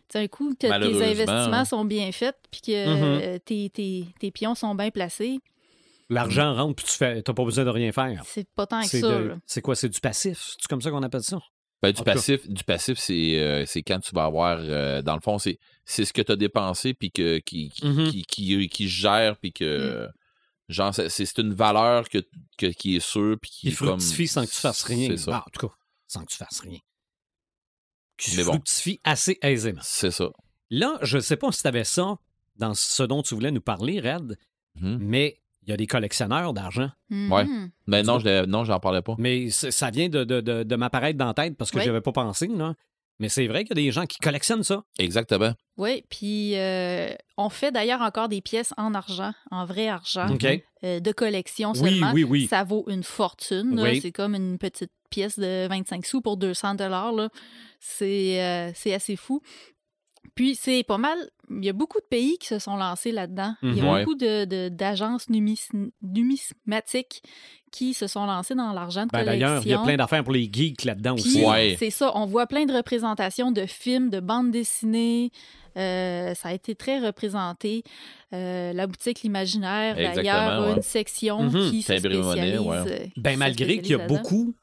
Tu 0.09 0.19
sais, 0.19 0.19
un 0.25 0.27
coup, 0.29 0.51
que 0.55 0.67
tes 0.67 0.67
investissements 0.71 1.53
hein. 1.53 1.65
sont 1.65 1.85
bien 1.85 2.11
faits, 2.13 2.37
puis 2.51 2.61
que 2.61 2.87
Mhm. 2.87 3.21
euh, 3.23 3.39
tes, 3.39 3.71
tes- 3.71 4.07
tes 4.19 4.31
pions 4.31 4.55
sont 4.55 4.75
bien 4.75 4.91
placés, 4.91 5.39
l'argent 6.09 6.55
rentre 6.55 6.77
puis 6.77 6.85
tu 6.87 6.97
fais 6.97 7.23
t'as 7.23 7.33
pas 7.33 7.45
besoin 7.45 7.65
de 7.65 7.71
rien 7.71 7.91
faire 7.93 8.23
c'est 8.27 8.49
pas 8.55 8.67
tant 8.67 8.83
que 8.83 8.89
c'est 8.89 9.01
ça. 9.01 9.09
de- 9.09 9.37
c'est 9.47 9.61
quoi 9.63 9.75
c'est 9.75 9.89
du 9.89 10.01
passif? 10.01 10.55
C'est 10.59 10.69
comme 10.69 10.81
ça 10.83 10.91
qu'on 10.91 11.03
appelle 11.03 11.23
ça? 11.23 11.39
Ben, 11.83 11.91
En 11.91 11.93
du 11.93 12.03
passif, 12.03 12.49
du 12.49 12.65
passif, 12.65 12.99
c'est 12.99 13.39
euh, 13.39 13.65
c'est 13.67 13.83
quand 13.83 14.01
tu 14.01 14.15
vas 14.15 14.25
avoir, 14.25 14.59
euh, 14.61 15.03
dans 15.03 15.15
le 15.17 15.21
fond, 15.21 15.39
c'est 15.39 15.59
c'est 15.85 16.05
ce 16.07 16.13
que 16.15 16.23
tu 16.23 16.33
as 16.33 16.37
dépensé 16.37 16.95
puis 16.95 17.11
que 17.11 17.39
qui 17.39 17.69
qui, 17.71 17.87
Mhm. 17.87 18.09
qui, 18.11 18.23
qui- 18.23 18.69
qui 18.69 18.89
gère 18.89 19.37
puis 19.39 19.53
que 19.53 20.09
genre 20.69 20.95
c'est 20.95 21.09
c'est 21.11 21.39
une 21.39 21.53
valeur 21.53 22.09
que, 22.09 22.19
que- 22.57 22.67
qui 22.73 22.97
est 22.97 23.01
sûre 23.05 23.37
puis 23.41 23.51
qui 23.51 23.69
est 23.69 23.77
comme 23.77 24.01
fructifie 24.01 24.29
sans 24.29 24.45
que 24.47 24.51
tu 24.51 24.57
fasses 24.57 24.83
rien 24.85 25.09
C'est 25.11 25.17
ça. 25.19 25.31
Ah, 25.37 25.45
en 25.47 25.51
tout 25.51 25.67
cas 25.69 25.75
sans 26.07 26.21
que 26.25 26.31
tu 26.31 26.37
fasses 26.39 26.61
rien 26.61 26.79
qui 28.17 28.37
Mais 28.37 28.45
bon. 28.45 28.53
fructifie 28.53 29.01
assez 29.05 29.39
aisément 29.43 29.81
C'est 29.83 30.11
ça. 30.11 30.31
Là, 30.71 30.99
je 31.03 31.17
ne 31.17 31.23
sais 31.23 31.37
pas 31.37 31.51
si 31.53 31.63
tu 31.63 31.69
avais 31.69 31.85
ça 31.85 32.17
dans 32.57 32.75
ce 32.75 33.03
dont 33.03 33.23
tu 33.23 33.35
voulais 33.35 33.51
nous 33.51 33.61
parler, 33.61 34.01
Red, 34.01 34.39
Mhm. 34.77 34.99
mais 35.01 35.41
il 35.67 35.71
y 35.71 35.73
a 35.73 35.77
des 35.77 35.87
collectionneurs 35.87 36.53
d'argent. 36.53 36.91
Ouais. 37.11 37.45
Mhm. 37.45 37.71
Mais 37.87 38.03
non, 38.03 38.19
je 38.19 38.45
non, 38.47 38.65
j'en 38.65 38.81
parlais 38.81 39.03
pas. 39.03 39.15
Mais 39.19 39.51
ça 39.51 39.91
vient 39.91 40.09
de, 40.09 40.25
de, 40.25 40.41
de- 40.41 40.63
de 40.63 40.77
m'apparaître 40.77 41.19
dans 41.19 41.27
la 41.27 41.35
tête 41.35 41.57
parce 41.57 41.71
que 41.71 41.79
Oui. 41.79 41.85
je 41.85 41.91
avais 41.91 42.01
pas 42.01 42.13
pensé. 42.13 42.47
Là. 42.49 42.75
Mais 43.21 43.29
c'est 43.29 43.47
vrai 43.47 43.65
qu'il 43.65 43.79
y 43.79 43.81
a 43.81 43.85
des 43.85 43.93
gens 43.93 44.07
qui 44.07 44.19
collectionnent 44.19 44.65
ça. 44.65 44.83
Exactement. 44.99 45.53
Oui, 45.77 46.05
puis 46.11 46.57
euh, 46.57 47.15
on 47.37 47.49
fait 47.49 47.71
d'ailleurs 47.71 48.01
encore 48.03 48.29
des 48.29 48.41
pièces 48.41 48.75
en 48.77 48.93
argent, 48.93 49.33
en 49.53 49.65
vrai 49.67 49.87
argent, 49.89 50.29
OK? 50.33 50.45
euh, 50.83 50.99
de 51.01 51.13
collection 51.13 51.73
Oui, 51.77 51.91
seulement. 51.93 52.13
oui, 52.13 52.25
oui. 52.25 52.47
Ça 52.49 52.65
vaut 52.65 52.85
une 52.89 53.05
fortune. 53.05 53.79
Oui. 53.81 54.01
C'est 54.01 54.11
comme 54.11 54.35
une 54.35 54.59
petite 54.59 54.91
pièce 55.11 55.39
de 55.39 55.69
25 55.69 56.05
sous 56.05 56.21
pour 56.23 56.37
200 56.37 56.75
dollars. 56.75 57.13
C'est 57.79 58.43
euh, 58.43 58.73
c'est 58.75 58.95
assez 58.95 59.15
fou. 59.17 59.41
Puis 60.35 60.55
c'est 60.57 60.83
pas 60.83 60.99
mal. 60.99 61.17
Il 61.51 61.65
y 61.65 61.69
a 61.69 61.73
beaucoup 61.73 61.99
de 62.01 62.07
pays 62.07 62.39
qui 62.39 62.47
se 62.49 62.59
sont 62.59 62.77
lancés 62.77 63.13
là-dedans. 63.13 63.55
Il 63.63 63.75
y 63.77 63.81
a 63.81 63.83
Mhm. 63.85 63.89
Ouais. 63.91 64.05
beaucoup 64.05 64.17
de- 64.17 64.45
de- 64.47 64.69
d'agences 64.69 65.29
numis- 65.29 65.69
numismatiques 66.03 67.23
qui 67.71 67.93
se 67.95 68.07
sont 68.07 68.25
lancées 68.27 68.55
dans 68.55 68.73
l'argent 68.73 69.05
de 69.07 69.11
Ben, 69.11 69.25
collection. 69.25 69.47
D'ailleurs, 69.47 69.63
il 69.65 69.71
y 69.71 69.75
a 69.75 69.79
plein 69.79 69.97
d'affaires 69.97 70.25
pour 70.25 70.33
les 70.33 70.49
geeks 70.53 70.85
là-dedans 70.85 71.15
aussi. 71.15 71.45
Ouais. 71.45 71.77
c'est 71.79 71.91
ça, 71.91 72.13
on 72.17 72.25
voit 72.27 72.47
plein 72.47 72.65
de 72.65 72.73
représentations 72.73 73.51
de 73.53 73.67
films, 73.67 74.11
de 74.11 74.21
bandes 74.21 74.51
dessinées. 74.51 75.31
Euh, 75.77 76.35
ça 76.35 76.51
a 76.51 76.53
été 76.53 76.77
très 76.77 77.01
représenté. 77.01 77.83
Euh, 78.33 78.73
la 78.73 78.87
boutique 78.87 79.23
L'Imaginaire, 79.23 79.97
d'ailleurs, 79.97 80.63
a 80.63 80.71
une 80.77 80.83
section 80.83 81.43
Mhm. 81.43 81.71
qui 81.71 81.83
se 81.83 81.97
spécialise. 81.97 82.59
ouais. 82.61 82.77
euh, 82.77 83.07
qui 83.13 83.21
Ben, 83.21 83.35
se 83.35 83.39
malgré 83.39 83.79
qu'il 83.79 83.91
y 83.91 84.01
a 84.01 84.07
beaucoup, 84.07 84.55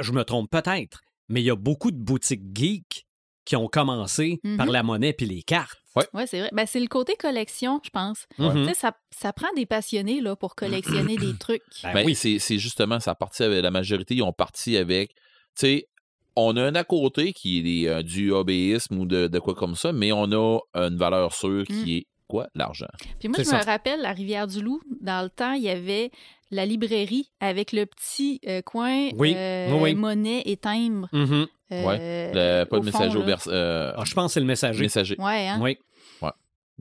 je 0.00 0.12
me 0.12 0.22
trompe 0.22 0.48
peut-être, 0.48 1.02
mais 1.28 1.40
il 1.40 1.44
y 1.44 1.50
a 1.50 1.56
beaucoup 1.56 1.90
de 1.90 1.96
boutiques 1.98 2.56
geeks 2.56 3.04
qui 3.50 3.56
ont 3.56 3.66
commencé 3.66 4.38
Mhm. 4.44 4.56
par 4.58 4.66
la 4.66 4.84
monnaie 4.84 5.12
puis 5.12 5.26
les 5.26 5.42
cartes. 5.42 5.76
Oui, 6.14 6.22
c'est 6.26 6.38
vrai. 6.38 6.50
Ben, 6.52 6.66
c'est 6.66 6.78
le 6.78 6.86
côté 6.86 7.14
collection, 7.18 7.80
je 7.82 7.90
pense. 7.90 8.26
Mhm. 8.38 8.62
Tu 8.62 8.68
sais, 8.68 8.74
ça, 8.74 8.92
ça 9.10 9.32
prend 9.32 9.48
des 9.56 9.66
passionnés 9.66 10.20
là, 10.20 10.36
pour 10.36 10.54
collectionner 10.54 11.16
des 11.16 11.34
trucs. 11.40 11.62
Ben 11.82 11.92
Ben, 11.94 12.06
oui. 12.06 12.14
c'est 12.14 12.38
c'est 12.38 12.58
justement, 12.58 13.00
ça 13.00 13.16
partit 13.16 13.42
avec 13.42 13.60
la 13.60 13.72
majorité, 13.72 14.14
ils 14.14 14.22
ont 14.22 14.32
parti 14.32 14.76
avec, 14.76 15.10
tu 15.10 15.16
sais, 15.56 15.88
on 16.36 16.56
a 16.56 16.62
un 16.62 16.76
à 16.76 16.84
côté 16.84 17.32
qui 17.32 17.58
est 17.58 17.62
des, 17.62 17.88
euh, 17.88 18.02
du 18.04 18.30
hobbyisme 18.30 18.98
ou 18.98 19.04
de, 19.04 19.26
de 19.26 19.38
quoi 19.40 19.56
comme 19.56 19.74
ça, 19.74 19.92
mais 19.92 20.12
on 20.12 20.30
a 20.30 20.60
une 20.74 20.96
valeur 20.96 21.34
sûre 21.34 21.64
qui 21.66 21.72
Mm. 21.72 21.88
est 21.88 22.06
quoi? 22.28 22.46
L'argent. 22.54 22.86
Puis 23.18 23.28
moi, 23.28 23.42
je 23.42 23.50
me 23.50 23.64
rappelle, 23.64 24.04
à 24.06 24.12
Rivière-du-Loup, 24.12 24.80
dans 25.00 25.24
le 25.24 25.28
temps, 25.30 25.54
il 25.54 25.64
y 25.64 25.68
avait 25.70 26.12
la 26.52 26.64
librairie 26.66 27.32
avec 27.40 27.72
le 27.72 27.84
petit 27.86 28.40
euh, 28.46 28.62
coin 28.62 29.08
Oui, 29.16 29.34
euh, 29.36 29.72
oui, 29.80 29.96
monnaie 29.96 30.42
et 30.46 30.56
timbre. 30.56 31.08
Mhm. 31.12 31.48
Euh, 31.72 32.62
Le- 32.62 32.64
pas 32.68 32.76
le 32.78 32.82
messager 32.82 33.10
fond, 33.14 33.20
au 33.22 33.24
verso. 33.26 33.50
euh, 33.50 33.92
Ah, 33.96 34.04
je 34.04 34.14
pense 34.14 34.30
que 34.30 34.34
c'est 34.34 34.40
le 34.40 34.46
messager. 34.46 34.80
messager. 34.82 35.16
Ouais, 35.18 35.48
hein? 35.48 35.58
Oui, 35.62 35.76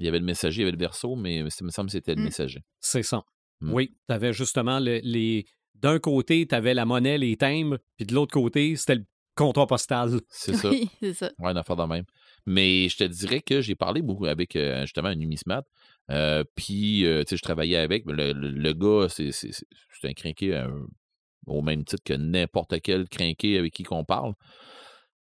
Il 0.02 0.06
y 0.06 0.08
avait 0.08 0.20
le 0.20 0.26
messager, 0.26 0.58
il 0.58 0.60
y 0.62 0.64
avait 0.64 0.72
le 0.72 0.78
verso, 0.78 1.16
mais 1.18 1.44
ça 1.50 1.66
me 1.66 1.72
semble 1.72 1.88
que 1.88 1.92
c'était 1.92 2.16
le 2.16 2.22
Mm. 2.22 2.26
messager. 2.26 2.60
c'est 2.80 3.04
ça. 3.04 3.22
Mm. 3.60 3.74
Oui, 3.74 3.96
tu 4.08 4.14
avais 4.16 4.32
justement 4.32 4.80
le- 4.80 5.02
les. 5.04 5.46
D'un 5.76 6.00
côté, 6.00 6.48
tu 6.48 6.56
avais 6.56 6.74
la 6.74 6.86
monnaie, 6.86 7.18
les 7.18 7.36
timbres, 7.36 7.78
puis 7.98 8.06
de 8.06 8.14
l'autre 8.14 8.32
côté, 8.34 8.78
c'était 8.78 8.96
le 8.96 9.04
comptoir 9.36 9.68
postal. 9.68 10.22
C'est 10.30 10.54
ça. 10.56 10.70
Oui, 10.72 10.90
c'est 11.02 11.14
ça. 11.14 11.32
Ouais, 11.40 11.52
une 11.52 11.58
affaire 11.58 11.76
de 11.76 11.84
même. 11.84 12.06
Mais 12.46 12.88
je 12.88 12.96
te 12.98 13.04
dirais 13.04 13.42
que 13.42 13.60
j'ai 13.60 13.76
parlé 13.76 14.02
beaucoup 14.02 14.26
avec 14.26 14.56
euh, 14.56 14.82
justement 14.84 15.10
un 15.10 15.16
numismate. 15.16 15.66
Euh, 16.12 16.46
puis, 16.56 17.06
euh, 17.06 17.24
tu 17.24 17.32
sais, 17.32 17.38
je 17.38 17.42
travaillais 17.44 17.76
avec. 17.78 18.06
Le, 18.06 18.32
le- 18.32 18.52
le 18.52 18.74
gars, 18.74 19.10
c'est 19.10 19.34
c'est- 19.34 19.52
c'est- 19.52 19.68
c'est 20.00 20.08
un 20.08 20.14
crinqué 20.14 20.56
euh, 20.56 20.68
au 21.46 21.62
même 21.62 21.84
titre 21.84 22.04
que 22.06 22.14
n'importe 22.14 22.80
quel 22.82 23.10
crinqué 23.10 23.58
avec 23.58 23.74
qui 23.74 23.84
qu'on 23.84 24.06
parle. 24.06 24.34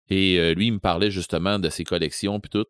Et 0.09 0.39
euh, 0.39 0.53
lui, 0.53 0.67
il 0.67 0.73
me 0.73 0.79
parlait 0.79 1.11
justement 1.11 1.59
de 1.59 1.69
ses 1.69 1.83
collections 1.83 2.39
puis 2.39 2.49
tout. 2.49 2.65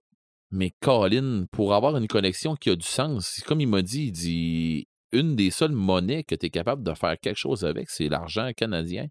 Mais 0.52 0.74
Colin, 0.82 1.46
pour 1.52 1.74
avoir 1.74 1.96
une 1.96 2.08
collection 2.08 2.56
qui 2.56 2.70
a 2.70 2.76
du 2.76 2.86
sens, 2.86 3.42
comme 3.46 3.62
il 3.62 3.68
m'a 3.68 3.82
dit, 3.82 4.06
il 4.06 4.12
dit 4.12 4.88
une 5.12 5.36
des 5.36 5.52
seules 5.52 5.72
monnaies 5.72 6.24
que 6.24 6.36
tu 6.36 6.48
es 6.48 6.50
capable 6.50 6.84
de 6.84 6.94
faire 6.94 7.20
quelque 7.20 7.38
chose 7.38 7.66
avec, 7.66 7.90
c'est 7.90 8.10
l'argent 8.10 8.52
canadien. 8.56 9.08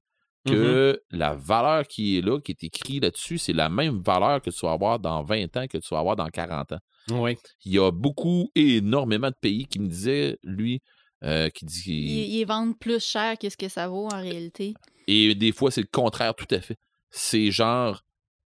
Mhm. 0.47 0.53
Que 0.53 1.03
la 1.11 1.35
valeur 1.35 1.87
qui 1.87 2.19
est 2.19 2.21
là, 2.21 2.41
qui 2.41 2.53
est 2.53 2.65
écrite 2.65 3.03
là-dessus, 3.03 3.39
c'est 3.39 3.53
la 3.53 3.69
même 3.69 4.01
valeur 4.03 4.41
que 4.41 4.51
tu 4.51 4.65
vas 4.65 4.73
avoir 4.73 4.99
dans 4.99 5.23
20 5.23 5.57
ans, 5.57 5.67
que 5.67 5.79
tu 5.79 5.89
vas 5.91 5.99
avoir 5.99 6.17
dans 6.17 6.29
40 6.29 6.73
ans. 6.73 6.79
Oui. 7.11 7.37
Il 7.65 7.73
y 7.73 7.79
a 7.79 7.91
beaucoup, 7.91 8.51
énormément 8.55 9.29
de 9.29 9.37
pays 9.41 9.67
qui 9.67 9.79
me 9.79 9.89
disaient, 9.89 10.39
lui, 10.43 10.81
euh, 11.25 11.49
qui 11.51 11.65
dit. 11.65 11.83
Ils, 11.87 12.39
ils 12.41 12.45
vendent 12.45 12.79
plus 12.79 13.03
cher 13.05 13.37
que 13.39 13.49
ce 13.49 13.57
que 13.57 13.69
ça 13.69 13.89
vaut 13.89 14.07
en 14.07 14.21
réalité. 14.21 14.75
Et 15.07 15.35
des 15.35 15.53
fois, 15.53 15.71
c'est 15.71 15.81
le 15.81 15.89
contraire 15.91 16.35
tout 16.35 16.53
à 16.55 16.61
fait. 16.61 16.77
C'est 17.11 17.51
genre, 17.51 18.03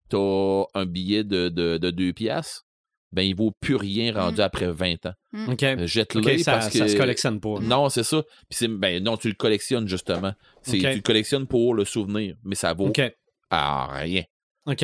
t'as 0.09 0.63
un 0.79 0.85
billet 0.85 1.23
de, 1.23 1.49
de, 1.49 1.77
de 1.77 1.91
2 1.91 2.13
piastres, 2.13 2.65
ben 3.11 3.23
il 3.23 3.35
vaut 3.35 3.51
plus 3.59 3.75
rien 3.75 4.13
rendu 4.13 4.37
Mm. 4.37 4.41
après 4.41 4.71
20 4.71 5.05
ans. 5.07 5.13
OK. 5.47 5.63
Euh, 5.63 5.87
Jette-le 5.87 6.21
OK, 6.21 6.39
ça, 6.39 6.53
parce 6.53 6.69
que... 6.69 6.77
ça 6.77 6.87
se 6.87 6.95
collectionne 6.95 7.39
pas. 7.39 7.59
Non, 7.61 7.89
c'est 7.89 8.03
ça. 8.03 8.21
Puis 8.49 8.57
c'est, 8.57 8.67
ben 8.67 9.03
non, 9.03 9.17
tu 9.17 9.29
le 9.29 9.33
collectionnes 9.33 9.87
justement. 9.87 10.33
C'est, 10.61 10.77
OK. 10.77 10.89
Tu 10.91 10.95
le 10.97 11.01
collectionnes 11.01 11.47
pour 11.47 11.73
le 11.73 11.85
souvenir, 11.85 12.35
mais 12.43 12.55
ça 12.55 12.73
vaut 12.73 12.91
rien. 13.51 14.23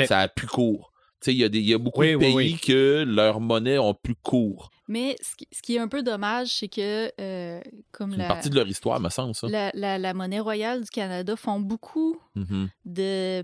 Ça 0.05 0.19
a 0.21 0.27
plus 0.27 0.47
court. 0.47 0.91
Tu 1.21 1.31
sais, 1.31 1.33
il 1.33 1.37
y, 1.39 1.43
a 1.43 1.49
des- 1.49 1.59
il 1.59 1.65
y 1.67 1.73
a 1.73 1.77
beaucoup 1.77 2.01
Oui, 2.01 2.11
de 2.13 2.17
pays 2.17 2.33
oui. 2.35 2.57
que 2.61 3.03
leur 3.07 3.39
monnaie 3.39 3.77
ont 3.77 3.93
plus 3.93 4.15
court. 4.15 4.69
Mais 4.87 5.15
ce 5.21 5.35
qui, 5.35 5.47
ce 5.51 5.61
qui 5.61 5.75
est 5.75 5.79
un 5.79 5.87
peu 5.87 6.03
dommage, 6.03 6.47
c'est 6.49 6.67
que, 6.67 7.09
euh, 7.19 7.59
comme 7.91 8.11
C'est 8.11 8.15
une 8.17 8.21
la, 8.23 8.27
partie 8.27 8.49
de 8.49 8.55
leur 8.55 8.67
histoire, 8.67 8.99
me 8.99 9.09
semble, 9.09 9.33
ça. 9.33 9.47
la, 9.47 9.71
la- 9.73 9.97
la 9.97 10.13
monnaie 10.13 10.39
royale 10.39 10.81
du 10.83 10.89
Canada 10.89 11.35
font 11.35 11.59
beaucoup 11.59 12.19
Mhm. 12.35 12.69
de 12.85 13.43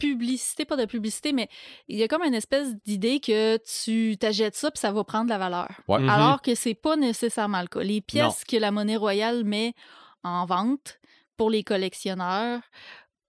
publicité, 0.00 0.64
pas 0.64 0.76
de 0.76 0.84
publicité, 0.86 1.32
mais 1.32 1.48
il 1.88 1.96
y 1.98 2.02
a 2.02 2.08
comme 2.08 2.22
une 2.22 2.34
espèce 2.34 2.74
d'idée 2.84 3.20
que 3.20 3.58
tu 3.58 4.16
t'achètes 4.18 4.56
ça 4.56 4.70
puis 4.70 4.80
ça 4.80 4.90
va 4.90 5.04
prendre 5.04 5.26
de 5.26 5.30
la 5.30 5.38
valeur. 5.38 5.68
Ouais. 5.86 6.00
Mhm. 6.00 6.08
Alors 6.08 6.42
que 6.42 6.54
c'est 6.54 6.74
pas 6.74 6.96
nécessairement 6.96 7.60
le 7.60 7.68
cas. 7.68 7.80
Les 7.80 8.00
pièces 8.00 8.44
que 8.44 8.56
la 8.56 8.70
monnaie 8.72 8.96
royale 8.96 9.44
met 9.44 9.74
en 10.24 10.44
vente 10.46 10.98
pour 11.36 11.50
les 11.50 11.62
collectionneurs, 11.64 12.60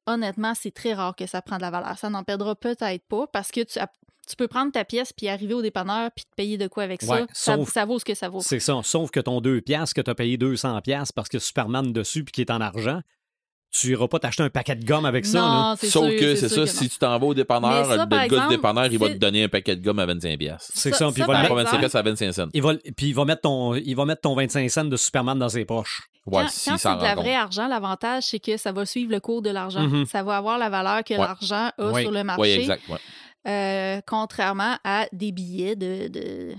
honnêtement, 0.07 0.53
c'est 0.55 0.72
très 0.72 0.93
rare 0.93 1.15
que 1.15 1.28
ça 1.28 1.41
prenne 1.41 1.59
de 1.59 1.63
la 1.63 1.72
valeur. 1.72 1.97
Ça 1.97 2.09
n'en 2.09 2.24
perdra 2.24 2.55
peut-être 2.55 3.05
pas 3.07 3.28
parce 3.28 3.51
que 3.51 3.61
tu, 3.61 3.80
tu 4.28 4.36
peux 4.36 4.47
prendre 4.47 4.72
ta 4.72 4.84
pièce 4.86 5.13
puis 5.13 5.28
arriver 5.28 5.53
au 5.53 5.61
dépanneur 5.61 6.09
puis 6.15 6.26
te 6.26 6.36
payer 6.36 6.57
de 6.57 6.67
quoi 6.67 6.84
avec 6.84 7.01
ça. 7.01 7.13
Ouais, 7.13 7.26
ça. 7.34 7.55
sauf- 7.57 7.69
ça 7.72 7.86
vaut 7.86 7.99
ce 7.99 8.05
que 8.05 8.13
ça 8.15 8.30
vaut. 8.30 8.41
C'est 8.41 8.59
ça. 8.59 8.80
Sauf 8.84 9.11
que 9.11 9.19
ton 9.19 9.41
2 9.41 9.61
piastres 9.61 9.95
que 9.95 10.01
tu 10.01 10.09
as 10.09 10.15
payé 10.15 10.38
200 10.38 10.82
piastres 10.82 11.13
parce 11.13 11.30
que 11.30 11.39
Superman 11.39 11.93
dessus 11.93 12.24
puis 12.24 12.32
qui 12.32 12.41
est 12.41 12.51
en 12.51 12.61
argent, 12.61 13.01
tu 13.72 13.91
iras 13.91 14.07
pas 14.07 14.19
t'acheter 14.19 14.43
un 14.43 14.49
paquet 14.49 14.76
de 14.76 14.84
gomme 14.86 15.05
avec 15.05 15.26
ça. 15.26 15.39
non, 15.39 15.76
c'est 15.80 15.88
Sauf 15.89 16.09
sûr, 16.09 16.19
que 16.19 16.36
c'est 16.36 16.49
ça, 16.49 16.61
que 16.61 16.65
si 16.65 16.84
non. 16.84 16.89
tu 16.89 16.97
t'en 16.97 17.17
vas 17.19 17.26
au 17.26 17.34
dépanneur, 17.34 17.86
ça, 17.86 17.97
le 18.05 18.28
gars 18.28 18.28
du 18.43 18.55
dépanneur, 18.55 18.86
il 18.91 18.97
va 18.99 19.07
te 19.09 19.13
donner 19.17 19.43
un 19.45 19.47
paquet 19.49 19.76
de 19.78 19.84
gomme 19.84 19.99
à 19.99 20.05
25$. 20.05 20.38
piastres. 20.38 20.72
C'est 20.74 20.91
Ça- 20.91 20.97
ça, 20.97 21.05
puis 21.11 21.22
il 21.22 21.26
va 21.26 21.41
mettre- 21.41 21.53
25 21.55 21.61
exemple, 21.61 21.80
piastres 21.80 21.95
à 21.97 22.01
25 22.01 22.32
cents. 22.34 22.47
il 22.53 22.61
va, 22.61 22.74
puis 22.95 23.07
il 23.07 23.13
va 23.15 23.26
mettre 23.26 23.41
ton, 23.41 23.74
il 23.76 23.93
va 23.95 24.05
mettre 24.05 24.22
ton 24.22 24.36
25 24.36 24.69
cents 24.69 24.84
de 24.86 24.97
Superman 24.97 25.39
dans 25.39 25.49
ses 25.49 25.63
poches. 25.65 26.01
Ouais, 26.28 26.43
quand 26.43 26.49
si 26.49 26.69
quand 26.69 26.78
ça 26.78 26.91
c'est 26.93 26.97
de 26.99 27.03
la 27.03 27.15
vraie 27.15 27.34
argent, 27.36 27.67
l'avantage, 27.67 28.24
c'est 28.24 28.39
que 28.39 28.57
ça 28.57 28.72
va 28.72 28.86
suivre 28.86 29.11
le 29.11 29.19
cours 29.19 29.41
de 29.41 29.49
l'argent. 29.49 29.88
Mhm. 29.88 30.05
Ça 30.05 30.22
va 30.22 30.38
avoir 30.38 30.57
la 30.59 30.69
valeur 30.69 31.03
que 31.03 31.13
Ouais. 31.13 31.19
l'argent 31.19 31.72
a 31.78 31.91
Ouais. 31.91 32.01
sur 32.01 32.11
le 32.11 32.24
marché. 32.24 32.41
Oui, 32.41 32.49
exact. 32.51 32.84
ouais. 32.89 32.97
Euh, 33.47 34.01
contrairement 34.05 34.76
à 34.84 35.07
des 35.13 35.32
billets 35.32 35.76
de, 35.76 36.09
de- 36.09 36.53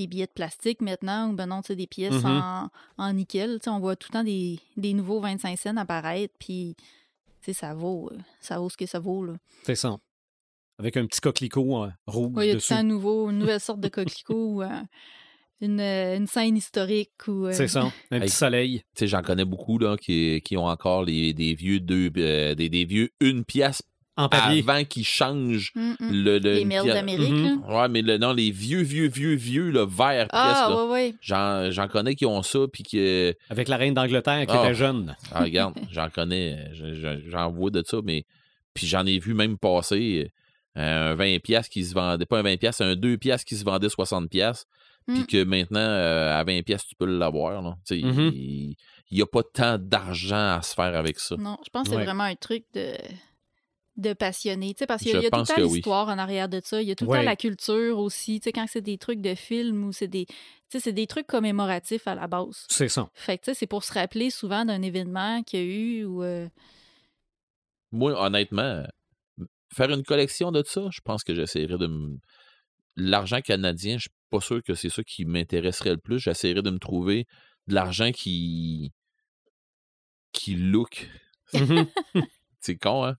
des 0.00 0.06
billets 0.06 0.26
de 0.26 0.32
plastique 0.32 0.80
maintenant, 0.80 1.30
ou 1.30 1.34
ben 1.34 1.46
non, 1.46 1.60
tu 1.62 1.68
sais, 1.68 1.76
des 1.76 1.86
pièces 1.86 2.22
Mhm. 2.22 2.26
en, 2.26 2.68
en 2.98 3.12
nickel. 3.12 3.58
Tu 3.60 3.64
sais, 3.64 3.70
on 3.70 3.78
voit 3.80 3.96
tout 3.96 4.08
le 4.10 4.18
temps 4.18 4.24
des, 4.24 4.58
des 4.76 4.92
nouveaux 4.94 5.20
25 5.20 5.58
cents 5.58 5.76
apparaître, 5.76 6.34
puis 6.38 6.74
tu 6.78 6.84
sais, 7.46 7.52
ça 7.52 7.74
vaut, 7.74 8.10
euh, 8.12 8.18
ça 8.40 8.58
vaut 8.58 8.68
ce 8.70 8.76
que 8.76 8.86
ça 8.86 8.98
vaut. 8.98 9.24
Là. 9.24 9.34
C'est 9.64 9.74
ça. 9.74 9.96
Avec 10.78 10.96
un 10.96 11.06
petit 11.06 11.20
coquelicot 11.20 11.84
euh, 11.84 11.90
rouge 12.06 12.34
Ouais, 12.36 12.46
il 12.46 12.48
y 12.48 12.52
a 12.52 12.54
dessus. 12.54 12.72
un 12.72 12.82
nouveau, 12.82 13.30
une 13.30 13.38
nouvelle 13.40 13.60
sorte 13.60 13.80
de 13.80 13.88
coquelicot 13.88 14.54
ou 14.54 14.62
euh, 14.62 14.68
une, 15.60 15.78
euh, 15.80 16.16
une 16.16 16.26
scène 16.26 16.56
historique. 16.56 17.10
Ou, 17.28 17.46
euh, 17.46 17.52
C'est 17.52 17.68
ça. 17.68 17.82
Un 18.10 18.16
Hey. 18.16 18.22
petit 18.22 18.30
soleil. 18.36 18.78
Tu 18.94 19.00
sais, 19.00 19.06
j'en 19.06 19.20
connais 19.22 19.44
beaucoup 19.44 19.78
là, 19.78 19.96
qui, 19.98 20.40
qui 20.42 20.56
ont 20.56 20.66
encore 20.66 21.04
les, 21.04 21.34
des 21.34 21.54
vieux 21.54 21.80
deux, 21.80 22.10
euh, 22.16 22.54
des, 22.54 22.68
des 22.70 22.84
vieux 22.86 23.10
une 23.20 23.44
pièce 23.44 23.82
En 24.16 24.28
papier. 24.28 24.62
avant 24.68 24.84
qu'ils 24.84 25.04
changent 25.06 25.72
Mm, 25.74 25.90
mm. 26.00 26.10
le, 26.10 26.38
le 26.38 26.54
Les 26.54 26.64
pièce- 26.66 26.84
d'Amérique. 26.84 27.32
Là. 27.32 27.82
Ouais, 27.82 27.88
mais 27.88 28.02
le, 28.02 28.18
non, 28.18 28.32
les 28.32 28.50
vieux, 28.50 28.82
vieux, 28.82 29.08
vieux, 29.08 29.34
vieux, 29.34 29.70
le 29.70 29.80
vert 29.82 30.26
Ah, 30.30 30.46
pièce, 30.46 30.76
là. 30.76 30.84
ouais, 30.84 30.90
ouais. 30.92 31.14
J'en, 31.22 31.70
j'en 31.70 31.88
connais 31.88 32.14
qui 32.14 32.26
ont 32.26 32.42
ça, 32.42 32.58
puis 32.72 32.82
que. 32.82 33.34
Avec 33.48 33.68
la 33.68 33.76
reine 33.76 33.94
d'Angleterre 33.94 34.44
qui 34.46 34.52
Ah. 34.54 34.64
était 34.64 34.74
jeune. 34.74 35.16
Ah, 35.32 35.42
regarde, 35.44 35.74
j'en 35.92 36.10
connais, 36.10 36.68
je- 36.74 36.94
je- 36.94 37.30
j'en 37.30 37.50
vois 37.50 37.70
de 37.70 37.82
ça, 37.86 37.98
mais. 38.04 38.24
Puis 38.74 38.86
j'en 38.86 39.06
ai 39.06 39.18
vu 39.18 39.32
même 39.34 39.56
passer 39.58 40.30
euh, 40.76 41.12
un 41.12 41.16
20$ 41.16 41.40
piastres 41.40 41.72
qui 41.72 41.84
se 41.84 41.94
vendait, 41.94 42.26
pas 42.26 42.38
un 42.38 42.42
20$, 42.42 42.56
piastres, 42.58 42.82
un 42.82 42.94
2$ 42.94 43.16
piastres 43.18 43.44
qui 43.46 43.56
se 43.56 43.64
vendait 43.64 43.88
60$, 43.88 44.28
piastres, 44.28 44.66
puis 45.08 45.20
Mm. 45.20 45.26
que 45.26 45.44
maintenant, 45.44 45.80
euh, 45.80 46.38
à 46.38 46.44
20$, 46.44 46.62
piastres, 46.62 46.88
tu 46.88 46.94
peux 46.94 47.06
l'avoir. 47.06 47.62
Mhm. 47.90 48.30
Il 48.34 48.76
n'y 49.10 49.22
a 49.22 49.26
pas 49.26 49.42
tant 49.42 49.76
d'argent 49.78 50.56
à 50.58 50.62
se 50.62 50.72
faire 50.74 50.94
avec 50.96 51.18
ça. 51.18 51.34
Non, 51.36 51.56
je 51.64 51.70
pense 51.70 51.84
que 51.84 51.90
c'est 51.90 51.96
Ouais. 51.96 52.04
vraiment 52.04 52.22
un 52.22 52.36
truc 52.36 52.62
de, 52.74 52.92
de 54.00 54.12
passionné. 54.12 54.74
Tu 54.74 54.78
sais, 54.80 54.86
parce 54.86 55.02
qu'il 55.02 55.12
y 55.12 55.14
a, 55.14 55.18
il 55.20 55.22
y 55.22 55.26
a 55.26 55.30
tout 55.30 55.36
le 55.36 55.40
pense 55.40 55.48
temps 55.48 55.56
que 55.56 55.62
oui. 55.62 55.74
l'histoire 55.74 56.08
en 56.08 56.18
arrière 56.18 56.48
de 56.48 56.60
ça. 56.64 56.80
Il 56.82 56.88
y 56.88 56.92
a 56.92 56.94
tout 56.96 57.04
le 57.04 57.10
Ouais. 57.10 57.18
temps 57.18 57.24
la 57.24 57.36
culture 57.36 57.98
aussi. 57.98 58.40
Tu 58.40 58.44
sais, 58.44 58.52
quand 58.52 58.66
c'est 58.68 58.80
des 58.80 58.98
trucs 58.98 59.20
de 59.20 59.34
films 59.34 59.84
ou 59.84 59.92
c'est 59.92 60.08
des, 60.08 60.26
tu 60.26 60.34
sais, 60.68 60.80
c'est 60.80 60.92
des 60.92 61.06
trucs 61.06 61.26
commémoratifs 61.26 62.06
à 62.06 62.14
la 62.14 62.26
base. 62.26 62.66
C'est 62.68 62.88
ça. 62.88 63.08
Fait 63.14 63.38
que, 63.38 63.44
tu 63.44 63.50
sais, 63.50 63.54
c'est 63.54 63.66
pour 63.66 63.84
se 63.84 63.92
rappeler 63.92 64.30
souvent 64.30 64.64
d'un 64.64 64.82
événement 64.82 65.42
qu'il 65.42 65.60
y 65.60 65.62
a 65.62 65.66
eu 65.66 66.04
ou. 66.04 66.22
euh, 66.22 66.48
Moi, 67.92 68.12
honnêtement, 68.20 68.84
faire 69.74 69.90
une 69.90 70.02
collection 70.04 70.52
de 70.52 70.62
ça, 70.66 70.82
je 70.92 71.00
pense 71.02 71.24
que 71.24 71.34
j'essaierais 71.34 71.78
de 71.78 71.86
me. 71.86 72.18
L'argent 72.96 73.40
canadien, 73.40 73.96
je 73.96 74.02
suis 74.02 74.10
pas 74.30 74.40
sûr 74.40 74.62
que 74.62 74.74
c'est 74.74 74.90
ça 74.90 75.02
qui 75.04 75.24
m'intéresserait 75.24 75.90
le 75.90 75.98
plus. 75.98 76.18
J'essaierais 76.18 76.62
de 76.62 76.70
me 76.70 76.78
trouver 76.78 77.26
de 77.68 77.74
l'argent 77.74 78.10
qui. 78.12 78.92
qui 80.32 80.54
look. 80.54 81.08
Mhm. 81.54 81.86
C'est 82.60 82.76
con, 82.76 83.04
hein? 83.04 83.16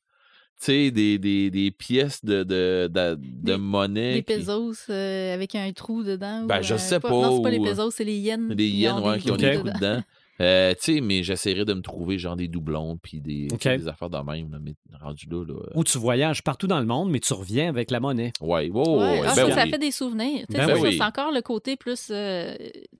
Tu 0.62 0.66
sais, 0.68 0.92
des, 0.92 1.18
des, 1.18 1.50
des 1.50 1.72
pièces 1.72 2.24
de, 2.24 2.44
de, 2.44 2.88
de, 2.88 3.16
de 3.16 3.20
Des- 3.54 3.58
monnaie. 3.58 4.14
Des 4.14 4.24
qui- 4.24 4.34
pesos 4.36 4.86
euh, 4.92 5.34
avec 5.34 5.56
un 5.56 5.72
trou 5.74 6.04
dedans. 6.04 6.46
Ben, 6.46 6.60
ou, 6.60 6.64
je 6.64 6.76
euh, 6.76 6.78
sais 6.78 7.00
pas, 7.00 7.10
Non, 7.10 7.38
c'est 7.38 7.42
pas 7.42 7.50
les 7.50 7.58
ou, 7.58 7.66
euh, 7.66 7.70
pesos, 7.70 7.90
c'est 7.96 8.04
les 8.04 8.18
yens. 8.20 8.48
Les 8.50 8.70
qui 8.70 8.78
yens, 8.78 9.02
ouais, 9.02 9.18
qui 9.18 9.32
ont 9.32 9.36
des 9.38 9.54
trous 9.56 9.64
dedans. 9.70 10.04
Euh, 10.40 10.74
tu 10.74 10.96
sais, 10.96 11.02
mais 11.02 11.22
j'essaierais 11.24 11.66
de 11.66 11.74
me 11.74 11.82
trouver 11.82 12.18
genre 12.18 12.36
des 12.36 12.48
doublons 12.48 12.98
puis 12.98 13.22
des, 13.22 13.48
des 13.48 13.88
affaires 13.88 14.10
de 14.10 14.18
même, 14.18 14.52
là, 14.52 14.58
mais 14.62 14.74
rendu 15.00 15.28
là, 15.30 15.44
là. 15.46 15.54
euh, 15.54 15.72
Où 15.76 15.84
tu 15.84 15.98
voyages 16.00 16.42
partout 16.44 16.66
dans 16.68 16.80
le 16.80 16.86
monde, 16.88 17.12
mais 17.12 17.20
tu 17.20 17.34
reviens 17.34 17.70
avec 17.70 17.92
la 17.92 18.00
monnaie. 18.00 18.32
Ouais, 18.42 18.70
ouais, 18.70 18.72
ouais, 18.72 19.20
ah, 19.20 19.22
ben 19.24 19.30
ça, 19.36 19.52
ça 19.52 19.64
oui. 19.66 19.70
fait 19.72 19.78
des 19.78 19.92
souvenirs. 19.92 20.46
Tu 20.50 20.56
sais, 20.56 20.66
Ben 20.66 20.76
ça, 20.76 20.82
oui. 20.82 20.96
C'est 20.98 21.04
encore 21.04 21.32
le 21.32 21.42
côté 21.42 21.76
plus 21.76 22.08
euh, 22.12 22.56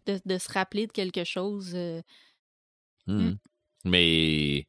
de, 0.06 0.20
de 0.24 0.38
se 0.38 0.52
rappeler 0.52 0.86
de 0.88 0.92
quelque 0.92 1.24
chose. 1.24 1.72
euh, 1.76 2.02
Mhm. 3.08 3.38
Mais 3.86 4.68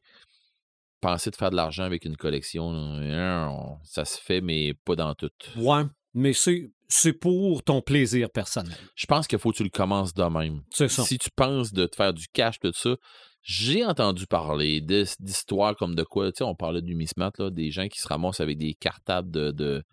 penser 1.03 1.29
de 1.29 1.35
faire 1.35 1.51
de 1.51 1.55
l'argent 1.55 1.83
avec 1.83 2.05
une 2.05 2.15
collection, 2.17 2.63
on- 2.67 3.77
ça 3.83 4.05
se 4.05 4.17
fait, 4.19 4.41
mais 4.41 4.73
pas 4.85 4.95
dans 4.95 5.13
tout. 5.13 5.29
Ouais, 5.57 5.83
mais 6.13 6.33
c'est, 6.33 6.71
c'est 6.87 7.13
pour 7.13 7.63
ton 7.63 7.81
plaisir 7.81 8.29
personnel. 8.31 8.77
Je 8.95 9.05
pense 9.05 9.27
qu'il 9.27 9.37
faut 9.39 9.51
que 9.51 9.57
tu 9.57 9.63
le 9.63 9.69
commences 9.69 10.13
de 10.13 10.23
même. 10.23 10.61
C'est 10.71 10.87
ça. 10.89 11.03
Si 11.03 11.17
tu 11.17 11.29
penses 11.35 11.73
de 11.73 11.85
te 11.85 11.95
faire 11.95 12.13
du 12.13 12.27
cash, 12.27 12.59
tout 12.59 12.71
ça, 12.73 12.95
j'ai 13.41 13.85
entendu 13.85 14.25
parler 14.25 14.79
d'histoires 15.19 15.75
comme 15.75 15.95
de 15.95 16.03
quoi, 16.03 16.31
tu 16.31 16.37
sais, 16.37 16.43
on 16.43 16.55
parlait 16.55 16.81
du 16.81 16.95
Mismat, 16.95 17.31
là, 17.37 17.49
des 17.49 17.71
gens 17.71 17.87
qui 17.89 17.99
se 17.99 18.07
ramassent 18.07 18.39
avec 18.39 18.57
des 18.57 18.73
cartables 18.73 19.29
de, 19.31 19.51
de, 19.51 19.83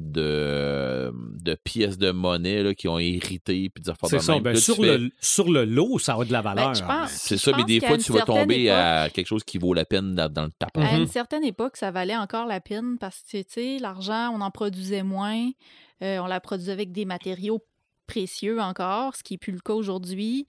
de, 0.00 1.12
de 1.44 1.54
pièces 1.54 1.98
de 1.98 2.10
monnaie 2.10 2.62
là, 2.62 2.74
qui 2.74 2.88
ont 2.88 2.98
hérité, 2.98 3.70
puis 3.72 3.82
des 3.82 4.08
C'est 4.08 4.16
de 4.16 4.22
ça. 4.22 4.34
même. 4.34 4.42
Ben, 4.42 4.52
là, 4.54 4.60
sur, 4.60 4.76
fais- 4.76 4.98
le, 4.98 5.10
sur 5.20 5.50
le 5.50 5.64
lot, 5.64 5.98
ça 5.98 6.14
a 6.14 6.24
de 6.24 6.32
la 6.32 6.40
valeur. 6.42 6.68
Ben, 6.68 6.74
je 6.74 6.82
pense- 6.84 7.10
C'est 7.10 7.36
je 7.36 7.40
ça, 7.40 7.52
mais 7.56 7.64
des 7.64 7.80
fois, 7.80 7.98
tu 7.98 8.12
vas 8.12 8.22
tomber 8.22 8.64
époque- 8.64 8.74
à 8.76 9.10
quelque 9.10 9.26
chose 9.26 9.44
qui 9.44 9.58
vaut 9.58 9.74
la 9.74 9.84
peine 9.84 10.14
dans, 10.14 10.30
dans 10.32 10.44
le 10.44 10.52
tapin. 10.58 10.82
À 10.82 10.96
une 10.96 11.06
certaine 11.06 11.44
époque, 11.44 11.76
ça 11.76 11.90
valait 11.90 12.16
encore 12.16 12.46
la 12.46 12.60
peine 12.60 12.96
parce 12.98 13.22
que, 13.30 13.38
tu 13.38 13.44
sais, 13.48 13.78
l'argent, 13.80 14.32
on 14.34 14.40
en 14.40 14.50
produisait 14.50 15.02
moins. 15.02 15.48
Euh, 16.02 16.18
on 16.20 16.26
la 16.26 16.40
produisait 16.40 16.72
avec 16.72 16.92
des 16.92 17.04
matériaux 17.04 17.60
précieux 18.10 18.60
encore, 18.60 19.14
ce 19.16 19.22
qui 19.22 19.34
n'est 19.34 19.38
plus 19.38 19.52
le 19.52 19.60
cas 19.60 19.72
aujourd'hui. 19.72 20.46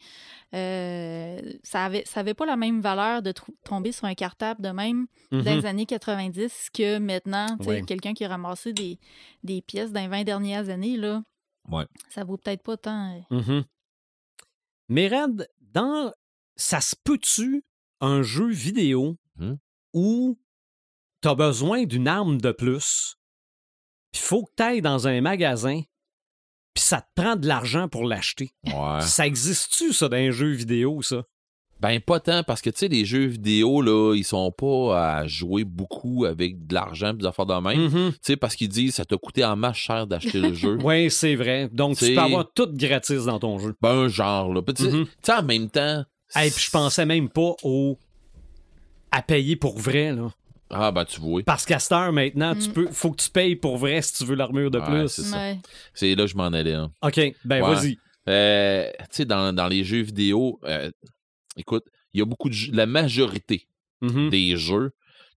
Euh, 0.54 1.40
ça 1.64 1.86
avait, 1.86 2.04
ça 2.06 2.20
avait 2.22 2.34
pas 2.34 2.46
la 2.46 2.58
même 2.58 2.82
valeur 2.82 3.22
de 3.22 3.34
tomber 3.64 3.92
sur 3.92 4.06
un 4.06 4.16
cartable 4.16 4.62
de 4.62 4.70
même 4.70 5.08
dans 5.32 5.44
les 5.44 5.66
années 5.66 5.86
90 5.86 6.70
que 6.74 6.98
maintenant, 6.98 7.58
tu 7.58 7.64
sais, 7.66 7.70
Ouais. 7.70 7.82
quelqu'un 7.84 8.14
qui 8.14 8.26
a 8.26 8.30
ramassé 8.30 8.74
des, 8.74 9.00
des 9.44 9.62
pièces 9.62 9.92
dans 9.92 10.02
les 10.02 10.08
20 10.08 10.24
dernières 10.24 10.70
années, 10.70 10.98
là, 10.98 11.24
Ouais. 11.70 11.86
ça 12.10 12.24
vaut 12.24 12.38
peut-être 12.38 12.64
pas 12.64 12.78
tant. 12.78 13.24
Mhm. 13.30 13.64
Mais 14.90 15.08
Red, 15.08 15.48
dans 15.62 16.12
ça 16.56 16.82
se 16.82 16.96
peut-tu 17.04 17.64
un 18.02 18.24
jeu 18.24 18.50
vidéo 18.50 19.18
Mhm. 19.38 19.58
où 19.94 20.38
tu 21.22 21.30
as 21.30 21.36
besoin 21.36 21.84
d'une 21.86 22.08
arme 22.08 22.42
de 22.42 22.52
plus, 22.52 23.16
puis 24.12 24.22
faut 24.22 24.44
que 24.46 24.52
tu 24.58 24.64
ailles 24.64 24.82
dans 24.82 25.08
un 25.08 25.22
magasin, 25.22 25.82
puis 26.74 26.84
ça 26.84 27.02
te 27.02 27.22
prend 27.22 27.36
de 27.36 27.48
l'argent 27.48 27.88
pour 27.88 28.06
l'acheter. 28.06 28.52
Ouais. 28.66 29.02
Ça 29.02 29.26
existe-tu, 29.28 29.94
ça, 29.94 30.08
dans 30.10 30.18
un 30.18 30.32
jeu 30.32 30.52
vidéo, 30.52 31.02
ça? 31.02 31.24
Ben, 31.80 32.00
pas 32.00 32.20
tant, 32.20 32.44
parce 32.44 32.62
que, 32.62 32.70
tu 32.70 32.78
sais, 32.78 32.88
les 32.90 33.06
jeux 33.06 33.26
vidéo, 33.26 33.82
là, 33.82 34.14
ils 34.16 34.24
sont 34.24 34.52
pas 34.52 35.18
à 35.18 35.28
jouer 35.28 35.64
beaucoup 35.64 36.26
avec 36.26 36.68
de 36.68 36.76
l'argent 36.76 37.10
et 37.10 37.18
des 37.18 37.26
affaires 37.26 37.48
de 37.48 37.56
même. 37.56 37.86
Mhm. 37.90 38.12
Tu 38.12 38.20
sais, 38.22 38.36
parce 38.38 38.56
qu'ils 38.56 38.70
disent 38.70 38.94
ça 38.94 39.04
t'a 39.06 39.18
coûté 39.18 39.44
en 39.44 39.56
masse 39.56 39.78
cher 39.78 40.06
d'acheter 40.06 40.40
le 40.40 40.54
jeu. 40.54 40.78
Oui, 40.84 41.10
c'est 41.10 41.34
vrai. 41.36 41.70
Donc, 41.74 41.98
tu 41.98 42.06
C'est- 42.06 42.14
peux 42.14 42.22
avoir 42.22 42.46
tout 42.54 42.70
gratis 42.72 43.26
dans 43.26 43.40
ton 43.40 43.58
jeu. 43.58 43.74
Ben, 43.82 44.08
genre, 44.10 44.54
là. 44.54 44.62
Puis, 44.62 44.76
Tu 44.76 44.84
sais, 44.84 44.92
Mhm. 44.92 45.06
tu 45.06 45.12
sais, 45.24 45.34
en 45.34 45.42
même 45.44 45.70
temps. 45.72 46.06
Et 46.36 46.52
puis 46.52 46.64
je 46.66 46.70
pensais 46.70 47.06
même 47.06 47.30
pas 47.30 47.56
au 47.64 47.98
à 49.12 49.22
payer 49.24 49.56
pour 49.56 49.80
vrai, 49.80 50.14
là. 50.14 50.30
Ah, 50.72 50.92
ben, 50.92 51.04
tu 51.06 51.20
vois. 51.20 51.44
Parce 51.44 51.66
qu'à 51.66 51.80
cette 51.80 51.92
heure, 51.92 52.12
maintenant, 52.14 52.56
tu 52.56 52.70
Mm. 52.70 52.74
peux, 52.74 52.88
faut 52.92 53.12
que 53.12 53.22
tu 53.22 53.30
payes 53.30 53.56
pour 53.56 53.78
vrai 53.78 54.02
si 54.02 54.14
tu 54.14 54.26
veux 54.26 54.36
l'armure 54.36 54.72
de 54.72 54.80
Ouais, 54.80 54.86
plus. 54.86 55.08
c'est 55.10 55.24
ça. 55.24 55.38
ouais. 55.38 55.60
C'est 55.94 56.16
là 56.16 56.24
que 56.24 56.30
je 56.32 56.38
m'en 56.38 56.46
allais. 56.48 56.74
hein. 56.74 56.92
OK, 57.02 57.20
ben 57.44 57.62
Ouais. 57.64 57.76
vas-y. 57.76 57.98
Euh, 58.30 58.90
tu 59.00 59.06
sais, 59.12 59.26
dans, 59.26 59.54
dans 59.54 59.68
les 59.68 59.84
jeux 59.84 60.02
vidéo, 60.02 60.60
euh, 60.64 60.90
écoute, 61.58 61.86
il 62.14 62.20
y 62.20 62.22
a 62.22 62.26
beaucoup 62.26 62.50
de 62.50 62.54
jeux. 62.54 62.72
La 62.74 62.86
majorité 62.86 63.68
Mhm. 64.02 64.30
des 64.30 64.56
jeux, 64.58 64.92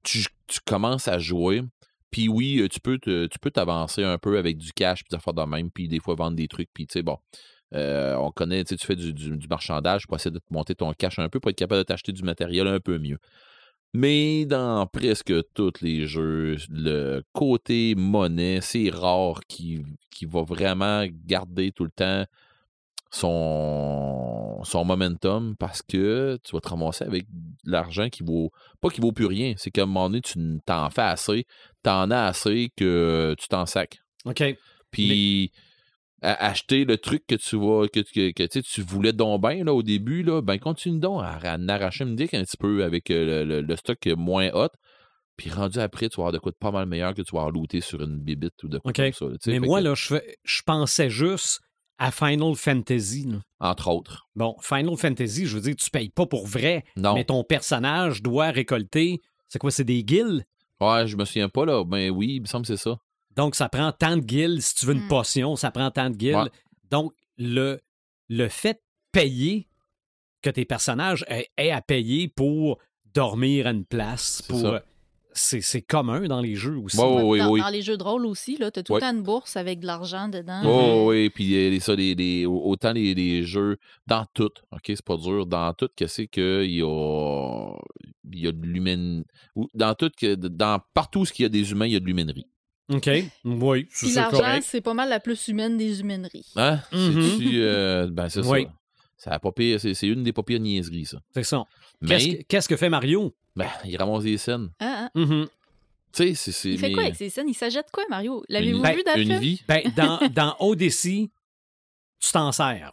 tu, 0.03 0.25
tu 0.47 0.61
commences 0.67 1.09
à 1.09 1.19
jouer. 1.19 1.63
Puis 2.11 2.29
oui, 2.29 2.59
euh, 2.61 2.69
tu 2.69 2.79
peux 2.81 2.99
te- 2.99 3.27
tu 3.27 3.39
peux 3.39 3.51
t'avancer 3.51 4.05
un 4.05 4.19
peu 4.19 4.37
avec 4.37 4.59
du 4.59 4.73
cash, 4.73 5.03
puis 5.03 5.09
des 5.11 5.17
affaires 5.17 5.33
de 5.33 5.43
même, 5.45 5.71
puis 5.71 5.89
des 5.89 5.99
fois 5.99 6.15
vendre 6.15 6.37
des 6.37 6.47
trucs, 6.49 6.69
puis 6.75 6.87
tu 6.87 6.93
sais, 6.95 7.03
bon, 7.03 7.17
euh, 7.75 8.15
on 8.17 8.31
connaît, 8.31 8.63
tu 8.65 8.71
sais, 8.71 8.77
tu 8.77 8.87
fais 8.87 8.97
du, 8.97 9.15
du- 9.15 9.37
du 9.39 9.49
marchandage 9.49 10.07
pour 10.07 10.17
essayer 10.17 10.31
de 10.31 10.39
te 10.39 10.45
monter 10.53 10.75
ton 10.75 10.93
cash 10.93 11.19
un 11.19 11.31
peu 11.31 11.41
pour 11.41 11.51
être 11.51 11.57
capable 11.57 11.79
de 11.79 11.85
t'acheter 11.85 12.13
du 12.13 12.23
matériel 12.23 12.67
un 12.67 12.81
peu 12.81 12.99
mieux. 12.99 13.19
Mais 13.95 14.47
dans 14.47 14.87
presque 14.87 15.35
tous 15.53 15.83
les 15.83 16.07
jeux, 16.07 16.57
le 16.71 17.23
côté 17.33 17.95
monnaie, 17.95 18.61
c'est 18.63 18.89
rare 18.91 19.41
qui, 19.47 19.83
qui 20.11 20.25
va 20.25 20.43
vraiment 20.43 21.05
garder 21.27 21.73
tout 21.73 21.85
le 21.85 21.91
temps 21.91 22.25
son, 23.11 24.61
son 24.65 24.85
momentum 24.87 25.55
parce 25.59 25.83
que 25.83 26.39
tu 26.43 26.57
vas 26.57 26.61
te 26.61 26.69
ramasser 26.71 27.05
avec 27.05 27.27
de 27.31 27.71
l'argent 27.71 28.09
qui 28.09 28.23
vaut 28.23 28.51
pas 28.81 28.89
qui 28.89 29.03
vaut 29.03 29.13
plus 29.13 29.27
rien. 29.27 29.53
C'est 29.59 29.71
qu'à 29.71 29.83
un 29.83 29.87
moment 29.87 30.09
donné, 30.09 30.23
tu 30.23 30.39
t'en 30.65 30.89
fais 30.89 31.03
assez, 31.03 31.47
t'en 31.83 32.11
as 32.11 32.25
assez 32.29 32.73
que 32.75 33.35
tu 33.39 33.49
t'en 33.49 33.67
sacs. 33.67 34.01
OK. 34.25 34.43
Puis 34.91 35.53
à- 36.23 36.47
acheter 36.47 36.85
le 36.85 36.97
truc 36.99 37.25
que 37.27 37.35
tu 37.35 37.57
vas 37.57 37.87
que, 37.89 38.01
que, 38.01 38.33
que, 38.33 38.61
tu 38.61 38.81
voulais 38.83 39.13
donc 39.13 39.43
bien 39.43 39.65
là, 39.65 39.75
au 39.75 39.83
début, 39.83 40.23
là, 40.23 40.41
ben 40.41 40.59
continue 40.59 40.99
donc 40.99 41.23
à, 41.23 41.39
à 41.53 41.59
arracher 41.69 42.05
un 42.05 42.15
petit 42.17 42.57
peu 42.59 42.85
avec 42.85 43.11
euh, 43.11 43.45
le, 43.45 43.61
le- 43.61 43.77
stock 43.77 43.99
moins 44.17 44.51
hot. 44.55 44.69
Puis 45.37 45.51
rendu 45.51 45.79
après, 45.79 46.09
tu 46.09 46.17
vas 46.17 46.25
avoir 46.25 46.33
de 46.33 46.39
quoi 46.39 46.53
de 46.53 46.57
pas 46.57 46.71
mal 46.71 46.87
meilleur 46.87 47.15
que 47.15 47.23
tu 47.23 47.33
vas 47.35 47.41
avoir 47.41 47.51
looté 47.53 47.81
sur 47.81 48.03
une 48.03 48.19
bibite 48.19 48.63
ou 48.63 48.69
de 48.69 48.79
quoi 48.79 48.93
comme 48.93 49.13
ça. 49.13 49.25
là. 49.27 49.37
Mais 49.47 49.59
moi, 49.61 49.81
que, 49.81 49.85
là, 49.85 49.95
je, 49.95 50.15
je 50.45 50.63
pensais 50.65 51.09
juste 51.11 51.61
à 51.99 52.11
Final 52.11 52.55
Fantasy. 52.55 53.25
là. 53.29 53.39
entre 53.61 53.89
autres. 53.89 54.27
Bon, 54.37 54.57
Final 54.61 54.97
Fantasy, 54.97 55.47
je 55.47 55.57
veux 55.57 55.63
dire, 55.63 55.75
tu 55.77 55.89
payes 55.91 56.11
pas 56.11 56.27
pour 56.27 56.47
vrai, 56.47 56.85
Non. 56.97 57.15
mais 57.15 57.25
ton 57.25 57.45
personnage 57.45 58.23
doit 58.23 58.51
récolter 58.51 59.21
C'est 59.49 59.59
quoi, 59.59 59.71
c'est 59.71 59.85
des 59.85 60.03
guilds? 60.05 60.45
Ouais, 60.81 61.07
je 61.07 61.17
me 61.17 61.25
souviens 61.25 61.49
pas, 61.49 61.65
là. 61.65 61.83
Mais 61.89 62.11
oui, 62.11 62.35
il 62.37 62.41
me 62.43 62.47
semble 62.47 62.67
que 62.67 62.77
c'est 62.77 62.83
ça. 62.83 62.97
Donc, 63.37 63.55
ça 63.55 63.69
prend 63.69 63.93
tant 63.93 64.17
de 64.17 64.23
guilds. 64.23 64.61
Si 64.61 64.75
tu 64.75 64.87
veux 64.87 64.95
une 64.95 65.05
Mm. 65.05 65.09
potion, 65.09 65.57
ça 65.57 65.71
prend 65.71 65.91
tant 65.91 66.11
de 66.11 66.17
guilds. 66.17 66.37
Ouais. 66.45 66.51
Donc, 66.91 67.13
le, 67.39 67.81
le 68.29 68.49
fait 68.49 68.75
de 68.75 68.81
payer 69.21 69.69
que 70.43 70.51
tes 70.51 70.65
personnages 70.65 71.25
aient, 71.29 71.49
aient 71.57 71.71
à 71.71 71.81
payer 71.81 72.29
pour 72.29 72.79
dormir 73.15 73.67
à 73.67 73.71
une 73.71 73.85
place, 73.85 74.39
C'est 74.43 74.47
pour. 74.49 74.61
ça. 74.61 74.83
C'est 75.35 75.63
c'est 75.63 75.81
commun 75.81 76.27
dans 76.29 76.43
les 76.43 76.55
jeux 76.57 76.77
aussi. 76.77 76.99
Oui, 76.99 77.39
dans, 77.39 77.49
oui. 77.51 77.61
dans 77.63 77.71
les 77.71 77.81
jeux 77.81 77.97
de 77.97 78.03
rôle 78.03 78.27
aussi, 78.27 78.57
tu 78.57 78.65
as 78.65 78.71
tout 78.71 78.93
Ouais. 78.93 79.01
le 79.01 79.07
temps 79.07 79.17
une 79.17 79.23
bourse 79.23 79.57
avec 79.57 79.81
de 79.81 79.87
l'argent 79.87 80.29
dedans. 80.29 80.61
Oh, 80.63 81.07
oui, 81.09 81.31
puis 81.31 81.55
euh, 81.57 81.81
ça, 81.81 81.95
les, 81.95 82.15
les- 82.15 82.45
autant 82.45 82.93
les, 82.93 83.15
les 83.15 83.43
jeux, 83.43 83.79
dans 84.07 84.27
tout, 84.35 84.51
OK, 84.73 84.83
c'est 84.89 85.01
pas 85.03 85.17
dur, 85.17 85.47
dans 85.47 85.73
tout, 85.73 85.89
que 85.97 86.07
c'est 86.07 86.27
qu'il 86.27 86.71
y 86.71 86.83
a, 86.83 87.75
il 88.31 88.41
y 88.41 88.47
a 88.47 88.53
de 88.53 88.61
l'humaine. 88.67 89.25
ou 89.57 89.69
Dans 89.73 89.95
tout, 89.95 90.11
que, 90.15 90.35
dans 90.35 90.81
partout 90.93 91.25
ce 91.25 91.33
qu'il 91.33 91.45
y 91.45 91.47
a 91.47 91.49
des 91.49 91.71
humains, 91.73 91.87
il 91.87 91.93
y 91.95 91.97
a 91.97 92.01
de 92.01 92.05
l'humainerie. 92.05 92.47
OK. 92.91 93.09
Oui, 93.45 93.87
c'est 93.91 94.07
Puis 94.07 94.09
c'est 94.15 94.21
l'argent, 94.21 94.39
correct. 94.39 94.65
c'est 94.67 94.81
pas 94.81 94.95
mal 94.95 95.09
la 95.09 95.21
plus 95.21 95.49
humaine 95.49 95.77
des 95.79 96.01
humaineries. 96.01 96.47
Hein? 96.57 96.81
Mhm. 96.93 97.23
C'est-tu, 97.23 97.63
euh, 97.63 98.09
ben, 98.11 98.29
c'est 98.29 98.41
Oui. 98.47 98.65
ça. 98.65 98.73
Ça 99.17 99.31
a 99.33 99.39
pas 99.39 99.53
pire- 99.53 99.81
c'est, 99.81 99.95
c'est 99.95 100.09
une 100.09 100.25
des 100.25 100.33
pas 100.33 100.43
pires 100.43 100.59
niaiseries, 100.61 101.07
ça. 101.07 101.21
C'est 101.33 101.45
ça. 101.45 101.65
Mais, 102.01 102.43
Qu'est-ce 102.49 102.69
que- 102.69 102.77
fait 102.77 102.89
Mario? 102.89 103.33
ben, 103.55 103.69
il 103.85 103.97
ramasse 103.97 104.25
des 104.25 104.37
scènes. 104.37 104.71
Hein, 104.81 105.09
hein? 105.15 105.21
Mhm. 105.21 105.47
Tu 105.47 105.51
sais, 106.13 106.35
c'est, 106.35 106.53
c'est. 106.53 106.71
Il 106.71 106.79
fait 106.79 106.89
mais- 106.89 106.95
quoi 106.95 107.03
avec 107.05 107.15
ses 107.17 107.31
scènes? 107.31 107.49
Il 107.49 107.55
s'achète 107.55 107.87
quoi, 107.93 108.03
Mario? 108.11 108.45
L'avez-vous 108.49 108.83
Ben, 108.83 108.95
vu 108.97 109.03
dans 109.05 109.15
le 109.15 109.23
une 109.23 109.39
vie. 109.39 109.63
Ben, 109.69 109.81
dans, 109.97 110.19
dans 110.35 110.57
Odyssey, 110.59 111.31
tu 112.21 112.33
t'en 112.33 112.51
sers. 112.53 112.93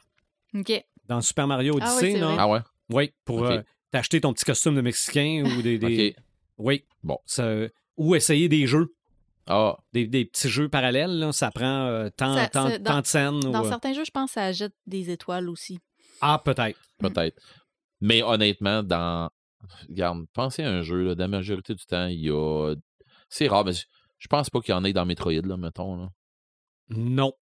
OK. 0.56 0.86
Dans 1.08 1.20
Super 1.22 1.48
Mario 1.48 1.78
Ah 1.82 1.86
Odyssey, 1.92 2.06
oui, 2.06 2.12
c'est 2.14 2.20
non? 2.20 2.36
Ah 2.38 2.48
ouais? 2.48 2.60
Oui, 2.92 3.12
pour 3.26 3.44
euh, 3.46 3.62
t'acheter 3.92 4.22
ton 4.22 4.32
petit 4.34 4.46
costume 4.46 4.76
de 4.76 4.82
Mexicain 4.82 5.44
ou 5.46 5.62
des. 5.62 5.78
des- 5.80 6.10
OK. 6.16 6.24
Oui. 6.60 6.84
Bon. 7.04 7.18
Ça- 7.26 7.56
ou 7.98 8.16
essayer 8.16 8.48
des 8.48 8.68
jeux. 8.68 8.94
Ah, 9.52 9.78
Des, 9.94 10.06
des 10.08 10.26
petits 10.26 10.48
jeux 10.48 10.70
parallèles, 10.70 11.18
là, 11.18 11.32
ça 11.32 11.50
prend 11.52 11.88
euh, 11.88 12.10
tant, 12.16 12.36
Ça- 12.36 12.48
tant- 12.50 12.70
ça- 12.70 12.78
dans- 12.78 12.92
tant 12.92 13.02
de 13.02 13.06
scènes. 13.08 13.40
Dans 13.40 13.66
euh, 13.66 13.70
certains 13.70 13.94
jeux, 13.94 14.06
je 14.06 14.12
pense 14.12 14.30
que 14.30 14.34
ça 14.36 14.52
jette 14.52 14.76
des 14.86 15.10
étoiles 15.10 15.50
aussi. 15.50 15.80
Ah, 16.22 16.40
peut-être. 16.44 16.80
peut-être. 17.00 17.42
Mais 18.02 18.22
honnêtement, 18.24 18.84
dans. 18.84 19.30
Regarde, 19.90 20.26
pensez 20.34 20.64
à 20.64 20.70
un 20.72 20.84
jeu, 20.84 21.04
là, 21.04 21.16
dans 21.16 21.24
la 21.24 21.28
majorité 21.28 21.74
du 21.74 21.84
temps, 21.86 22.06
il 22.08 22.20
y 22.20 22.30
a. 22.30 22.76
C'est 23.28 23.48
rare, 23.48 23.66
mais 23.66 23.74
je- 23.74 23.86
je 24.20 24.28
pense 24.28 24.50
pas 24.50 24.62
qu'il 24.62 24.72
y 24.74 24.78
en 24.78 24.84
ait 24.86 24.94
dans 24.94 25.06
Metroid, 25.06 25.34
là, 25.44 25.58
mettons. 25.58 25.98
Là. 25.98 26.10
Non. 26.90 27.34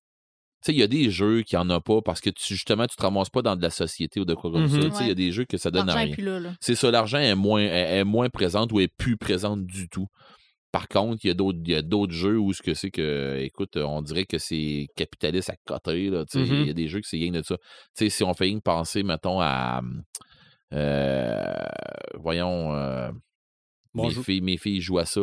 Tu 0.64 0.68
sais, 0.68 0.74
il 0.74 0.80
y 0.80 0.84
a 0.84 0.88
des 0.88 1.12
jeux 1.12 1.44
qui 1.44 1.56
en 1.56 1.70
a 1.70 1.80
pas 1.80 2.02
parce 2.02 2.20
que 2.20 2.30
tu, 2.32 2.54
justement, 2.56 2.88
tu 2.88 2.96
te 2.96 3.02
ramasses 3.04 3.30
pas 3.30 3.42
dans 3.44 3.56
de 3.56 3.62
la 3.62 3.70
société 3.70 4.20
ou 4.20 4.26
de 4.26 4.34
quoi 4.34 4.50
comme 4.52 4.64
Mhm. 4.64 4.70
ça. 4.82 4.90
Tu 4.90 4.96
sais, 4.96 5.04
il 5.04 5.08
y 5.10 5.12
a 5.12 5.16
des 5.16 5.32
jeux 5.32 5.46
que 5.46 5.58
ça 5.58 5.70
donne 5.72 5.90
à 5.90 5.94
L'argent 5.96 6.14
rien. 6.18 6.56
C'est 6.60 6.74
ça, 6.76 6.90
l'argent 6.90 7.20
est 7.20 7.36
moins, 7.36 7.62
est, 7.62 8.00
est 8.00 8.04
moins 8.04 8.30
présente 8.30 8.72
ou 8.72 8.80
est 8.80 8.88
plus 8.88 9.18
présente 9.18 9.66
du 9.66 9.88
tout. 9.90 10.08
Par 10.72 10.88
contre, 10.88 11.20
il 11.24 11.28
y 11.28 11.32
a 11.32 11.34
d'autres, 11.34 11.60
il 11.66 11.72
y 11.72 11.76
a 11.76 11.82
d'autres 11.82 12.14
jeux 12.14 12.38
où 12.38 12.54
ce 12.54 12.62
que 12.62 12.74
c'est 12.74 12.92
que, 12.92 13.38
écoute, 13.40 13.78
on 13.78 14.02
dirait 14.02 14.26
que 14.26 14.38
c'est 14.38 14.88
capitaliste 14.96 15.50
à 15.50 15.56
côté. 15.66 16.10
Là. 16.10 16.26
Il 16.34 16.68
y 16.68 16.70
a 16.70 16.74
des 16.74 16.88
jeux 16.88 17.00
que 17.00 17.08
c'est 17.08 17.18
rien 17.18 17.32
de 17.32 17.42
ça. 17.42 17.56
Si 17.96 18.24
on 18.24 18.34
fait 18.34 18.52
que 18.54 18.60
penser, 18.60 19.04
mettons, 19.04 19.40
à. 19.40 19.82
euh, 20.74 21.66
voyons. 22.16 22.74
euh, 22.74 23.12
mes, 23.94 24.12
filles, 24.12 24.42
mes 24.42 24.58
filles 24.58 24.82
jouent 24.82 25.00
à 25.00 25.06
ça. 25.06 25.22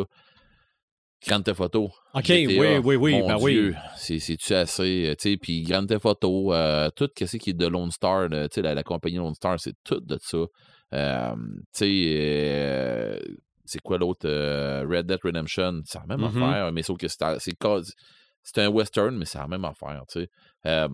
Grand 1.26 1.40
Theft 1.42 1.60
Auto. 1.60 1.90
OK, 2.12 2.24
GTA, 2.26 2.60
oui, 2.60 2.78
oui, 2.84 2.96
oui, 2.96 3.12
mon 3.18 3.28
ben 3.28 3.38
oui. 3.40 3.52
Dieu, 3.54 3.74
c'est-tu 3.96 4.52
assez, 4.54 5.06
euh, 5.06 5.14
tu 5.14 5.30
sais, 5.30 5.36
puis 5.38 5.62
Grand 5.62 5.86
Theft 5.86 6.04
Auto, 6.04 6.52
euh, 6.52 6.90
tout 6.94 7.08
ce 7.16 7.36
qui 7.38 7.50
est 7.50 7.54
de 7.54 7.66
Lone 7.66 7.90
Star, 7.90 8.28
là, 8.28 8.46
tu 8.48 8.56
sais, 8.56 8.62
la, 8.62 8.74
la 8.74 8.82
compagnie 8.82 9.16
Lone 9.16 9.34
Star, 9.34 9.58
c'est 9.58 9.72
tout 9.84 10.00
de 10.00 10.18
ça. 10.20 10.44
Euh, 10.92 11.34
tu 11.34 11.62
sais, 11.72 12.04
euh, 12.18 13.18
c'est 13.64 13.80
quoi 13.80 13.98
l'autre, 13.98 14.26
euh, 14.28 14.86
Red 14.88 15.06
Dead 15.06 15.20
Redemption, 15.22 15.82
c'est 15.84 15.98
la 15.98 16.06
même 16.06 16.20
Mhm. 16.20 16.42
affaire, 16.42 16.72
mais 16.72 16.82
sauf 16.82 16.98
que 16.98 17.06
c'est, 17.08 18.58
un 18.58 18.68
western, 18.68 19.16
mais 19.16 19.24
c'est 19.24 19.38
la 19.38 19.48
même 19.48 19.64
affaire, 19.64 20.02
tu 20.08 20.20
sais. 20.20 20.30
Euh, 20.66 20.88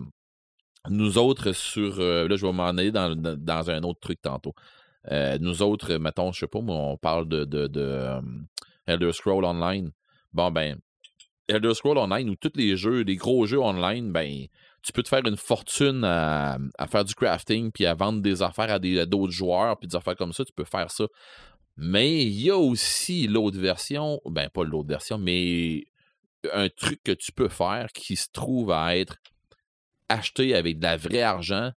nous 0.89 1.17
autres, 1.17 1.51
sur, 1.51 1.99
euh, 1.99 2.27
là, 2.27 2.35
je 2.35 2.45
vais 2.45 2.51
m'en 2.53 2.67
aller 2.69 2.91
dans, 2.91 3.15
dans, 3.15 3.69
un 3.69 3.83
autre 3.83 3.99
truc 3.99 4.21
tantôt. 4.21 4.53
Euh, 5.11 5.37
nous 5.39 5.61
autres, 5.61 5.95
mettons, 5.97 6.31
je 6.31 6.39
sais 6.39 6.47
pas, 6.47 6.61
moi, 6.61 6.75
on 6.75 6.97
parle 6.97 7.27
de, 7.27 7.45
de, 7.45 7.67
de 7.67 8.19
Elder 8.87 9.11
Scroll 9.13 9.45
Online. 9.45 9.91
Bon, 10.33 10.49
ben, 10.49 10.79
Elder 11.47 11.73
Scroll 11.73 11.97
Online 11.97 12.29
ou 12.29 12.35
tous 12.35 12.53
les 12.55 12.77
jeux, 12.77 13.01
les 13.01 13.15
gros 13.15 13.45
jeux 13.45 13.59
online, 13.59 14.11
ben, 14.11 14.45
tu 14.83 14.91
peux 14.93 15.03
te 15.03 15.09
faire 15.09 15.25
une 15.25 15.37
fortune 15.37 16.03
à, 16.03 16.57
à 16.77 16.87
faire 16.87 17.03
du 17.03 17.13
crafting 17.13 17.71
puis 17.71 17.85
à 17.85 17.93
vendre 17.93 18.21
des 18.21 18.41
affaires 18.41 18.71
à 18.71 18.79
d'autres 18.79 19.31
joueurs 19.33 19.77
puis 19.77 19.87
des 19.87 19.95
affaires 19.95 20.15
comme 20.15 20.33
ça, 20.33 20.45
tu 20.45 20.53
peux 20.53 20.63
faire 20.63 20.89
ça. 20.89 21.05
Mais 21.77 22.23
il 22.23 22.41
y 22.41 22.49
a 22.49 22.57
aussi 22.57 23.27
l'autre 23.27 23.59
version, 23.59 24.19
ben, 24.25 24.49
pas 24.49 24.63
l'autre 24.63 24.89
version, 24.89 25.17
mais 25.17 25.85
un 26.53 26.69
truc 26.69 27.01
que 27.03 27.11
tu 27.11 27.31
peux 27.31 27.49
faire 27.49 27.91
qui 27.93 28.15
se 28.15 28.27
trouve 28.31 28.71
à 28.71 28.97
être 28.97 29.17
acheté 30.09 30.55
avec 30.55 30.79
de 30.79 30.83
la 30.83 30.97
vraie 30.97 31.21
argent, 31.21 31.71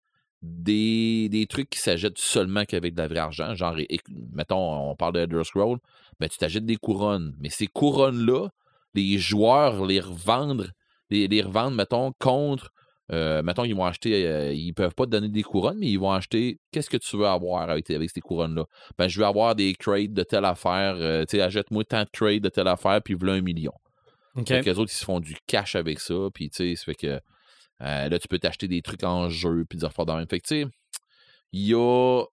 des, 0.41 1.45
trucs 1.49 1.69
qui 1.69 1.79
s'achètent 1.79 2.17
seulement 2.17 2.65
qu'avec 2.65 2.95
de 2.95 3.01
la 3.01 3.07
vraie 3.07 3.19
argent. 3.19 3.53
Genre, 3.53 3.75
mettons, 4.33 4.91
on 4.91 4.95
parle 4.95 5.13
de 5.13 5.19
Elder 5.19 5.43
Scroll, 5.43 5.79
ben, 6.19 6.29
tu 6.29 6.37
t'achètes 6.37 6.65
des 6.65 6.77
couronnes. 6.77 7.35
Mais 7.39 7.49
ces 7.49 7.67
couronnes-là, 7.67 8.49
les 8.93 9.17
joueurs 9.17 9.85
les 9.85 9.99
revendent, 9.99 10.71
les, 11.09 11.27
les 11.27 11.41
revendent, 11.41 11.75
mettons, 11.75 12.13
contre. 12.19 12.71
Euh, 13.11 13.43
mettons, 13.43 13.65
ils 13.65 13.75
vont 13.75 13.85
acheter, 13.85 14.25
euh, 14.25 14.53
ils 14.53 14.73
peuvent 14.73 14.95
pas 14.95 15.05
te 15.05 15.11
donner 15.11 15.29
des 15.29 15.43
couronnes, 15.43 15.77
mais 15.79 15.87
ils 15.87 15.99
vont 15.99 16.11
acheter 16.11 16.59
qu'est-ce 16.71 16.89
que 16.89 16.97
tu 16.97 17.17
veux 17.17 17.25
avoir 17.25 17.69
avec, 17.69 17.87
ces 17.87 18.21
couronnes-là? 18.21 18.65
Ben, 18.97 19.07
je 19.07 19.19
veux 19.19 19.25
avoir 19.25 19.55
des 19.55 19.73
crates 19.73 20.13
de 20.13 20.23
telle 20.23 20.45
affaire, 20.45 20.95
euh, 20.97 21.25
tu 21.25 21.37
sais, 21.37 21.41
achète-moi 21.41 21.83
tant 21.83 22.03
de 22.03 22.09
crates 22.11 22.41
de 22.41 22.49
telle 22.49 22.67
affaire, 22.67 23.01
puis 23.03 23.13
voilà 23.13 23.33
un 23.33 23.41
million. 23.41 23.73
OK. 24.35 24.47
Fait 24.47 24.61
que 24.61 24.69
les 24.69 24.79
autres, 24.79 24.91
ils 24.93 24.97
se 24.97 25.03
font 25.03 25.19
du 25.19 25.35
cash 25.45 25.75
avec 25.75 25.99
ça. 25.99 26.13
Puis, 26.33 26.49
tu 26.49 26.69
sais, 26.69 26.75
ça 26.75 26.85
fait 26.85 26.95
que 26.95 27.07
euh, 27.07 28.09
là, 28.09 28.19
tu 28.19 28.27
peux 28.27 28.39
t'acheter 28.39 28.67
des 28.67 28.81
trucs 28.81 29.03
en 29.03 29.27
jeu, 29.29 29.65
puis 29.67 29.79
des 29.79 29.85
affaires 29.85 30.05
de 30.05 30.13
même. 30.13 30.27
Fait 30.29 30.39
que, 30.39 30.47
tu 30.47 30.61
sais, 30.63 30.67
il 31.51 31.67
y 31.67 31.73
a 31.73 32.23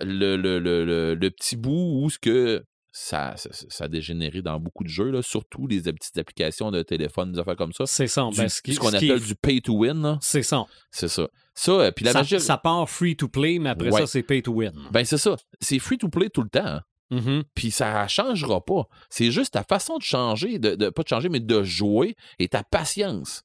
le, 0.00 0.36
le, 0.36 0.58
le, 0.58 0.84
le, 0.84 1.14
le 1.14 1.30
petit 1.30 1.56
bout 1.56 2.00
où 2.02 2.08
ce 2.08 2.18
que 2.18 2.64
ça, 2.94 3.34
ça, 3.36 3.48
ça 3.52 3.84
a 3.84 3.88
dégénéré 3.88 4.42
dans 4.42 4.60
beaucoup 4.60 4.84
de 4.84 4.88
jeux, 4.90 5.10
là, 5.10 5.22
surtout 5.22 5.66
les 5.66 5.80
petites 5.82 6.18
applications 6.18 6.70
de 6.70 6.82
téléphone, 6.82 7.32
des 7.32 7.38
affaires 7.38 7.56
comme 7.56 7.72
ça. 7.72 7.86
C'est 7.86 8.06
ça. 8.06 8.28
Du- 8.30 8.36
Ben, 8.36 8.48
ce 8.48 8.60
qu'on 8.78 8.92
appelle 8.92 9.20
du 9.20 9.34
pay 9.34 9.60
to 9.62 9.74
win, 9.78 10.18
C'est 10.20 10.42
ça. 10.42 10.66
c'est 10.90 11.08
ça. 11.08 11.26
Ça, 11.54 11.72
euh, 11.72 11.90
puis 11.90 12.04
la 12.04 12.12
ça, 12.12 12.18
majorité. 12.20 12.46
ça 12.46 12.58
part 12.58 12.88
free 12.88 13.16
to 13.16 13.28
play, 13.28 13.58
mais 13.58 13.70
après 13.70 13.90
Ouais. 13.90 14.00
ça, 14.02 14.06
c'est 14.06 14.22
pay 14.22 14.42
to 14.42 14.52
win. 14.52 14.72
Ben, 14.90 15.04
c'est 15.04 15.18
ça. 15.18 15.36
C'est 15.60 15.78
free 15.78 15.96
to 15.98 16.08
play 16.08 16.28
tout 16.28 16.42
le 16.42 16.48
temps. 16.50 16.64
hein. 16.66 16.82
Mhm. 17.10 17.44
Puis 17.54 17.70
ça 17.70 18.06
changera 18.08 18.64
pas. 18.64 18.84
C'est 19.10 19.30
juste 19.30 19.52
ta 19.52 19.64
façon 19.64 19.98
de 19.98 20.02
changer, 20.02 20.58
de, 20.58 20.74
de- 20.74 20.88
pas 20.90 21.02
de 21.02 21.08
changer, 21.08 21.28
mais 21.28 21.40
de 21.40 21.62
jouer 21.62 22.14
et 22.38 22.48
ta 22.48 22.62
patience 22.62 23.42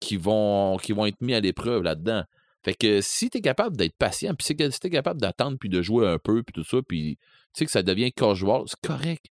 qui 0.00 0.16
vont, 0.16 0.76
qui 0.78 0.92
vont 0.92 1.06
être 1.06 1.20
mis 1.20 1.34
à 1.34 1.40
l'épreuve 1.40 1.82
là-dedans. 1.82 2.24
Fait 2.62 2.74
que 2.74 3.00
si 3.00 3.30
tu 3.30 3.38
es 3.38 3.40
capable 3.40 3.76
d'être 3.76 3.96
patient, 3.96 4.34
puis 4.34 4.46
si 4.46 4.54
tu 4.54 4.62
es 4.62 4.90
capable 4.90 5.20
d'attendre, 5.20 5.56
puis 5.58 5.68
de 5.68 5.80
jouer 5.80 6.06
un 6.06 6.18
peu, 6.18 6.42
puis 6.42 6.52
tout 6.52 6.64
ça, 6.64 6.78
puis 6.86 7.16
tu 7.16 7.58
sais 7.58 7.64
que 7.64 7.70
ça 7.70 7.82
devient 7.82 8.12
casual, 8.12 8.62
c'est 8.66 8.80
correct. 8.86 9.26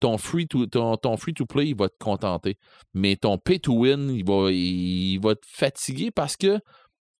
Ton 0.00 0.16
free, 0.16 0.46
to, 0.46 0.66
ton, 0.66 0.96
ton 0.96 1.16
free 1.18 1.34
to 1.34 1.44
play, 1.44 1.68
il 1.68 1.76
va 1.76 1.90
te 1.90 1.98
contenter. 1.98 2.56
Mais 2.94 3.16
ton 3.16 3.36
pay 3.36 3.60
to 3.60 3.74
win, 3.74 4.10
il 4.10 4.24
va, 4.24 4.50
il, 4.50 5.18
va 5.18 5.34
te 5.34 5.46
fatiguer 5.46 6.10
parce 6.10 6.38
que 6.38 6.58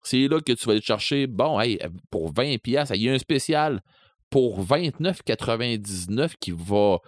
c'est 0.03 0.29
là 0.29 0.41
que 0.41 0.53
tu 0.53 0.65
vas 0.65 0.73
aller 0.73 0.81
te 0.81 0.87
chercher, 0.87 1.27
bon, 1.27 1.61
hey, 1.61 1.79
pour 2.11 2.33
20$, 2.33 2.59
piastres, 2.59 2.95
il 2.95 3.03
y 3.03 3.11
a 3.11 3.13
un 3.13 3.19
spécial 3.19 3.83
pour 4.31 4.65
29,99 4.65 6.33
qui 6.41 6.53
va 6.53 6.99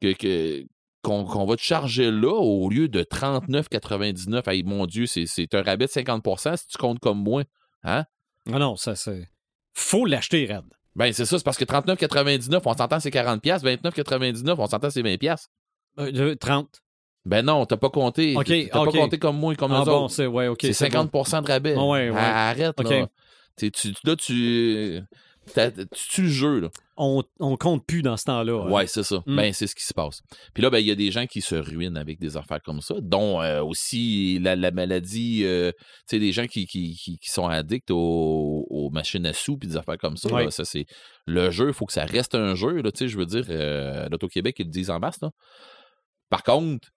que, 0.00 0.12
que- 0.14 0.64
qu'on, 1.02 1.46
va 1.46 1.56
te 1.56 1.62
charger 1.62 2.10
là 2.10 2.34
au 2.34 2.68
lieu 2.68 2.88
de 2.88 3.02
39,99. 3.02 4.48
Hey, 4.48 4.62
mon 4.62 4.86
Dieu, 4.86 5.06
c'est 5.06 5.54
un 5.54 5.62
rabais 5.62 5.86
de 5.86 5.90
50% 5.90 6.56
si 6.56 6.68
tu 6.68 6.78
comptes 6.78 6.98
comme 7.00 7.22
moi. 7.22 7.44
Hein? 7.84 8.04
Ah 8.52 8.58
non, 8.58 8.76
ça, 8.76 8.96
c'est. 8.96 9.28
Faut 9.74 10.06
l'acheter, 10.06 10.46
Red. 10.46 10.64
Ben, 10.96 11.12
c'est 11.12 11.24
ça, 11.24 11.38
c'est 11.38 11.44
parce 11.44 11.56
que 11.56 11.64
39,99, 11.64 12.60
on 12.64 12.74
s'entend 12.74 12.98
c'est 12.98 13.10
40$, 13.10 13.40
29,99, 13.40 14.54
on 14.58 14.66
s'entend 14.66 14.90
c'est 14.90 15.02
20$. 15.02 15.36
Euh, 15.98 16.10
de 16.10 16.34
30. 16.34 16.82
Ben 17.24 17.44
non, 17.44 17.66
t'as 17.66 17.76
pas 17.76 17.90
compté. 17.90 18.34
Ok, 18.36 18.46
t'as 18.46 18.84
pas 18.84 18.90
compté 18.90 19.18
comme 19.18 19.38
moi 19.38 19.52
et 19.52 19.56
comme 19.56 19.72
ah 19.72 19.84
bon, 19.84 20.04
autres. 20.04 20.14
c'est 20.14 20.26
ouais, 20.26 20.48
ok. 20.48 20.66
c'est 20.72 20.90
bon. 20.90 21.04
50% 21.04 21.42
de 21.42 21.48
rabais. 21.48 21.74
Ah 21.76 21.84
ouais, 21.84 22.10
ouais. 22.10 22.16
Ah, 22.16 22.48
Arrête, 22.48 22.80
là. 22.80 23.06
Tu, 23.56 23.70
là, 24.04 24.16
tu. 24.16 25.00
Tu 25.54 26.08
tues 26.08 26.22
le 26.22 26.28
jeu, 26.28 26.60
là. 26.60 26.68
On, 27.00 27.22
on 27.38 27.56
compte 27.56 27.86
plus 27.86 28.02
dans 28.02 28.16
ce 28.16 28.24
temps-là. 28.24 28.64
hein. 28.64 28.70
Ouais, 28.70 28.86
c'est 28.88 29.04
ça. 29.04 29.22
Mm. 29.26 29.36
Ben, 29.36 29.52
c'est 29.52 29.68
ce 29.68 29.74
qui 29.76 29.84
se 29.84 29.94
passe. 29.94 30.20
Puis 30.52 30.62
là, 30.62 30.70
ben, 30.70 30.78
il 30.78 30.86
y 30.86 30.90
a 30.90 30.96
des 30.96 31.12
gens 31.12 31.26
qui 31.26 31.40
se 31.40 31.54
ruinent 31.54 31.96
avec 31.96 32.18
des 32.18 32.36
affaires 32.36 32.60
comme 32.64 32.80
ça, 32.80 32.96
dont 33.00 33.40
euh, 33.40 33.62
aussi 33.62 34.40
la, 34.40 34.56
la 34.56 34.72
maladie, 34.72 35.42
euh, 35.44 35.70
tu 35.72 36.16
sais, 36.16 36.18
des 36.18 36.32
gens 36.32 36.46
qui, 36.46 36.66
qui, 36.66 36.96
qui, 36.96 37.18
qui 37.18 37.30
sont 37.30 37.46
addicts 37.46 37.92
aux, 37.92 38.66
aux 38.68 38.90
machines 38.90 39.24
à 39.26 39.32
sous 39.32 39.56
puis 39.56 39.68
des 39.68 39.76
affaires 39.76 39.98
comme 39.98 40.16
ça. 40.16 40.28
Ouais. 40.32 40.44
là. 40.46 40.50
ça, 40.50 40.64
c'est 40.64 40.86
le 41.26 41.50
jeu, 41.50 41.68
il 41.68 41.74
faut 41.74 41.86
que 41.86 41.92
ça 41.92 42.04
reste 42.04 42.34
un 42.34 42.54
jeu, 42.54 42.82
tu 42.82 42.90
sais, 42.94 43.08
je 43.08 43.16
veux 43.16 43.26
dire, 43.26 43.44
euh, 43.48 44.08
l'Auto-Québec, 44.10 44.56
ils 44.58 44.66
le 44.66 44.70
disent 44.72 44.90
en 44.90 44.98
masse, 44.98 45.20
là. 45.22 45.30
Par 46.30 46.42
contre, 46.42 46.88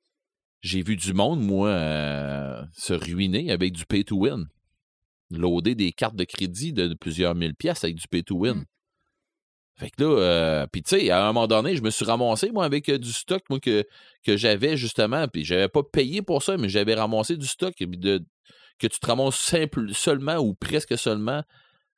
j'ai 0.61 0.81
vu 0.81 0.95
du 0.95 1.13
monde, 1.13 1.41
moi, 1.41 1.69
euh, 1.69 2.61
se 2.73 2.93
ruiner 2.93 3.51
avec 3.51 3.71
du 3.73 3.85
pay-to-win. 3.85 4.45
Loader 5.29 5.75
des 5.75 5.91
cartes 5.91 6.15
de 6.15 6.23
crédit 6.25 6.73
de 6.73 6.93
plusieurs 6.99 7.35
mille 7.35 7.55
pièces 7.55 7.83
avec 7.83 7.95
du 7.95 8.07
pay-to-win. 8.09 8.55
Mm. 8.55 8.65
Fait 9.81 9.89
que 9.89 10.03
là, 10.03 10.15
euh, 10.15 10.67
puis 10.71 10.83
tu 10.83 10.95
sais, 10.95 11.09
à 11.09 11.23
un 11.23 11.33
moment 11.33 11.47
donné, 11.47 11.75
je 11.75 11.81
me 11.81 11.89
suis 11.89 12.05
ramassé, 12.05 12.51
moi, 12.51 12.65
avec 12.65 12.87
euh, 12.87 12.99
du 12.99 13.11
stock, 13.11 13.41
moi, 13.49 13.59
que, 13.59 13.83
que 14.23 14.37
j'avais 14.37 14.77
justement, 14.77 15.27
puis 15.27 15.43
j'avais 15.43 15.69
pas 15.69 15.81
payé 15.81 16.21
pour 16.21 16.43
ça, 16.43 16.55
mais 16.55 16.69
j'avais 16.69 16.93
ramassé 16.93 17.35
du 17.35 17.47
stock 17.47 17.73
de, 17.79 18.23
que 18.77 18.85
tu 18.85 18.99
te 18.99 19.07
ramasses 19.07 19.39
simple, 19.39 19.91
seulement 19.91 20.37
ou 20.37 20.53
presque 20.53 20.95
seulement, 20.99 21.41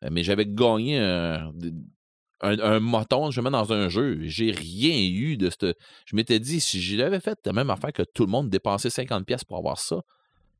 euh, 0.01 0.07
mais 0.09 0.23
j'avais 0.23 0.45
gagné 0.45 0.97
un, 0.97 1.51
un, 2.39 2.57
un 2.57 2.79
moton, 2.79 3.31
je 3.31 3.41
mets 3.41 3.49
dans 3.49 3.73
un 3.73 3.89
jeu. 3.89 4.19
J'ai 4.21 4.51
rien 4.51 4.97
eu 4.97 5.35
de 5.35 5.49
cette. 5.49 5.77
Je 6.05 6.15
m'étais 6.15 6.39
dit, 6.39 6.61
si 6.61 6.81
j'avais 6.81 7.19
fait 7.19 7.37
la 7.45 7.51
même 7.51 7.69
affaire 7.69 7.91
que 7.91 8.03
tout 8.03 8.23
le 8.25 8.31
monde 8.31 8.49
dépensait 8.49 8.87
50$ 8.87 9.25
pièces 9.25 9.43
pour 9.43 9.57
avoir 9.57 9.77
ça, 9.77 10.03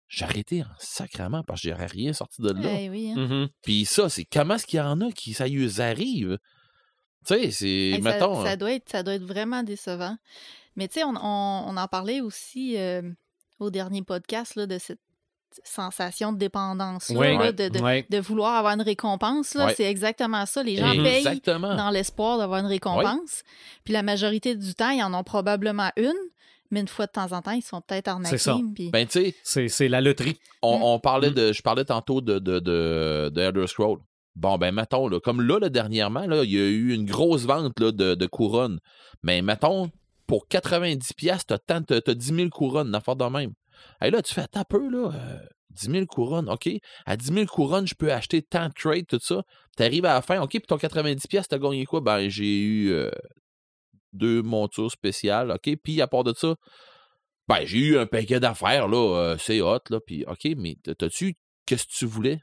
j'arrêtais 0.09 0.63
en 0.63 0.76
sacrament 0.78 1.43
parce 1.47 1.61
que 1.61 1.69
j'aurais 1.69 1.86
rien 1.86 2.11
sorti 2.11 2.41
de 2.41 2.51
là. 2.51 2.82
Eh 2.82 2.89
oui, 2.89 3.13
hein. 3.15 3.28
Mhm. 3.28 3.49
Puis 3.61 3.86
ça, 3.86 4.09
c'est 4.09 4.26
comment 4.26 4.55
est-ce 4.55 4.67
qu'il 4.67 4.80
y 4.80 4.82
en 4.82 4.99
a 4.99 5.09
qui 5.13 5.34
ça 5.34 5.47
y 5.47 5.80
arrive? 5.80 6.38
Tu 7.26 7.34
sais, 7.36 7.51
c'est. 7.51 7.67
Hey, 7.67 8.01
ça- 8.45 8.53
euh, 8.53 8.55
doit 8.57 8.71
être, 8.74 8.89
ça 8.89 9.03
doit 9.03 9.13
être 9.15 9.24
vraiment 9.26 9.63
décevant. 9.63 10.15
Mais 10.76 10.88
tu 10.88 10.95
sais, 10.95 11.03
on, 11.03 11.13
on- 11.15 11.63
on 11.67 11.78
en 11.78 11.88
parlait 11.88 12.21
aussi 12.21 12.76
euh, 12.78 13.01
au 13.59 13.69
dernier 13.69 14.01
podcast 14.01 14.55
là, 14.55 14.65
de 14.65 14.78
cette 14.78 14.99
sensation 15.63 16.34
de 16.34 16.39
dépendance 16.39 17.11
Oui, 17.15 17.38
de, 17.53 17.69
de- 17.69 17.80
ouais. 17.80 18.05
de 18.09 18.17
vouloir 18.19 18.55
avoir 18.55 18.74
une 18.74 18.82
récompense. 18.82 19.55
C'est 19.76 19.84
exactement 19.84 20.45
ça. 20.47 20.63
Les 20.63 20.78
gens 20.78 20.91
payent 21.03 21.24
dans 21.78 21.89
l'espoir 21.91 22.39
d'avoir 22.39 22.59
une 22.61 22.65
récompense. 22.65 23.43
Puis 23.84 23.93
la 23.93 24.01
majorité 24.01 24.55
du 24.55 24.74
temps, 24.74 24.89
ils 24.89 25.03
en 25.03 25.13
ont 25.13 25.24
probablement 25.24 25.91
une, 25.95 26.11
mais 26.71 26.80
une 26.80 26.88
fois 26.88 27.05
de 27.05 27.11
temps 27.11 27.32
en 27.34 27.41
temps, 27.43 27.51
ils 27.51 27.61
sont 27.61 27.82
peut-être 27.82 28.07
arnaqués. 28.07 28.38
ça. 28.39 28.57
puis- 28.74 28.89
Ben, 28.89 29.05
tu 29.05 29.11
sais, 29.26 29.36
C'est 29.43 29.67
c'est 29.67 29.88
la 29.89 30.01
loterie. 30.01 30.39
on, 30.63 30.80
Mm. 30.80 30.84
on 30.84 30.99
parlait 30.99 31.30
Mm. 31.30 31.34
de. 31.36 31.53
Je 31.53 31.61
parlais 31.61 31.86
tantôt 31.86 32.19
de, 32.19 32.39
de, 32.39 32.57
de, 32.59 33.30
de 33.32 33.41
Elder 33.41 33.67
Scroll. 33.67 33.99
Bon, 34.36 34.58
ben, 34.58 34.74
mettons, 34.74 35.08
là, 35.08 35.20
comme 35.20 35.42
là, 35.42 35.60
dernièrement, 35.70 36.26
là, 36.26 36.44
il 36.44 36.52
y 36.52 36.58
a 36.58 36.66
eu 36.66 36.94
une 36.94 37.06
grosse 37.06 37.46
vente 37.46 37.80
là, 37.80 37.92
de, 37.92 38.26
couronnes. 38.26 38.80
Mais 39.22 39.42
mettons, 39.42 39.90
pour 40.28 40.48
90$, 40.48 41.14
piastres, 41.16 41.46
t'as, 41.46 41.58
tant- 41.60 41.84
t'as, 41.84 42.02
t'as 42.02 42.14
10 42.16 42.34
000 42.34 42.50
couronnes, 42.50 42.88
une 42.88 42.96
affaire 42.96 43.16
de 43.16 43.26
même. 43.26 43.52
Et 44.02 44.10
là, 44.10 44.22
tu 44.22 44.34
fais, 44.34 44.42
attends 44.42 44.62
un 44.62 44.66
peu, 44.68 44.90
là. 44.90 45.12
euh, 45.14 45.40
10 45.72 45.92
000 45.92 46.06
couronnes, 46.08 46.50
OK. 46.50 46.70
À 47.06 47.16
10 47.18 47.32
000 47.34 47.46
couronnes, 47.46 47.88
je 47.88 47.96
peux 47.96 48.12
acheter 48.12 48.42
tant 48.42 48.68
de 48.70 48.74
trades, 48.74 49.08
tout 49.08 49.20
ça. 49.22 49.44
T'arrives 49.78 50.06
à 50.06 50.14
la 50.16 50.22
fin, 50.22 50.42
OK, 50.42 50.50
puis 50.52 50.62
ton 50.62 50.78
90$, 50.78 51.28
piastres, 51.28 51.50
t'as 51.50 51.60
gagné 51.60 51.86
quoi? 51.86 52.02
Ben, 52.02 52.28
j'ai 52.30 52.60
eu 52.62 52.92
euh, 52.92 53.10
deux 54.14 54.42
montures 54.42 54.92
spéciales, 54.92 55.52
OK. 55.52 55.76
Puis 55.84 56.02
à 56.02 56.08
part 56.08 56.24
de 56.24 56.34
ça, 56.36 56.56
ben, 57.48 57.66
j'ai 57.66 57.80
eu 57.80 57.98
un 57.98 58.06
paquet 58.06 58.40
d'affaires, 58.40 58.88
là. 58.88 58.98
euh, 59.18 59.38
c'est 59.38 59.62
hot, 59.62 59.80
là. 59.90 60.00
Puis, 60.06 60.24
OK, 60.28 60.48
mais 60.58 60.76
t'as- 60.84 60.96
t'as-tu. 60.96 61.36
Qu'est-ce 61.66 61.86
que 61.86 61.92
tu 61.94 62.06
voulais? 62.06 62.40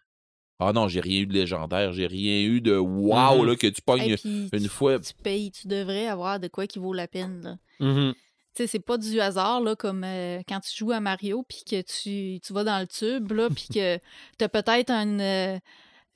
Ah 0.61 0.73
non, 0.73 0.89
j'ai 0.89 1.01
rien 1.01 1.21
eu 1.21 1.27
de 1.27 1.33
légendaire. 1.33 1.93
J'ai 1.93 2.07
rien 2.07 2.41
eu 2.43 2.61
de 2.61 2.77
wow, 2.77 3.39
Mhm. 3.43 3.47
là, 3.47 3.57
que 3.57 3.67
tu 3.67 3.81
pognes 3.83 4.17
une 4.53 4.61
tu, 4.61 4.69
fois. 4.69 4.99
tu 4.99 5.15
payes, 5.15 5.51
tu 5.51 5.67
devrais 5.69 6.07
avoir 6.07 6.39
de 6.39 6.49
quoi 6.49 6.67
qui 6.67 6.79
vaut 6.79 6.93
la 6.93 7.09
peine. 7.09 7.41
là. 7.43 7.87
Mhm. 7.87 8.13
Tu 8.13 8.19
sais, 8.55 8.67
c'est 8.67 8.81
pas 8.81 8.99
du 8.99 9.21
hasard, 9.21 9.61
là, 9.61 9.77
comme 9.77 10.03
euh, 10.05 10.41
quand 10.49 10.61
tu 10.61 10.77
joues 10.77 10.91
à 10.93 11.01
Mario, 11.01 11.45
puis 11.49 11.63
que 11.69 11.81
tu, 11.83 12.41
tu 12.41 12.53
vas 12.53 12.65
dans 12.65 12.81
le 12.81 12.87
tube, 12.87 13.31
là, 13.33 13.49
puis 13.49 13.69
que 13.73 13.99
t'as 14.39 14.49
peut-être 14.49 14.91
un, 14.91 15.21
euh, 15.21 15.59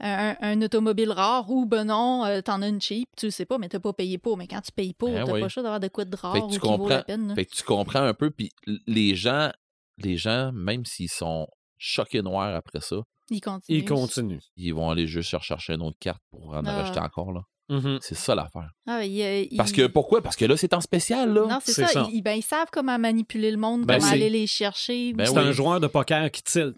un, 0.00 0.36
un 0.40 0.60
automobile 0.62 1.12
rare, 1.12 1.48
ou 1.48 1.64
ben 1.64 1.84
non, 1.84 2.24
euh, 2.26 2.40
t'en 2.42 2.60
as 2.60 2.68
une 2.68 2.80
cheap, 2.80 3.08
tu 3.16 3.26
le 3.26 3.30
sais 3.30 3.46
pas, 3.46 3.56
mais 3.58 3.68
t'as 3.68 3.78
pas 3.78 3.92
payé 3.92 4.18
pour. 4.18 4.36
Mais 4.36 4.48
quand 4.48 4.60
tu 4.60 4.72
payes 4.72 4.92
pour, 4.94 5.10
Ben 5.10 5.24
t'as 5.24 5.32
oui. 5.32 5.40
pas 5.40 5.46
le 5.46 5.48
choix 5.48 5.62
d'avoir 5.62 5.80
de 5.80 5.88
quoi 5.88 6.04
de 6.04 6.16
rare 6.16 6.34
ou 6.44 6.50
tu 6.50 6.58
qui 6.58 6.66
vaut 6.66 6.72
comprends- 6.76 6.88
la 6.88 7.04
peine. 7.04 7.28
là. 7.28 7.34
Fait 7.36 7.46
que 7.46 7.54
tu 7.54 7.62
comprends 7.62 8.02
un 8.02 8.14
peu. 8.14 8.30
Puis 8.30 8.50
les 8.88 9.14
gens, 9.14 9.50
les 9.98 10.16
gens, 10.16 10.50
même 10.52 10.84
s'ils 10.84 11.08
sont 11.08 11.46
choqués 11.78 12.20
noirs 12.22 12.54
après 12.54 12.80
ça, 12.80 12.96
Il 13.30 13.40
continue. 13.40 13.78
Il 13.78 13.84
continue. 13.84 14.40
ils 14.56 14.74
vont 14.74 14.90
aller 14.90 15.06
juste 15.06 15.30
chercher 15.42 15.72
une 15.74 15.82
autre 15.82 15.96
carte 15.98 16.20
pour 16.30 16.50
en 16.54 16.64
Ah. 16.64 16.72
rajouter 16.82 17.00
encore, 17.00 17.32
là. 17.32 17.40
Mhm. 17.70 17.98
C'est 18.02 18.14
ça 18.14 18.34
l'affaire. 18.34 18.70
Ah, 18.86 19.02
il- 19.04 19.56
Parce 19.56 19.72
que, 19.72 19.86
pourquoi? 19.86 20.20
Parce 20.20 20.36
que 20.36 20.44
là, 20.44 20.54
c'est 20.56 20.74
en 20.74 20.82
spécial, 20.82 21.32
là. 21.32 21.46
Non, 21.48 21.58
c'est 21.64 21.72
ça. 21.72 21.86
ça. 21.86 22.08
Ils, 22.12 22.20
ben, 22.20 22.32
ils 22.34 22.42
savent 22.42 22.68
comment 22.70 22.98
manipuler 22.98 23.50
le 23.50 23.56
monde, 23.56 23.86
Ben, 23.86 23.98
comment 23.98 24.10
aller 24.12 24.28
les 24.28 24.46
chercher. 24.46 25.14
Ben 25.14 25.24
C'est 25.26 25.32
oui. 25.32 25.38
un 25.38 25.52
joueur 25.52 25.80
de 25.80 25.86
poker 25.86 26.30
qui 26.30 26.42
tilte. 26.42 26.76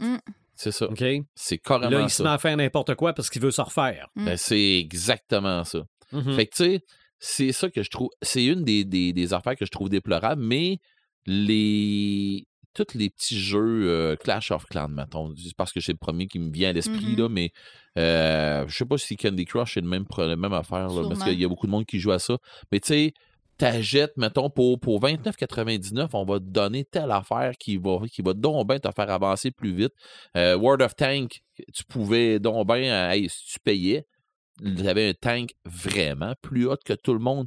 C'est 0.55 0.71
ça. 0.71 0.87
OK? 0.89 1.03
C'est 1.35 1.59
carrément 1.59 1.91
Là, 1.91 2.03
il 2.03 2.09
se 2.11 2.23
met 2.23 2.29
à 2.29 2.39
faire 2.39 2.57
n'importe 2.57 2.95
quoi 2.95 3.13
parce 3.13 3.29
qu'il 3.31 3.43
veut 3.43 3.51
se 3.51 3.61
refaire. 3.61 4.07
Mm. 4.15 4.25
Ben, 4.27 4.37
c'est 4.37 4.79
exactement 4.79 5.65
ça. 5.65 5.85
Mhm. 6.13 6.35
Fait 6.37 6.47
que, 6.47 6.55
tu 6.55 6.65
sais, 6.65 6.81
c'est 7.19 7.53
ça 7.53 7.69
que 7.69 7.83
je 7.83 7.91
trouve. 7.91 8.11
C'est 8.23 8.45
une 8.45 8.63
des, 8.63 8.85
des, 8.85 9.13
des 9.13 9.33
affaires 9.35 9.57
que 9.57 9.67
je 9.67 9.71
trouve 9.73 9.89
déplorables, 9.89 10.41
mais 10.43 10.79
les. 11.27 12.47
Tous 12.77 12.95
les 12.95 13.09
petits 13.11 13.41
jeux 13.41 13.89
euh, 13.89 14.17
Clash 14.17 14.51
of 14.51 14.67
Clans, 14.67 14.89
mettons, 14.89 15.35
c'est 15.37 15.57
parce 15.57 15.73
que 15.73 15.81
c'est 15.81 15.93
le 15.93 15.99
premier 15.99 16.27
qui 16.27 16.39
me 16.39 16.53
vient 16.53 16.69
à 16.71 16.73
l'esprit, 16.73 17.13
Mhm. 17.15 17.19
là, 17.19 17.29
mais 17.31 17.51
euh, 17.99 18.65
je 18.69 18.77
sais 18.77 18.85
pas 18.85 18.99
si 18.99 19.17
Candy 19.17 19.45
Crush 19.47 19.75
c'est 19.75 19.81
le 19.81 19.89
même, 19.89 20.05
même 20.19 20.53
affaire, 20.53 20.89
là, 20.89 21.03
parce 21.09 21.21
qu'il 21.25 21.41
y 21.41 21.45
a 21.45 21.49
beaucoup 21.49 21.67
de 21.67 21.71
monde 21.73 21.87
qui 21.87 21.99
joue 21.99 22.13
à 22.13 22.19
ça. 22.19 22.37
Mais 22.71 22.81
tu 22.81 22.89
sais, 22.89 23.13
t'achètes, 23.59 24.13
mettons, 24.19 24.51
pour, 24.51 24.79
pour 24.79 25.01
29,99, 25.01 26.11
on 26.13 26.25
va 26.27 26.39
te 26.39 26.45
donner 26.45 26.85
telle 26.85 27.11
affaire 27.11 27.53
qui 27.59 27.79
va, 27.79 28.01
qui 28.13 28.21
va 28.21 28.35
donc 28.35 28.69
bien 28.69 28.79
te 28.79 28.89
faire 28.95 29.09
avancer 29.11 29.51
plus 29.51 29.73
vite. 29.75 29.93
Euh, 30.37 30.57
World 30.59 30.83
of 30.83 30.95
Tank, 30.95 31.41
tu 31.73 31.85
pouvais 31.85 32.39
donc 32.39 32.67
bien, 32.67 33.11
hey, 33.11 33.29
si 33.31 33.47
tu 33.55 33.59
payais, 33.61 34.07
tu 34.63 34.87
avais 34.89 35.09
un 35.11 35.15
tank 35.15 35.55
vraiment 35.65 36.35
plus 36.43 36.67
haut 36.67 36.77
que 36.85 36.93
tout 36.93 37.13
le 37.15 37.19
monde. 37.21 37.47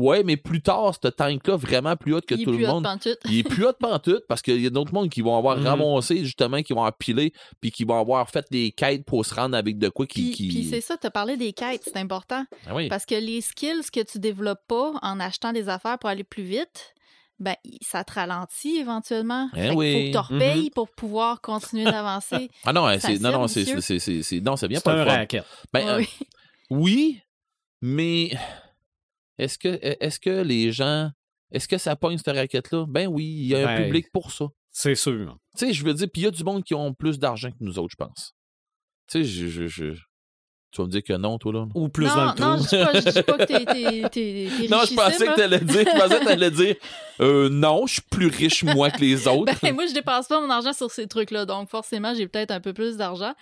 Ouais, 0.00 0.22
mais 0.24 0.36
plus 0.36 0.62
tard, 0.62 0.94
ce 0.94 1.08
tank-là, 1.08 1.56
vraiment 1.56 1.96
plus 1.96 2.14
haut 2.14 2.20
que 2.20 2.34
il 2.34 2.42
est 2.42 2.44
tout 2.44 2.52
plus 2.52 2.60
le 2.62 2.66
monde. 2.68 2.84
pantoute. 2.84 3.18
Il 3.26 3.38
est 3.38 3.42
plus 3.42 3.66
haut 3.66 3.72
pantoute 3.72 4.24
parce 4.28 4.40
qu'il 4.42 4.60
y 4.60 4.66
a 4.66 4.70
d'autres 4.70 4.94
mondes 4.94 5.10
qui 5.10 5.20
vont 5.20 5.36
avoir 5.36 5.56
Mhm. 5.58 5.66
ramassé, 5.66 6.24
justement, 6.24 6.62
qui 6.62 6.72
vont 6.72 6.84
empiler, 6.84 7.32
puis 7.60 7.70
qui 7.70 7.84
vont 7.84 7.98
avoir 8.00 8.28
fait 8.30 8.46
des 8.50 8.72
quêtes 8.72 9.04
pour 9.04 9.24
se 9.26 9.34
rendre 9.34 9.56
avec 9.56 9.78
de 9.78 9.88
quoi 9.88 10.06
qui. 10.06 10.22
Puis, 10.22 10.30
qui... 10.30 10.48
puis 10.48 10.64
c'est 10.64 10.80
ça, 10.80 10.96
tu 10.96 11.06
as 11.06 11.10
parlé 11.10 11.36
des 11.36 11.52
quêtes, 11.52 11.82
c'est 11.84 11.96
important. 11.96 12.44
Ah 12.66 12.74
oui. 12.74 12.88
Parce 12.88 13.04
que 13.06 13.14
les 13.14 13.40
skills 13.40 13.82
que 13.92 14.00
tu 14.02 14.18
développes 14.18 14.66
pas 14.66 14.92
en 15.02 15.20
achetant 15.20 15.52
des 15.52 15.68
affaires 15.68 15.98
pour 15.98 16.08
aller 16.10 16.24
plus 16.24 16.42
vite, 16.44 16.94
ben, 17.38 17.54
il- 17.64 17.78
ça 17.82 18.04
te 18.04 18.12
ralentit 18.12 18.76
éventuellement. 18.76 19.48
Eh 19.54 19.60
Fait 19.60 19.68
qu'il 19.70 19.76
oui. 19.78 19.92
faut 20.12 20.18
que 20.20 20.26
tu 20.26 20.32
repayes 20.34 20.70
pour 20.70 20.88
pouvoir 20.90 21.40
continuer 21.40 21.84
d'avancer. 21.84 22.50
Ah 22.66 22.72
non, 22.72 22.86
ça 22.86 23.00
c'est, 23.00 23.18
non, 23.18 23.32
non, 23.32 23.48
c'est, 23.48 23.64
bien 24.68 24.80
pas 24.80 24.92
un 24.92 24.96
le 24.96 25.02
racket. 25.10 25.44
Ben, 25.72 25.88
euh, 25.88 25.96
Oui. 25.98 26.08
oui, 26.70 27.20
mais 27.80 28.30
est-ce 29.44 29.58
que, 29.58 29.78
est-ce 29.82 30.18
que 30.20 30.42
les 30.42 30.72
gens, 30.72 31.10
est-ce 31.52 31.68
que 31.68 31.78
ça 31.78 31.96
pogne 31.96 32.18
cette 32.18 32.34
raquette-là? 32.34 32.84
Ben 32.88 33.06
oui, 33.08 33.24
il 33.24 33.46
y 33.46 33.54
a 33.56 33.68
un 33.68 33.76
Ben, 33.76 33.84
public 33.86 34.06
pour 34.12 34.30
ça. 34.32 34.46
C'est 34.70 34.94
sûr. 34.94 35.36
Tu 35.58 35.66
sais, 35.66 35.72
je 35.72 35.84
veux 35.84 35.94
dire, 35.94 36.06
puis 36.12 36.22
il 36.22 36.24
y 36.24 36.28
a 36.28 36.30
du 36.30 36.44
monde 36.44 36.62
qui 36.64 36.74
ont 36.74 36.94
plus 36.94 37.18
d'argent 37.18 37.50
que 37.50 37.56
nous 37.60 37.78
autres, 37.78 37.92
je 37.98 38.04
pense. 38.04 38.34
Tu 39.10 39.18
sais, 39.18 39.24
je, 39.24 39.46
je, 39.48 39.66
je- 39.66 39.92
tu 40.72 40.80
vas 40.80 40.86
me 40.86 40.92
dire 40.92 41.02
que 41.02 41.14
non, 41.14 41.36
toi, 41.36 41.52
là? 41.52 41.66
Ou 41.74 41.88
plus 41.88 42.06
non, 42.06 42.14
dans 42.14 42.26
le 42.26 42.34
trou. 42.36 42.44
non, 42.44 42.56
je 42.94 43.10
dis 43.10 43.22
pas, 43.24 43.36
pas 43.36 43.38
que 43.38 43.52
t'es, 43.52 43.64
t'es, 43.64 44.08
t'es, 44.12 44.48
t'es 44.56 44.68
Non, 44.68 44.82
je 44.88 44.94
pensais 44.94 45.26
que 45.26 45.34
t'allais 45.34 45.58
dire, 45.58 45.84
je 45.84 45.98
pensais 46.00 46.20
que 46.20 46.24
t'allais 46.24 46.50
dire, 46.52 46.76
euh, 47.20 47.48
non, 47.48 47.86
je 47.88 47.94
suis 47.94 48.02
plus 48.08 48.28
riche, 48.28 48.62
moi, 48.62 48.88
que 48.92 49.00
les 49.00 49.26
autres. 49.26 49.52
Ben, 49.60 49.74
moi, 49.74 49.86
je 49.88 49.94
dépense 49.94 50.28
pas 50.28 50.40
mon 50.40 50.48
argent 50.48 50.72
sur 50.72 50.88
ces 50.92 51.08
trucs-là, 51.08 51.44
donc 51.44 51.68
forcément, 51.68 52.14
j'ai 52.14 52.28
peut-être 52.28 52.52
un 52.52 52.60
peu 52.60 52.72
plus 52.72 52.96
d'argent. 52.96 53.34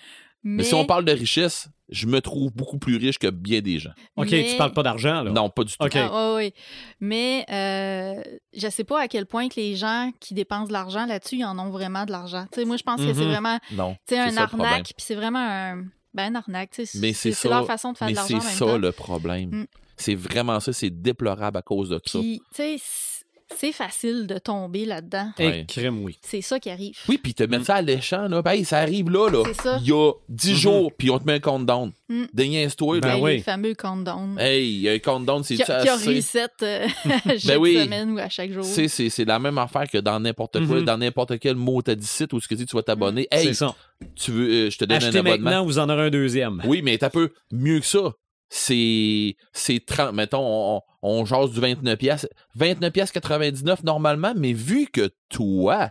Mais, 0.48 0.56
Mais 0.58 0.64
si 0.64 0.74
on 0.74 0.84
parle 0.84 1.04
de 1.04 1.12
richesse, 1.12 1.68
je 1.90 2.06
me 2.06 2.20
trouve 2.20 2.52
beaucoup 2.52 2.78
plus 2.78 2.96
riche 2.96 3.18
que 3.18 3.28
bien 3.28 3.60
des 3.60 3.78
gens. 3.78 3.92
OK, 4.16 4.30
mais- 4.30 4.46
tu 4.50 4.56
parles 4.56 4.72
pas 4.72 4.82
d'argent, 4.82 5.22
là. 5.22 5.30
Non, 5.30 5.48
pas 5.50 5.64
du 5.64 5.72
tout. 5.76 5.84
OK. 5.84 5.96
Ah, 5.96 6.34
ouais. 6.34 6.52
Mais 7.00 7.44
euh, 7.50 8.22
je 8.56 8.68
sais 8.68 8.84
pas 8.84 9.00
à 9.02 9.08
quel 9.08 9.26
point 9.26 9.48
que 9.48 9.56
les 9.56 9.74
gens 9.76 10.10
qui 10.20 10.34
dépensent 10.34 10.68
de 10.68 10.72
l'argent 10.72 11.06
là-dessus, 11.06 11.36
ils 11.36 11.44
en 11.44 11.58
ont 11.58 11.70
vraiment 11.70 12.04
de 12.04 12.10
l'argent. 12.12 12.46
Tu 12.52 12.60
sais, 12.60 12.64
moi, 12.66 12.76
je 12.76 12.82
pense 12.82 13.00
que 13.00 13.12
c'est 13.12 13.20
Mhm. 13.24 13.30
vraiment 13.30 13.58
Non. 13.72 13.96
un 14.12 14.30
ça 14.30 14.42
arnaque, 14.42 14.84
puis 14.96 15.04
c'est 15.06 15.14
vraiment 15.14 15.38
un. 15.40 15.84
Ben, 16.14 16.34
un 16.34 16.38
arnaque, 16.38 16.70
tu 16.70 16.86
sais. 16.86 16.98
Mais 16.98 17.12
c'est 17.12 17.32
C'est 17.32 17.48
ça, 17.48 17.50
leur 17.50 17.66
façon 17.66 17.92
de 17.92 17.98
faire 17.98 18.06
Mais 18.08 18.12
de 18.12 18.16
l'argent 18.16 18.38
en 18.38 18.40
c'est 18.40 18.56
ça 18.58 18.64
temps. 18.66 18.78
le 18.78 18.92
problème. 18.92 19.50
Mm. 19.50 19.66
C'est 19.96 20.14
vraiment 20.14 20.58
ça, 20.60 20.72
c'est 20.72 20.90
déplorable 20.90 21.58
à 21.58 21.62
cause 21.62 21.90
de 21.90 22.00
ça. 22.06 22.18
Puis, 22.18 22.40
tu 22.50 22.56
sais, 22.56 22.78
c- 22.78 23.17
c'est 23.56 23.72
facile 23.72 24.26
de 24.26 24.38
tomber 24.38 24.84
là-dedans. 24.84 25.30
Ouais. 25.38 25.64
crime, 25.68 26.02
oui. 26.04 26.18
C'est 26.22 26.40
ça 26.42 26.58
qui 26.60 26.70
arrive. 26.70 26.96
Oui, 27.08 27.18
puis 27.18 27.34
te 27.34 27.42
mettre 27.44 27.62
Mm. 27.62 27.66
ça 27.66 27.74
à 27.76 27.82
l'échange, 27.82 28.30
là, 28.30 28.42
ben, 28.42 28.50
hey, 28.52 28.64
ça 28.64 28.78
arrive 28.78 29.10
là, 29.10 29.28
là. 29.30 29.42
C'est 29.46 29.62
ça. 29.62 29.78
Il 29.80 29.88
y 29.88 29.92
a 29.92 30.12
10 30.28 30.50
Mhm. 30.52 30.56
jours, 30.56 30.92
puis 30.96 31.10
on 31.10 31.18
te 31.18 31.24
met 31.24 31.34
un 31.34 31.40
countdown. 31.40 31.92
Mm. 32.08 32.24
Déniaise-toi, 32.32 33.00
Ben 33.00 33.08
là. 33.08 33.14
Ben, 33.16 33.22
oui. 33.22 33.32
Les 33.36 33.42
fameux 33.42 33.74
countdown. 33.74 34.36
Hey, 34.38 34.66
il 34.68 34.80
y 34.80 34.88
a 34.88 34.92
un 34.92 34.98
countdown, 34.98 35.42
c'est 35.44 35.56
qui, 35.56 35.64
tu 35.64 35.70
a- 35.70 35.82
qui 35.82 35.88
a 35.88 35.96
reset 35.96 36.46
euh, 36.62 36.86
chaque 37.38 37.44
Ben 37.46 37.56
oui. 37.58 37.74
semaine 37.82 38.12
ou 38.12 38.18
à 38.18 38.28
chaque 38.28 38.52
jour. 38.52 38.64
C'est, 38.64 38.88
c'est, 38.88 39.08
c'est 39.10 39.24
la 39.24 39.38
même 39.38 39.58
affaire 39.58 39.88
que 39.90 39.98
dans 39.98 40.20
n'importe 40.20 40.64
quoi, 40.66 40.76
Mhm. 40.80 40.84
dans 40.84 40.98
n'importe 40.98 41.38
quel 41.38 41.56
mot 41.56 41.80
t'as 41.82 41.94
dit 41.94 42.06
site 42.06 42.32
où 42.32 42.40
ce 42.40 42.48
que 42.48 42.54
tu 42.54 42.60
dis, 42.60 42.66
tu 42.66 42.76
vas 42.76 42.82
t'abonner. 42.82 43.26
Hey, 43.30 43.46
C'est 43.46 43.54
ça. 43.54 43.74
tu 44.14 44.30
veux, 44.30 44.48
euh, 44.66 44.70
je 44.70 44.78
te 44.78 44.84
donne 44.84 44.98
Achetez 44.98 45.18
un 45.18 45.20
abonnement. 45.20 45.44
maintenant, 45.50 45.64
vous 45.64 45.78
en 45.78 45.88
aurez 45.88 46.06
un 46.06 46.10
deuxième. 46.10 46.62
Oui, 46.66 46.82
mais 46.82 46.96
t'as 46.98 47.10
peu 47.10 47.30
mieux 47.52 47.80
que 47.80 47.86
ça. 47.86 48.12
C'est 48.50 49.36
c'est 49.52 49.84
30 49.84 50.14
mettons 50.14 50.76
on, 50.76 50.82
on 51.02 51.24
jase 51.26 51.50
du 51.50 51.60
29 51.60 51.98
pièces 51.98 52.26
29 52.54 52.92
pièces 52.92 53.12
99 53.12 53.84
normalement, 53.84 54.32
mais 54.36 54.52
vu 54.54 54.86
que 54.86 55.10
toi 55.28 55.90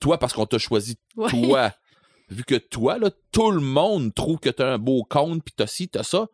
toi 0.00 0.18
parce 0.18 0.32
qu'on 0.34 0.44
t'a 0.46 0.58
choisi 0.58 0.98
Ouais. 1.16 1.30
toi, 1.30 1.72
vu 2.28 2.44
que 2.44 2.56
toi 2.56 2.98
là 2.98 3.10
tout 3.32 3.50
le 3.50 3.60
monde 3.60 4.12
trouve 4.14 4.38
que 4.38 4.50
t'as 4.50 4.72
un 4.74 4.78
beau 4.78 5.02
compte 5.04 5.42
puis 5.44 5.54
t'as 5.56 5.66
ci, 5.66 5.88
t'as 5.88 6.02
ça 6.02 6.26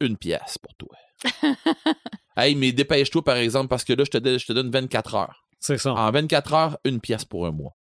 une 0.00 0.16
pièce 0.16 0.58
pour 0.58 0.74
toi. 0.74 0.96
hey, 2.36 2.56
mais 2.56 2.72
dépêche-toi 2.72 3.22
par 3.22 3.36
exemple 3.36 3.68
parce 3.68 3.84
que 3.84 3.92
là 3.92 4.02
je 4.04 4.10
te 4.10 4.18
donne, 4.18 4.38
je 4.38 4.46
te 4.46 4.52
donne 4.52 4.70
24 4.70 5.14
heures. 5.14 5.46
C'est 5.60 5.78
ça. 5.78 5.92
En 5.94 6.10
24 6.10 6.54
heures, 6.54 6.78
une 6.84 7.00
pièce 7.00 7.24
pour 7.24 7.46
un 7.46 7.52
mois. 7.52 7.76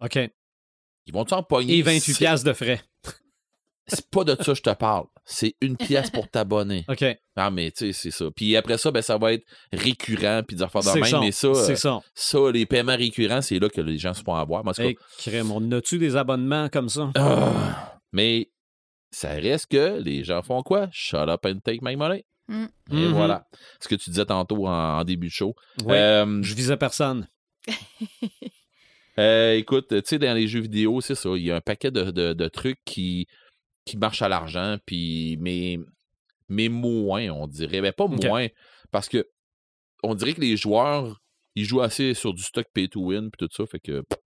OK. 0.00 0.16
Ils 1.04 1.12
vont-tu 1.12 1.34
en 1.34 1.42
pogner 1.42 1.76
Et 1.76 1.82
28 1.82 2.00
six- 2.00 2.16
piastres 2.18 2.46
de 2.46 2.54
frais. 2.54 2.80
C'est 3.88 4.08
pas 4.10 4.24
de 4.24 4.36
ça 4.36 4.44
que 4.52 4.54
je 4.54 4.62
te 4.62 4.74
parle. 4.74 5.06
C'est 5.24 5.54
une 5.60 5.76
pièce 5.76 6.10
pour 6.10 6.28
t'abonner. 6.28 6.84
OK. 6.88 7.04
Ah, 7.36 7.50
mais 7.50 7.70
tu 7.70 7.86
sais, 7.86 7.92
c'est 7.92 8.10
ça. 8.10 8.26
Puis 8.34 8.56
après 8.56 8.78
ça, 8.78 8.90
ben, 8.90 9.02
ça 9.02 9.18
va 9.18 9.32
être 9.32 9.44
récurrent, 9.72 10.42
puis 10.46 10.56
des 10.56 10.62
affaires 10.62 10.82
de 10.82 11.00
même. 11.00 11.20
Mais 11.20 11.32
ça, 11.32 11.52
C'est 11.54 11.72
euh, 11.72 11.76
ça. 11.76 12.00
ça, 12.14 12.38
les 12.52 12.66
paiements 12.66 12.96
récurrents, 12.96 13.42
c'est 13.42 13.58
là 13.58 13.68
que 13.68 13.80
les 13.80 13.98
gens 13.98 14.14
se 14.14 14.22
font 14.22 14.34
avoir. 14.34 14.62
Moi, 14.64 14.72
Hey, 14.78 14.96
crème, 15.18 15.50
on 15.50 15.72
a-tu 15.72 15.98
des 15.98 16.16
abonnements 16.16 16.68
comme 16.68 16.88
ça? 16.88 17.10
ah, 17.16 17.98
mais 18.12 18.50
ça 19.10 19.30
reste 19.30 19.70
que 19.70 20.00
les 20.00 20.22
gens 20.24 20.42
font 20.42 20.62
quoi? 20.62 20.88
Shut 20.92 21.28
up 21.28 21.44
and 21.46 21.58
take 21.64 21.78
my 21.82 21.96
money. 21.96 22.24
Mm. 22.48 22.64
Et 22.92 22.94
Mhm. 22.94 23.12
voilà. 23.12 23.46
Ce 23.80 23.88
que 23.88 23.94
tu 23.94 24.10
disais 24.10 24.24
tantôt 24.24 24.66
en, 24.66 24.98
en 25.00 25.04
début 25.04 25.26
de 25.28 25.32
show. 25.32 25.54
Ouais. 25.84 25.96
Euh, 25.98 26.42
Je 26.42 26.54
visais 26.54 26.76
personne. 26.76 27.28
Euh, 29.18 29.54
écoute, 29.54 29.88
tu 29.88 30.00
sais, 30.04 30.18
dans 30.20 30.32
les 30.32 30.46
jeux 30.46 30.60
vidéo, 30.60 31.00
c'est 31.00 31.16
ça. 31.16 31.30
Il 31.34 31.42
y 31.42 31.50
a 31.50 31.56
un 31.56 31.60
paquet 31.60 31.90
de, 31.90 32.12
de- 32.12 32.34
de 32.34 32.48
trucs 32.48 32.78
qui, 32.84 33.26
qui 33.88 33.96
marchent 33.96 34.22
à 34.22 34.28
l'argent, 34.28 34.76
puis 34.86 35.36
mais, 35.40 35.78
mais 36.48 36.68
moins, 36.68 37.28
on 37.30 37.46
dirait. 37.46 37.80
Mais 37.80 37.92
pas 37.92 38.04
Ok. 38.04 38.24
moins, 38.24 38.46
parce 38.90 39.08
que 39.08 39.26
on 40.02 40.14
dirait 40.14 40.34
que 40.34 40.40
les 40.40 40.56
joueurs, 40.56 41.20
ils 41.54 41.64
jouent 41.64 41.80
assez 41.82 42.14
sur 42.14 42.32
du 42.34 42.42
stock 42.42 42.66
pay 42.72 42.88
to 42.88 43.00
win, 43.00 43.30
puis 43.30 43.46
tout 43.46 43.54
ça. 43.54 43.66
Fait 43.66 43.80
que, 43.80 44.00
tu 44.00 44.16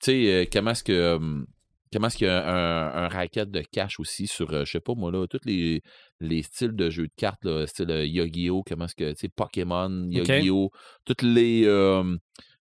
sais, 0.00 0.32
euh, 0.32 0.44
comment 0.50 0.70
est-ce 0.72 0.84
que. 0.84 1.14
hum, 1.16 1.46
Comment 1.92 2.08
est-ce 2.08 2.16
qu'il 2.16 2.26
y 2.26 2.30
a 2.30 2.44
un, 2.44 3.04
un 3.04 3.08
racket 3.08 3.48
de 3.48 3.60
cash 3.60 4.00
aussi 4.00 4.26
sur, 4.26 4.52
euh, 4.52 4.64
je 4.64 4.72
sais 4.72 4.80
pas 4.80 4.94
moi, 4.96 5.12
là, 5.12 5.28
tous 5.28 5.38
les, 5.44 5.80
les 6.18 6.42
styles 6.42 6.74
de 6.74 6.90
jeux 6.90 7.06
de 7.06 7.12
cartes, 7.16 7.44
là, 7.44 7.68
style 7.68 7.88
euh, 7.88 8.04
Yu-Gi-Oh!, 8.04 8.64
comment 8.66 8.86
est-ce 8.86 8.96
que, 8.96 9.10
tu 9.12 9.16
sais, 9.20 9.28
Pokémon, 9.28 10.08
Yu-Gi-Oh!, 10.10 10.72
toutes 11.04 11.22
les, 11.22 11.62
euh, 11.66 12.16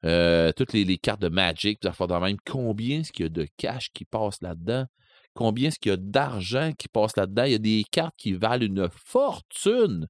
euh, 0.03 0.51
toutes 0.53 0.73
les, 0.73 0.83
les 0.83 0.97
cartes 0.97 1.21
de 1.21 1.29
Magic, 1.29 1.79
de 1.79 2.19
même. 2.19 2.37
Combien 2.43 3.01
est-ce 3.01 3.11
qu'il 3.11 3.25
y 3.25 3.27
a 3.27 3.29
de 3.29 3.45
cash 3.55 3.91
qui 3.93 4.03
passe 4.03 4.41
là-dedans? 4.41 4.85
Combien 5.39 5.69
est-ce 5.69 5.79
qu'il 5.79 5.91
y 5.91 5.93
a 5.93 5.97
d'argent 5.97 6.73
qui 6.77 6.89
passe 6.89 7.15
là-dedans? 7.15 7.45
Il 7.45 7.53
y 7.53 7.55
a 7.55 7.59
des 7.59 7.85
cartes 7.89 8.13
qui 8.17 8.33
valent 8.33 8.65
une 8.65 8.89
fortune. 8.91 10.05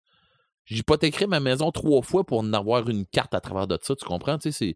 J'hypothéquerais 0.65 1.27
ma 1.27 1.39
maison 1.39 1.69
trois 1.69 2.01
fois 2.01 2.23
pour 2.23 2.39
en 2.39 2.51
avoir 2.51 2.89
une 2.89 3.05
carte 3.05 3.35
à 3.35 3.39
travers 3.39 3.67
de 3.67 3.77
ça, 3.79 3.95
tu 3.95 4.03
comprends? 4.05 4.39
Tu 4.39 4.51
tu 4.51 4.75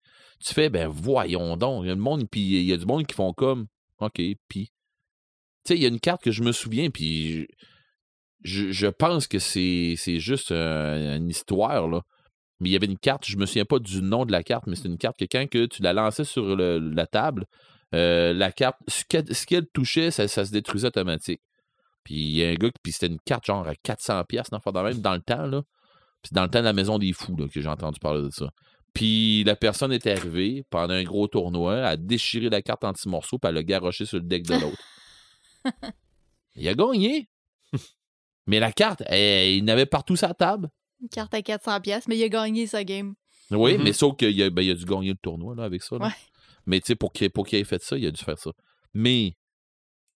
fais, 0.54 0.70
ben 0.70 0.88
voyons 0.88 1.58
donc. 1.58 1.86
Il 1.86 1.88
y 1.88 1.92
a, 1.92 2.60
il 2.60 2.66
y 2.66 2.72
a 2.72 2.78
du 2.78 2.86
monde 2.86 3.08
qui 3.08 3.16
font 3.16 3.34
comme, 3.34 3.66
OK, 3.98 4.22
puis... 4.48 4.68
Tu 5.66 5.70
sais, 5.70 5.76
il 5.76 5.82
y 5.82 5.86
a 5.86 5.88
une 5.88 6.00
carte 6.00 6.22
que 6.22 6.30
je 6.30 6.44
me 6.44 6.52
souviens, 6.52 6.92
puis 6.92 7.48
je, 8.44 8.88
pense 8.90 9.26
que 9.26 9.40
c'est 9.40 9.96
c'est 9.98 10.20
juste 10.20 10.52
un- 10.52 11.18
une 11.18 11.30
histoire, 11.30 11.88
là. 11.88 12.02
Mais 12.60 12.70
il 12.70 12.74
y 12.74 12.76
avait 12.76 12.86
une 12.86 13.00
carte, 13.00 13.26
je 13.26 13.38
me 13.38 13.48
souviens 13.48 13.66
pas 13.66 13.80
du 13.80 14.04
nom 14.04 14.26
de 14.28 14.32
la 14.32 14.44
carte, 14.44 14.68
mais 14.68 14.76
c'est 14.76 14.88
une 14.88 15.00
carte 15.00 15.18
que 15.18 15.26
quand 15.26 15.50
que 15.50 15.66
tu 15.66 15.82
la 15.82 15.94
lançais 15.94 16.26
sur 16.26 16.56
la 16.56 17.08
table, 17.08 17.46
euh, 17.94 18.34
la 18.34 18.52
carte, 18.52 18.78
ce 18.88 19.04
qu'elle 19.06 19.34
ce 19.36 19.46
qu'elle 19.46 19.68
touchait, 19.68 20.12
ça, 20.12 20.28
ça 20.28 20.46
se 20.46 20.52
détruisait 20.52 20.88
automatique. 20.88 21.42
Puis 22.04 22.16
il 22.16 22.32
y 22.36 22.44
a 22.44 22.50
un 22.50 22.56
gars, 22.56 22.70
qui- 22.70 22.80
puis 22.84 22.92
c'était 22.92 23.08
une 23.08 23.20
carte 23.20 23.46
genre 23.46 23.68
à 23.68 23.76
400 23.76 24.24
pièces 24.26 24.50
dans 24.50 24.60
même 24.84 25.00
dans 25.02 25.14
le 25.14 25.22
temps, 25.22 25.46
là. 25.48 25.62
Puis 26.22 26.30
c'est 26.30 26.36
dans 26.36 26.44
le 26.44 26.50
temps 26.50 26.60
de 26.60 26.66
la 26.66 26.74
Maison 26.74 26.98
des 27.00 27.14
Fous, 27.14 27.36
là, 27.38 27.48
que 27.48 27.62
j'ai 27.62 27.68
entendu 27.68 28.00
parler 28.00 28.22
de 28.24 28.30
ça. 28.30 28.50
Puis 28.94 29.44
la 29.44 29.56
personne 29.56 29.92
est 29.92 30.06
arrivée 30.08 30.66
pendant 30.70 30.94
un 30.94 31.04
gros 31.04 31.28
tournoi, 31.28 31.84
a 31.86 31.98
déchiré 31.98 32.50
la 32.50 32.62
carte 32.62 32.84
en 32.84 32.94
petits 32.94 33.10
morceaux, 33.10 33.38
puis 33.40 33.50
elle 33.50 33.56
l'a 33.56 33.64
garoché 33.64 34.06
sur 34.06 34.18
le 34.18 34.24
deck 34.24 34.44
de 34.46 34.54
l'autre. 34.56 34.78
il 36.56 36.68
a 36.68 36.74
gagné. 36.76 37.30
Mais 38.46 38.60
la 38.60 38.72
carte, 38.74 39.04
eh, 39.10 39.56
il 39.58 39.64
n'avait 39.64 39.86
partout 39.86 40.16
sa 40.18 40.34
table. 40.34 40.70
Une 41.02 41.08
carte 41.10 41.34
à 41.34 41.42
400$, 41.42 41.82
piastres, 41.82 42.10
mais 42.10 42.18
il 42.18 42.24
a 42.24 42.30
gagné 42.30 42.68
sa 42.68 42.84
game. 42.84 43.14
Oui, 43.52 43.78
Mhm. 43.78 43.84
mais 43.84 43.94
sauf 43.94 44.16
qu'il 44.18 44.42
a, 44.44 44.50
ben, 44.50 44.62
il 44.62 44.72
a 44.72 44.76
dû 44.76 44.86
gagner 44.86 45.10
le 45.12 45.18
tournoi 45.22 45.56
là, 45.56 45.64
avec 45.64 45.82
ça. 45.84 45.98
là. 45.98 46.08
Ouais. 46.08 46.14
Mais 46.66 46.80
tu 46.80 46.88
sais, 46.88 46.96
pour 46.96 47.12
qu'il 47.14 47.30
pour 47.30 47.52
ait 47.54 47.64
fait 47.64 47.82
ça, 47.84 47.98
il 47.98 48.06
a 48.06 48.12
dû 48.12 48.24
faire 48.24 48.38
ça. 48.40 48.52
Mais 48.94 49.36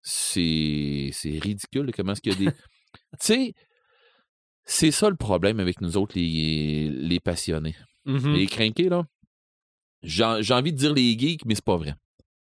c'est 0.01 1.09
c'est 1.13 1.37
ridicule 1.39 1.91
comment 1.95 2.13
est-ce 2.13 2.21
qu'il 2.21 2.33
y 2.33 2.35
a 2.35 2.51
des. 2.51 2.55
tu 2.55 2.57
sais, 3.19 3.53
c'est 4.65 4.91
ça 4.91 5.09
le 5.09 5.15
problème 5.15 5.59
avec 5.59 5.81
nous 5.81 5.97
autres, 5.97 6.17
les, 6.17 6.89
les 6.89 7.19
passionnés. 7.19 7.75
Mhm. 8.05 8.33
Les 8.33 8.47
crinqués, 8.47 8.89
là. 8.89 9.05
J'ai 10.03 10.37
j'ai 10.41 10.53
envie 10.53 10.71
de 10.73 10.77
dire 10.77 10.93
les 10.93 11.17
geeks, 11.17 11.45
mais 11.45 11.55
c'est 11.55 11.63
pas 11.65 11.77
vrai. 11.77 11.95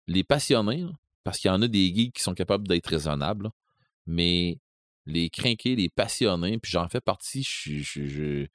Les 0.08 0.24
passionnés, 0.24 0.82
là, 0.82 0.92
parce 1.24 1.40
qu'il 1.40 1.50
y 1.50 1.54
en 1.54 1.62
a 1.62 1.68
des 1.68 1.94
geeks 1.94 2.16
qui 2.16 2.22
sont 2.24 2.34
capables 2.34 2.68
d'être 2.68 2.88
raisonnables, 2.88 3.46
là, 3.46 3.52
mais 4.06 4.60
les 5.06 5.30
crinqués, 5.30 5.76
les 5.76 5.90
passionnés, 5.90 6.60
puis 6.60 6.72
j'en 6.72 6.88
fais 6.88 7.02
partie, 7.02 7.44
je 7.44 7.80
je- 7.80 8.06
je- 8.06 8.48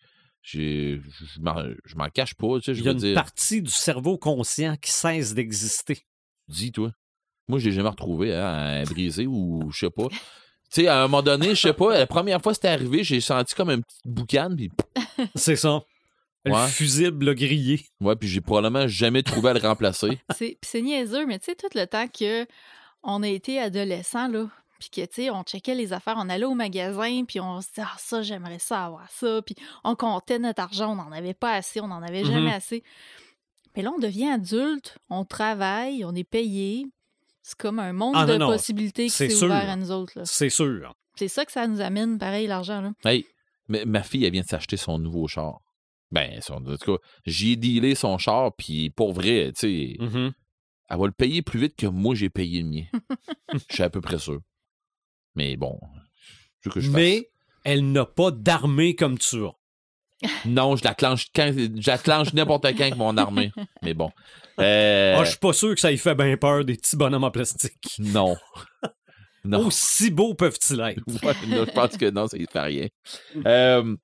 je- 0.45 0.99
m'en 1.97 2.09
cache 2.11 2.35
pas, 2.35 2.59
tu 2.59 2.65
sais, 2.67 2.75
je 2.75 2.81
Il 2.81 2.85
y 2.85 2.89
a 2.89 2.93
une 2.93 2.99
dire, 2.99 3.15
partie 3.15 3.63
du 3.63 3.71
cerveau 3.71 4.19
conscient 4.19 4.77
qui 4.77 4.93
cesse 4.93 5.35
d'exister. 5.35 5.99
dis 6.49 6.71
toi. 6.71 6.93
Moi, 7.49 7.59
je 7.59 7.67
l'ai 7.67 7.73
jamais 7.73 7.89
retrouvé, 7.89 8.35
hein, 8.35 8.83
à 8.83 8.85
brisé 8.85 9.27
ou 9.27 9.71
je 9.71 9.81
sais 9.81 9.91
pas. 9.91 10.09
Tu 10.09 10.83
sais, 10.83 10.87
à 10.89 10.99
un 11.01 11.03
moment 11.03 11.23
donné, 11.23 11.51
je 11.55 11.61
sais 11.61 11.73
pas, 11.73 11.99
la 11.99 12.07
première 12.07 12.41
fois 12.41 12.53
que 12.53 12.57
c'était 12.57 12.69
arrivé, 12.69 13.05
j'ai 13.05 13.21
senti 13.21 13.55
comme 13.55 13.71
un 13.71 13.81
petit 13.81 13.99
boucan, 14.05 14.51
puis 14.57 14.71
C'est 15.35 15.57
ça. 15.57 15.83
Le 16.47 16.53
Ouais. 16.53 16.67
fusible 16.69 17.35
grillé. 17.35 17.81
ouais, 18.01 18.17
puis 18.17 18.29
j'ai 18.29 18.41
probablement 18.43 18.87
jamais 18.87 19.23
trouvé 19.23 19.51
à 19.51 19.55
le 19.55 19.61
remplacer. 19.61 20.19
C'est 20.63 20.83
niaiseux, 20.83 21.27
mais 21.27 21.39
tu 21.39 21.47
sais, 21.47 21.55
tout 21.55 21.69
le 21.75 21.87
temps 21.87 22.07
que 22.09 22.47
on 23.03 23.23
a 23.23 23.29
été 23.29 23.59
adolescent, 23.59 24.29
là, 24.29 24.49
puis 24.91 25.03
que, 25.03 25.07
tu 25.07 25.15
sais, 25.23 25.31
on 25.31 25.43
checkait 25.43 25.75
les 25.75 25.93
affaires, 25.93 26.17
on 26.19 26.29
allait 26.29 26.45
au 26.45 26.55
magasin, 26.55 27.25
puis 27.27 27.41
on 27.41 27.61
se 27.61 27.69
disait, 27.69 27.83
ah, 27.87 27.97
ça, 27.99 28.23
j'aimerais 28.23 28.59
ça 28.59 28.85
avoir 28.87 29.11
ça, 29.11 29.41
puis 29.45 29.55
on 29.85 29.95
comptait 29.97 30.39
notre 30.39 30.63
argent, 30.63 30.93
on 30.93 30.97
n'en 30.97 31.13
avait 31.13 31.35
pas 31.35 31.53
assez, 31.55 31.81
on 31.81 31.89
n'en 31.89 32.03
avait 32.03 32.23
Mhm. 32.23 32.31
jamais 32.33 32.53
assez. 32.53 32.83
Mais 33.77 33.83
là, 33.83 33.93
on 33.97 33.99
devient 33.99 34.29
adulte, 34.29 34.99
on 35.11 35.25
travaille, 35.25 36.05
on 36.05 36.15
est 36.15 36.25
payé. 36.25 36.87
C'est 37.43 37.57
comme 37.59 37.79
un 37.79 37.93
monde 37.93 38.15
Ah, 38.17 38.25
non, 38.27 38.33
de 38.35 38.39
non, 38.39 38.47
possibilités 38.47 39.05
qui 39.05 39.11
c'est 39.11 39.29
s'est 39.29 39.37
sûr. 39.37 39.47
ouvert 39.47 39.69
à 39.69 39.77
nous 39.77 39.91
autres. 39.91 40.13
là. 40.17 40.25
C'est 40.25 40.49
sûr. 40.51 40.95
C'est 41.17 41.29
ça 41.29 41.45
que 41.45 41.53
ça 41.53 41.67
nous 41.67 41.81
amène, 41.81 42.19
pareil, 42.19 42.47
l'argent. 42.47 42.81
là. 42.81 42.93
Hey, 43.05 43.27
mais 43.69 43.85
ma 43.85 44.03
fille, 44.03 44.25
elle 44.25 44.33
vient 44.33 44.43
de 44.43 44.47
s'acheter 44.47 44.77
son 44.77 44.99
nouveau 44.99 45.27
char. 45.29 45.61
Ben, 46.11 46.41
son, 46.41 46.55
en 46.55 46.77
tout 46.77 46.97
cas, 46.97 47.03
j'ai 47.27 47.57
dealé 47.57 47.95
son 47.97 48.17
char, 48.19 48.53
puis 48.57 48.91
pour 48.91 49.13
vrai, 49.13 49.53
tu 49.59 49.61
sais, 49.61 49.97
Mhm. 50.05 50.33
elle 50.91 50.99
va 50.99 51.07
le 51.07 51.13
payer 51.13 51.43
plus 51.43 51.59
vite 51.59 51.75
que 51.77 51.87
moi, 51.87 52.15
j'ai 52.15 52.31
payé 52.31 52.63
le 52.63 52.69
mien. 52.69 52.85
Je 53.53 53.59
suis 53.71 53.83
à 53.83 53.91
peu 53.91 54.01
près 54.01 54.19
sûr. 54.19 54.39
Mais 55.35 55.57
bon, 55.57 55.79
je 56.61 56.69
veux 56.69 56.75
que 56.75 56.81
je 56.81 56.87
fasse. 56.91 56.95
Mais 56.97 57.29
elle 57.65 57.91
n'a 57.93 58.05
pas 58.07 58.31
d'armée 58.31 58.95
comme 58.95 59.19
tu 59.19 59.45
as. 59.45 59.53
Non, 60.47 60.77
je 60.77 60.85
la 60.85 60.95
clenche, 60.95 61.27
quand, 61.35 61.53
je 61.53 61.87
la 61.91 61.99
clenche 61.99 62.33
n'importe 62.33 62.63
quand 62.65 62.81
avec 62.81 62.97
mon 62.97 63.17
armée. 63.17 63.53
Mais 63.83 63.95
bon. 63.95 64.11
Euh, 64.61 65.17
Ah, 65.19 65.25
je 65.25 65.31
suis 65.31 65.39
pas 65.39 65.53
sûr 65.53 65.75
que 65.75 65.81
ça 65.81 65.91
y 65.93 65.99
fait 65.99 66.15
bien 66.15 66.37
peur 66.37 66.65
des 66.65 66.77
petits 66.77 66.97
bonhommes 66.97 67.25
en 67.25 67.31
plastique. 67.31 67.97
Non. 67.99 68.37
Non. 69.47 69.67
Aussi 69.67 70.11
beaux 70.11 70.33
peuvent-ils 70.35 70.81
être? 70.81 71.03
Ouais, 71.23 71.35
non, 71.49 71.67
je 71.67 71.71
pense 71.73 71.99
que 71.99 72.09
non, 72.09 72.27
ça 72.27 72.39
ne 72.39 72.47
fait 72.51 72.61
rien. 72.61 72.87
Euh, 73.45 73.95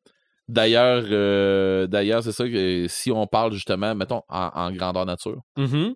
d'ailleurs, 0.49 1.03
euh, 1.11 1.87
d'ailleurs, 1.87 2.22
c'est 2.22 2.33
ça 2.33 2.45
que 2.47 2.85
si 2.91 3.11
on 3.11 3.26
parle 3.26 3.55
justement, 3.55 3.95
mettons, 3.95 4.20
en, 4.28 4.51
en 4.53 4.70
grandeur 4.70 5.07
nature, 5.07 5.41
Mhm. 5.57 5.95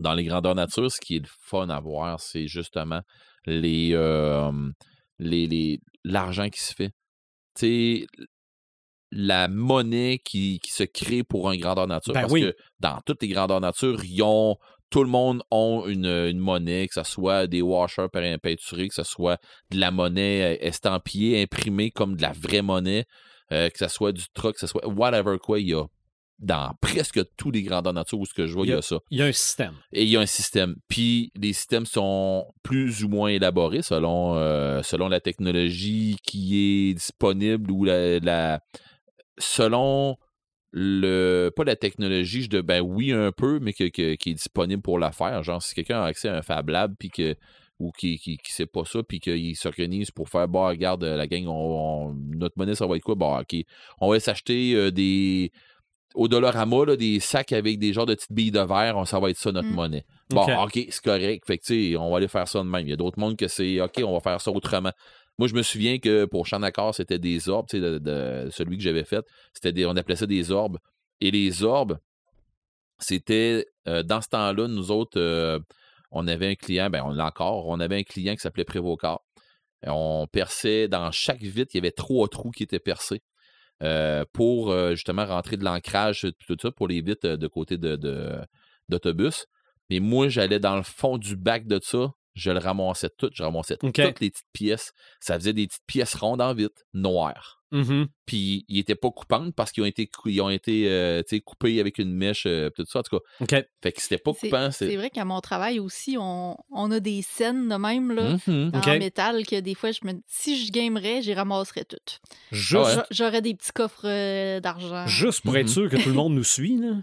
dans 0.00 0.14
les 0.14 0.24
grandeurs 0.24 0.56
nature, 0.56 0.90
ce 0.90 0.98
qui 1.00 1.14
est 1.14 1.20
le 1.20 1.28
fun 1.44 1.68
à 1.68 1.78
voir, 1.78 2.18
c'est 2.18 2.48
justement 2.48 3.02
les, 3.46 3.90
euh, 3.92 4.50
les, 5.18 5.46
les- 5.46 5.80
l'argent 6.04 6.48
qui 6.48 6.60
se 6.60 6.74
fait. 6.74 6.90
Tu 7.54 8.06
sais, 8.06 8.06
la 9.10 9.46
monnaie 9.48 10.20
qui, 10.24 10.58
qui 10.60 10.72
se 10.72 10.84
crée 10.84 11.22
pour 11.22 11.50
un 11.50 11.56
grandeur 11.56 11.86
nature. 11.86 12.14
Ben 12.14 12.22
parce 12.22 12.32
oui. 12.32 12.42
que 12.42 12.54
dans 12.80 12.98
toutes 13.04 13.22
les 13.22 13.28
grandeurs 13.28 13.60
nature, 13.60 14.02
ils 14.04 14.22
ont, 14.22 14.56
tout 14.90 15.04
le 15.04 15.10
monde 15.10 15.42
a 15.50 15.84
une, 15.86 16.06
une 16.06 16.38
monnaie, 16.38 16.88
que 16.88 16.94
ce 16.94 17.02
soit 17.02 17.46
des 17.46 17.60
washers 17.62 18.08
pein- 18.12 18.38
peinturés, 18.38 18.88
que 18.88 18.94
ce 18.94 19.02
soit 19.02 19.38
de 19.70 19.78
la 19.78 19.90
monnaie 19.90 20.58
estampillée, 20.62 21.42
imprimée 21.42 21.90
comme 21.90 22.16
de 22.16 22.22
la 22.22 22.32
vraie 22.32 22.62
monnaie, 22.62 23.04
euh, 23.52 23.68
que 23.68 23.78
ce 23.78 23.88
soit 23.88 24.12
du 24.12 24.24
truck, 24.32 24.54
que 24.54 24.60
ce 24.60 24.66
soit 24.66 24.86
whatever 24.88 25.36
quoi, 25.38 25.60
il 25.60 25.68
y 25.68 25.74
a 25.74 25.84
dans 26.42 26.74
presque 26.80 27.20
tous 27.36 27.50
les 27.50 27.62
grandeurs 27.62 27.92
nature 27.92 28.18
où 28.18 28.26
ce 28.26 28.34
que 28.34 28.46
je 28.46 28.52
vois, 28.54 28.66
il 28.66 28.70
y 28.70 28.72
a 28.72 28.82
ça. 28.82 28.98
Il 29.10 29.18
y 29.18 29.22
a 29.22 29.26
un 29.26 29.32
système. 29.32 29.74
Et 29.92 30.02
il 30.02 30.08
y 30.10 30.16
a 30.16 30.20
un 30.20 30.26
système. 30.26 30.74
Puis 30.88 31.30
les 31.40 31.52
systèmes 31.52 31.86
sont 31.86 32.46
plus 32.62 33.04
ou 33.04 33.08
moins 33.08 33.28
élaborés 33.28 33.82
selon, 33.82 34.34
euh, 34.36 34.82
selon 34.82 35.08
la 35.08 35.20
technologie 35.20 36.16
qui 36.24 36.88
est 36.90 36.94
disponible 36.94 37.70
ou 37.70 37.84
la, 37.84 38.18
la- 38.18 38.60
selon 39.38 40.16
le 40.72 41.50
pas 41.54 41.64
la 41.64 41.76
technologie, 41.76 42.42
je 42.42 42.48
de 42.48 42.60
ben 42.60 42.80
oui 42.80 43.12
un 43.12 43.30
peu, 43.30 43.58
mais 43.60 43.72
que, 43.72 43.84
que- 43.88 44.14
qui 44.14 44.30
est 44.30 44.34
disponible 44.34 44.82
pour 44.82 44.98
la 44.98 45.12
faire. 45.12 45.42
Genre 45.42 45.62
si 45.62 45.74
quelqu'un 45.74 46.00
a 46.02 46.06
accès 46.06 46.28
à 46.28 46.36
un 46.36 46.42
Fab 46.42 46.68
Lab 46.70 46.94
puis 46.98 47.10
que 47.10 47.36
ou 47.78 47.90
qui, 47.90 48.16
qui, 48.18 48.36
qui 48.36 48.52
sait 48.52 48.66
pas 48.66 48.84
ça, 48.84 49.02
puis 49.02 49.18
qu'il 49.18 49.56
s'organise 49.56 50.12
pour 50.12 50.28
faire, 50.28 50.46
bah, 50.46 50.68
regarde, 50.68 51.02
la 51.02 51.26
gang, 51.26 51.46
on- 51.48 52.10
on- 52.10 52.14
notre 52.14 52.56
monnaie, 52.56 52.76
ça 52.76 52.86
va 52.86 52.96
être 52.96 53.02
quoi? 53.02 53.16
Bah, 53.16 53.40
OK. 53.42 53.60
On 54.00 54.10
va 54.10 54.20
s'acheter 54.20 54.74
euh, 54.76 54.92
des, 54.92 55.50
au 56.14 56.28
Dollarama, 56.28 56.84
là, 56.86 56.96
des 56.96 57.20
sacs 57.20 57.52
avec 57.52 57.78
des 57.78 57.92
genres 57.92 58.06
de 58.06 58.14
petites 58.14 58.32
billes 58.32 58.50
de 58.50 58.60
verre, 58.60 58.96
on- 58.96 59.04
ça 59.04 59.18
va 59.20 59.30
être 59.30 59.38
ça 59.38 59.52
notre 59.52 59.68
Mm. 59.68 59.74
monnaie. 59.74 60.04
Bon, 60.30 60.42
OK. 60.64 60.72
C'est 60.90 61.02
correct. 61.02 61.44
Fait 61.46 61.58
que, 61.58 61.64
tu 61.64 61.92
sais, 61.92 61.96
on 61.96 62.10
va 62.10 62.18
aller 62.18 62.28
faire 62.28 62.46
ça 62.48 62.58
de 62.60 62.64
même. 62.68 62.86
Il 62.86 62.90
y 62.90 62.92
a 62.92 62.96
d'autres 62.96 63.18
mondes 63.18 63.36
que 63.36 63.48
c'est 63.48 63.80
OK, 63.80 64.00
on 64.04 64.12
va 64.12 64.20
faire 64.20 64.40
ça 64.40 64.50
autrement. 64.50 64.92
Moi, 65.38 65.48
je 65.48 65.54
me 65.54 65.62
souviens 65.62 65.98
que 65.98 66.24
pour 66.26 66.46
Chanacor, 66.46 66.94
c'était 66.94 67.18
des 67.18 67.48
orbes, 67.48 67.66
tu 67.68 67.78
sais, 67.78 67.82
de, 67.82 67.98
de- 67.98 68.48
celui 68.50 68.76
que 68.76 68.82
j'avais 68.82 69.04
fait, 69.04 69.24
c'était 69.54 69.72
des, 69.72 69.86
on 69.86 69.96
appelait 69.96 70.16
ça 70.16 70.26
des 70.26 70.50
orbes. 70.50 70.78
Et 71.20 71.30
les 71.30 71.62
orbes, 71.62 71.98
c'était, 72.98 73.66
euh, 73.88 74.02
dans 74.02 74.20
ce 74.20 74.28
temps-là, 74.28 74.68
nous 74.68 74.90
autres, 74.90 75.18
euh, 75.18 75.58
on 76.10 76.26
avait 76.28 76.48
un 76.48 76.54
client, 76.54 76.90
ben 76.90 77.02
on 77.04 77.10
l'a 77.10 77.26
encore, 77.26 77.66
on 77.68 77.80
avait 77.80 77.96
un 77.96 78.02
client 78.02 78.34
qui 78.34 78.40
s'appelait 78.40 78.64
Prévocar. 78.64 79.20
On 79.84 80.26
perçait 80.30 80.86
dans 80.88 81.10
chaque 81.10 81.42
vitre, 81.42 81.70
il 81.74 81.78
y 81.78 81.80
avait 81.80 81.90
trois 81.90 82.28
trous 82.28 82.50
qui 82.50 82.62
étaient 82.62 82.78
percés 82.78 83.20
euh, 83.82 84.24
pour 84.32 84.70
euh, 84.70 84.90
justement 84.92 85.24
rentrer 85.24 85.56
de 85.56 85.64
l'ancrage, 85.64 86.26
tout 86.46 86.56
ça, 86.60 86.70
pour 86.70 86.88
les 86.88 87.00
vitres 87.00 87.26
euh, 87.26 87.36
de 87.36 87.46
côté 87.48 87.78
de, 87.78 87.98
d'autobus. 88.88 89.46
Et 89.90 90.00
moi, 90.00 90.28
j'allais 90.28 90.60
dans 90.60 90.76
le 90.76 90.82
fond 90.82 91.18
du 91.18 91.36
bac 91.36 91.66
de 91.66 91.80
ça, 91.82 92.12
je 92.34 92.50
le 92.50 92.58
ramassais 92.58 93.10
tout, 93.18 93.30
je 93.34 93.42
ramassais 93.42 93.76
toutes 93.76 93.96
les 93.98 94.12
petites 94.12 94.36
pièces. 94.52 94.92
Ça 95.20 95.38
faisait 95.38 95.52
des 95.52 95.66
petites 95.66 95.86
pièces 95.86 96.14
rondes 96.14 96.40
en 96.40 96.54
vitre, 96.54 96.82
noires. 96.94 97.58
Mhm. 97.72 98.08
Puis 98.26 98.66
ils 98.68 98.78
étaient 98.80 98.94
pas 98.94 99.10
coupantes 99.10 99.54
parce 99.54 99.72
qu'ils 99.72 99.82
ont 99.82 99.86
été, 99.86 100.10
ils 100.26 100.40
ont 100.42 100.50
été 100.50 100.90
euh, 100.90 101.22
tu 101.22 101.36
sais, 101.36 101.40
coupés 101.40 101.80
avec 101.80 101.96
une 101.98 102.12
mèche, 102.12 102.44
euh, 102.46 102.68
tout 102.76 102.84
ça. 102.86 102.98
En 102.98 103.02
tout 103.02 103.16
cas, 103.18 103.24
OK. 103.40 103.66
fait 103.82 103.92
que 103.92 104.02
c'était 104.02 104.18
pas 104.18 104.34
coupant. 104.34 104.70
c'est 104.70 104.94
vrai 104.96 105.08
qu'à 105.08 105.24
mon 105.24 105.40
travail 105.40 105.78
aussi, 105.80 106.16
on, 106.20 106.58
on 106.70 106.90
a 106.90 107.00
des 107.00 107.22
scènes 107.22 107.68
de 107.70 107.74
même 107.76 108.12
là, 108.12 108.36
Mhm. 108.46 108.72
en 108.74 108.98
métal 108.98 109.46
que 109.46 109.58
des 109.60 109.74
fois, 109.74 109.90
je 109.90 110.00
me 110.04 110.12
si 110.26 110.62
je 110.66 110.70
gamerais, 110.70 111.22
j'y 111.22 111.32
ramasserais 111.32 111.86
toutes. 111.86 112.20
Juste, 112.50 112.98
Ah 112.98 113.06
J'aurais 113.10 113.40
des 113.40 113.54
petits 113.54 113.72
coffres 113.72 114.06
euh, 114.06 114.60
d'argent. 114.60 115.06
juste 115.06 115.40
pour 115.40 115.56
être 115.56 115.68
Mhm. 115.68 115.72
sûr 115.72 115.88
que 115.88 115.96
tout 115.96 116.10
le 116.10 116.14
monde 116.14 116.34
nous 116.34 116.44
suit, 116.44 116.76
là, 116.76 116.96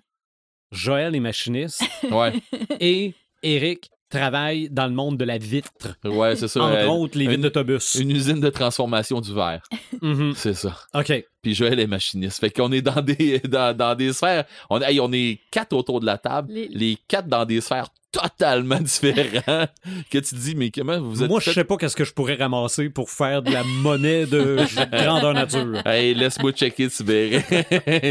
Joël 0.71 1.15
est 1.15 1.19
machiniste 1.19 1.81
Ouais, 2.11 2.33
et 2.79 3.15
Eric 3.41 3.89
travaille 4.09 4.69
dans 4.69 4.87
le 4.87 4.93
monde 4.93 5.17
de 5.17 5.23
la 5.25 5.37
vitre. 5.37 5.69
ouais, 6.03 6.35
c'est 6.35 6.47
ça. 6.47 6.61
Entre 6.63 6.75
euh, 6.77 6.87
autres, 6.87 7.17
les 7.17 7.27
vitres 7.27 7.41
d'autobus. 7.43 7.95
Une 7.95 8.11
usine 8.11 8.39
de 8.39 8.49
transformation 8.49 9.21
du 9.21 9.33
verre. 9.33 9.61
Mhm. 10.01 10.33
C'est 10.35 10.53
ça. 10.55 10.75
OK. 10.93 11.25
Puis 11.41 11.53
Joël 11.55 11.79
est 11.79 11.87
machiniste. 11.87 12.39
Fait 12.39 12.49
qu'on 12.49 12.71
est 12.71 12.81
dans 12.81 13.01
des, 13.01 13.39
dans, 13.47 13.75
dans 13.75 13.95
des 13.95 14.11
sphères. 14.13 14.45
On, 14.69 14.81
hey, 14.81 14.99
on 14.99 15.11
est 15.13 15.39
quatre 15.51 15.73
autour 15.73 15.99
de 16.01 16.05
la 16.05 16.17
table. 16.17 16.51
Les- 16.51 16.67
Les, 16.69 16.97
quatre 17.07 17.27
dans 17.27 17.45
des 17.45 17.61
sphères 17.61 17.87
totalement 18.11 18.79
différents. 18.81 19.67
que 20.09 20.17
tu 20.17 20.35
dis, 20.35 20.55
mais 20.55 20.71
comment 20.71 20.99
vous 20.99 21.21
êtes. 21.23 21.29
Moi, 21.29 21.39
je 21.39 21.51
sais 21.51 21.63
pas 21.63 21.77
qu'est-ce 21.77 21.95
que 21.95 22.03
je 22.03 22.13
pourrais 22.13 22.35
ramasser 22.35 22.89
pour 22.89 23.09
faire 23.11 23.43
de 23.43 23.51
la 23.51 23.63
monnaie 23.63 24.25
de 24.25 24.57
grandeur 24.91 25.33
nature. 25.33 25.85
Hey, 25.85 26.15
laisse-moi 26.15 26.51
checker, 26.53 26.89
tu 26.89 27.03
verrais. 27.03 27.45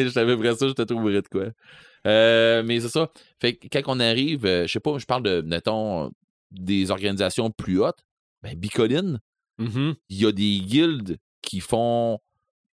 je 0.05 0.09
savais 0.11 0.33
après 0.35 0.55
ça, 0.55 0.69
je 0.69 0.73
te 0.73 0.83
trouverais 0.83 1.21
de 1.23 1.29
quoi. 1.29 1.47
Euh, 2.07 2.63
mais 2.65 2.81
c'est 2.81 2.89
ça. 2.89 3.11
Fait 3.41 3.55
que 3.55 3.67
quand 3.71 3.83
on 3.97 4.01
arrive, 4.01 4.47
euh, 4.47 4.67
je 4.67 4.73
sais 4.73 4.81
pas, 4.81 4.99
je 4.99 5.07
parle 5.07 5.23
de, 5.23 5.41
mettons, 5.41 6.11
des 6.51 6.91
organisations 6.91 7.51
plus 7.51 7.81
hautes. 7.81 8.05
Ben, 8.43 8.55
Bicoline, 8.57 9.19
Mhm. 9.59 9.95
il 10.09 10.17
y 10.21 10.27
a 10.27 10.33
des 10.33 10.61
guildes 10.61 11.19
qui 11.43 11.61
font 11.61 12.19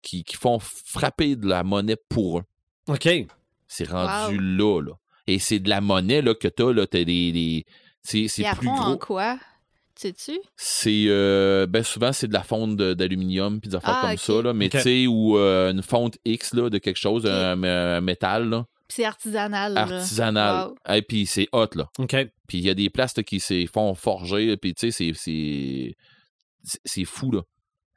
qui, 0.01 0.25
qui 0.25 0.35
font 0.35 0.59
frapper 0.59 1.37
de 1.37 1.47
la 1.47 1.63
monnaie 1.63 1.95
pour 2.09 2.39
eux. 2.39 2.43
OK. 2.89 3.07
C'est 3.69 3.89
rendu 3.89 4.37
là, 4.37 4.81
là. 4.81 4.91
Et 5.27 5.39
c'est 5.39 5.59
de 5.59 5.69
la 5.69 5.79
monnaie 5.79 6.21
là, 6.21 6.35
que 6.35 6.49
t'as, 6.49 6.73
là. 6.73 6.85
T'as 6.85 7.05
des. 7.05 7.31
des- 7.31 7.65
c'est 8.03 8.25
plus 8.27 8.45
affrontent 8.45 8.81
en 8.83 8.89
gros. 8.89 8.97
quoi? 8.97 9.39
Sais-tu? 9.95 10.37
C'est. 10.57 11.05
euh, 11.07 11.65
ben 11.67 11.83
souvent, 11.83 12.11
c'est 12.11 12.27
de 12.27 12.33
la 12.33 12.43
fonte 12.43 12.75
d'aluminium 12.75 13.61
puis 13.61 13.69
des 13.69 13.75
affaires 13.77 13.99
Ah, 14.03 14.07
comme 14.09 14.17
ça, 14.17 14.41
là. 14.41 14.51
Mais 14.53 14.67
tu 14.67 14.81
sais, 14.81 15.07
ou 15.07 15.37
euh, 15.37 15.71
une 15.71 15.81
fonte 15.83 16.17
X 16.25 16.53
là, 16.53 16.69
de 16.69 16.77
quelque 16.79 16.97
chose, 16.97 17.25
un, 17.25 17.63
un 17.63 18.01
métal, 18.01 18.49
là, 18.49 18.65
c'est 18.89 19.05
artisanal. 19.05 19.73
là. 19.73 19.81
artisanal. 19.81 20.67
Wow. 20.67 20.75
Et 20.95 21.01
puis 21.01 21.25
c'est 21.25 21.47
hot, 21.51 21.67
là. 21.75 21.89
OK. 21.99 22.15
Puis 22.47 22.57
il 22.59 22.63
y 22.65 22.69
a 22.69 22.73
des 22.73 22.89
places 22.89 23.15
là, 23.17 23.23
qui 23.23 23.39
se 23.39 23.65
font 23.65 23.93
forger, 23.95 24.55
puis 24.57 24.73
tu 24.75 24.91
sais, 24.91 25.13
c'est- 25.13 25.95
c'est. 26.85 27.05
fou, 27.05 27.31
là. 27.31 27.41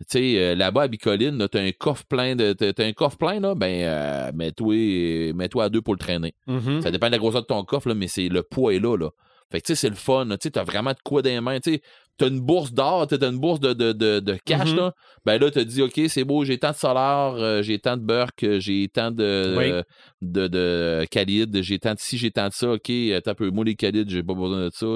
Tu 0.01 0.05
sais, 0.11 0.39
euh, 0.39 0.55
là-bas 0.55 0.83
à 0.83 0.89
Bicoline, 0.89 1.39
là, 1.39 1.49
t'as 1.49 1.63
un 1.63 1.73
coffre 1.73 2.05
plein 2.05 2.37
de. 2.37 2.53
T'as 2.53 2.85
un 2.85 2.93
coffre 2.93 3.17
plein, 3.17 3.41
là, 3.41 3.55
ben, 3.55 3.83
euh, 3.83 4.31
mets-toi 4.35 5.33
mets-toi 5.33 5.65
à 5.65 5.69
deux 5.71 5.81
pour 5.81 5.95
le 5.95 5.99
traîner. 5.99 6.35
Mhm. 6.47 6.83
Ça 6.83 6.91
dépend 6.91 7.07
de 7.07 7.13
la 7.13 7.19
grosseur 7.19 7.43
de 7.43 7.47
ton 7.47 7.65
coffre, 7.65 7.89
là, 7.89 7.95
mais 7.95 8.07
c'est 8.09 8.29
le 8.29 8.43
poids 8.43 8.75
est 8.75 8.79
là, 8.79 8.97
là. 8.97 9.11
Fait 9.51 9.61
que 9.61 9.67
tu 9.67 9.75
sais, 9.75 9.81
c'est 9.81 9.89
le 9.89 9.95
fun. 9.95 10.27
Tu 10.33 10.37
sais, 10.43 10.51
t'as 10.51 10.65
vraiment 10.65 10.91
de 10.93 10.99
quoi 11.05 11.23
dans 11.23 11.31
les 11.31 11.41
mains. 11.41 11.61
Tu 11.61 11.75
sais, 11.75 11.83
t'as 12.19 12.29
une 12.29 12.41
bourse 12.41 12.73
d'or, 12.73 13.07
t'as 13.07 13.19
une 13.31 13.39
bourse 13.39 13.61
de, 13.61 13.73
de, 13.73 13.93
de, 13.93 14.21
de 14.21 14.39
cash, 14.45 14.71
Mhm. 14.71 14.77
là. 14.77 14.93
Ben 15.25 15.39
là, 15.41 15.51
t'as 15.51 15.65
dit, 15.65 15.83
OK, 15.83 16.01
c'est 16.09 16.25
beau, 16.25 16.45
j'ai 16.45 16.59
tant 16.59 16.71
de 16.71 16.77
solaire, 16.77 17.35
euh, 17.37 17.63
j'ai 17.63 17.79
tant 17.79 17.97
de 17.97 18.03
burk, 18.03 18.43
euh, 18.45 18.59
j'ai 18.61 18.89
tant 18.89 19.11
de, 19.11 19.55
Oui. 19.57 19.71
euh, 19.71 19.83
de, 20.23 20.47
de 20.47 21.07
calides, 21.11 21.63
j'ai 21.63 21.79
tant 21.79 21.95
de 21.95 21.99
ci, 21.99 22.17
j'ai 22.19 22.31
tant 22.31 22.49
de 22.49 22.53
ça. 22.53 22.73
OK, 22.73 22.91
attends 23.15 23.33
un 23.33 23.35
peu. 23.35 23.51
Moi, 23.51 23.65
les 23.65 23.75
calides, 23.75 24.09
j'ai 24.09 24.23
pas 24.23 24.35
besoin 24.35 24.67
de 24.67 24.71
ça. 24.73 24.87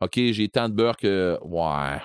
OK, 0.00 0.12
j'ai 0.32 0.48
tant 0.48 0.68
de 0.68 0.74
burk. 0.74 1.04
euh, 1.04 1.36
ouais. 1.44 1.98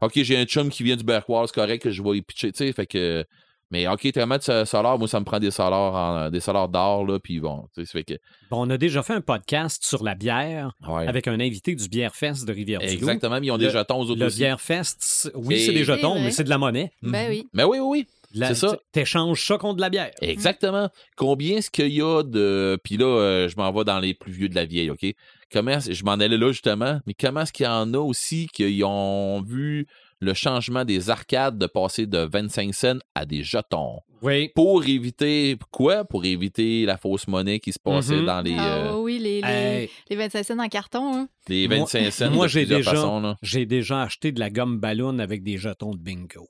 OK, 0.00 0.12
j'ai 0.22 0.36
un 0.36 0.44
chum 0.44 0.68
qui 0.68 0.82
vient 0.82 0.96
du 0.96 1.04
Berkouard, 1.04 1.46
c'est 1.48 1.54
correct 1.54 1.82
que 1.82 1.90
je 1.90 2.02
vais 2.02 2.16
y 2.18 2.22
pitcher, 2.22 2.50
tu 2.52 2.66
sais, 2.66 2.72
fait 2.72 2.86
que... 2.86 3.24
Mais 3.72 3.88
OK, 3.88 4.06
t'as 4.12 4.26
mettre 4.26 4.44
ce 4.44 4.64
solaire, 4.66 4.98
moi, 4.98 5.08
ça 5.08 5.18
me 5.18 5.24
prend 5.24 5.38
des 5.40 5.50
solaires, 5.50 5.72
en- 5.94 6.30
des 6.30 6.40
d'or, 6.40 7.06
là, 7.06 7.18
puis 7.18 7.40
bon, 7.40 7.64
tu 7.74 7.80
sais, 7.80 7.86
ça 7.86 7.92
fait 7.92 8.04
que... 8.04 8.14
Bon, 8.50 8.66
on 8.66 8.70
a 8.70 8.76
déjà 8.76 9.02
fait 9.02 9.14
un 9.14 9.20
podcast 9.22 9.82
sur 9.84 10.04
la 10.04 10.14
bière 10.14 10.72
Ouais. 10.86 11.08
avec 11.08 11.26
un 11.26 11.40
invité 11.40 11.74
du 11.74 11.88
Bière 11.88 12.14
Fest 12.14 12.46
de 12.46 12.52
Rivière-du-Loup. 12.52 12.92
Exactement, 12.92 13.40
mais 13.40 13.46
ils 13.46 13.50
ont 13.50 13.56
des 13.58 13.70
jetons 13.70 14.00
aux 14.00 14.10
autres 14.10 14.20
Le 14.20 14.26
aussi. 14.26 14.36
Bière 14.38 14.60
Fest, 14.60 14.98
c'est- 15.00 15.32
oui, 15.34 15.54
Et- 15.54 15.58
c'est 15.66 15.72
des 15.72 15.84
jetons, 15.84 16.16
mais 16.20 16.30
c'est 16.30 16.44
de 16.44 16.50
la 16.50 16.58
monnaie. 16.58 16.92
Ben 17.02 17.24
Mhm. 17.24 17.30
oui. 17.30 17.48
Mais 17.54 17.64
oui, 17.64 17.78
oui, 17.80 17.86
oui. 17.88 18.06
De 18.34 18.40
la- 18.40 18.48
C'est 18.48 18.66
ça. 18.66 18.76
T'échanges 18.92 19.42
ça 19.46 19.58
contre 19.58 19.76
de 19.76 19.80
la 19.82 19.90
bière. 19.90 20.10
Exactement. 20.22 20.88
Combien 21.16 21.56
est-ce 21.58 21.70
qu'il 21.70 21.88
y 21.92 22.00
a 22.02 22.22
de. 22.22 22.78
Puis 22.82 22.96
là, 22.96 23.04
euh, 23.06 23.48
je 23.48 23.56
m'en 23.56 23.70
vais 23.72 23.84
dans 23.84 24.00
les 24.00 24.14
plus 24.14 24.32
vieux 24.32 24.48
de 24.48 24.54
la 24.54 24.64
vieille, 24.64 24.90
OK? 24.90 25.04
Comment 25.52 25.78
Je 25.80 26.02
m'en 26.04 26.12
allais 26.12 26.38
là 26.38 26.48
justement, 26.50 26.98
mais 27.06 27.12
comment 27.12 27.40
est-ce 27.42 27.52
qu'il 27.52 27.66
y 27.66 27.68
en 27.68 27.92
a 27.92 27.98
aussi 27.98 28.48
qui 28.52 28.82
ont 28.84 29.42
vu 29.42 29.86
le 30.22 30.34
changement 30.34 30.84
des 30.84 31.10
arcades 31.10 31.58
de 31.58 31.66
passer 31.66 32.06
de 32.06 32.18
25 32.18 32.72
cents 32.74 32.98
à 33.14 33.26
des 33.26 33.42
jetons? 33.42 34.00
Oui. 34.22 34.50
Pour 34.54 34.84
éviter 34.86 35.56
quoi? 35.72 36.04
Pour 36.04 36.24
éviter 36.24 36.86
la 36.86 36.96
fausse 36.96 37.26
monnaie 37.26 37.58
qui 37.58 37.72
se 37.72 37.78
passait 37.80 38.16
Mhm. 38.20 38.24
dans 38.26 38.40
les, 38.40 38.54
Ah 38.56 38.76
euh, 38.76 38.94
oui, 38.98 39.18
les, 39.18 39.40
les, 39.40 39.48
Hey, 39.48 39.90
les 40.08 40.16
25 40.16 40.42
cents 40.44 40.58
en 40.60 40.68
carton. 40.68 41.12
Hein. 41.14 41.28
les 41.48 41.66
Moi- 41.66 41.78
25 41.78 42.10
cents 42.12 42.30
moi, 42.30 42.46
j'ai 42.46 42.64
déjà-. 42.66 43.34
J'ai 43.42 43.66
déjà 43.66 44.02
acheté 44.02 44.30
de 44.30 44.38
la 44.38 44.48
gomme 44.50 44.78
ballon 44.78 45.18
avec 45.18 45.42
des 45.42 45.58
jetons 45.58 45.90
de 45.92 45.98
bingo. 45.98 46.48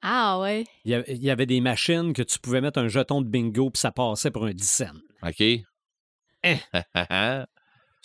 Ah 0.00 0.38
ouais. 0.40 0.64
Il 0.84 0.92
y, 0.92 0.94
avait, 0.94 1.14
il 1.14 1.22
y 1.22 1.30
avait 1.30 1.46
des 1.46 1.60
machines 1.60 2.12
que 2.14 2.22
tu 2.22 2.38
pouvais 2.38 2.60
mettre 2.60 2.78
un 2.78 2.88
jeton 2.88 3.20
de 3.20 3.26
bingo 3.28 3.70
puis 3.70 3.80
ça 3.80 3.90
passait 3.90 4.30
pour 4.30 4.46
un 4.46 4.52
10 4.52 4.66
cents. 4.68 4.86
OK? 5.26 5.42
Hein? 6.44 6.56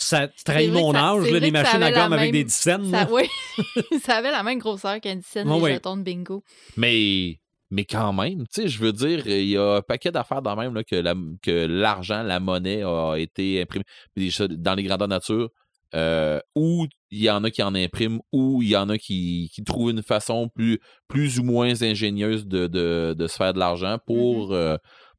Ça 0.04 0.28
trahit 0.46 0.72
mon 0.72 0.92
ça- 0.94 1.12
âge, 1.14 1.30
là, 1.32 1.40
les 1.40 1.52
machines 1.52 1.84
à 1.84 1.92
gomme 1.92 2.14
avec 2.14 2.26
même- 2.26 2.32
des 2.32 2.44
10 2.44 2.54
cents. 2.56 2.84
Ça, 2.90 3.08
oui. 3.12 3.24
ça 4.04 4.16
avait 4.18 4.32
la 4.32 4.44
même 4.44 4.60
grosseur 4.60 5.00
qu'un 5.00 5.16
10 5.16 5.26
cents, 5.26 5.44
Ah 5.46 5.56
les 5.56 5.62
oui. 5.62 5.74
jetons 5.74 5.98
de 5.98 6.04
bingo. 6.04 6.44
Mais, 6.78 7.40
mais 7.70 7.86
quand 7.86 8.12
même, 8.14 8.40
tu 8.48 8.64
sais, 8.64 8.68
je 8.68 8.80
veux 8.80 8.94
dire, 8.94 9.26
il 9.28 9.46
y 9.48 9.58
a 9.58 9.76
un 9.76 9.82
paquet 9.82 10.12
d'affaires 10.12 10.42
dans 10.42 10.56
même 10.56 10.74
là, 10.74 10.84
que, 10.84 10.96
la- 10.96 11.16
que 11.42 11.66
l'argent, 11.68 12.24
la 12.24 12.40
monnaie 12.40 12.84
a 12.84 13.16
été 13.18 13.62
imprimée 13.62 13.86
des 14.16 14.30
dans 14.50 14.74
les 14.76 14.84
grandeurs 14.84 15.08
nature. 15.08 15.50
Euh, 15.94 16.40
ou 16.56 16.88
il 17.10 17.20
y 17.22 17.30
en 17.30 17.44
a 17.44 17.52
qui 17.52 17.62
en 17.62 17.76
impriment, 17.76 18.22
ou 18.32 18.62
il 18.62 18.70
y 18.70 18.78
en 18.78 18.88
a 18.88 18.98
qui, 18.98 19.52
qui 19.54 19.62
trouvent 19.62 19.92
une 19.92 20.02
façon 20.02 20.48
plus, 20.48 20.80
plus 21.10 21.38
ou 21.38 21.44
moins 21.44 21.82
ingénieuse 21.84 22.48
de, 22.48 22.68
de, 22.68 23.14
de 23.18 23.28
se 23.28 23.36
faire 23.36 23.54
de 23.54 23.60
l'argent 23.60 23.98
pour, 24.08 24.54
euh, 24.54 24.78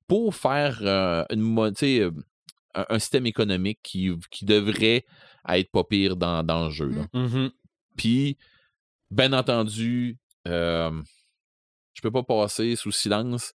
pour 0.08 0.34
faire 0.34 0.78
euh, 0.80 1.24
une, 1.30 1.72
un, 2.74 2.86
un 2.88 2.98
système 2.98 3.26
économique 3.26 3.80
qui, 3.82 4.10
qui 4.30 4.44
devrait 4.44 5.04
être 5.48 5.70
pas 5.70 5.84
pire 5.84 6.16
dans, 6.16 6.42
dans 6.42 6.64
le 6.66 6.70
jeu. 6.70 6.88
là. 6.88 7.06
Mhm. 7.12 7.50
Puis, 7.96 8.38
bien 9.10 9.32
entendu, 9.32 10.18
euh, 10.48 11.02
je 11.94 12.00
peux 12.00 12.10
pas 12.10 12.22
passer 12.22 12.76
sous 12.76 12.92
silence, 12.92 13.52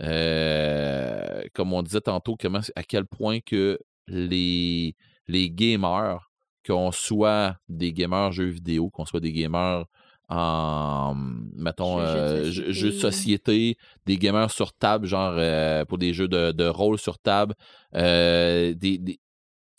euh, 0.00 1.42
comme 1.54 1.72
on 1.72 1.82
disait 1.82 2.00
tantôt, 2.00 2.36
comment, 2.36 2.60
à 2.76 2.82
quel 2.82 3.06
point 3.06 3.40
que 3.40 3.78
les, 4.06 4.94
les 5.28 5.50
gamers, 5.50 6.30
qu'on 6.66 6.92
soit 6.92 7.56
des 7.68 7.92
gamers 7.92 8.32
jeux 8.32 8.46
vidéo, 8.48 8.90
qu'on 8.90 9.04
soit 9.04 9.20
des 9.20 9.32
gamers 9.32 9.84
en, 10.28 11.14
mettons, 11.56 11.98
Jeux- 12.00 12.50
jeux 12.50 12.62
de 12.62 12.68
euh, 12.68 12.72
jeux- 12.72 12.86
de 12.92 12.98
société. 12.98 13.76
des 14.06 14.16
gamers 14.16 14.50
sur 14.50 14.72
table, 14.72 15.06
genre 15.06 15.34
euh, 15.36 15.84
pour 15.84 15.98
des 15.98 16.12
jeux 16.14 16.28
de, 16.28 16.52
de 16.52 16.66
rôle 16.66 16.98
sur 16.98 17.18
table, 17.18 17.54
euh, 17.94 18.72
des, 18.74 18.98
des, 18.98 19.20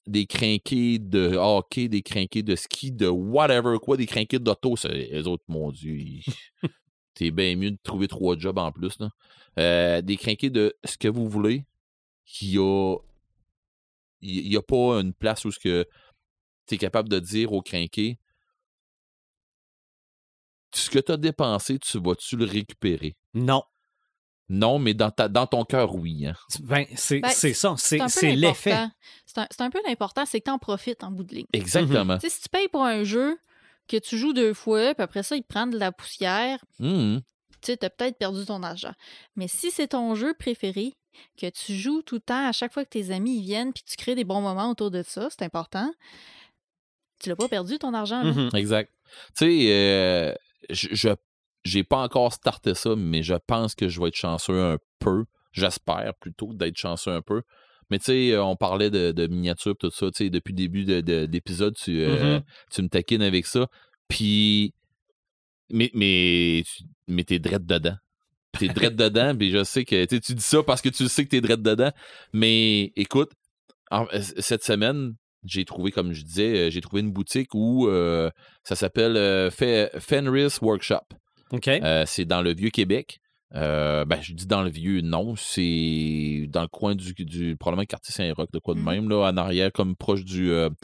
des 0.08 0.26
crinqués 0.28 1.00
de 1.00 1.36
hockey, 1.36 1.88
des 1.90 2.04
crinqués 2.04 2.44
de 2.44 2.56
ski, 2.56 2.92
de 2.92 3.08
whatever, 3.08 3.78
quoi, 3.82 3.98
des 3.98 4.06
crinqués 4.06 4.40
d'auto, 4.40 4.76
c'est- 4.78 4.90
les 5.12 5.26
autres, 5.28 5.44
mon 5.48 5.72
Dieu, 5.72 5.98
t'es 7.16 7.32
bien 7.32 7.56
mieux 7.56 7.72
de 7.72 7.80
trouver 7.84 8.08
trois 8.08 8.38
jobs 8.38 8.58
en 8.60 8.72
plus. 8.72 9.00
Là. 9.00 9.10
Euh, 9.58 10.02
des 10.02 10.18
crinqués 10.18 10.50
de 10.52 10.74
ce 10.84 10.98
que 10.98 11.08
vous 11.08 11.28
voulez, 11.28 11.66
il 12.42 12.52
y 12.52 12.58
a, 12.60 12.96
il 14.22 14.48
y 14.52 14.58
a 14.58 14.62
pas 14.62 15.00
une 15.00 15.14
place 15.14 15.46
où 15.46 15.52
ce 15.52 15.60
que 15.60 15.86
tu 16.68 16.76
es 16.76 16.78
capable 16.78 17.10
de 17.10 17.20
dire 17.20 17.54
au 17.54 17.62
crinqué 17.62 18.18
ce 20.80 20.90
que 20.90 21.00
tu 21.00 21.12
as 21.12 21.18
dépensé, 21.18 21.80
tu 21.80 22.00
vas-tu 22.00 22.36
le 22.38 22.46
récupérer? 22.46 23.16
Non. 23.34 23.64
Non, 24.48 24.78
mais 24.78 24.94
dans, 24.94 25.10
ta, 25.10 25.28
dans 25.28 25.48
ton 25.48 25.64
cœur, 25.66 25.96
oui. 25.96 26.28
hein. 26.28 26.36
Ben, 26.60 26.86
c'est 26.96 27.20
Ben, 27.20 27.30
c'est 27.30 27.54
ça. 27.54 27.74
C'est 27.78 27.98
l'effet. 28.36 28.76
C'est 29.26 29.40
un, 29.40 29.48
c'est 29.50 29.62
un 29.62 29.72
peu 29.72 29.80
l'important, 29.88 30.24
c'est 30.26 30.40
que 30.40 30.46
tu 30.46 30.52
en 30.52 30.60
profites 30.60 31.04
en 31.04 31.10
bout 31.12 31.24
de 31.24 31.34
ligne. 31.36 31.46
Exactement. 31.52 32.20
Sais, 32.20 32.30
si 32.30 32.42
tu 32.42 32.50
payes 32.50 32.68
pour 32.68 32.84
un 32.84 33.04
jeu 33.04 33.38
que 33.88 33.98
tu 33.98 34.18
joues 34.20 34.34
deux 34.34 34.54
fois, 34.54 34.94
puis 34.94 35.04
après 35.04 35.24
ça, 35.24 35.36
il 35.36 35.42
te 35.42 35.48
prend 35.48 35.66
de 35.66 35.78
la 35.80 35.92
poussière, 35.92 36.60
Mhm. 36.80 37.22
tu 37.54 37.58
sais, 37.64 37.78
t'as 37.78 37.90
peut-être 37.90 38.18
perdu 38.20 38.46
ton 38.46 38.62
argent. 38.62 38.94
Mais 39.36 39.48
si 39.48 39.72
c'est 39.72 39.88
ton 39.90 40.14
jeu 40.14 40.36
préféré, 40.38 40.94
que 41.42 41.50
tu 41.50 41.74
joues 41.74 42.02
tout 42.04 42.16
le 42.16 42.22
temps 42.22 42.48
à 42.48 42.52
chaque 42.52 42.74
fois 42.74 42.84
que 42.84 42.90
tes 42.90 43.10
amis 43.12 43.40
y 43.40 43.42
viennent, 43.42 43.74
puis 43.74 43.84
tu 43.84 43.96
crées 43.96 44.16
des 44.16 44.26
bons 44.26 44.42
moments 44.42 44.70
autour 44.70 44.92
de 44.92 45.02
ça, 45.02 45.28
c'est 45.32 45.44
important. 45.44 45.92
Tu 47.20 47.30
l'as 47.30 47.36
pas 47.36 47.48
perdu 47.48 47.80
ton 47.80 47.94
argent. 47.94 48.24
Mhm. 48.24 48.50
Exact. 48.54 48.92
Tu 49.38 49.46
sais, 49.46 49.68
euh, 49.72 50.36
je, 50.70 51.14
j'ai 51.64 51.84
pas 51.84 51.98
encore 52.04 52.34
starté 52.34 52.74
ça, 52.76 52.96
mais 52.96 53.24
je 53.24 53.34
pense 53.48 53.76
que 53.76 53.88
je 53.88 54.00
vais 54.02 54.10
être 54.10 54.16
chanceux 54.16 54.62
un 54.62 54.78
peu. 55.00 55.26
J'espère 55.52 56.14
plutôt 56.20 56.54
d'être 56.54 56.78
chanceux 56.78 57.12
un 57.12 57.22
peu. 57.22 57.42
Mais 57.90 58.00
tu 58.00 58.06
sais, 58.06 58.38
on 58.38 58.56
parlait 58.56 58.90
de, 58.90 59.12
de 59.12 59.28
miniatures 59.28 59.76
tout 59.78 59.92
ça. 59.92 60.08
Tu 60.12 60.26
sais, 60.26 60.30
depuis 60.30 60.52
le 60.52 60.58
début 60.58 60.86
de, 60.86 61.02
de, 61.02 61.28
l'épisode, 61.32 61.76
tu, 61.76 62.02
euh, 62.02 62.38
Mhm. 62.38 62.44
tu 62.72 62.82
me 62.82 62.88
taquines 62.90 63.22
avec 63.22 63.46
ça. 63.46 63.68
Puis. 64.08 64.74
Mais, 65.72 65.90
mais, 65.94 66.64
mais 67.08 67.24
t'es 67.24 67.40
drette 67.40 67.66
dedans. 67.66 67.96
T'es 68.58 68.68
drette 68.68 68.96
dedans, 68.96 69.36
puis 69.38 69.50
je 69.52 69.64
sais 69.64 69.84
que 69.86 70.06
tu 70.06 70.34
dis 70.36 70.42
ça 70.44 70.62
parce 70.64 70.82
que 70.82 70.90
tu 70.90 71.08
sais 71.08 71.26
que 71.26 71.30
t'es 71.30 71.42
drette 71.42 71.62
dedans. 71.62 71.92
Mais 72.34 72.92
écoute, 72.96 73.32
en- 73.92 74.08
euh, 74.14 74.22
cette 74.40 74.64
semaine, 74.64 75.16
j'ai 75.46 75.66
trouvé, 75.66 75.92
comme 75.92 76.14
je 76.14 76.24
disais, 76.24 76.68
euh, 76.68 76.70
j'ai 76.70 76.82
trouvé 76.82 77.02
une 77.02 77.12
boutique 77.12 77.54
où 77.54 77.88
euh, 77.88 78.30
ça 78.64 78.76
s'appelle 78.76 79.16
euh, 79.18 79.50
Fe- 79.50 79.90
Fenris 80.00 80.58
Workshop. 80.62 81.02
OK. 81.52 81.68
Euh, 81.68 82.04
c'est 82.08 82.26
dans 82.26 82.42
le 82.42 82.54
Vieux-Québec. 82.54 83.20
Euh, 83.54 84.04
ben, 84.06 84.20
je 84.22 84.34
dis 84.34 84.48
dans 84.48 84.64
le 84.64 84.70
vieux, 84.70 85.02
non. 85.02 85.36
C'est 85.38 86.48
dans 86.50 86.64
le 86.64 86.68
coin 86.68 86.96
du, 86.96 87.14
du 87.14 87.56
probablement 87.56 87.86
quartier 87.86 88.12
Saint-Roch, 88.12 88.50
de 88.52 88.60
quoi 88.60 88.74
de 88.74 88.80
Mhm. 88.80 88.86
même, 88.86 89.10
là, 89.10 89.30
en 89.32 89.38
arrière, 89.38 89.72
comme 89.72 89.96
proche 89.96 90.26
du, 90.26 90.52
euh, 90.52 90.70
de 90.70 90.76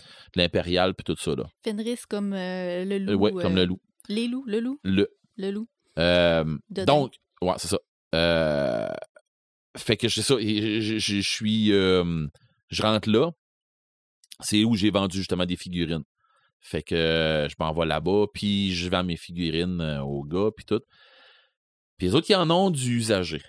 l'Impérial, 0.41 0.93
puis 0.93 1.03
tout 1.03 1.15
ça. 1.19 1.35
Là. 1.35 1.43
Fenris 1.65 1.99
comme 2.07 2.31
euh, 2.33 2.85
le 2.85 2.99
loup. 2.99 3.11
Euh, 3.11 3.15
ouais, 3.15 3.31
comme 3.41 3.53
euh, 3.53 3.61
le 3.61 3.65
loup. 3.65 3.81
Les 4.07 4.27
loups, 4.27 4.45
le 4.47 4.59
loup, 4.59 4.79
Le, 4.83 5.09
le 5.37 5.51
loup. 5.51 5.67
euh, 5.99 6.45
donc, 6.69 7.13
ouais, 7.41 7.53
c'est 7.57 7.67
ça. 7.67 7.79
Euh, 8.15 8.87
fait 9.77 9.97
que 9.97 10.07
c'est 10.09 10.21
ça. 10.21 10.35
Je, 10.39 11.21
suis. 11.21 11.71
euh, 11.73 12.27
je 12.69 12.81
rentre 12.81 13.09
là. 13.09 13.31
C'est 14.41 14.63
où 14.63 14.75
j'ai 14.75 14.89
vendu 14.91 15.17
justement 15.17 15.45
des 15.45 15.55
figurines. 15.55 16.03
Fait 16.59 16.83
que 16.83 16.93
euh, 16.93 17.49
je 17.49 17.55
m'en 17.59 17.73
vais 17.73 17.85
là-bas, 17.85 18.25
puis 18.33 18.73
je 18.73 18.89
vends 18.89 19.03
mes 19.03 19.17
figurines 19.17 19.81
euh, 19.81 20.01
aux 20.01 20.23
gars, 20.23 20.49
puis 20.55 20.65
tout. 20.65 20.81
Puis 21.97 22.07
les 22.07 22.15
autres, 22.15 22.27
ils 22.29 22.35
en 22.35 22.49
ont 22.51 22.69
du 22.69 22.97
usagé. 22.97 23.41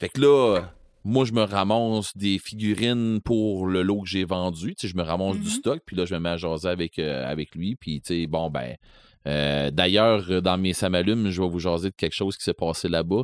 Fait 0.00 0.08
que 0.08 0.20
là, 0.20 0.60
moi, 1.04 1.24
je 1.24 1.32
me 1.32 1.42
ramasse 1.42 2.16
des 2.16 2.38
figurines 2.38 3.20
pour 3.24 3.66
le 3.66 3.82
lot 3.82 4.02
que 4.02 4.08
j'ai 4.08 4.24
vendu. 4.24 4.74
Tu 4.74 4.86
sais, 4.86 4.88
je 4.92 4.96
me 4.96 5.02
ramasse 5.02 5.36
du 5.36 5.42
Mhm. 5.48 5.50
stock, 5.50 5.80
puis 5.86 5.94
là, 5.96 6.04
je 6.04 6.14
me 6.14 6.20
mets 6.20 6.30
à 6.30 6.36
jaser 6.36 6.68
avec, 6.68 6.98
euh, 6.98 7.24
avec 7.24 7.54
lui. 7.54 7.76
Puis, 7.76 8.00
tu 8.00 8.14
sais, 8.22 8.26
bon, 8.26 8.50
ben, 8.50 8.76
d'ailleurs, 9.70 10.42
dans 10.42 10.58
mes 10.58 10.72
samalumes, 10.72 11.30
je 11.30 11.40
vais 11.40 11.48
vous 11.48 11.60
jaser 11.60 11.90
de 11.90 11.94
quelque 11.96 12.14
chose 12.14 12.36
qui 12.36 12.42
s'est 12.42 12.54
passé 12.54 12.88
là-bas, 12.88 13.22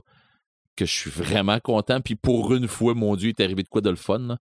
que 0.77 0.87
je 0.87 0.93
suis 0.93 1.11
vraiment 1.11 1.59
content. 1.59 2.01
Puis 2.01 2.15
pour 2.15 2.55
une 2.55 2.69
fois, 2.69 2.95
mon 2.95 3.17
Dieu, 3.17 3.31
il 3.31 3.43
est 3.43 3.45
arrivé 3.45 3.65
de 3.65 3.69
quoi 3.69 3.81
de 3.81 3.91
le 3.91 3.97
fun. 3.97 4.39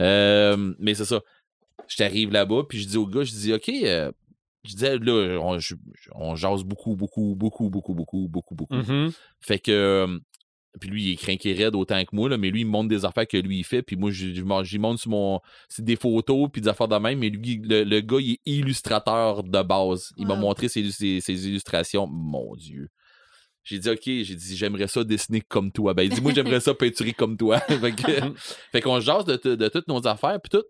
Euh, 0.00 0.74
mais 0.80 0.94
c'est 0.94 1.04
ça. 1.04 1.20
Je 1.88 1.96
t'arrive 1.96 2.30
là-bas, 2.32 2.62
puis 2.68 2.78
je 2.80 2.88
dis 2.88 2.96
au 2.96 3.06
gars, 3.06 3.22
je 3.24 3.32
dis, 3.32 3.52
OK, 3.52 3.68
euh, 3.68 4.10
je 4.64 4.72
disais, 4.72 4.98
là, 4.98 5.38
on, 5.40 5.58
je- 5.58 5.74
on 6.14 6.34
jase 6.36 6.64
beaucoup, 6.64 6.96
beaucoup, 6.96 7.34
beaucoup, 7.36 7.70
beaucoup, 7.70 7.94
beaucoup, 7.94 8.28
beaucoup, 8.28 8.54
beaucoup. 8.54 8.74
Mhm. 8.74 9.12
Fait 9.40 9.58
que. 9.58 9.70
euh, 9.70 10.18
puis 10.78 10.90
lui, 10.90 11.04
il 11.04 11.12
est 11.12 11.16
craqué 11.16 11.54
raide 11.54 11.74
autant 11.74 12.04
que 12.04 12.14
moi, 12.14 12.28
là, 12.28 12.36
mais 12.36 12.50
lui, 12.50 12.60
il 12.60 12.66
me 12.66 12.70
montre 12.70 12.90
des 12.90 13.06
affaires 13.06 13.26
que 13.26 13.38
lui, 13.38 13.60
il 13.60 13.64
fait. 13.64 13.80
Puis 13.80 13.96
moi, 13.96 14.10
j'y 14.10 14.78
montre 14.78 15.00
sur 15.00 15.10
mon. 15.10 15.40
C'est 15.70 15.82
des 15.84 15.96
photos, 15.96 16.50
puis 16.52 16.60
des 16.60 16.68
affaires 16.68 16.88
de 16.88 16.96
même. 16.96 17.18
Mais 17.18 17.30
lui, 17.30 17.62
le, 17.64 17.82
le 17.82 18.00
gars, 18.00 18.18
il 18.20 18.32
est 18.32 18.40
illustrateur 18.44 19.42
de 19.42 19.62
base. 19.62 20.12
Il 20.18 20.26
m'a 20.26 20.34
montré 20.40 20.68
ses, 20.68 20.90
ses- 20.90 21.20
ses 21.22 21.48
illustrations. 21.48 22.06
Mon 22.06 22.54
Dieu. 22.56 22.88
J'ai 23.64 23.78
dit, 23.78 23.88
OK, 23.88 24.02
j'ai 24.04 24.34
dit, 24.34 24.54
j'aimerais 24.56 24.86
ça 24.86 25.02
dessiner 25.02 25.40
comme 25.40 25.72
toi. 25.72 25.94
Ben, 25.94 26.02
il 26.02 26.10
dit, 26.10 26.20
moi, 26.20 26.32
j'aimerais 26.34 26.60
ça 26.60 26.74
peinturer 26.74 27.14
comme 27.14 27.38
toi. 27.38 27.58
fait 28.72 28.80
qu'on 28.82 29.00
jase 29.00 29.24
de, 29.24 29.36
de- 29.42 29.54
de 29.54 29.68
toutes 29.68 29.88
nos 29.88 30.06
affaires, 30.06 30.38
puis 30.42 30.50
tout. 30.58 30.64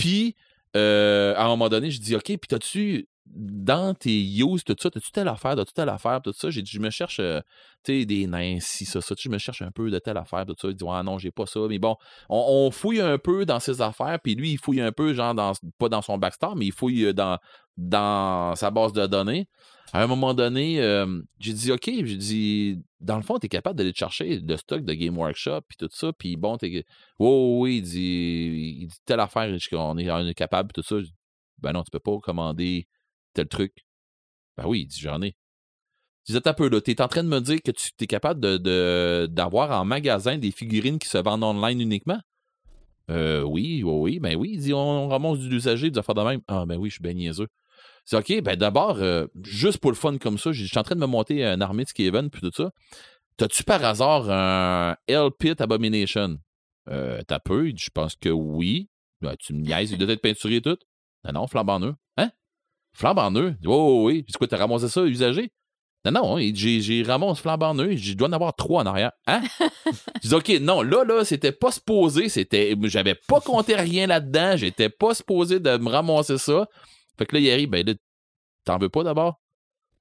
Puis, 0.00 0.34
euh, 0.76 1.34
à 1.36 1.44
un 1.44 1.48
moment 1.48 1.68
donné, 1.68 1.90
je 1.90 2.00
dis, 2.00 2.16
OK, 2.16 2.24
puis 2.24 2.38
t'as-tu, 2.48 3.06
dans 3.26 3.92
tes 3.92 4.18
use, 4.18 4.64
tout 4.64 4.74
ça, 4.80 4.90
t'as-tu 4.90 5.12
telle 5.12 5.28
affaire, 5.28 5.54
t'as-tu 5.54 5.74
telle 5.74 5.90
affaire, 5.90 6.22
tout 6.22 6.32
ça? 6.32 6.48
J'ai 6.48 6.62
dit, 6.62 6.70
je 6.70 6.80
me 6.80 6.88
cherche, 6.88 7.20
euh, 7.20 7.40
tu 7.84 8.00
sais, 8.00 8.06
des 8.06 8.26
ça, 8.60 9.02
ça. 9.02 9.14
Je 9.18 9.28
me 9.28 9.36
cherche 9.36 9.60
un 9.60 9.70
peu 9.70 9.90
de 9.90 9.98
telle 9.98 10.16
affaire, 10.16 10.46
tout 10.46 10.56
ça. 10.58 10.68
Il 10.68 10.74
dit, 10.74 10.84
ouais, 10.84 11.02
non, 11.02 11.18
j'ai 11.18 11.30
pas 11.30 11.44
ça. 11.44 11.60
Mais 11.68 11.78
bon, 11.78 11.96
on, 12.30 12.66
on 12.66 12.70
fouille 12.70 13.02
un 13.02 13.18
peu 13.18 13.44
dans 13.44 13.60
ses 13.60 13.82
affaires, 13.82 14.18
puis 14.24 14.34
lui, 14.34 14.52
il 14.52 14.58
fouille 14.58 14.80
un 14.80 14.90
peu, 14.90 15.12
genre, 15.12 15.34
dans, 15.34 15.52
pas 15.78 15.90
dans 15.90 16.00
son 16.00 16.16
backstore, 16.16 16.56
mais 16.56 16.64
il 16.64 16.72
fouille 16.72 17.04
euh, 17.04 17.12
dans, 17.12 17.38
dans 17.76 18.56
sa 18.56 18.70
base 18.70 18.94
de 18.94 19.06
données. 19.06 19.48
À 19.92 20.02
un 20.04 20.06
moment 20.06 20.34
donné, 20.34 20.76
j'ai 21.40 21.52
dit, 21.52 21.72
OK, 21.72 21.84
j'ai 21.84 22.16
dit, 22.16 22.82
dans 23.00 23.16
le 23.16 23.22
fond, 23.22 23.38
t'es 23.38 23.48
capable 23.48 23.76
d'aller 23.76 23.92
te 23.92 23.98
chercher 23.98 24.38
le 24.38 24.56
stock 24.56 24.84
de 24.84 24.94
Game 24.94 25.18
Workshop, 25.18 25.62
puis 25.68 25.76
tout 25.76 25.88
ça, 25.90 26.12
puis 26.12 26.36
bon, 26.36 26.56
t'es. 26.56 26.84
Oh, 27.18 27.58
oui, 27.60 27.78
il 27.78 27.82
dit, 27.82 28.78
il 28.82 28.86
dit 28.86 28.98
telle 29.04 29.20
affaire, 29.20 29.48
on 29.72 29.98
est, 29.98 30.10
on 30.10 30.26
est 30.26 30.34
capable, 30.34 30.72
tout 30.72 30.82
ça. 30.82 30.96
Ben 31.58 31.72
non, 31.72 31.82
tu 31.82 31.90
peux 31.90 31.98
pas 31.98 32.18
commander 32.20 32.86
tel 33.34 33.48
truc. 33.48 33.84
Ben 34.56 34.66
oui, 34.66 34.82
il 34.82 34.86
dit, 34.86 35.00
j'en 35.00 35.20
ai. 35.22 35.34
Je 36.26 36.34
disais, 36.34 36.46
un 36.46 36.52
peu 36.52 36.68
là, 36.68 36.80
t'es 36.80 37.00
en 37.00 37.08
train 37.08 37.24
de 37.24 37.28
me 37.28 37.40
dire 37.40 37.60
que 37.62 37.72
tu 37.72 37.90
es 38.00 38.06
capable 38.06 38.40
de, 38.40 39.26
d'avoir 39.26 39.70
en 39.80 39.84
magasin 39.84 40.38
des 40.38 40.52
figurines 40.52 40.98
qui 40.98 41.08
se 41.08 41.18
vendent 41.18 41.42
online 41.42 41.80
uniquement? 41.80 42.20
Euh, 43.10 43.42
oui, 43.42 43.82
oui, 43.82 43.92
oui, 43.92 44.20
ben 44.20 44.36
oui, 44.36 44.50
il 44.54 44.60
dit, 44.60 44.72
on 44.72 45.08
ramasse 45.08 45.38
du 45.38 45.56
usager, 45.56 45.90
des 45.90 45.98
affaires 45.98 46.14
de 46.14 46.22
même. 46.22 46.40
Ah, 46.46 46.64
ben 46.66 46.76
oui, 46.76 46.90
je 46.90 46.94
suis 46.94 47.02
bien 47.02 47.14
niaiseux. 47.14 47.48
C'est 48.04 48.16
OK, 48.16 48.42
ben 48.42 48.56
d'abord, 48.56 48.98
euh, 48.98 49.26
juste 49.44 49.78
pour 49.78 49.90
le 49.90 49.96
fun 49.96 50.18
comme 50.18 50.38
ça, 50.38 50.52
je 50.52 50.64
suis 50.64 50.78
en 50.78 50.82
train 50.82 50.94
de 50.94 51.00
me 51.00 51.06
monter 51.06 51.44
un 51.44 51.60
armée 51.60 51.84
de 51.84 51.88
Skaven, 51.88 52.30
puis 52.30 52.40
tout 52.40 52.50
ça. 52.54 52.70
T'as-tu 53.36 53.64
par 53.64 53.84
hasard 53.84 54.30
un 54.30 54.96
Hell 55.06 55.30
Pit 55.38 55.60
Abomination? 55.60 56.36
Euh, 56.90 57.22
t'as 57.26 57.38
peu? 57.38 57.72
Je 57.74 57.88
pense 57.90 58.16
que 58.16 58.28
oui. 58.28 58.90
Ben, 59.20 59.34
tu 59.38 59.54
me 59.54 59.60
niaises, 59.60 59.92
il 59.92 59.98
doit 59.98 60.12
être 60.12 60.22
peinturé 60.22 60.56
et 60.56 60.62
tout. 60.62 60.76
Non, 61.24 61.32
non, 61.32 61.46
flambe 61.46 61.70
en 61.70 61.80
eux. 61.80 61.94
Hein? 62.16 62.30
Flambe 62.92 63.18
en 63.18 63.32
eux? 63.32 63.54
Oh, 63.64 64.02
oui. 64.04 64.24
Dis, 64.26 64.32
quoi, 64.34 64.46
t'as 64.46 64.56
ramassé 64.56 64.88
ça, 64.88 65.02
usagé? 65.02 65.52
Non, 66.04 66.12
non, 66.12 66.38
j'ai, 66.38 66.80
j'ai 66.80 67.02
ramassé 67.02 67.42
flambe 67.42 67.62
en 67.62 67.74
eux. 67.78 67.94
Je 67.96 68.14
dois 68.14 68.28
en 68.28 68.32
avoir 68.32 68.54
trois 68.56 68.82
en 68.82 68.86
arrière. 68.86 69.12
Hein? 69.26 69.42
je 70.22 70.28
dis, 70.28 70.34
OK, 70.34 70.48
non, 70.60 70.82
là, 70.82 71.04
là, 71.04 71.24
c'était 71.24 71.52
pas 71.52 71.70
supposé. 71.70 72.28
C'était, 72.28 72.74
j'avais 72.84 73.14
pas 73.14 73.40
compté 73.40 73.76
rien 73.76 74.06
là-dedans. 74.06 74.56
J'étais 74.56 74.88
pas 74.88 75.14
supposé 75.14 75.60
de 75.60 75.76
me 75.76 75.90
ramasser 75.90 76.38
ça. 76.38 76.66
Fait 77.20 77.26
que 77.26 77.36
là, 77.36 77.40
il 77.42 77.50
arrive, 77.50 77.68
ben 77.68 77.86
là, 77.86 77.92
t'en 78.64 78.78
veux 78.78 78.88
pas 78.88 79.04
d'abord? 79.04 79.40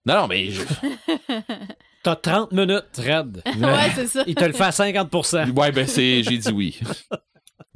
Non, 0.05 0.21
non, 0.21 0.27
mais 0.29 0.49
je- 0.49 0.61
T'as 2.03 2.15
30 2.15 2.53
minutes, 2.53 2.85
Red. 2.97 3.41
ouais, 3.61 3.91
c'est 3.93 4.07
ça. 4.07 4.23
Il 4.25 4.35
te 4.35 4.45
le 4.45 4.53
fait 4.53 4.63
à 4.63 4.71
50 4.71 5.13
Ouais, 5.55 5.71
ben 5.73 5.85
c'est. 5.85 6.23
J'ai 6.23 6.37
dit 6.37 6.51
oui. 6.51 6.79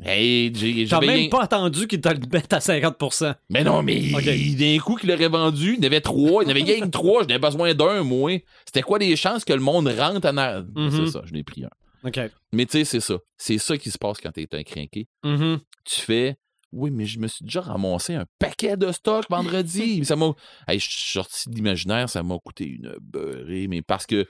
Hey, 0.05 0.51
j'ai 0.55 0.73
j'ai 0.73 0.87
T'as 0.87 0.99
même 1.01 1.29
pas 1.29 1.43
attendu 1.43 1.87
qu'il 1.87 2.01
te 2.01 2.09
le 2.09 2.19
mette 2.31 2.51
à 2.51 2.59
50 2.59 3.23
Mais 3.49 3.63
non, 3.63 3.83
mais 3.83 4.13
Ok. 4.15 4.25
il- 4.25 4.57
d'un 4.57 4.81
coup 4.83 4.95
qu'il 4.95 5.09
l'aurait 5.09 5.27
vendu, 5.29 5.75
il 5.77 5.83
y 5.83 5.83
en 5.83 5.87
avait 5.87 6.01
trois. 6.01 6.43
Il 6.43 6.47
y 6.47 6.51
en 6.51 6.55
avait 6.55 6.63
que 6.79 6.85
trois, 6.87 7.21
j'en 7.23 7.29
avais 7.29 7.39
besoin 7.39 7.73
d'un, 7.73 8.03
moi. 8.03 8.31
C'était 8.65 8.81
quoi 8.81 8.97
les 8.99 9.15
chances 9.15 9.45
que 9.45 9.53
le 9.53 9.59
monde 9.61 9.87
rentre 9.87 10.27
en 10.27 10.37
arrière? 10.37 10.65
Mhm. 10.75 10.91
C'est 10.91 11.11
ça, 11.11 11.21
je 11.25 11.33
l'ai 11.33 11.43
pris 11.43 11.63
un. 11.65 11.69
OK. 12.07 12.19
Mais 12.51 12.65
tu 12.65 12.79
sais, 12.79 12.85
c'est 12.85 12.99
ça. 13.01 13.15
C'est 13.37 13.57
ça 13.57 13.77
qui 13.77 13.91
se 13.91 13.97
passe 13.97 14.19
quand 14.19 14.31
t'es 14.31 14.47
un 14.53 14.63
crinqué. 14.63 15.07
Mhm. 15.23 15.59
Tu 15.85 16.01
fais. 16.01 16.37
Oui, 16.73 16.91
mais 16.91 17.05
je 17.05 17.19
me 17.19 17.27
suis 17.27 17.45
déjà 17.45 17.61
ramassé 17.61 18.15
un 18.15 18.25
paquet 18.39 18.75
de 18.75 18.91
stock 18.91 19.25
vendredi. 19.29 20.03
ça 20.05 20.15
m'a. 20.15 20.33
Hey, 20.67 20.79
je 20.79 20.89
suis 20.89 21.13
sorti 21.13 21.49
de 21.49 21.55
l'imaginaire, 21.55 22.09
ça 22.09 22.23
m'a 22.23 22.37
coûté 22.39 22.65
une 22.65 22.95
beurrée, 22.99 23.67
mais 23.67 23.81
parce 23.81 24.05
que 24.05 24.27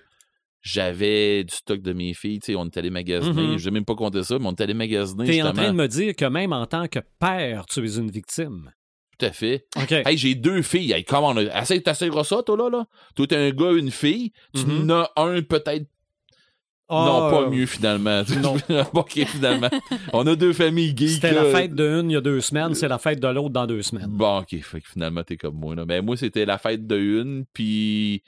j'avais 0.62 1.44
du 1.44 1.54
stock 1.54 1.82
de 1.82 1.94
mes 1.94 2.14
filles, 2.14 2.40
tu 2.40 2.54
sais, 2.54 2.56
on 2.56 2.66
est 2.66 2.78
allé 2.78 2.90
magasiner. 2.90 3.48
Mhm. 3.48 3.58
Je 3.58 3.66
n'ai 3.66 3.74
même 3.74 3.86
pas 3.86 3.96
compté 3.96 4.24
ça, 4.24 4.40
mais 4.40 4.48
on 4.48 4.52
est 4.52 4.62
allé 4.62 4.74
magasiner. 4.74 5.26
T'es 5.26 5.42
en 5.42 5.54
train 5.54 5.72
de 5.72 5.78
me 5.78 5.88
dire 5.88 6.16
que 6.16 6.26
même 6.26 6.54
en 6.54 6.66
tant 6.66 6.88
que 6.88 7.00
père, 7.20 7.66
tu 7.66 7.86
es 7.86 7.98
une 7.98 8.12
victime. 8.12 8.72
Tout 9.18 9.26
à 9.26 9.32
fait. 9.32 9.66
OK. 9.76 9.92
Hey, 9.92 10.18
j'ai 10.18 10.36
deux 10.36 10.62
filles. 10.62 10.92
Hey, 10.92 11.04
comment 11.04 11.30
on 11.30 11.38
a... 11.38 11.62
Essaye, 11.62 11.84
ça, 11.86 12.44
toi, 12.44 12.58
là, 12.58 12.70
là? 12.70 12.86
Toi, 13.16 13.28
t'es 13.28 13.36
un 13.36 13.52
gars, 13.52 13.72
une 13.72 13.92
fille. 13.92 14.32
Tu 14.56 14.62
en 14.62 14.90
as 14.90 15.12
un, 15.18 15.42
peut-être. 15.42 15.86
Non, 16.90 17.28
Ah, 17.28 17.32
pas 17.32 17.42
euh, 17.44 17.50
mieux, 17.50 17.66
finalement. 17.66 18.24
non. 18.42 18.56
OK, 18.94 19.26
finalement. 19.26 19.70
On 20.12 20.26
a 20.28 20.36
deux 20.36 20.54
familles 20.54 20.94
geeks. 20.96 21.10
C'était 21.10 21.34
la 21.34 21.46
fête 21.46 21.74
d'une 21.74 22.10
il 22.10 22.14
y 22.14 22.18
a 22.18 22.22
deux 22.22 22.42
semaines, 22.42 22.76
c'est 22.76 22.88
la 22.88 22.98
fête 22.98 23.20
de 23.20 23.28
l'autre 23.28 23.50
dans 23.52 23.66
deux 23.68 23.82
semaines. 23.82 24.08
Bon, 24.10 24.40
OK. 24.40 24.60
Fait 24.62 24.82
que 24.82 24.88
finalement, 24.90 25.24
t'es 25.24 25.38
comme 25.38 25.56
moi, 25.56 25.76
là. 25.76 25.86
Ben, 25.86 26.04
moi, 26.04 26.18
c'était 26.18 26.46
la 26.46 26.58
fête 26.58 26.86
de 26.86 26.98
une, 26.98 27.46
puis... 27.54 28.22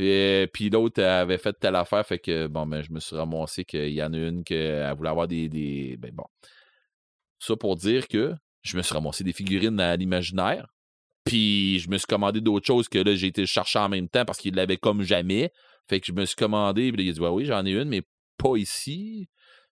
euh, 0.00 0.46
puis 0.52 0.70
l'autre 0.70 1.02
avait 1.02 1.38
fait 1.38 1.54
telle 1.58 1.76
affaire, 1.76 2.06
fait 2.06 2.18
que, 2.18 2.46
bon, 2.46 2.66
ben, 2.66 2.82
je 2.82 2.92
me 2.92 3.00
suis 3.00 3.16
ramassé 3.16 3.64
qu'il 3.64 3.88
y 3.92 4.02
en 4.02 4.12
a 4.12 4.18
une 4.18 4.44
qu'elle 4.44 4.94
voulait 4.96 5.10
avoir 5.10 5.26
des, 5.28 5.48
des... 5.48 5.96
Ben, 5.98 6.10
bon. 6.12 6.24
Ça 7.38 7.56
pour 7.56 7.76
dire 7.76 8.06
que 8.08 8.34
je 8.62 8.76
me 8.76 8.82
suis 8.82 8.94
ramassé 8.94 9.24
des 9.24 9.32
figurines 9.32 9.80
à 9.80 9.96
l'imaginaire, 9.96 10.68
puis 11.24 11.78
je 11.80 11.88
me 11.90 11.98
suis 11.98 12.06
commandé 12.06 12.40
d'autres 12.40 12.66
choses 12.66 12.88
que 12.88 12.98
là, 12.98 13.14
j'ai 13.14 13.28
été 13.28 13.46
chercher 13.46 13.78
en 13.80 13.88
même 13.88 14.08
temps 14.08 14.24
parce 14.24 14.38
qu'il 14.38 14.54
l'avait 14.54 14.76
comme 14.76 15.02
jamais. 15.02 15.50
Fait 15.92 16.00
que 16.00 16.06
je 16.06 16.12
me 16.12 16.24
suis 16.24 16.36
commandé, 16.36 16.90
puis 16.90 17.04
il 17.04 17.10
a 17.10 17.12
dit, 17.12 17.20
ouais, 17.20 17.28
oui, 17.28 17.44
j'en 17.44 17.66
ai 17.66 17.72
une, 17.72 17.90
mais 17.90 18.00
pas 18.38 18.56
ici. 18.56 19.28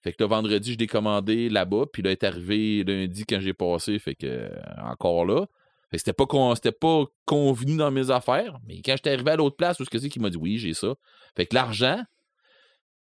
Fait 0.01 0.13
que 0.13 0.23
le 0.23 0.29
vendredi, 0.29 0.71
je 0.71 0.77
l'ai 0.77 0.87
commandé 0.87 1.49
là-bas, 1.49 1.87
puis 1.91 2.03
là, 2.03 2.11
il 2.11 2.13
est 2.13 2.23
arrivé 2.23 2.85
lundi 2.85 3.25
quand 3.25 3.41
j'ai 3.41 3.53
passé, 3.53 3.99
fait 3.99 4.15
que, 4.15 4.25
euh, 4.25 4.49
encore 4.77 5.25
là. 5.25 5.45
Fait 5.91 5.97
que 5.97 6.03
c'était 6.05 6.13
pas, 6.13 6.55
c'était 6.55 6.71
pas 6.71 7.03
convenu 7.25 7.75
dans 7.75 7.91
mes 7.91 8.11
affaires, 8.11 8.59
mais 8.65 8.81
quand 8.81 8.93
j'étais 8.95 9.11
arrivé 9.11 9.31
à 9.31 9.35
l'autre 9.35 9.57
place, 9.57 9.77
où 9.77 9.83
est-ce 9.83 9.89
que 9.89 9.99
c'est 9.99 10.07
qui 10.07 10.21
m'a 10.21 10.29
dit, 10.29 10.37
oui, 10.37 10.57
j'ai 10.57 10.73
ça. 10.73 10.95
Fait 11.35 11.47
que 11.47 11.53
l'argent 11.53 12.01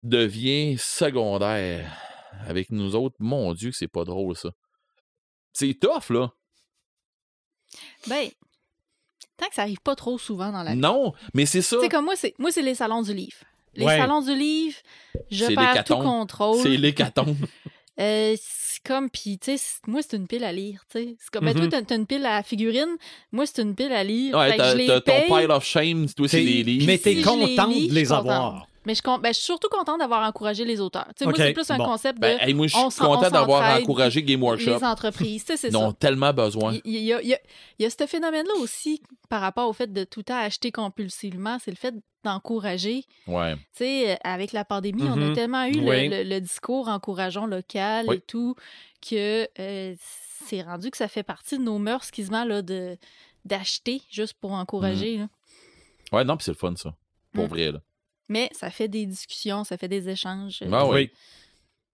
devient 0.03 0.77
secondaire 0.77 1.89
avec 2.49 2.73
nous 2.73 2.97
autres. 2.97 3.15
Mon 3.21 3.55
Dieu, 3.55 3.71
que 3.71 3.77
c'est 3.77 3.87
pas 3.87 4.03
drôle, 4.03 4.35
ça. 4.35 4.51
C'est 5.53 5.79
tough, 5.79 6.11
là. 6.11 6.33
Ben, 8.09 8.29
Tant 9.37 9.47
que 9.49 9.55
ça 9.55 9.63
arrive 9.63 9.81
pas 9.81 9.97
trop 9.97 10.17
souvent 10.19 10.53
dans 10.53 10.63
la 10.63 10.75
vie. 10.75 10.81
Non, 10.81 11.13
mais 11.35 11.45
c'est 11.47 11.63
ça. 11.63 11.77
Tu 11.77 11.83
sais, 11.83 11.89
comme 11.89 12.05
moi, 12.05 12.15
c'est 12.17 12.35
moi, 12.39 12.51
c'est 12.53 12.63
les 12.63 12.75
salons 12.77 13.03
du 13.03 13.13
livre. 13.15 13.37
Les 13.75 13.85
Ouais. 13.85 13.99
salons 13.99 14.23
du 14.23 14.35
livre, 14.35 14.77
je 15.31 15.45
C'est 15.47 15.55
perds 15.55 15.65
tout 15.85 15.95
l'hécatombe. 15.95 16.03
contrôle. 16.05 16.63
C'est 16.63 16.77
l'hécatombe. 16.77 17.37
Euh, 18.01 18.35
c'est 18.41 18.83
comme, 18.83 19.09
puis, 19.09 19.39
tu 19.39 19.53
sais, 19.53 19.57
c'est- 19.57 19.87
moi, 19.87 20.01
c'est 20.03 20.17
une 20.17 20.27
pile 20.27 20.43
à 20.43 20.53
lire, 20.53 20.85
tu 20.91 20.99
sais. 20.99 21.17
C'est 21.21 21.31
comme, 21.31 21.45
ben, 21.45 21.55
toi, 21.55 21.63
Mhm. 21.63 21.71
t'as 21.71 21.83
t'as 21.83 21.95
une 21.95 22.07
pile 22.07 22.27
à 22.27 22.43
figurines, 22.43 22.97
moi, 23.31 23.47
c'est 23.47 23.63
une 23.63 23.77
pile 23.77 23.93
à 23.93 24.03
lire. 24.03 24.37
Ouais, 24.37 24.49
Fait 24.51 24.57
que 24.57 24.63
t'as 24.63 24.73
je 24.73 24.77
les 24.79 24.87
t'as 24.89 25.01
ton 25.01 25.13
paye, 25.13 25.27
pile 25.29 25.51
of 25.53 25.65
shame, 25.65 26.07
toi, 26.09 26.27
c'est 26.27 26.39
T'es- 26.39 26.43
les 26.43 26.63
livres. 26.65 26.87
Mais 26.89 26.99
t'es 26.99 27.11
si 27.15 27.23
je 27.23 27.31
les 27.31 27.55
contente 27.55 27.69
lis, 27.73 27.85
de 27.85 27.91
je 27.91 27.95
les 27.95 28.05
suis 28.07 28.13
avoir. 28.15 28.67
Mais 28.87 28.95
je, 28.95 29.03
ben, 29.03 29.29
je 29.29 29.33
suis 29.35 29.45
surtout 29.45 29.69
contente 29.71 29.99
d'avoir 29.99 30.27
encouragé 30.29 30.65
les 30.65 30.81
auteurs. 30.81 31.07
Tu 31.17 31.25
sais, 31.25 31.27
Ok, 31.27 31.37
Moi, 31.39 31.47
c'est 31.47 31.53
plus 31.55 31.71
un 31.71 31.79
bon. 31.79 31.85
concept 31.87 32.17
de 32.17 32.21
Ben, 32.21 32.39
hey, 32.41 32.53
moi, 32.55 32.67
je 32.67 32.77
suis 32.77 33.01
content 33.01 33.31
d'avoir 33.31 33.79
encouragé 33.81 34.23
Game 34.23 34.43
Workshop. 34.43 34.77
les 34.77 34.85
entreprises. 34.85 35.45
C'est 35.47 35.69
Ils 35.69 35.77
ont 35.77 35.91
ça. 35.91 35.97
tellement 35.99 36.33
besoin. 36.33 36.77
Il 36.85 36.97
y, 36.97 37.13
a, 37.13 37.23
il 37.23 37.29
y 37.29 37.35
a- 37.35 37.41
il 37.79 37.83
y 37.83 37.87
a 37.87 37.91
ce 37.91 38.07
phénomène-là 38.07 38.55
aussi 38.61 39.03
par 39.29 39.41
rapport 39.41 39.69
au 39.69 39.73
fait 39.73 39.93
de 39.93 40.05
tout 40.05 40.21
le 40.21 40.25
temps 40.25 40.37
acheter 40.39 40.71
compulsivement. 40.73 41.59
C'est 41.65 41.71
le 41.71 41.77
fait 41.77 41.95
d'encourager. 42.25 43.05
Ouais. 43.27 43.55
Tu 43.57 43.61
sais, 43.75 44.19
avec 44.25 44.53
la 44.53 44.65
pandémie, 44.65 45.03
on 45.05 45.31
a 45.31 45.35
tellement 45.35 45.65
eu 45.65 45.73
le- 45.81 45.89
Oui. 45.89 46.09
le, 46.09 46.23
le 46.23 46.41
discours 46.41 46.89
encourageant 46.89 47.47
local 47.47 48.07
Oui. 48.09 48.17
et 48.17 48.21
tout 48.21 48.55
que 49.07 49.49
euh, 49.61 49.95
c'est 50.47 50.63
rendu 50.63 50.91
que 50.91 50.97
ça 50.97 51.09
fait 51.09 51.23
partie 51.23 51.59
de 51.59 51.63
nos 51.63 51.79
mœurs 51.79 52.11
quasiment 52.11 52.45
là, 52.45 52.63
de 52.63 52.97
d'acheter 53.47 54.01
juste 54.11 54.35
pour 54.41 54.53
encourager. 54.53 55.19
là. 55.19 55.29
Ouais, 56.13 56.25
non, 56.25 56.37
puis 56.37 56.45
c'est 56.45 56.51
le 56.53 56.57
fun, 56.57 56.75
ça. 56.77 56.95
Pour 57.33 57.45
Mm. 57.45 57.49
vrai, 57.49 57.73
là. 57.73 57.81
Mais 58.29 58.49
ça 58.53 58.71
fait 58.71 58.89
des 58.89 59.07
discussions, 59.07 59.65
ça 59.65 59.77
fait 59.77 59.89
des 59.89 60.09
échanges. 60.09 60.61
euh, 60.63 60.71
Ah 60.73 60.87
ouais. 60.87 60.95
Oui. 60.95 61.11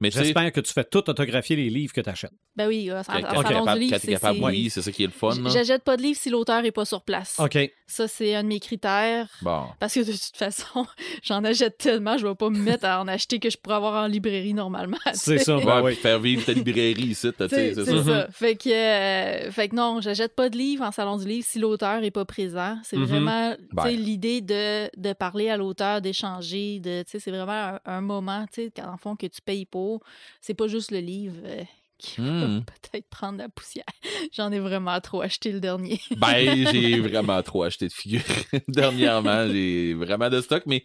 Mais 0.01 0.10
J'espère 0.10 0.51
que 0.52 0.60
tu 0.60 0.72
fais 0.72 0.85
tout 0.85 1.09
autographier 1.10 1.56
les 1.56 1.68
livres 1.68 1.93
que 1.93 2.01
tu 2.01 2.09
achètes. 2.09 2.32
Ben 2.56 2.66
oui, 2.68 2.90
euh, 2.90 3.01
en, 3.01 3.02
salon 3.05 3.72
du 3.74 3.78
livre, 3.81 3.98
c'est- 3.98 4.40
oui, 4.40 4.70
c'est 4.70 4.82
ça 4.82 4.90
qui 4.90 5.05
est 5.05 5.06
le 5.06 5.12
fun. 5.12 5.31
J'achète 5.51 5.85
pas 5.85 5.97
de 5.97 6.02
livre 6.02 6.18
si 6.18 6.31
l'auteur 6.31 6.64
est 6.64 6.72
pas 6.72 6.85
sur 6.85 7.02
place. 7.02 7.36
OK. 7.39 7.59
Ça, 7.86 8.09
c'est 8.09 8.35
un 8.35 8.43
de 8.43 8.48
mes 8.48 8.60
critères. 8.60 9.28
Bon. 9.43 9.64
Parce 9.78 9.94
que 9.94 10.01
de 10.01 10.12
toute 10.12 10.36
façon, 10.36 10.86
j'en 11.22 11.44
achète 11.44 11.77
tellement, 11.78 12.16
je 12.16 12.27
vais 12.27 12.35
pas 12.35 12.48
me 12.51 12.59
mettre 12.59 12.86
à 12.86 13.01
en 13.01 13.09
acheter 13.09 13.39
que 13.40 13.51
je 13.51 13.56
pourrais 13.59 13.77
avoir 13.77 14.02
en 14.05 14.06
librairie 14.06 14.55
normalement. 14.55 14.97
C'est 15.12 15.39
ça, 15.39 15.56
ben 15.56 15.62
puis 15.77 15.85
oui. 15.85 15.94
faire 15.97 16.18
vivre 16.18 16.44
ta 16.44 16.52
librairie 16.52 17.02
ici, 17.02 17.28
tu 17.36 17.48
sais, 17.48 17.74
C'est 17.74 17.85
ça. 17.85 18.05
ça. 18.05 18.28
Fait 18.31 18.56
que, 18.56 18.70
euh, 18.70 19.51
fait 19.51 19.68
que 19.68 19.77
non, 19.77 20.01
j'achète 20.01 20.35
pas 20.35 20.48
de 20.48 20.56
livre 20.56 20.85
en 20.85 20.93
salon 20.93 21.16
du 21.18 21.27
livre 21.27 21.47
si 21.48 21.59
l'auteur 21.59 22.02
est 22.05 22.10
pas 22.10 22.24
présent. 22.24 22.78
C'est 22.85 22.97
Mhm. 22.97 23.05
vraiment 23.05 23.55
Ben. 23.72 23.89
l'idée 23.89 24.40
de, 24.40 24.89
de 25.01 25.12
parler 25.12 25.51
à 25.51 25.56
l'auteur, 25.56 26.01
d'échanger, 26.01 26.81
de, 26.81 27.02
tu 27.02 27.10
sais, 27.12 27.18
c'est 27.18 27.31
vraiment 27.31 27.52
un, 27.52 27.81
un 27.85 28.01
moment, 28.01 28.47
tu 28.52 28.62
sais, 28.74 28.82
en 28.85 28.97
fond 28.97 29.16
que 29.16 29.27
tu 29.27 29.40
payes 29.43 29.66
pour. 29.66 29.90
C'est 30.41 30.55
pas 30.55 30.69
juste 30.69 30.91
le 30.91 30.99
livre 30.99 31.37
euh, 31.45 31.65
qui 31.99 32.21
va 32.21 32.47
Hmm. 32.47 32.65
peut-être 32.65 33.09
prendre 33.11 33.39
la 33.39 33.49
poussière. 33.49 33.85
J'en 34.33 34.51
ai 34.53 34.59
vraiment 34.59 35.01
trop 35.01 35.21
acheté 35.23 35.53
le 35.53 35.61
dernier. 35.61 36.01
Ben, 36.17 36.67
j'ai 36.71 36.99
vraiment 37.01 37.43
trop 37.43 37.62
acheté 37.62 37.89
de 37.89 37.93
figurines 37.93 38.25
dernièrement. 38.69 39.47
J'ai 39.49 39.95
vraiment 39.95 40.31
de 40.31 40.41
stock, 40.41 40.62
mais 40.67 40.83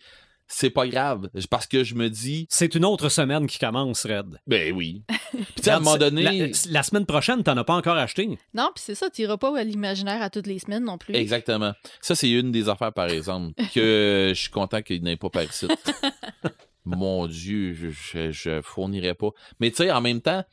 c'est 0.48 0.70
pas 0.70 0.86
grave. 0.88 1.30
Parce 1.50 1.66
que 1.66 1.84
je 1.84 1.96
me 1.96 2.08
dis, 2.10 2.46
C'est 2.52 2.76
une 2.76 2.86
autre 2.86 3.10
semaine 3.10 3.48
qui 3.48 3.58
commence, 3.58 4.06
Red. 4.06 4.40
ben 4.46 4.72
oui. 4.74 5.04
Puis 5.32 5.44
tu 5.56 5.64
sais, 5.64 5.70
à 5.72 5.78
un 5.78 5.80
moment 5.80 5.98
donné. 5.98 6.22
La, 6.22 6.48
la 6.70 6.84
semaine 6.84 7.06
prochaine, 7.08 7.42
t'en 7.44 7.58
as 7.58 7.64
pas 7.64 7.74
encore 7.76 7.98
acheté. 7.98 8.28
non, 8.54 8.70
puis 8.76 8.84
c'est 8.86 8.94
ça, 8.94 9.10
tu 9.10 9.24
iras 9.24 9.38
pas 9.38 9.58
à 9.58 9.64
l'imaginaire 9.64 10.22
à 10.22 10.30
toutes 10.30 10.46
les 10.48 10.60
semaines 10.60 10.84
non 10.84 10.98
plus. 11.00 11.16
Exactement. 11.16 11.74
Ça, 12.02 12.14
c'est 12.14 12.30
une 12.30 12.52
des 12.52 12.70
affaires, 12.70 12.94
par 12.94 13.08
exemple, 13.10 13.54
que 13.74 14.34
je 14.36 14.40
suis 14.40 14.52
content 14.52 14.82
qu'il 14.84 15.02
n'ait 15.02 15.18
pas 15.18 15.30
par 15.32 15.44
ici. 15.44 15.66
Mon 16.86 17.28
Dieu, 17.28 17.74
je, 17.74 18.62
fournirais 18.62 19.16
pas. 19.16 19.30
Mais 19.60 19.72
tu 19.72 19.78
sais, 19.78 19.92
en 19.92 20.02
même 20.02 20.22
temps, 20.22 20.44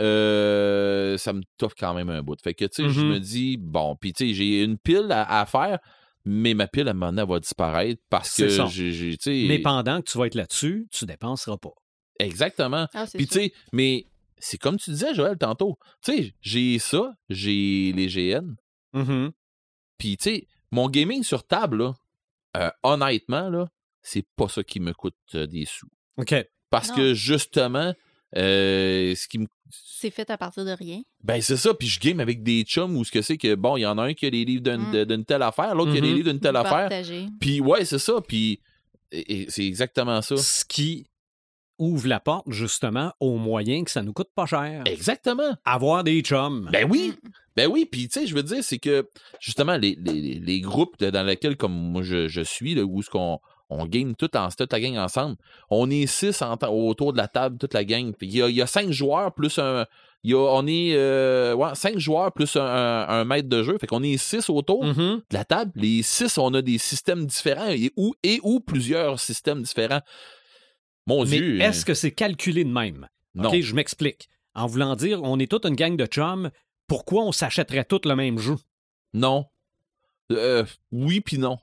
euh, 0.00 1.18
ça 1.18 1.32
me 1.32 1.42
toffe 1.58 1.74
quand 1.78 1.94
même 1.94 2.08
un 2.10 2.22
bout. 2.22 2.40
Fait 2.42 2.54
que, 2.54 2.64
tu 2.64 2.84
sais, 2.84 2.88
je 2.90 3.00
Mhm. 3.00 3.08
me 3.08 3.18
dis, 3.18 3.56
bon, 3.58 3.96
puis 3.96 4.12
tu 4.12 4.28
sais, 4.28 4.34
j'ai 4.34 4.62
une 4.62 4.78
pile 4.78 5.08
à, 5.10 5.40
à 5.40 5.46
faire, 5.46 5.78
mais 6.24 6.54
ma 6.54 6.66
pile, 6.68 6.88
à 6.88 6.90
un 6.92 6.94
moment 6.94 7.12
donné, 7.12 7.22
elle 7.22 7.28
va 7.28 7.40
disparaître 7.40 8.02
parce 8.08 8.36
que 8.36 8.48
C'est 8.48 8.56
ça. 8.56 8.66
j'ai. 8.66 9.46
Mais 9.48 9.58
pendant 9.58 10.00
que 10.00 10.10
tu 10.10 10.18
vas 10.18 10.26
être 10.26 10.34
là-dessus, 10.34 10.86
tu 10.90 11.06
dépenseras 11.06 11.56
pas. 11.58 11.72
Exactement. 12.18 12.86
Ah, 12.94 13.06
c'est 13.06 13.18
Puis 13.18 13.26
tu 13.26 13.34
sais, 13.34 13.52
mais 13.72 14.06
c'est 14.38 14.58
comme 14.58 14.78
tu 14.78 14.90
disais, 14.90 15.14
Joël, 15.14 15.36
tantôt. 15.38 15.78
Tu 16.04 16.12
sais, 16.12 16.34
j'ai 16.40 16.78
ça, 16.78 17.12
j'ai 17.28 17.92
les 17.94 18.08
GN, 18.08 18.54
Mhm. 18.92 19.30
Puis, 19.98 20.16
tu 20.16 20.30
sais, 20.30 20.46
mon 20.72 20.88
gaming 20.88 21.22
sur 21.22 21.46
table, 21.46 21.76
là, 21.78 21.94
euh, 22.56 22.70
honnêtement, 22.82 23.48
là, 23.50 23.68
c'est 24.02 24.24
pas 24.36 24.48
ça 24.48 24.62
qui 24.62 24.80
me 24.80 24.92
coûte 24.92 25.14
euh, 25.34 25.46
des 25.46 25.64
sous. 25.66 25.88
OK. 26.16 26.34
Parce 26.70 26.90
Non. 26.90 26.96
que, 26.96 27.14
justement, 27.14 27.94
euh, 28.36 29.14
ce 29.14 29.28
qui 29.28 29.38
me. 29.38 29.46
C'est 29.70 30.10
fait 30.10 30.28
à 30.30 30.38
partir 30.38 30.64
de 30.64 30.70
rien. 30.70 31.02
Ben, 31.22 31.40
c'est 31.40 31.56
ça. 31.56 31.74
Puis, 31.74 31.88
je 31.88 32.00
game 32.00 32.20
avec 32.20 32.42
des 32.42 32.62
chums 32.62 32.96
où 32.96 33.04
ce 33.04 33.10
que 33.12 33.22
c'est 33.22 33.36
que, 33.36 33.54
bon, 33.54 33.76
il 33.76 33.82
y 33.82 33.86
en 33.86 33.98
a 33.98 34.02
un 34.04 34.14
qui 34.14 34.26
a 34.26 34.30
les 34.30 34.44
livres 34.44 34.62
d'une 34.62 34.88
Mm. 34.88 34.92
de- 34.92 35.04
d'une 35.04 35.24
telle 35.24 35.42
affaire, 35.42 35.74
l'autre 35.74 35.92
qui 35.92 35.98
a 35.98 36.00
les 36.00 36.08
Mhm. 36.10 36.14
livres 36.16 36.30
d'une 36.30 36.40
telle 36.40 36.56
affaire. 36.56 36.88
Puis, 37.40 37.60
ouais, 37.60 37.84
c'est 37.84 37.98
ça. 37.98 38.14
Puis, 38.26 38.60
et- 39.12 39.42
et 39.42 39.46
c'est 39.50 39.64
exactement 39.66 40.22
ça. 40.22 40.36
Ce 40.36 40.64
qui 40.64 41.06
ouvre 41.78 42.08
la 42.08 42.20
porte, 42.20 42.44
justement, 42.50 43.12
aux 43.20 43.36
moyens 43.38 43.84
que 43.86 43.90
ça 43.90 44.02
nous 44.02 44.12
coûte 44.12 44.28
pas 44.34 44.44
cher. 44.46 44.82
Exactement. 44.86 45.56
Avoir 45.64 46.04
des 46.04 46.20
chums. 46.20 46.68
Ben 46.72 46.88
oui. 46.90 47.14
Mm. 47.22 47.28
Ben 47.56 47.68
oui, 47.70 47.84
puis 47.90 48.08
tu 48.08 48.20
sais, 48.20 48.26
je 48.26 48.34
veux 48.34 48.42
dire, 48.42 48.62
c'est 48.62 48.78
que 48.78 49.08
justement, 49.40 49.76
les, 49.76 49.96
les, 49.98 50.38
les 50.38 50.60
groupes 50.60 51.02
dans 51.02 51.22
lesquels, 51.24 51.56
comme 51.56 51.72
moi 51.72 52.02
je, 52.02 52.28
je 52.28 52.40
suis, 52.42 52.74
là, 52.74 52.82
où 52.84 53.02
ce 53.02 53.10
qu'on 53.10 53.40
on 53.70 53.86
game 53.86 54.14
toute, 54.16 54.34
en, 54.36 54.48
toute 54.50 54.72
la 54.72 54.80
gang 54.80 54.96
ensemble, 54.98 55.36
on 55.70 55.88
est 55.90 56.06
six 56.06 56.42
en 56.42 56.56
autour 56.68 57.12
de 57.12 57.18
la 57.18 57.28
table, 57.28 57.56
toute 57.58 57.72
la 57.74 57.84
gang. 57.84 58.12
Il 58.20 58.34
y 58.36 58.42
a, 58.42 58.48
il 58.48 58.56
y 58.56 58.62
a 58.62 58.66
cinq 58.66 58.90
joueurs 58.90 59.32
plus 59.32 59.58
un. 59.58 59.86
il 60.22 60.32
y 60.32 60.34
a- 60.34 60.38
on 60.38 60.66
est 60.66 60.92
euh, 60.94 61.54
ouais, 61.54 61.74
cinq 61.74 61.98
joueurs 61.98 62.32
plus 62.32 62.56
un, 62.56 62.64
un- 62.64 63.08
un 63.08 63.24
maître 63.24 63.48
de 63.48 63.62
jeu. 63.62 63.78
Fait 63.80 63.86
qu'on 63.86 64.02
est 64.02 64.16
six 64.16 64.50
autour 64.50 64.84
Mhm. 64.84 64.94
de 64.96 65.22
la 65.34 65.44
table. 65.44 65.70
Les 65.76 66.02
six, 66.02 66.36
on 66.36 66.52
a 66.54 66.60
des 66.62 66.78
systèmes 66.78 67.24
différents 67.26 67.68
et 67.70 67.90
ou, 67.96 68.14
et 68.22 68.40
ou 68.42 68.60
plusieurs 68.60 69.18
systèmes 69.20 69.62
différents. 69.62 70.02
Mon 71.06 71.24
Mais 71.24 71.38
Dieu. 71.38 71.60
est-ce 71.60 71.84
que 71.86 71.94
c'est 71.94 72.10
calculé 72.12 72.64
de 72.64 72.70
même? 72.70 73.08
Non. 73.34 73.48
OK, 73.48 73.60
je 73.60 73.74
m'explique. 73.74 74.28
En 74.54 74.66
voulant 74.66 74.96
dire, 74.96 75.22
on 75.22 75.38
est 75.38 75.50
toute 75.50 75.64
une 75.64 75.76
gang 75.76 75.96
de 75.96 76.06
chums, 76.06 76.50
pourquoi 76.86 77.22
on 77.24 77.32
s'achèterait 77.32 77.84
tous 77.84 78.02
le 78.04 78.16
même 78.16 78.38
jeu? 78.38 78.56
Non. 79.14 79.46
Euh, 80.32 80.64
oui, 80.92 81.20
puis 81.20 81.38
non. 81.38 81.58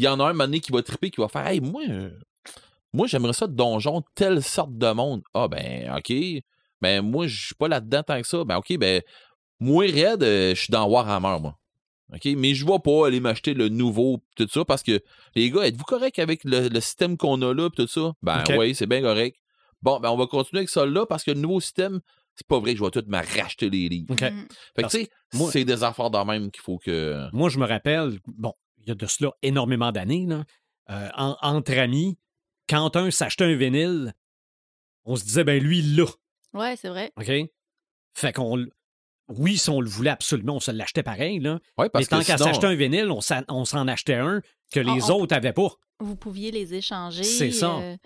Il 0.00 0.04
y 0.04 0.08
en 0.08 0.18
a 0.18 0.30
un 0.30 0.32
mané 0.32 0.60
qui 0.60 0.72
va 0.72 0.82
triper, 0.82 1.10
qui 1.10 1.20
va 1.20 1.28
faire 1.28 1.46
Hey, 1.46 1.60
moi, 1.60 1.82
euh, 1.86 2.08
moi 2.94 3.06
j'aimerais 3.06 3.34
ça 3.34 3.46
de 3.46 3.52
donjon, 3.52 4.02
telle 4.14 4.42
sorte 4.42 4.78
de 4.78 4.92
monde. 4.92 5.20
Ah, 5.34 5.46
ben, 5.46 5.94
OK. 5.94 6.10
Ben, 6.80 7.02
moi, 7.02 7.26
je 7.26 7.46
suis 7.48 7.54
pas 7.54 7.68
là-dedans 7.68 8.02
tant 8.02 8.18
que 8.18 8.26
ça. 8.26 8.42
Ben, 8.44 8.56
OK, 8.56 8.78
ben, 8.78 9.02
moi, 9.60 9.84
Red, 9.84 10.22
euh, 10.22 10.54
je 10.54 10.60
suis 10.62 10.70
dans 10.70 10.88
Warhammer, 10.88 11.38
moi. 11.42 11.58
OK? 12.14 12.24
Mais 12.38 12.54
je 12.54 12.64
vais 12.64 12.78
pas 12.78 13.08
aller 13.08 13.20
m'acheter 13.20 13.52
le 13.52 13.68
nouveau, 13.68 14.24
tout 14.36 14.48
ça, 14.50 14.64
parce 14.64 14.82
que, 14.82 15.02
les 15.34 15.50
gars, 15.50 15.66
êtes-vous 15.66 15.84
correct 15.84 16.18
avec 16.18 16.44
le, 16.44 16.68
le 16.68 16.80
système 16.80 17.18
qu'on 17.18 17.42
a 17.42 17.52
là, 17.52 17.68
tout 17.68 17.86
ça? 17.86 18.12
Ben, 18.22 18.42
oui, 18.56 18.74
c'est 18.74 18.86
bien 18.86 19.02
correct. 19.02 19.36
Bon, 19.82 20.00
ben, 20.00 20.08
on 20.08 20.16
va 20.16 20.26
continuer 20.26 20.60
avec 20.60 20.70
ça 20.70 20.86
là, 20.86 21.04
parce 21.04 21.24
que 21.24 21.32
le 21.32 21.40
nouveau 21.40 21.60
système, 21.60 22.00
c'est 22.36 22.46
pas 22.46 22.58
vrai 22.58 22.72
que 22.72 22.78
je 22.78 22.84
vais 22.84 22.90
tout 22.90 23.04
me 23.06 23.18
racheter 23.18 23.68
les 23.68 23.90
livres. 23.90 24.14
OK. 24.14 24.22
Mm. 24.22 24.46
Fait 24.76 24.82
que, 24.82 24.88
tu 24.88 24.96
sais, 25.02 25.10
c'est 25.50 25.64
des 25.66 25.84
affaires 25.84 26.08
de 26.08 26.18
même 26.24 26.50
qu'il 26.50 26.62
faut 26.62 26.78
que. 26.78 27.28
Moi, 27.34 27.50
je 27.50 27.58
me 27.58 27.66
rappelle, 27.66 28.18
bon, 28.26 28.54
il 28.80 28.88
y 28.88 28.90
a 28.90 28.94
de 28.94 29.06
cela 29.06 29.32
énormément 29.42 29.92
d'années, 29.92 30.26
là, 30.26 30.44
euh, 30.90 31.08
en- 31.16 31.36
entre 31.42 31.72
amis, 31.78 32.18
quand 32.68 32.96
un 32.96 33.10
s'achetait 33.10 33.44
un 33.44 33.54
vinyle, 33.54 34.14
on 35.04 35.16
se 35.16 35.24
disait, 35.24 35.44
ben 35.44 35.62
lui, 35.62 35.78
il 35.80 35.96
l'a. 35.96 36.04
Ouais, 36.52 36.76
c'est 36.76 36.88
vrai. 36.88 37.12
OK? 37.16 37.30
Fait 38.14 38.32
qu'on. 38.32 38.66
Oui, 39.28 39.56
si 39.58 39.70
on 39.70 39.80
le 39.80 39.88
voulait 39.88 40.10
absolument, 40.10 40.56
on 40.56 40.60
se 40.60 40.72
l'achetait 40.72 41.04
pareil, 41.04 41.38
là. 41.38 41.60
Ouais, 41.78 41.88
parce 41.88 42.04
Mais 42.04 42.06
tant 42.06 42.20
que 42.20 42.26
qu'à 42.26 42.36
sinon- 42.36 42.48
s'acheter 42.48 42.66
un 42.66 42.74
vinyle, 42.74 43.10
on 43.12 43.20
s'en 43.20 43.42
on 43.48 43.64
s'en 43.64 43.86
achetait 43.86 44.14
un 44.16 44.40
que 44.72 44.80
les 44.80 45.04
On- 45.04 45.14
on- 45.16 45.20
autres 45.22 45.34
n'avaient 45.34 45.52
pas. 45.52 45.68
Vous 46.00 46.16
pouviez 46.16 46.50
les 46.50 46.74
échanger. 46.74 47.22
C'est 47.22 47.52
ça. 47.52 47.78
euh, 47.78 47.96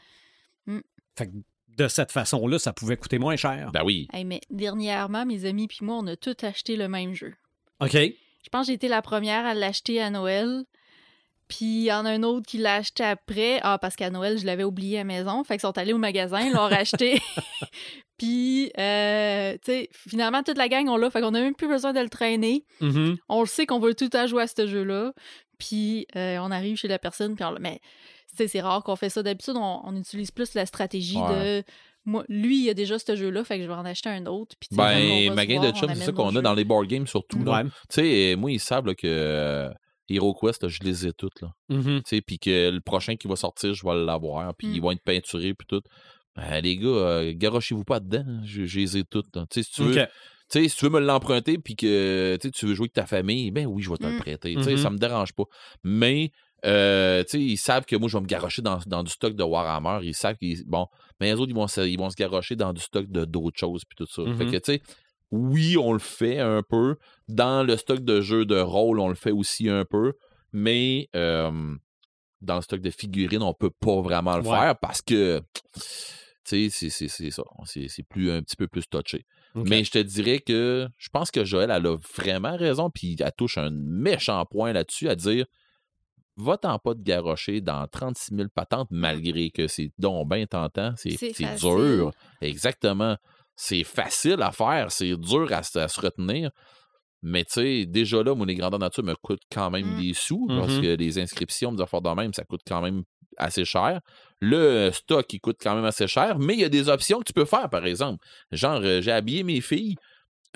Fait 1.17 1.29
que 1.29 1.33
de 1.69 1.89
cette 1.89 2.13
façon-là, 2.13 2.59
ça 2.59 2.73
pouvait 2.73 2.97
coûter 2.97 3.19
moins 3.19 3.37
cher. 3.37 3.71
Ben 3.73 3.83
oui. 3.85 4.09
hey, 4.13 4.25
mais 4.25 4.41
dernièrement, 4.51 5.25
mes 5.25 5.45
amis 5.45 5.67
puis 5.69 5.79
moi, 5.83 5.97
on 5.97 6.07
a 6.09 6.17
tous 6.17 6.45
acheté 6.45 6.77
le 6.77 6.89
même 6.89 7.15
jeu. 7.15 7.35
OK? 7.81 7.97
Je 8.45 8.49
pense 8.51 8.67
que 8.67 8.73
j'ai 8.73 8.75
été 8.75 8.89
la 8.89 9.03
première 9.03 9.45
à 9.47 9.55
l'acheter 9.55 10.01
à 10.01 10.11
Noël. 10.11 10.65
Puis 11.49 11.65
il 11.65 11.85
y 11.85 11.93
en 11.93 12.07
a 12.07 12.11
un 12.11 12.23
autre 12.23 12.47
qui 12.47 12.59
l'a 12.59 12.77
acheté 12.77 13.05
après. 13.05 13.59
Ah, 13.63 13.79
parce 13.79 13.97
qu'à 13.97 14.11
Noël, 14.11 14.39
je 14.39 14.47
l'avais 14.47 14.65
oublié 14.65 14.97
à 14.99 15.01
la 15.01 15.05
maison. 15.05 15.45
Fait 15.45 15.55
qu'ils 15.55 15.61
sont 15.63 15.77
allés 15.77 15.93
au 15.93 15.99
magasin, 15.99 16.41
ils 16.41 16.53
l'ont 16.53 16.69
racheté. 16.69 17.21
Puis, 18.19 18.71
euh, 18.79 19.53
tu 19.65 19.73
sais, 19.73 19.89
finalement, 19.93 20.43
toute 20.43 20.57
la 20.59 20.69
gang, 20.69 20.89
on 20.89 20.97
l'a. 20.97 21.11
Fait 21.11 21.21
qu'on 21.21 21.35
a 21.35 21.41
même 21.41 21.55
plus 21.55 21.69
besoin 21.69 21.93
de 21.93 22.01
le 22.01 22.09
traîner. 22.09 22.65
Mhm. 22.81 23.17
On 23.29 23.41
le 23.41 23.47
sait 23.47 23.67
qu'on 23.67 23.81
veut 23.81 23.95
tout 23.95 24.11
à 24.13 24.27
jouer 24.27 24.43
à 24.45 24.47
ce 24.47 24.67
jeu-là. 24.67 25.13
Puis, 25.59 26.07
euh, 26.17 26.39
on 26.41 26.51
arrive 26.51 26.77
chez 26.77 26.89
la 26.89 26.99
personne. 26.99 27.35
Puis 27.35 27.45
on, 27.45 27.51
le- 27.51 27.59
mais, 27.61 27.81
tu 28.31 28.37
sais, 28.37 28.49
c'est 28.49 28.61
rare 28.61 28.83
qu'on 28.85 28.97
fait 28.97 29.11
ça. 29.11 29.23
D'habitude, 29.23 29.55
on, 29.57 29.81
on 29.85 29.97
utilise 29.97 30.31
plus 30.31 30.55
la 30.55 30.65
stratégie 30.67 31.19
Ouais. 31.19 31.63
de. 31.63 31.65
Moi, 32.07 32.25
lui, 32.29 32.65
il 32.65 32.71
a 32.71 32.75
déjà 32.75 32.99
ce 32.99 33.17
jeu-là, 33.17 33.45
fait 33.45 33.57
que 33.59 33.63
je 33.65 33.69
vais 33.69 33.75
en 33.75 33.85
acheter 33.85 34.11
un 34.11 34.27
autre. 34.27 34.55
Puis, 34.61 34.69
Ben, 34.77 35.33
ma 35.35 35.47
de 35.47 35.55
on 35.57 35.73
chums, 35.73 35.95
c'est 35.95 36.05
ça 36.05 36.13
qu'on 36.13 36.35
a 36.37 36.43
dans 36.43 36.55
les 36.55 36.65
board 36.65 36.87
games 36.87 37.07
surtout. 37.07 37.39
Ouais. 37.39 37.65
Tu 37.65 37.71
sais, 37.91 38.37
moi, 38.37 38.51
ils 38.53 38.61
savent 38.61 38.87
là, 38.87 38.95
que 38.95 39.07
euh, 39.07 39.71
Hero 40.11 40.35
Quest, 40.35 40.63
là, 40.65 40.69
je 40.69 40.81
les 40.83 41.07
ai 41.07 41.13
toutes. 41.13 41.41
Là. 41.41 41.53
Mhm. 41.71 42.03
Tu 42.03 42.17
sais, 42.17 42.21
Puis 42.21 42.39
que 42.39 42.71
le 42.71 42.81
prochain 42.81 43.17
qui 43.17 43.27
va 43.27 43.37
sortir, 43.37 43.73
je 43.73 43.87
vais 43.87 43.95
l'avoir. 43.95 44.55
Puis 44.55 44.67
Mm. 44.69 44.75
ils 44.75 44.83
vont 44.83 44.91
être 44.93 45.03
peinturés. 45.03 45.55
Puis 45.55 45.67
tout. 45.67 45.81
Ben, 46.37 46.61
les 46.61 46.77
gars, 46.77 46.89
euh, 46.89 47.33
garochez-vous 47.35 47.85
pas 47.85 48.01
dedans. 48.01 48.25
hein. 48.27 48.41
Je, 48.45 48.65
je 48.67 48.81
les 48.81 48.99
ai 48.99 49.05
toutes. 49.05 49.35
là. 49.35 49.47
Tu 49.51 49.63
sais, 49.63 49.69
si 49.69 49.73
tu 49.73 49.83
veux. 49.85 49.95
Tu 49.95 50.61
sais, 50.63 50.69
si 50.69 50.77
tu 50.77 50.85
veux 50.85 50.91
me 50.91 51.01
l'emprunter 51.01 51.57
puis 51.57 51.75
que 51.75 52.37
tu 52.37 52.67
veux 52.67 52.75
jouer 52.75 52.85
avec 52.85 52.93
ta 52.93 53.07
famille, 53.07 53.51
ben 53.51 53.65
oui, 53.67 53.83
je 53.83 53.89
vais 53.89 53.97
te 53.97 54.05
le 54.05 54.13
Mm. 54.17 54.19
prêter. 54.19 54.55
Sais, 54.63 54.73
Mhm. 54.73 54.77
ça 54.77 54.91
me 54.91 54.99
dérange 54.99 55.33
pas. 55.33 55.45
Mais 55.85 56.33
euh, 56.67 57.23
tu 57.25 57.31
sais, 57.31 57.41
ils 57.41 57.57
savent 57.57 57.85
que 57.87 57.95
moi, 57.97 58.09
je 58.09 58.17
vais 58.17 58.23
me 58.23 58.27
garrocher 58.27 58.63
dans, 58.63 58.79
dans 58.87 59.03
du 59.03 59.11
stock 59.11 59.35
de 59.35 59.43
Warhammer. 59.43 60.01
Ils 60.07 60.15
savent 60.15 60.37
qu'ils. 60.37 60.65
Bon, 60.67 60.87
mais 61.25 61.33
les 61.35 61.41
autres, 61.41 61.51
ils 61.51 61.55
vont, 61.55 61.67
se, 61.69 61.81
ils 61.81 61.99
vont 61.99 62.11
se 62.11 62.17
garrocher 62.17 62.57
dans 62.57 62.73
du 62.73 62.81
stock 62.81 63.07
de 63.11 63.25
d'autres 63.25 63.59
choses 63.59 63.83
puis 63.85 63.97
tout 63.97 64.07
ça. 64.07 64.23
Fait 64.37 64.45
Mhm. 64.45 64.51
que, 64.53 64.57
tu 64.59 64.73
sais, 64.75 64.83
oui, 65.31 65.77
on 65.79 65.93
le 65.93 65.99
fait 65.99 66.39
un 66.39 66.63
peu. 66.63 66.97
Dans 67.29 67.65
le 67.65 67.77
stock 67.77 68.01
de 68.05 68.21
jeux 68.21 68.45
de 68.45 68.59
rôle, 68.61 69.01
on 69.01 69.09
le 69.09 69.15
fait 69.15 69.31
aussi 69.33 69.69
un 69.69 69.85
peu. 69.85 70.13
Mais 70.53 71.09
euh, 71.17 71.75
dans 72.41 72.57
le 72.57 72.63
stock 72.63 72.81
de 72.81 72.91
figurines, 72.91 73.43
on 73.43 73.55
peut 73.55 73.71
pas 73.71 74.01
vraiment 74.01 74.37
le 74.37 74.43
Ouais. 74.45 74.57
faire 74.59 74.79
parce 74.79 75.03
que. 75.03 75.41
Tu 76.47 76.69
sais, 76.69 76.69
c'est- 76.71 76.91
c'est 76.91 77.09
c'est 77.09 77.31
ça. 77.31 77.43
C'est 77.65 77.89
c'est 77.89 78.03
plus 78.03 78.31
un 78.31 78.43
petit 78.43 78.57
peu 78.57 78.69
plus 78.69 78.87
touché. 78.87 79.25
Mais 79.55 79.83
je 79.85 79.91
te 79.93 79.99
dirais 79.99 80.41
que 80.41 80.87
je 80.99 81.09
pense 81.09 81.31
que 81.31 81.45
Joël, 81.45 81.71
elle 81.71 81.87
a 81.87 81.97
vraiment 82.17 82.57
raison, 82.57 82.91
puis 82.91 83.17
elle 83.19 83.33
touche 83.37 83.57
un 83.57 83.71
méchant 83.71 84.45
point 84.45 84.73
là-dessus 84.73 85.09
à 85.09 85.15
dire 85.15 85.47
va-t'en 86.37 86.79
pas 86.79 86.95
de 86.95 87.03
garrocher 87.03 87.61
dans 87.61 87.87
36 87.87 88.35
000 88.35 88.49
patentes, 88.55 88.89
malgré 88.91 89.51
que 89.51 89.67
c'est 89.69 89.91
donc 89.99 90.29
bien 90.29 90.47
tentant, 90.47 90.93
c'est 90.97 91.17
dur. 91.61 92.11
Exactement. 92.41 93.17
C'est 93.57 93.85
facile 93.85 94.43
à 94.43 94.51
faire, 94.51 94.91
c'est 94.91 95.17
dur 95.17 95.53
à, 95.53 95.63
se- 95.63 95.79
à 95.79 95.89
se 95.89 96.01
retenir. 96.01 96.51
Mais 97.23 97.45
tu 97.45 97.53
sais, 97.55 97.87
déjà 97.87 98.23
là, 98.23 98.35
moi, 98.35 98.45
les 98.47 98.55
grandeurs 98.57 98.81
nature 98.81 99.05
me 99.05 99.15
coûtent 99.15 99.45
quand 99.51 99.71
même 99.71 99.95
Mm. 99.95 100.01
des 100.01 100.13
sous, 100.13 100.47
parce 100.59 100.75
que 100.83 100.95
les 100.97 101.19
inscriptions, 101.19 101.73
des 101.73 101.83
affaires 101.83 102.03
de 102.03 102.11
même, 102.11 102.35
ça 102.35 102.45
coûte 102.45 102.61
quand 102.67 102.83
même 102.83 103.03
assez 103.39 103.65
cher. 103.65 104.01
Le 104.41 104.91
stock, 104.93 105.33
il 105.33 105.41
coûte 105.41 105.57
quand 105.63 105.75
même 105.75 105.85
assez 105.87 106.07
cher, 106.07 106.39
mais 106.39 106.55
il 106.55 106.61
y 106.61 106.65
a 106.65 106.69
des 106.69 106.89
options 106.89 107.19
que 107.21 107.25
tu 107.25 107.33
peux 107.33 107.45
faire, 107.47 107.71
par 107.71 107.87
exemple. 107.87 108.25
Genre, 108.53 108.81
euh, 108.83 109.01
j'ai 109.01 109.11
habillé 109.13 109.43
mes 109.43 109.61
filles 109.61 109.95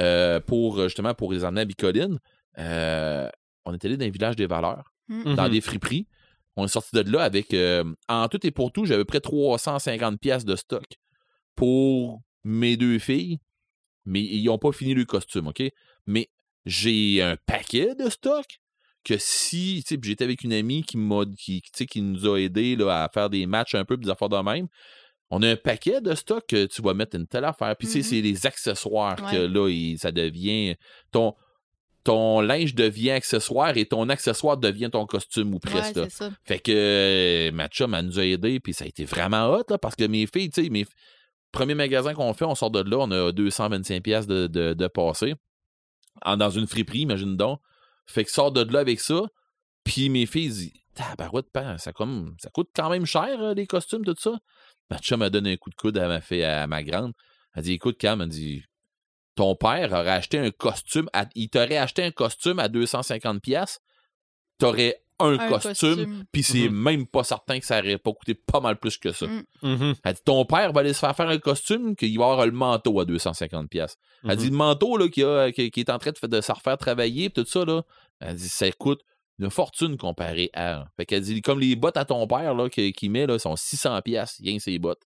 euh, 0.01 0.41
pour, 0.41 0.79
euh, 0.79 0.85
justement, 0.85 1.15
pour 1.15 1.33
les 1.33 1.45
emmener 1.45 1.63
à 1.63 1.65
Bicoline. 1.65 2.19
Euh, 2.59 3.29
on 3.65 3.73
est 3.73 3.85
allé 3.85 3.97
dans 3.97 4.05
un 4.07 4.11
village 4.11 4.37
des 4.37 4.47
valeurs, 4.47 4.93
Mm. 5.09 5.35
dans 5.35 5.45
Mhm. 5.45 5.51
des 5.53 5.61
friperies. 5.61 6.07
On 6.57 6.65
est 6.65 6.69
sorti 6.69 6.91
de 6.97 7.11
là 7.11 7.23
avec, 7.23 7.55
euh, 7.55 7.85
en 8.09 8.29
tout 8.29 8.45
et 8.47 8.51
pour 8.51 8.73
tout, 8.73 8.85
j'avais 8.85 9.05
près 9.05 9.21
350 9.21 10.19
pièces 10.21 10.45
de 10.45 10.57
stock 10.57 10.85
pour 11.55 12.21
mes 12.45 12.77
deux 12.77 12.99
filles, 12.99 13.39
mais 14.05 14.23
ils 14.23 14.45
n'ont 14.45 14.59
pas 14.59 14.73
fini 14.73 14.95
le 14.95 15.05
costume, 15.05 15.49
OK? 15.49 15.63
Mais 16.07 16.29
j'ai 16.67 17.23
un 17.23 17.37
paquet 17.47 17.95
de 17.95 18.09
stock 18.11 18.45
que 19.05 19.17
si, 19.19 19.83
tu 19.87 19.95
sais, 19.95 20.01
j'étais 20.03 20.25
avec 20.25 20.43
une 20.43 20.53
amie 20.53 20.83
qui 20.83 20.97
m'a 20.99 21.25
qui, 21.39 21.63
qui 21.63 22.03
nous 22.03 22.27
a 22.29 22.39
aidé 22.39 22.77
là, 22.77 23.05
à 23.05 23.09
faire 23.09 23.31
des 23.31 23.47
matchs 23.47 23.75
un 23.75 23.85
peu, 23.85 23.97
puis 23.97 24.05
des 24.07 24.11
affaires 24.11 24.29
de 24.29 24.37
même. 24.39 24.69
On 25.31 25.43
a 25.43 25.51
un 25.51 25.57
paquet 25.57 26.01
de 26.01 26.15
stock 26.15 26.45
que 26.49 26.67
tu 26.67 26.81
vas 26.83 26.95
mettre 26.95 27.17
une 27.17 27.27
telle 27.27 27.45
affaire. 27.45 27.77
Puis, 27.77 27.87
tu 27.87 27.93
sais, 27.93 27.99
Mhm. 27.99 28.05
c'est 28.05 28.21
les 28.23 28.47
accessoires 28.47 29.17
que 29.17 29.37
là, 29.37 29.69
il- 29.69 29.99
ça 29.99 30.11
devient. 30.11 30.75
Ton, 31.13 31.35
ton 32.09 32.41
linge 32.41 32.75
devient 32.75 33.11
accessoire 33.11 33.77
et 33.77 33.85
ton 33.85 34.09
accessoire 34.09 34.57
devient 34.57 34.89
ton 34.91 35.05
costume 35.05 35.53
ou 35.53 35.59
presque. 35.59 36.11
ça. 36.11 36.31
Fait 36.43 36.59
que 36.59 36.73
euh, 36.73 37.53
ma 37.53 37.69
chum, 37.69 37.93
elle 37.93 38.07
nous 38.07 38.19
a 38.19 38.25
aidés, 38.25 38.61
puis 38.61 38.73
ça 38.73 38.85
a 38.85 38.89
été 38.89 39.05
vraiment 39.05 39.51
hot, 39.51 39.65
là, 39.69 39.77
parce 39.77 39.95
que 39.95 40.05
mes 40.05 40.27
filles, 40.27 40.49
tu 40.49 40.65
sais, 40.65 40.71
mes 40.71 40.87
premiers 41.53 41.75
magasins 41.75 42.15
qu'on 42.15 42.33
fait, 42.33 42.47
on 42.47 42.55
sort 42.55 42.71
de 42.71 42.81
là, 42.81 42.97
on 43.01 43.11
a 43.11 43.31
225 43.31 44.03
pièces 44.03 44.27
de, 44.27 44.47
de, 44.47 44.73
de 44.73 44.87
passé. 44.87 45.35
En, 46.25 46.39
dans 46.39 46.49
une 46.49 46.67
friperie, 46.67 47.01
imagine 47.01 47.37
donc. 47.37 47.61
Fait 48.07 48.25
que 48.25 48.31
sort 48.31 48.53
de 48.53 48.63
là 48.73 48.79
avec 48.79 49.01
ça, 49.01 49.21
puis 49.85 50.09
mes 50.09 50.25
filles 50.25 50.49
disent 50.49 50.73
Tabarouette, 50.95 51.49
ça, 51.77 51.93
comme, 51.93 52.37
ça 52.39 52.49
coûte 52.49 52.71
quand 52.75 52.89
même 52.89 53.05
cher, 53.05 53.39
euh, 53.39 53.53
les 53.53 53.67
costumes, 53.67 54.03
tout 54.03 54.17
ça. 54.19 54.33
Ma 54.89 54.97
chum 54.97 55.21
a 55.21 55.29
donné 55.29 55.53
un 55.53 55.57
coup 55.59 55.69
de 55.69 55.75
coude 55.75 55.99
à 55.99 56.09
ma, 56.09 56.23
fille, 56.23 56.43
à 56.43 56.67
ma 56.67 56.83
grande. 56.83 57.13
Elle 57.55 57.65
dit 57.65 57.73
Écoute, 57.75 57.99
Cam, 57.99 58.23
elle 58.23 58.31
dit 58.31 58.65
Ton 59.39 59.55
père 59.55 59.93
aurait 59.93 60.11
acheté 60.11 60.37
un 60.39 60.51
costume, 60.51 61.09
à- 61.13 61.27
il 61.37 61.49
t'aurait 61.49 61.77
acheté 61.77 62.03
un 62.03 62.11
costume 62.11 62.59
à 62.59 62.67
250 62.67 63.41
pièces, 63.41 63.79
t'aurais 64.59 64.97
un, 65.21 65.39
Un 65.39 65.49
costume, 65.49 65.73
costume. 65.73 66.25
puis 66.33 66.43
c'est 66.43 66.69
Mhm. 66.69 66.77
même 66.77 67.07
pas 67.07 67.25
certain 67.25 67.59
que 67.59 67.67
ça 67.67 67.79
aurait 67.81 67.99
pas 67.99 68.13
coûté 68.13 68.35
pas 68.35 68.61
mal 68.61 68.79
plus 68.79 68.97
que 68.99 69.11
ça. 69.13 69.27
Mm. 69.27 69.43
Mhm. 69.63 69.95
Elle 70.05 70.15
dit 70.15 70.21
Ton 70.25 70.45
père 70.45 70.73
va 70.73 70.81
aller 70.81 70.93
se 70.93 70.99
faire 71.01 71.15
faire 71.17 71.29
un 71.29 71.39
costume, 71.39 71.97
qu'il 71.97 72.17
va 72.19 72.25
avoir 72.31 72.47
le 72.47 72.53
manteau 72.53 72.99
à 73.01 73.05
250 73.05 73.69
pièces. 73.69 73.97
Elle 74.29 74.37
dit 74.37 74.47
Mhm. 74.47 74.51
Le 74.53 74.57
manteau 74.57 74.97
là, 74.97 75.09
qui, 75.09 75.23
a- 75.25 75.51
qui, 75.53 75.71
qui 75.71 75.81
est 75.81 75.91
en 75.91 75.99
train 75.99 76.11
de, 76.23 76.41
se 76.41 76.53
refaire 76.53 76.79
travailler, 76.79 77.31
pis 77.31 77.43
tout 77.43 77.49
ça, 77.49 77.65
là, 77.65 77.83
elle 78.21 78.37
dit 78.37 78.49
Ça 78.49 78.71
coûte 78.73 79.03
une 79.41 79.51
fortune 79.51 79.97
comparé 79.97 80.51
à. 80.55 80.85
Fait 80.97 81.07
qu'elle 81.07 81.23
dit 81.23 81.43
Comme 81.43 81.59
les 81.61 81.75
bottes 81.77 81.97
à 81.97 82.05
ton 82.05 82.27
père 82.27 82.55
là, 82.55 82.69
qui, 82.69 82.93
qui 82.93 83.09
met, 83.09 83.27
là, 83.27 83.39
sont 83.41 83.55
600 83.57 84.01
pièces, 84.03 84.39
rien 84.43 84.57
que 84.57 84.63
ses 84.63 84.79
bottes. 84.79 85.03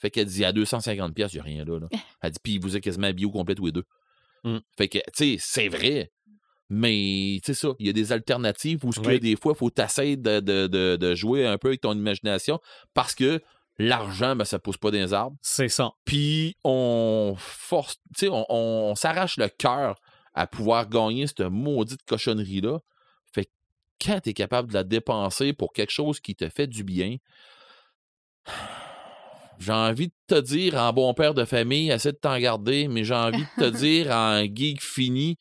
Fait 0.00 0.10
qu'elle 0.10 0.26
dit 0.26 0.44
à 0.44 0.52
250 0.52 1.14
pièces, 1.14 1.32
il 1.32 1.36
n'y 1.36 1.40
a 1.40 1.44
rien 1.44 1.64
là, 1.64 1.78
là. 1.78 1.88
Elle 2.22 2.30
dit 2.30 2.38
puis 2.42 2.58
vous 2.58 2.76
êtes 2.76 2.82
quasiment 2.82 3.10
au 3.24 3.30
complet 3.30 3.54
tous 3.54 3.66
les 3.66 3.72
deux. 3.72 3.84
Mm. 4.44 4.58
Fait 4.76 4.88
que 4.88 4.98
tu 4.98 5.04
sais, 5.14 5.36
c'est 5.38 5.68
vrai. 5.68 6.10
Mais, 6.72 7.40
tu 7.44 7.52
sais 7.52 7.54
ça, 7.54 7.74
il 7.80 7.86
y 7.86 7.90
a 7.90 7.92
des 7.92 8.12
alternatives 8.12 8.84
où 8.84 8.92
ce 8.92 9.00
que 9.00 9.18
des 9.18 9.34
fois, 9.34 9.54
il 9.54 9.58
faut 9.58 9.70
t'essayer 9.70 10.16
de, 10.16 10.38
de, 10.38 10.68
de, 10.68 10.94
de 10.94 11.14
jouer 11.16 11.44
un 11.44 11.58
peu 11.58 11.68
avec 11.68 11.80
ton 11.80 11.94
imagination 11.94 12.60
parce 12.94 13.16
que 13.16 13.42
l'argent, 13.76 14.36
ben, 14.36 14.44
ça 14.44 14.60
pousse 14.60 14.76
pas 14.76 14.92
dans 14.92 14.98
les 14.98 15.12
arbres. 15.12 15.36
C'est 15.42 15.68
ça. 15.68 15.90
Puis 16.04 16.56
on 16.62 17.34
force, 17.36 17.96
tu 18.16 18.26
sais, 18.26 18.28
on, 18.30 18.46
on 18.48 18.94
s'arrache 18.94 19.36
le 19.36 19.48
cœur 19.48 19.96
à 20.32 20.46
pouvoir 20.46 20.88
gagner 20.88 21.26
cette 21.26 21.40
maudite 21.40 22.04
cochonnerie-là. 22.06 22.78
Fait 23.32 23.46
que 23.46 23.50
quand 24.04 24.20
tu 24.20 24.30
es 24.30 24.32
capable 24.32 24.68
de 24.68 24.74
la 24.74 24.84
dépenser 24.84 25.52
pour 25.52 25.72
quelque 25.72 25.90
chose 25.90 26.20
qui 26.20 26.36
te 26.36 26.48
fait 26.48 26.68
du 26.68 26.84
bien, 26.84 27.16
j'ai 29.60 29.72
envie 29.72 30.08
de 30.08 30.14
te 30.26 30.40
dire 30.40 30.74
en 30.76 30.92
bon 30.92 31.14
père 31.14 31.34
de 31.34 31.44
famille, 31.44 31.90
essaie 31.90 32.12
de 32.12 32.16
t'en 32.18 32.38
garder, 32.38 32.88
mais 32.88 33.04
j'ai 33.04 33.14
envie 33.14 33.44
de 33.58 33.62
te 33.62 33.70
dire 33.76 34.10
en 34.10 34.42
geek 34.44 34.82
fini, 34.82 35.36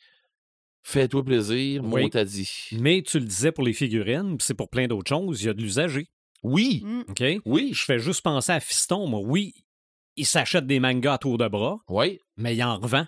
fais-toi 0.83 1.23
plaisir, 1.23 1.83
moi 1.83 2.01
t'as 2.09 2.25
dit. 2.25 2.49
Mais 2.73 3.01
tu 3.01 3.19
le 3.19 3.25
disais 3.25 3.51
pour 3.51 3.63
les 3.63 3.73
figurines, 3.73 4.37
c'est 4.39 4.53
pour 4.53 4.69
plein 4.69 4.87
d'autres 4.87 5.09
choses, 5.09 5.41
il 5.41 5.45
y 5.47 5.49
a 5.49 5.53
de 5.53 5.61
l'usager. 5.61 6.07
Oui, 6.43 6.81
Mm. 6.85 7.01
OK? 7.09 7.23
oui, 7.45 7.71
Je 7.73 7.83
fais 7.83 7.99
juste 7.99 8.21
penser 8.21 8.51
à 8.51 8.59
Fiston, 8.59 9.07
moi. 9.07 9.19
Oui, 9.23 9.53
il 10.15 10.25
s'achète 10.25 10.65
des 10.65 10.79
mangas 10.79 11.13
à 11.13 11.17
tour 11.17 11.37
de 11.37 11.47
bras, 11.47 11.79
oui, 11.89 12.19
mais 12.37 12.55
il 12.55 12.63
en 12.63 12.77
revend. 12.77 13.05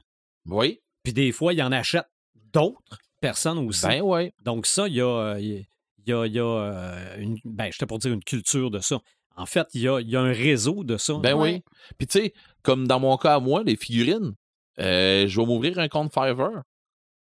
oui, 0.47 0.79
Puis 1.03 1.13
des 1.13 1.31
fois, 1.31 1.53
il 1.53 1.61
en 1.63 1.71
achète 1.71 2.07
d'autres 2.53 2.99
personnes 3.21 3.57
aussi. 3.59 3.81
ben. 3.85 4.31
Donc 4.43 4.65
ça, 4.65 4.87
il 4.87 4.95
y 4.95 5.01
a, 5.01 5.05
euh, 5.05 5.39
il 5.39 5.65
y 6.07 6.13
a, 6.13 6.25
il 6.25 6.33
y 6.33 6.39
a, 6.39 6.43
euh, 6.43 7.17
une, 7.19 7.37
ben, 7.45 7.69
j'étais 7.71 7.85
pour 7.85 7.99
dire 7.99 8.11
une 8.11 8.23
culture 8.23 8.69
de 8.71 8.79
ça. 8.79 8.99
En 9.37 9.45
fait, 9.45 9.67
il 9.73 9.81
y 9.81 9.87
a, 9.87 9.99
il 9.99 10.09
y 10.09 10.15
a 10.15 10.21
un 10.21 10.33
réseau 10.33 10.83
de 10.83 10.97
ça. 10.97 11.13
Ben 11.15 11.33
Ouais. 11.35 11.53
oui. 11.55 11.73
Puis 11.97 12.07
tu 12.07 12.19
sais, 12.19 12.33
comme 12.63 12.87
dans 12.87 12.99
mon 12.99 13.15
cas 13.17 13.35
à 13.35 13.39
moi, 13.39 13.63
les 13.63 13.75
figurines, 13.75 14.33
euh, 14.79 15.27
je 15.27 15.39
vais 15.39 15.45
m'ouvrir 15.47 15.79
un 15.79 15.87
compte 15.87 16.13
Fiverr, 16.13 16.61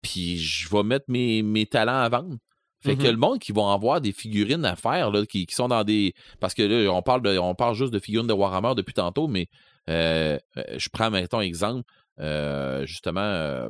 puis 0.03 0.39
je 0.39 0.69
vais 0.71 0.83
mettre 0.83 1.07
mes, 1.09 1.43
mes 1.43 1.67
talents 1.67 1.99
à 2.01 2.09
vendre. 2.09 2.37
Fait 2.81 2.95
que 2.97 3.03
Mhm. 3.03 3.11
le 3.11 3.17
monde 3.17 3.39
qui 3.41 3.53
va 3.53 3.73
avoir 3.73 4.01
des 4.01 4.13
figurines 4.13 4.65
à 4.65 4.77
faire, 4.77 5.11
là, 5.11 5.27
qui, 5.27 5.47
qui 5.47 5.55
sont 5.55 5.67
dans 5.69 5.83
des. 5.83 6.15
Parce 6.41 6.55
que 6.55 6.63
là, 6.63 6.91
on 6.93 7.03
parle, 7.03 7.23
de, 7.23 7.37
on 7.39 7.55
parle 7.55 7.75
juste 7.75 7.93
de 7.93 7.99
figurines 7.99 8.29
de 8.29 8.33
Warhammer 8.33 8.75
depuis 8.77 8.93
tantôt, 8.95 9.27
mais 9.29 9.49
euh, 9.91 10.39
euh, 10.57 10.63
je 10.77 10.89
prends, 10.91 11.11
mettons, 11.11 11.41
exemple, 11.41 11.83
euh, 12.21 12.87
justement, 12.87 13.21
euh, 13.21 13.69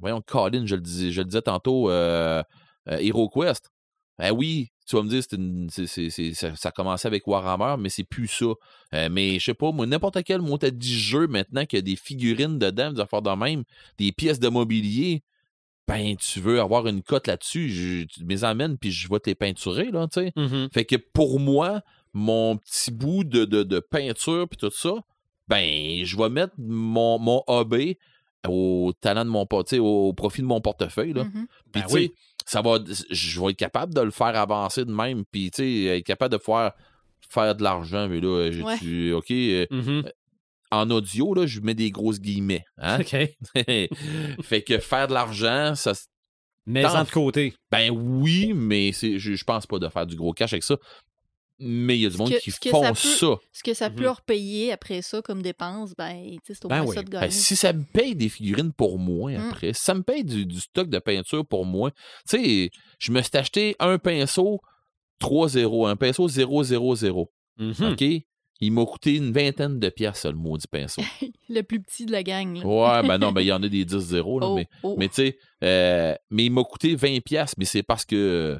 voyons, 0.00 0.20
Colin, 0.24 0.64
je 0.66 0.76
le 0.76 0.80
disais, 0.82 1.10
je 1.10 1.20
le 1.20 1.24
disais 1.26 1.42
tantôt, 1.42 1.90
euh, 1.90 2.42
euh, 2.88 2.98
HeroQuest. 2.98 3.70
Ben 4.18 4.30
oui, 4.32 4.70
tu 4.86 4.96
vas 4.96 5.02
me 5.02 5.08
dire, 5.08 5.22
ça, 6.56 6.70
commencé 6.70 7.08
avec 7.08 7.26
Warhammer, 7.26 7.76
mais 7.78 7.88
c'est 7.88 8.04
plus 8.04 8.28
ça. 8.28 8.46
Euh, 8.94 9.08
mais 9.10 9.38
je 9.38 9.44
sais 9.46 9.54
pas, 9.54 9.72
moi, 9.72 9.86
n'importe 9.86 10.22
quel 10.24 10.40
dit 10.70 10.98
jeu 10.98 11.26
maintenant 11.26 11.64
qu'il 11.64 11.78
y 11.78 11.80
a 11.80 11.82
des 11.82 11.96
figurines 11.96 12.58
dedans, 12.58 12.92
des 12.92 13.00
affaires 13.00 13.22
de 13.22 13.30
même, 13.30 13.64
des 13.98 14.12
pièces 14.12 14.40
de 14.40 14.48
mobilier, 14.48 15.22
ben 15.86 16.16
tu 16.16 16.40
veux 16.40 16.60
avoir 16.60 16.86
une 16.86 17.02
cote 17.02 17.26
là-dessus, 17.26 17.68
je- 17.68 18.04
tu 18.04 18.24
me 18.24 18.30
les 18.30 18.44
amènes 18.44 18.78
puis 18.78 18.90
je 18.90 19.08
vais 19.08 19.18
te 19.20 19.28
les 19.28 19.34
peinturer, 19.34 19.90
là, 19.90 20.06
tu 20.10 20.20
sais. 20.20 20.32
Mhm. 20.36 20.68
Fait 20.72 20.84
que 20.84 20.96
pour 20.96 21.40
moi, 21.40 21.82
mon 22.14 22.56
petit 22.56 22.90
bout 22.90 23.24
de, 23.24 23.44
de, 23.44 23.62
de 23.64 23.80
peinture 23.80 24.48
puis 24.48 24.56
tout 24.56 24.70
ça, 24.70 24.94
ben 25.48 26.04
je 26.04 26.16
vais 26.16 26.30
mettre 26.30 26.54
mon, 26.58 27.18
mon 27.18 27.42
hobby 27.46 27.98
au 28.48 28.92
talent 29.00 29.24
de 29.24 29.30
mon 29.30 29.46
au 29.80 30.12
profit 30.12 30.42
de 30.42 30.46
mon 30.46 30.60
portefeuille, 30.60 31.12
là. 31.12 31.24
Mhm. 31.24 31.30
Puis, 31.32 31.46
Ben 31.72 31.82
tu 31.82 31.88
sais, 31.88 31.94
oui. 31.94 32.12
Ça 32.44 32.60
va, 32.62 32.78
je 33.10 33.40
vais 33.40 33.50
être 33.50 33.56
capable 33.56 33.94
de 33.94 34.00
le 34.02 34.10
faire 34.10 34.36
avancer 34.36 34.84
de 34.84 34.92
même, 34.92 35.24
puis, 35.30 35.50
tu 35.50 35.62
sais, 35.62 35.98
être 35.98 36.04
capable 36.06 36.36
de 36.36 36.42
faire, 36.42 36.72
faire 37.28 37.54
de 37.54 37.62
l'argent, 37.62 38.08
mais 38.08 38.20
là, 38.20 38.50
j'ai 38.52 38.62
Ouais. 38.62 38.78
tu- 38.78 39.12
OK, 39.12 39.30
euh, 39.30 39.66
Mhm. 39.70 40.04
en 40.70 40.90
audio, 40.90 41.34
là, 41.34 41.46
je 41.46 41.60
mets 41.60 41.74
des 41.74 41.90
grosses 41.90 42.20
guillemets, 42.20 42.64
hein? 42.78 42.98
OK. 43.00 43.16
fait 44.42 44.62
que 44.62 44.78
faire 44.78 45.08
de 45.08 45.14
l'argent, 45.14 45.74
ça, 45.74 45.92
Mais 46.66 46.84
en 46.84 47.04
de 47.04 47.10
côté. 47.10 47.54
ben 47.70 47.90
oui, 47.90 48.52
mais 48.54 48.92
je, 48.92 49.18
je 49.18 49.44
pense 49.44 49.66
pas 49.66 49.78
de 49.78 49.88
faire 49.88 50.06
du 50.06 50.16
gros 50.16 50.32
cash 50.32 50.52
avec 50.52 50.62
ça. 50.64 50.76
Mais 51.60 51.96
il 51.96 52.02
y 52.02 52.06
a 52.06 52.10
du 52.10 52.16
monde 52.16 52.30
que- 52.30 52.38
qui 52.60 52.68
font 52.68 52.82
ça 52.82 52.94
ça. 52.94 53.26
peut- 53.26 53.36
Ce 53.52 53.62
que 53.62 53.74
ça 53.74 53.88
peut 53.88 54.02
Mhm. 54.04 54.08
repayer 54.10 54.72
après 54.72 55.02
ça 55.02 55.22
comme 55.22 55.40
dépense, 55.40 55.94
ben, 55.96 56.30
tu 56.32 56.38
sais, 56.46 56.54
c'est 56.54 56.64
au 56.64 56.68
Ben 56.68 56.78
moins 56.82 56.86
oui. 56.88 56.94
ça 56.96 57.02
de 57.02 57.10
Ben, 57.10 57.20
gagner. 57.20 57.30
si 57.32 57.54
ça 57.54 57.72
me 57.72 57.84
paye 57.84 58.14
des 58.16 58.28
figurines 58.28 58.72
pour 58.72 58.98
moi 58.98 59.30
Mm. 59.30 59.36
après, 59.50 59.72
si 59.72 59.82
ça 59.82 59.94
me 59.94 60.02
paye 60.02 60.24
du, 60.24 60.46
du 60.46 60.58
stock 60.60 60.88
de 60.90 60.98
peinture 60.98 61.46
pour 61.46 61.64
moi. 61.64 61.90
Tu 62.28 62.38
sais, 62.38 62.70
je 62.98 63.12
me 63.12 63.22
suis 63.22 63.30
acheté 63.36 63.76
un 63.78 63.98
pinceau 63.98 64.60
3-0, 65.20 65.86
un 65.86 65.96
pinceau 65.96 66.28
0-0-0. 66.28 67.30
Mhm. 67.58 67.92
OK? 67.92 68.04
Il 68.60 68.72
m'a 68.72 68.84
coûté 68.86 69.16
une 69.16 69.32
vingtaine 69.32 69.78
de 69.78 69.88
pièces, 69.90 70.24
le 70.26 70.32
maudit 70.32 70.66
pinceau. 70.68 71.02
Le 71.48 71.60
plus 71.62 71.80
petit 71.82 72.06
de 72.06 72.12
la 72.12 72.22
gang. 72.22 72.56
là. 72.56 72.64
Ouais, 72.66 73.06
ben 73.08 73.18
non, 73.18 73.30
ben 73.32 73.40
il 73.42 73.46
y 73.48 73.52
en 73.52 73.62
a 73.62 73.68
des 73.68 73.84
10-0, 73.84 74.40
là, 74.40 74.46
Oh, 74.46 74.54
mais, 74.56 74.66
oh. 74.82 74.94
mais 74.98 75.08
tu 75.08 75.14
sais, 75.16 75.38
euh, 75.62 76.14
mais 76.30 76.46
il 76.46 76.50
m'a 76.50 76.64
coûté 76.64 76.94
20 76.96 77.20
pièces, 77.22 77.54
mais 77.58 77.64
c'est 77.64 77.82
parce 77.82 78.04
que, 78.04 78.58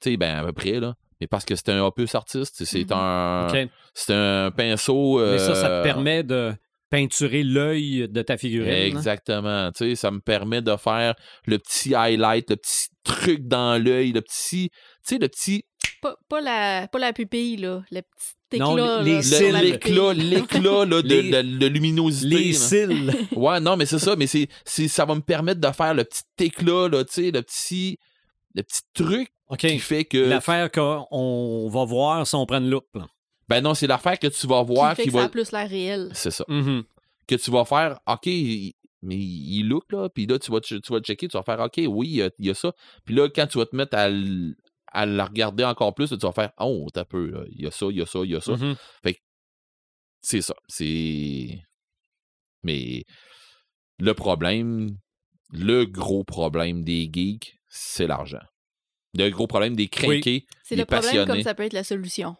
tu 0.00 0.10
sais, 0.10 0.16
ben 0.16 0.36
à 0.38 0.44
peu 0.44 0.52
près, 0.52 0.78
là, 0.80 0.94
mais 1.20 1.26
parce 1.26 1.44
que 1.44 1.54
c'est 1.56 1.68
un 1.70 1.82
opus 1.84 2.14
artiste, 2.14 2.64
c'est 2.64 2.90
Mhm. 2.90 2.96
un, 2.98 3.46
c'est 3.94 4.14
un 4.14 4.50
pinceau. 4.50 5.18
Mais 5.24 5.38
ça, 5.38 5.54
ça 5.54 5.68
euh, 5.70 5.78
te 5.80 5.84
permet 5.84 6.22
de 6.22 6.52
peinturer 6.90 7.42
l'œil 7.42 8.08
de 8.08 8.22
ta 8.22 8.36
figurine. 8.38 8.70
hein? 8.72 8.86
Exactement. 8.86 9.70
Tu 9.72 9.90
sais, 9.90 9.94
ça 9.94 10.10
me 10.10 10.20
permet 10.20 10.62
de 10.62 10.74
faire 10.76 11.14
le 11.46 11.58
petit 11.58 11.94
highlight, 11.94 12.48
le 12.50 12.56
petit 12.56 12.86
truc 13.04 13.46
dans 13.46 13.82
l'œil, 13.82 14.12
le 14.12 14.22
petit. 14.22 14.70
Tu 14.70 15.14
sais, 15.14 15.18
le 15.18 15.28
petit. 15.28 15.64
Pas, 16.00 16.14
pas 16.28 16.40
la, 16.40 16.86
pas 16.88 16.98
la 17.00 17.12
pupille, 17.12 17.56
là. 17.56 17.82
Le 17.90 18.00
petit 18.02 18.34
éclat. 18.52 18.66
Non, 18.66 18.76
là, 18.76 19.02
les 19.02 19.16
le- 19.16 19.22
cils. 19.22 19.36
sur 19.36 19.52
la 19.52 19.62
L'éclat, 19.62 20.14
l'éclat 20.14 20.84
là, 20.86 21.02
de, 21.02 21.08
Les- 21.08 21.30
de- 21.30 21.58
de 21.58 21.66
luminosité. 21.66 22.36
Les 22.36 22.52
là. 22.52 22.58
cils. 22.58 23.14
Ouais, 23.32 23.60
non, 23.60 23.76
mais 23.76 23.84
c'est 23.84 23.98
ça, 23.98 24.14
mais 24.16 24.26
c'est, 24.28 24.46
c'est, 24.64 24.86
ça 24.88 25.04
va 25.04 25.14
me 25.16 25.20
permettre 25.20 25.60
de 25.60 25.70
faire 25.72 25.92
le 25.94 26.04
petit 26.04 26.22
éclat, 26.38 26.88
là, 26.88 27.04
tu 27.04 27.12
sais, 27.14 27.30
le 27.32 27.42
petit. 27.42 27.98
Le 28.54 28.62
petit 28.62 28.80
truc 28.94 29.28
OK. 29.48 29.58
qui 29.58 29.78
fait 29.78 30.04
que. 30.04 30.18
L'affaire 30.18 30.70
qu'on 30.70 31.68
va 31.70 31.84
voir 31.84 32.26
si 32.26 32.34
on 32.34 32.44
prend 32.46 32.58
une 32.58 32.70
loupe. 32.70 32.88
là. 32.94 33.06
Ben 33.48 33.62
non, 33.62 33.72
c'est 33.74 33.86
l'affaire 33.86 34.18
que 34.18 34.26
tu 34.26 34.46
vas 34.46 34.62
voir 34.62 34.90
qui 34.90 34.96
fait 34.96 35.02
qui 35.04 35.08
que 35.08 35.12
ça 35.14 35.18
va. 35.20 35.24
a 35.24 35.28
plus 35.30 35.52
l'air 35.52 35.68
réel. 35.68 36.10
C'est 36.12 36.30
ça. 36.30 36.44
Mhm. 36.48 36.84
que 37.26 37.34
tu 37.34 37.50
vas 37.50 37.64
faire, 37.66 37.98
OK, 38.06 38.26
il- 38.26 38.72
mais 39.02 39.16
il 39.16 39.62
look, 39.68 39.84
là, 39.92 40.08
puis 40.08 40.26
là, 40.26 40.38
tu 40.38 40.50
vas, 40.50 40.60
tu 40.60 40.80
vas 40.88 41.00
checker, 41.00 41.28
tu 41.28 41.36
vas 41.36 41.42
faire, 41.42 41.60
OK, 41.60 41.78
oui, 41.86 42.08
il 42.08 42.14
y 42.16 42.22
a- 42.22 42.30
il 42.38 42.46
y, 42.46 42.50
a 42.50 42.54
ça. 42.54 42.72
Puis 43.04 43.14
là, 43.14 43.28
quand 43.28 43.46
tu 43.46 43.58
vas 43.58 43.66
te 43.66 43.76
mettre 43.76 43.96
à, 43.96 44.08
l- 44.08 44.54
à 44.92 45.04
la 45.06 45.26
regarder 45.26 45.62
encore 45.64 45.94
plus, 45.94 46.08
tu 46.08 46.16
vas 46.16 46.32
faire, 46.32 46.52
oh, 46.58 46.86
t'as 46.92 47.04
peu, 47.04 47.26
là, 47.30 47.44
il 47.50 47.62
y 47.62 47.66
a 47.66 47.70
ça, 47.70 47.86
il 47.90 47.98
y 47.98 48.02
a 48.02 48.06
ça, 48.06 48.18
il 48.24 48.30
y 48.30 48.34
a 48.36 48.40
ça. 48.40 48.52
Mhm. 48.56 48.74
C'est 50.20 50.40
ça. 50.42 50.54
C'est. 50.68 51.60
Mais 52.62 53.04
le 53.98 54.14
problème, 54.14 54.96
le 55.52 55.84
gros 55.84 56.24
problème 56.24 56.82
des 56.82 57.08
geeks, 57.12 57.54
c'est 57.68 58.06
l'argent. 58.06 58.40
Le 59.14 59.28
gros 59.30 59.46
problème 59.46 59.74
des 59.74 59.88
crinqués, 59.88 60.46
C'est 60.62 60.74
des 60.74 60.82
le 60.82 60.86
problème 60.86 61.04
passionnés 61.10 61.26
comme 61.26 61.42
ça 61.42 61.54
peut 61.54 61.62
être 61.64 61.72
la 61.72 61.84
solution. 61.84 62.36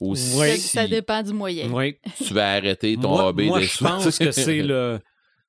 aussi. 0.00 0.36
Oui. 0.38 0.56
Ça, 0.58 0.82
ça 0.82 0.88
dépend 0.88 1.22
du 1.22 1.32
moyen. 1.32 1.70
Oui. 1.72 1.96
Tu 2.24 2.32
vas 2.34 2.52
arrêter 2.52 2.96
ton 2.96 3.10
Moi, 3.10 3.28
hobby 3.28 3.46
moi, 3.46 3.58
des 3.60 3.66
je 3.66 3.78
pense 3.78 4.18
que 4.18 4.30
c'est 4.32 4.62
le 4.62 5.00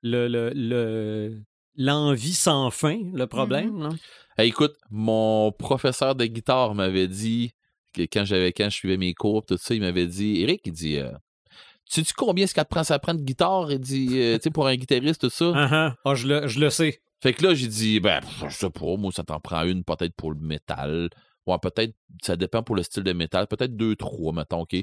le- 0.02 0.28
le- 0.28 0.52
le- 0.54 1.42
l'envie 1.78 2.34
sans 2.34 2.70
fin, 2.72 3.00
le 3.14 3.26
problème. 3.28 3.82
là. 3.84 3.90
Hey, 4.38 4.50
écoute, 4.50 4.76
mon 4.90 5.52
professeur 5.52 6.16
de 6.16 6.26
guitare 6.26 6.74
m'avait 6.76 7.08
dit 7.08 7.52
que 7.94 8.02
quand 8.02 8.26
j'avais 8.26 8.52
quand 8.52 8.66
je 8.70 8.76
suivais 8.76 8.98
mes 8.98 9.14
cours 9.14 9.46
tout 9.46 9.58
ça, 9.58 9.74
il 9.76 9.82
m'avait 9.82 10.08
dit 10.08 10.42
Eric, 10.42 10.62
il 10.66 10.72
dit 10.74 10.98
euh, 10.98 11.12
sais-tu 11.86 12.14
combien 12.14 12.46
est-ce 12.46 12.54
que 12.56 12.62
ça 12.62 12.66
prend 12.66 12.84
ça 12.84 12.98
prend 13.00 13.14
de 13.14 13.22
guitare? 13.22 13.72
Il 13.72 13.80
dit 13.80 14.20
euh, 14.20 14.38
tu 14.38 14.44
sais 14.46 14.50
pour 14.50 14.68
un 14.68 14.76
guitariste 14.76 15.22
tout 15.22 15.30
ça. 15.30 15.52
Ah, 15.56 15.68
ah. 15.72 15.96
Ah, 16.04 16.16
je, 16.16 16.28
le, 16.28 16.48
je 16.48 16.60
le 16.60 16.70
sais. 16.72 17.00
Fait 17.24 17.34
que 17.34 17.46
là, 17.48 17.54
j'ai 17.54 17.68
dit 17.68 18.00
ben 18.02 18.20
je 18.50 18.54
sais 18.54 18.70
pas, 18.70 18.98
moi 18.98 19.12
ça 19.14 19.24
t'en 19.24 19.40
prend 19.40 19.64
une 19.64 19.84
peut-être 19.84 20.14
pour 20.16 20.32
le 20.34 20.40
métal. 20.40 21.10
Ouais, 21.46 21.58
peut-être, 21.62 21.94
ça 22.22 22.38
dépend 22.38 22.64
pour 22.64 22.76
le 22.78 22.84
style 22.84 23.04
de 23.04 23.12
métal. 23.12 23.48
Peut-être 23.48 23.76
deux, 23.76 23.98
trois, 23.98 24.32
mettons, 24.32 24.62
OK. 24.62 24.76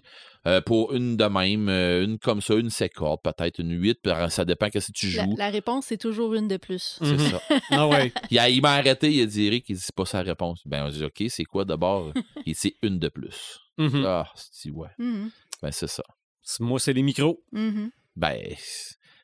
Euh, 0.46 0.60
pour 0.60 0.92
une 0.92 1.16
de 1.16 1.24
même, 1.24 1.70
euh, 1.70 2.04
une 2.04 2.18
comme 2.18 2.42
ça, 2.42 2.54
une 2.54 2.68
sécorde, 2.68 3.20
peut-être 3.22 3.60
une 3.60 3.72
huit, 3.80 3.98
puis 4.02 4.12
ça 4.28 4.44
dépend 4.44 4.68
que 4.68 4.78
si 4.78 4.92
tu 4.92 5.08
La, 5.12 5.24
joues. 5.24 5.36
la 5.38 5.48
réponse, 5.48 5.86
c'est 5.86 5.96
toujours 5.96 6.34
une 6.34 6.48
de 6.48 6.58
plus. 6.58 6.98
C'est 7.02 7.18
ça. 7.18 7.40
Ah 7.70 7.88
ouais. 7.88 8.12
Il, 8.30 8.38
a- 8.38 8.50
il 8.50 8.60
m'a 8.60 8.72
arrêté, 8.74 9.10
il 9.10 9.22
a 9.22 9.26
dit 9.26 9.46
Eric, 9.46 9.70
il 9.70 9.76
dit 9.76 9.82
c'est 9.82 9.94
pas 9.94 10.04
sa 10.04 10.20
réponse. 10.20 10.60
Ben, 10.66 10.84
on 10.84 10.90
dit 10.90 11.02
OK, 11.04 11.22
c'est 11.28 11.44
quoi 11.44 11.64
d'abord 11.64 12.12
Il 12.46 12.52
dit 12.52 12.58
c'est 12.60 12.74
une 12.82 12.98
de 12.98 13.08
plus. 13.08 13.58
Mhm. 13.78 14.04
Ah, 14.06 14.30
c'est 14.34 14.70
ouais. 14.70 14.88
Mhm. 14.98 15.30
Ben, 15.62 15.72
c'est 15.72 15.86
ça. 15.88 16.02
Moi, 16.58 16.78
c'est 16.78 16.92
les 16.92 17.02
micros. 17.02 17.42
Mhm. 17.52 17.90
Ben, 18.16 18.38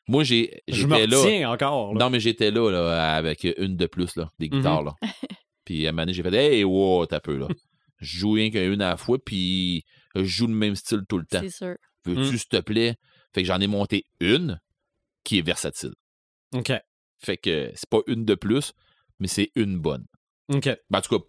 moi, 0.07 0.23
j'ai, 0.23 0.61
Je 0.67 0.85
me 0.87 0.95
j'étais 0.95 1.39
là. 1.41 1.51
encore. 1.51 1.93
là. 1.93 1.99
Non, 2.05 2.09
mais 2.09 2.19
j'étais 2.19 2.51
là, 2.51 2.69
là, 2.71 3.15
avec 3.15 3.45
une 3.57 3.75
de 3.75 3.85
plus, 3.87 4.15
là, 4.15 4.29
des 4.39 4.47
Mhm. 4.49 4.57
guitares, 4.57 4.83
là. 4.83 4.93
Puis 5.65 5.85
à 5.85 5.89
un 5.89 5.91
moment 5.91 6.03
donné, 6.03 6.13
j'ai 6.13 6.23
fait, 6.23 6.33
hey, 6.33 6.63
wow, 6.63 7.05
t'as 7.05 7.19
peu, 7.19 7.35
là. 7.37 7.47
Je 7.99 8.19
joue 8.19 8.31
rien 8.33 8.49
qu'une 8.51 8.81
à 8.81 8.89
la 8.91 8.97
fois, 8.97 9.17
puis 9.23 9.83
je 10.15 10.23
joue 10.23 10.47
le 10.47 10.53
même 10.53 10.75
style 10.75 11.01
tout 11.09 11.17
le 11.17 11.25
temps. 11.25 11.41
C'est 11.41 11.49
sûr. 11.49 11.75
Veux-tu, 12.05 12.21
Mm. 12.33 12.37
s'il 12.37 12.47
te 12.47 12.57
plaît? 12.61 12.95
Fait 13.33 13.41
que 13.41 13.47
j'en 13.47 13.59
ai 13.59 13.67
monté 13.67 14.05
une 14.19 14.59
qui 15.23 15.39
est 15.39 15.41
versatile. 15.41 15.93
OK. 16.55 16.71
Fait 17.19 17.37
que 17.37 17.71
c'est 17.75 17.89
pas 17.89 17.99
une 18.07 18.23
de 18.23 18.35
plus, 18.35 18.73
mais 19.19 19.27
c'est 19.27 19.51
une 19.55 19.77
bonne. 19.79 20.05
OK. 20.49 20.65
Ben, 20.89 20.99
en 20.99 21.01
tout 21.01 21.17
cas, 21.19 21.25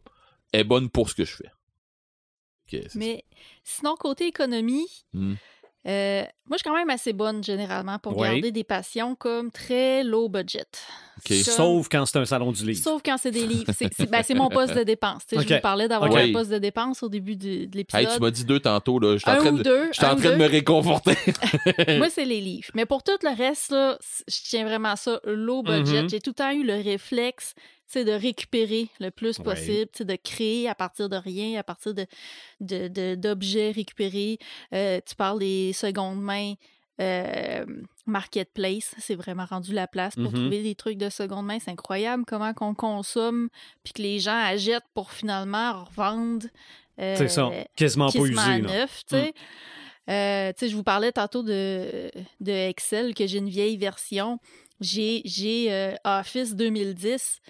elle 0.53 0.61
est 0.61 0.65
bonne 0.65 0.89
pour 0.91 1.09
ce 1.11 1.15
que 1.17 1.25
je 1.25 1.35
fais. 1.37 1.51
Mais 2.95 3.25
sinon, 3.65 3.97
côté 3.97 4.27
économie, 4.27 4.87
Hmm. 5.15 5.35
Euh, 5.89 6.23
moi, 6.47 6.57
je 6.57 6.59
suis 6.59 6.69
quand 6.69 6.75
même 6.77 6.91
assez 6.91 7.13
bonne 7.13 7.43
généralement 7.43 7.99
pour 7.99 8.17
Ouais. 8.17 8.31
garder 8.33 8.51
des 8.53 8.65
passions 8.65 9.15
comme 9.15 9.51
très 9.51 10.05
low 10.05 10.29
budget. 10.29 10.67
Comme- 11.27 11.37
Sauf 11.39 11.89
quand 11.89 12.07
c'est 12.07 12.19
un 12.19 12.25
salon 12.25 12.53
du 12.53 12.65
livre. 12.65 12.83
Sauf 12.83 13.03
quand 13.05 13.17
c'est 13.19 13.31
des 13.31 13.47
livres. 13.47 13.73
C'est 13.77 13.93
c'est- 13.93 14.07
ben, 14.11 14.23
c'est 14.23 14.35
mon 14.35 14.49
poste 14.49 14.75
de 14.75 14.83
dépense. 14.85 15.23
Tu 15.27 15.35
sais, 15.37 15.41
Ok. 15.43 15.49
Je 15.49 15.55
vous 15.55 15.61
parlais 15.61 15.89
d'avoir 15.89 16.15
un 16.15 16.33
poste 16.33 16.51
de 16.51 16.59
dépense 16.59 17.03
au 17.03 17.09
début 17.09 17.37
de 17.37 17.49
Hey, 17.49 17.69
l'épisode. 17.73 18.09
tu 18.15 18.21
m'as 18.21 18.31
dit 18.31 18.45
deux 18.45 18.61
tantôt, 18.61 18.99
là. 18.99 19.17
J'étais 19.17 19.31
en 19.31 19.35
un 19.35 19.37
train 19.39 19.53
de, 19.53 19.63
deux. 19.63 19.87
en 19.89 19.91
train 19.93 20.15
de 20.15 20.21
deux. 20.23 20.37
me 20.37 20.47
réconforter. 20.47 21.17
Moi, 21.99 22.09
c'est 22.11 22.25
les 22.25 22.41
livres. 22.41 22.69
Mais 22.75 22.87
pour 22.87 23.03
tout 23.03 23.13
le 23.23 23.37
reste, 23.37 23.71
là, 23.73 23.99
je 24.29 24.37
tiens 24.49 24.65
vraiment 24.65 24.95
ça 24.97 25.21
low 25.25 25.63
budget. 25.63 26.03
Mhm. 26.03 26.11
J'ai 26.11 26.21
tout 26.21 26.31
le 26.31 26.35
temps 26.35 26.51
eu 26.53 26.65
le 26.65 26.75
réflexe 26.75 27.55
sais, 27.93 28.05
de 28.05 28.13
récupérer 28.13 28.89
le 29.01 29.11
plus 29.11 29.39
possible, 29.39 29.91
de 30.01 30.17
créer 30.17 30.69
à 30.69 30.75
partir 30.75 31.09
de 31.09 31.17
rien, 31.17 31.59
à 31.59 31.63
partir 31.63 31.95
de, 31.95 32.07
de- 32.61 32.89
de- 32.89 33.15
d'objets 33.15 33.71
récupérés. 33.71 34.39
Euh, 34.75 35.01
tu 35.07 35.15
parles 35.15 35.39
des 35.41 35.73
secondes 35.73 36.21
mains. 36.23 36.55
euh, 37.01 37.65
marketplace, 38.07 38.93
c'est 38.99 39.15
vraiment 39.15 39.45
rendu 39.45 39.73
la 39.73 39.87
place 39.87 40.17
pour 40.17 40.25
Mhm. 40.33 40.33
trouver 40.33 40.63
des 40.65 40.75
trucs 40.75 40.99
de 40.99 41.09
seconde 41.11 41.47
main. 41.47 41.59
C'est 41.61 41.71
incroyable 41.71 42.25
comment 42.27 42.53
qu'on 42.55 42.75
consomme, 42.75 43.51
puis 43.85 43.93
que 43.93 44.03
les 44.03 44.19
gens 44.19 44.37
achètent 44.37 44.83
pour 44.95 45.13
finalement 45.13 45.85
revendre. 45.85 46.47
euh, 47.01 47.15
C'est 47.17 47.29
ça. 47.29 47.51
Quasiment 47.77 48.11
pas 48.11 48.19
usé. 48.19 48.35
là. 48.35 48.59
Mm. 48.59 48.63
neuf, 48.67 49.03
tu 49.09 49.15
sais. 49.17 49.33
Euh, 50.11 50.53
je 50.61 50.75
vous 50.75 50.83
parlais 50.83 51.13
tantôt 51.13 51.45
de, 51.45 52.11
de 52.41 52.51
Excel, 52.53 53.15
que 53.15 53.27
j'ai 53.29 53.39
une 53.39 53.49
vieille 53.49 53.77
version. 53.77 54.41
J'ai, 54.81 55.23
j'ai 55.25 55.73
euh, 55.73 55.95
Office 56.05 56.57
2010. 56.57 57.41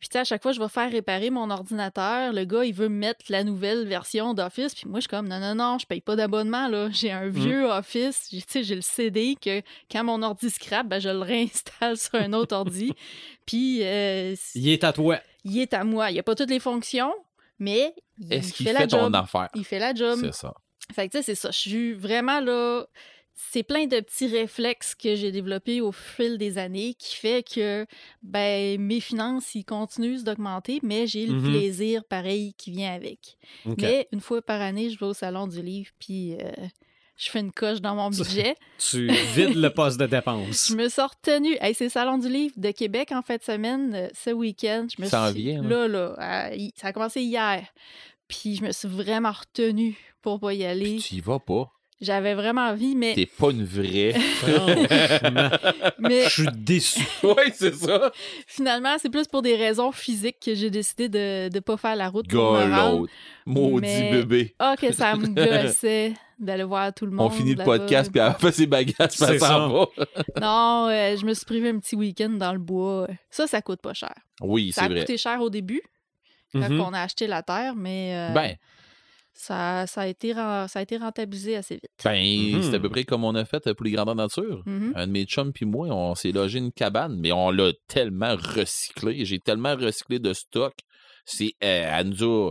Puis, 0.00 0.08
tu 0.08 0.14
sais, 0.14 0.20
à 0.20 0.24
chaque 0.24 0.42
fois, 0.42 0.52
je 0.52 0.60
vais 0.60 0.68
faire 0.68 0.90
réparer 0.90 1.28
mon 1.30 1.50
ordinateur. 1.50 2.32
Le 2.32 2.44
gars, 2.44 2.64
il 2.64 2.72
veut 2.72 2.88
me 2.88 2.96
mettre 2.96 3.26
la 3.28 3.44
nouvelle 3.44 3.86
version 3.86 4.32
d'Office. 4.34 4.74
Puis 4.74 4.84
moi, 4.88 4.98
je 4.98 5.02
suis 5.02 5.08
comme, 5.08 5.28
non, 5.28 5.38
non, 5.40 5.54
non, 5.54 5.78
je 5.78 5.86
paye 5.86 6.00
pas 6.00 6.16
d'abonnement, 6.16 6.68
là. 6.68 6.88
J'ai 6.92 7.12
un 7.12 7.28
vieux 7.28 7.66
Office. 7.66 8.28
J'ai- 8.32 8.40
Tu 8.40 8.46
sais, 8.48 8.62
j'ai 8.64 8.74
le 8.76 8.80
CD 8.80 9.36
que 9.40 9.60
quand 9.92 10.02
mon 10.02 10.22
ordi 10.22 10.48
scrap, 10.50 10.88
ben, 10.88 10.98
je 11.00 11.10
le 11.10 11.18
réinstalle 11.18 11.96
sur 11.98 12.14
un 12.14 12.32
autre 12.32 12.56
ordi. 12.56 12.94
Puis, 13.46 13.80
euh, 13.82 14.34
Il 14.54 14.68
est 14.70 14.84
à 14.84 14.92
toi. 14.92 15.18
il 15.44 15.58
est 15.58 15.74
à 15.74 15.84
moi. 15.84 16.10
Il 16.10 16.14
n'y 16.14 16.18
a 16.20 16.22
pas 16.22 16.34
toutes 16.34 16.50
les 16.50 16.60
fonctions, 16.60 17.12
mais 17.58 17.94
il 18.18 18.32
Est-ce 18.32 18.52
qu'il 18.54 18.66
fait, 18.66 18.72
fait, 18.72 18.80
la 18.80 18.86
ton 18.86 19.00
job. 19.00 19.14
affaire? 19.14 19.48
Il 19.54 19.64
fait 19.64 19.78
la 19.78 19.94
job. 19.94 20.18
C'est 20.22 20.34
ça. 20.34 20.54
Fait 20.94 21.06
que 21.08 21.12
tu 21.12 21.18
sais, 21.18 21.22
c'est 21.22 21.34
ça. 21.34 21.50
Je 21.50 21.58
suis 21.58 21.92
vraiment 21.92 22.40
là. 22.40 22.84
C'est 23.52 23.62
plein 23.62 23.86
de 23.86 23.98
petits 24.00 24.26
réflexes 24.28 24.94
que 24.94 25.14
j'ai 25.14 25.32
développés 25.32 25.80
au 25.80 25.92
fil 25.92 26.36
des 26.38 26.58
années 26.58 26.94
qui 26.94 27.16
fait 27.16 27.42
que 27.42 27.86
ben 28.22 28.78
mes 28.80 29.00
finances 29.00 29.54
ils 29.54 29.64
continuent 29.64 30.22
d'augmenter, 30.22 30.78
mais 30.82 31.06
j'ai 31.06 31.26
le 31.26 31.34
Mhm. 31.34 31.50
plaisir 31.50 32.04
pareil 32.04 32.52
qui 32.58 32.70
vient 32.70 32.92
avec. 32.94 33.38
Mais 33.78 34.08
une 34.12 34.20
fois 34.20 34.42
par 34.42 34.60
année, 34.60 34.90
je 34.90 34.98
vais 34.98 35.06
au 35.06 35.14
salon 35.14 35.46
du 35.46 35.62
livre 35.62 35.90
puis 35.98 36.34
euh, 36.34 36.50
je 37.16 37.30
fais 37.30 37.40
une 37.40 37.50
coche 37.52 37.80
dans 37.80 37.94
mon 37.94 38.10
budget. 38.10 38.54
Tu 38.78 39.08
vides 39.34 39.56
le 39.56 39.70
poste 39.70 39.98
de 39.98 40.06
dépense. 40.06 40.68
Je 40.70 40.74
me 40.76 40.88
suis 40.88 41.02
retenue. 41.02 41.56
Hey, 41.60 41.74
c'est 41.74 41.84
le 41.84 41.90
salon 41.90 42.18
du 42.18 42.28
livre 42.28 42.54
de 42.56 42.70
Québec 42.70 43.10
en 43.12 43.22
fin 43.22 43.36
de 43.36 43.42
semaine 43.42 43.94
euh, 43.94 44.08
ce 44.14 44.30
week-end. 44.30 44.86
Je 44.96 45.02
me 45.02 45.08
Ça 45.08 45.32
suis 45.32 45.42
vient, 45.42 45.62
là 45.62 45.88
là, 45.88 46.50
ça 46.76 46.88
a 46.88 46.92
commencé 46.92 47.20
hier. 47.22 47.66
Puis 48.28 48.56
je 48.56 48.62
me 48.64 48.70
suis 48.72 48.88
vraiment 48.88 49.32
retenue 49.32 49.96
pour 50.22 50.38
pas 50.40 50.52
y 50.54 50.64
aller. 50.64 50.96
Puis 50.96 51.02
tu 51.02 51.14
y 51.16 51.20
vas 51.20 51.38
pas. 51.40 51.70
J'avais 52.00 52.32
vraiment 52.34 52.62
envie, 52.68 52.94
mais, 52.96 53.14
T'es 53.14 53.26
pas 53.26 53.50
une 53.50 53.64
vraie. 53.64 54.14
Franchement, 54.14 55.50
mais 55.98 56.24
je 56.24 56.28
suis 56.30 56.48
déçu. 56.56 57.00
oui, 57.22 57.52
c'est 57.52 57.74
ça. 57.74 58.10
finalement, 58.46 58.96
c'est 58.98 59.10
plus 59.10 59.26
pour 59.26 59.42
des 59.42 59.54
raisons 59.54 59.92
physiques 59.92 60.38
que 60.42 60.54
j'ai 60.54 60.70
décidé 60.70 61.08
de 61.10 61.50
ne 61.52 61.60
pas 61.60 61.76
faire 61.76 61.96
la 61.96 62.08
route 62.08 62.32
l'autre. 62.32 63.12
Maudit 63.44 63.80
Mais- 63.82 64.10
bébé. 64.12 64.54
Ah, 64.58 64.76
que 64.80 64.92
ça 64.94 65.14
me 65.16 65.26
gossait 65.66 66.14
d'aller 66.38 66.64
voir 66.64 66.94
tout 66.94 67.04
le 67.04 67.12
monde. 67.12 67.26
On 67.26 67.30
finit 67.30 67.54
le 67.54 67.64
podcast, 67.64 68.10
puis 68.10 68.20
elle 68.20 68.32
fait 68.32 68.52
ses 68.52 68.66
bagages, 68.66 68.94
elle 69.28 69.38
s'en 69.40 69.68
va. 69.68 69.86
Non, 70.40 70.88
euh, 70.88 71.16
je 71.16 71.26
me 71.26 71.34
suis 71.34 71.44
privé 71.44 71.68
un 71.68 71.78
petit 71.80 71.96
week-end 71.96 72.30
dans 72.30 72.52
le 72.54 72.58
bois. 72.58 73.08
Ça, 73.30 73.46
ça 73.46 73.60
coûte 73.60 73.82
pas 73.82 73.92
cher. 73.92 74.14
Oui, 74.40 74.72
Ça 74.72 74.80
c'est 74.82 74.86
a 74.86 74.88
vrai. 74.88 75.00
coûté 75.00 75.18
cher 75.18 75.38
au 75.42 75.50
début, 75.50 75.82
quand 76.52 76.60
Mhm. 76.70 76.80
on 76.80 76.92
a 76.94 77.00
acheté 77.02 77.26
la 77.26 77.42
terre, 77.42 77.74
mais 77.76 78.12
euh, 78.14 78.32
Ben, 78.32 78.54
ça, 79.32 79.86
ça, 79.86 80.02
a 80.02 80.06
été, 80.06 80.32
ça 80.34 80.66
a 80.74 80.82
été 80.82 80.96
rentabilisé 80.96 81.56
assez 81.56 81.74
vite. 81.74 81.90
ben 82.04 82.62
c'est 82.62 82.74
à 82.74 82.80
peu 82.80 82.88
près 82.90 83.04
comme 83.04 83.24
on 83.24 83.34
a 83.34 83.44
fait 83.44 83.72
pour 83.74 83.84
les 83.84 83.92
grandeurs 83.92 84.14
nature. 84.14 84.62
Mhm. 84.66 84.92
Un 84.96 85.06
de 85.06 85.12
mes 85.12 85.24
chums 85.24 85.52
puis 85.52 85.64
moi, 85.66 85.88
on 85.88 86.14
s'est 86.14 86.32
logé 86.32 86.58
une 86.58 86.72
cabane, 86.72 87.16
mais 87.18 87.32
on 87.32 87.50
l'a 87.50 87.72
tellement 87.88 88.36
recyclé. 88.36 89.24
J'ai 89.24 89.38
tellement 89.38 89.74
recyclé 89.76 90.18
de 90.18 90.32
stock. 90.32 90.74
C'est, 91.24 91.52
euh, 91.62 91.90
elle 91.98 92.08
nous 92.08 92.24
a 92.24 92.50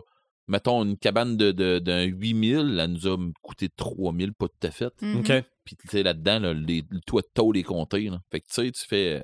mettons, 0.50 0.84
une 0.84 0.98
cabane 0.98 1.38
de, 1.38 1.52
de, 1.52 1.78
d'un 1.80 2.04
8000, 2.06 2.80
elle 2.80 2.92
nous 2.92 3.08
a 3.08 3.16
coûté 3.44 3.70
3000, 3.70 4.34
pas 4.34 4.48
tout 4.48 4.68
à 4.68 4.72
fait. 4.72 4.92
Mhm. 5.02 5.20
OK. 5.20 5.32
Puis, 5.64 5.76
tu 5.76 5.88
sais, 5.88 6.02
là-dedans, 6.04 6.40
là, 6.40 6.54
le 6.54 6.82
toit 7.06 7.22
de 7.22 7.28
tôle 7.34 7.58
est 7.58 7.64
compté. 7.64 8.10
Là. 8.10 8.20
Fait 8.32 8.40
que, 8.42 8.48
tu 8.48 8.64
sais, 8.66 8.72
tu 8.72 8.86
fais. 8.88 9.20
euh, 9.20 9.24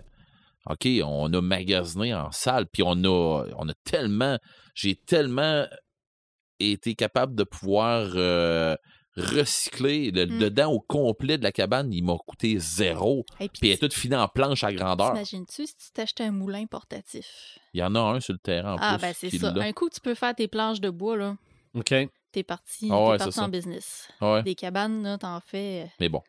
OK, 0.68 0.88
on 1.04 1.32
a 1.34 1.42
magasiné 1.42 2.14
en 2.14 2.32
salle, 2.32 2.66
puis 2.72 2.84
on 2.84 3.04
a, 3.04 3.46
on 3.58 3.68
a 3.70 3.74
tellement. 3.84 4.38
J'ai 4.76 4.96
tellement 4.96 5.66
été 6.60 6.96
capable 6.96 7.36
de 7.36 7.44
pouvoir 7.44 8.08
euh, 8.16 8.76
recycler 9.18 10.12
le 10.12 10.26
Mm. 10.26 10.40
dedans 10.40 10.72
au 10.72 10.80
complet 10.80 11.38
de 11.38 11.44
la 11.44 11.52
cabane. 11.52 11.92
Il 11.94 12.04
m'a 12.04 12.16
coûté 12.18 12.58
zéro. 12.60 13.26
Et 13.40 13.50
Puis, 13.50 13.68
elle 13.70 13.76
est 13.76 13.78
toute 13.78 13.94
finie 13.94 14.16
en 14.16 14.28
planche 14.28 14.64
à 14.64 14.74
grandeur. 14.74 15.14
T'imagines-tu 15.14 15.68
si 15.68 15.76
tu 15.76 15.92
t'achetais 15.94 16.24
un 16.26 16.32
moulin 16.32 16.66
portatif? 16.66 17.58
Il 17.74 17.80
y 17.80 17.84
en 17.84 17.96
a 17.96 18.00
un 18.00 18.20
sur 18.20 18.34
le 18.34 18.40
terrain 18.40 18.74
en 18.74 18.78
ah, 18.80 18.96
plus. 18.98 19.02
ben 19.02 19.14
c'est 19.16 19.38
ça. 19.38 19.54
Un 19.56 19.72
coup, 19.74 19.90
tu 19.90 20.00
peux 20.02 20.16
faire 20.16 20.36
tes 20.36 20.48
planches 20.48 20.82
de 20.82 20.90
bois, 20.90 21.18
là. 21.18 21.38
OK. 21.74 21.94
T'es 22.32 22.44
parti, 22.44 22.90
Ah 22.92 23.02
ouais, 23.12 23.18
parti 23.18 23.32
ça. 23.34 23.44
en 23.44 23.48
business. 23.50 24.10
Ouais. 24.20 24.44
Des 24.44 24.56
cabanes, 24.56 25.04
là, 25.04 25.18
t'en 25.18 25.40
fais. 25.40 25.84
euh, 25.86 25.88
Mais 26.02 26.10
bon. 26.10 26.22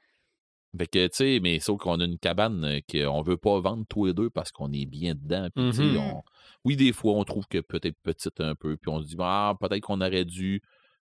Fait 0.78 0.86
que, 0.86 1.06
tu 1.06 1.14
sais, 1.14 1.40
mais 1.42 1.58
sauf 1.60 1.78
qu'on 1.80 2.00
a 2.00 2.04
une 2.04 2.18
cabane 2.18 2.64
euh, 2.64 2.80
qu'on 2.90 3.22
veut 3.22 3.36
pas 3.36 3.60
vendre 3.60 3.84
tous 3.88 4.06
les 4.06 4.14
deux 4.14 4.30
parce 4.30 4.50
qu'on 4.52 4.72
est 4.72 4.86
bien 4.86 5.14
dedans. 5.14 5.48
Puis, 5.54 5.64
Mhm. 5.64 5.96
on- 5.98 6.22
Oui, 6.64 6.76
des 6.76 6.92
fois, 6.92 7.12
on 7.14 7.24
trouve 7.24 7.46
que 7.46 7.58
peut-être 7.58 7.96
petite 8.02 8.40
un 8.40 8.54
peu, 8.56 8.76
puis 8.76 8.90
on 8.90 9.00
se 9.00 9.06
dit, 9.06 9.16
ah, 9.20 9.54
peut-être 9.60 9.82
qu'on 9.82 10.00
aurait 10.00 10.24
dû. 10.24 10.62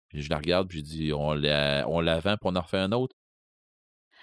Puis 0.09 0.23
je 0.23 0.29
la 0.29 0.37
regarde, 0.37 0.67
puis 0.67 0.79
je 0.79 0.83
dis, 0.83 1.13
on 1.13 1.33
la, 1.33 1.85
on 1.87 1.99
la 2.01 2.19
vend, 2.19 2.31
puis 2.35 2.49
on 2.51 2.55
en 2.55 2.61
refait 2.61 2.77
un 2.79 2.91
autre. 2.91 3.15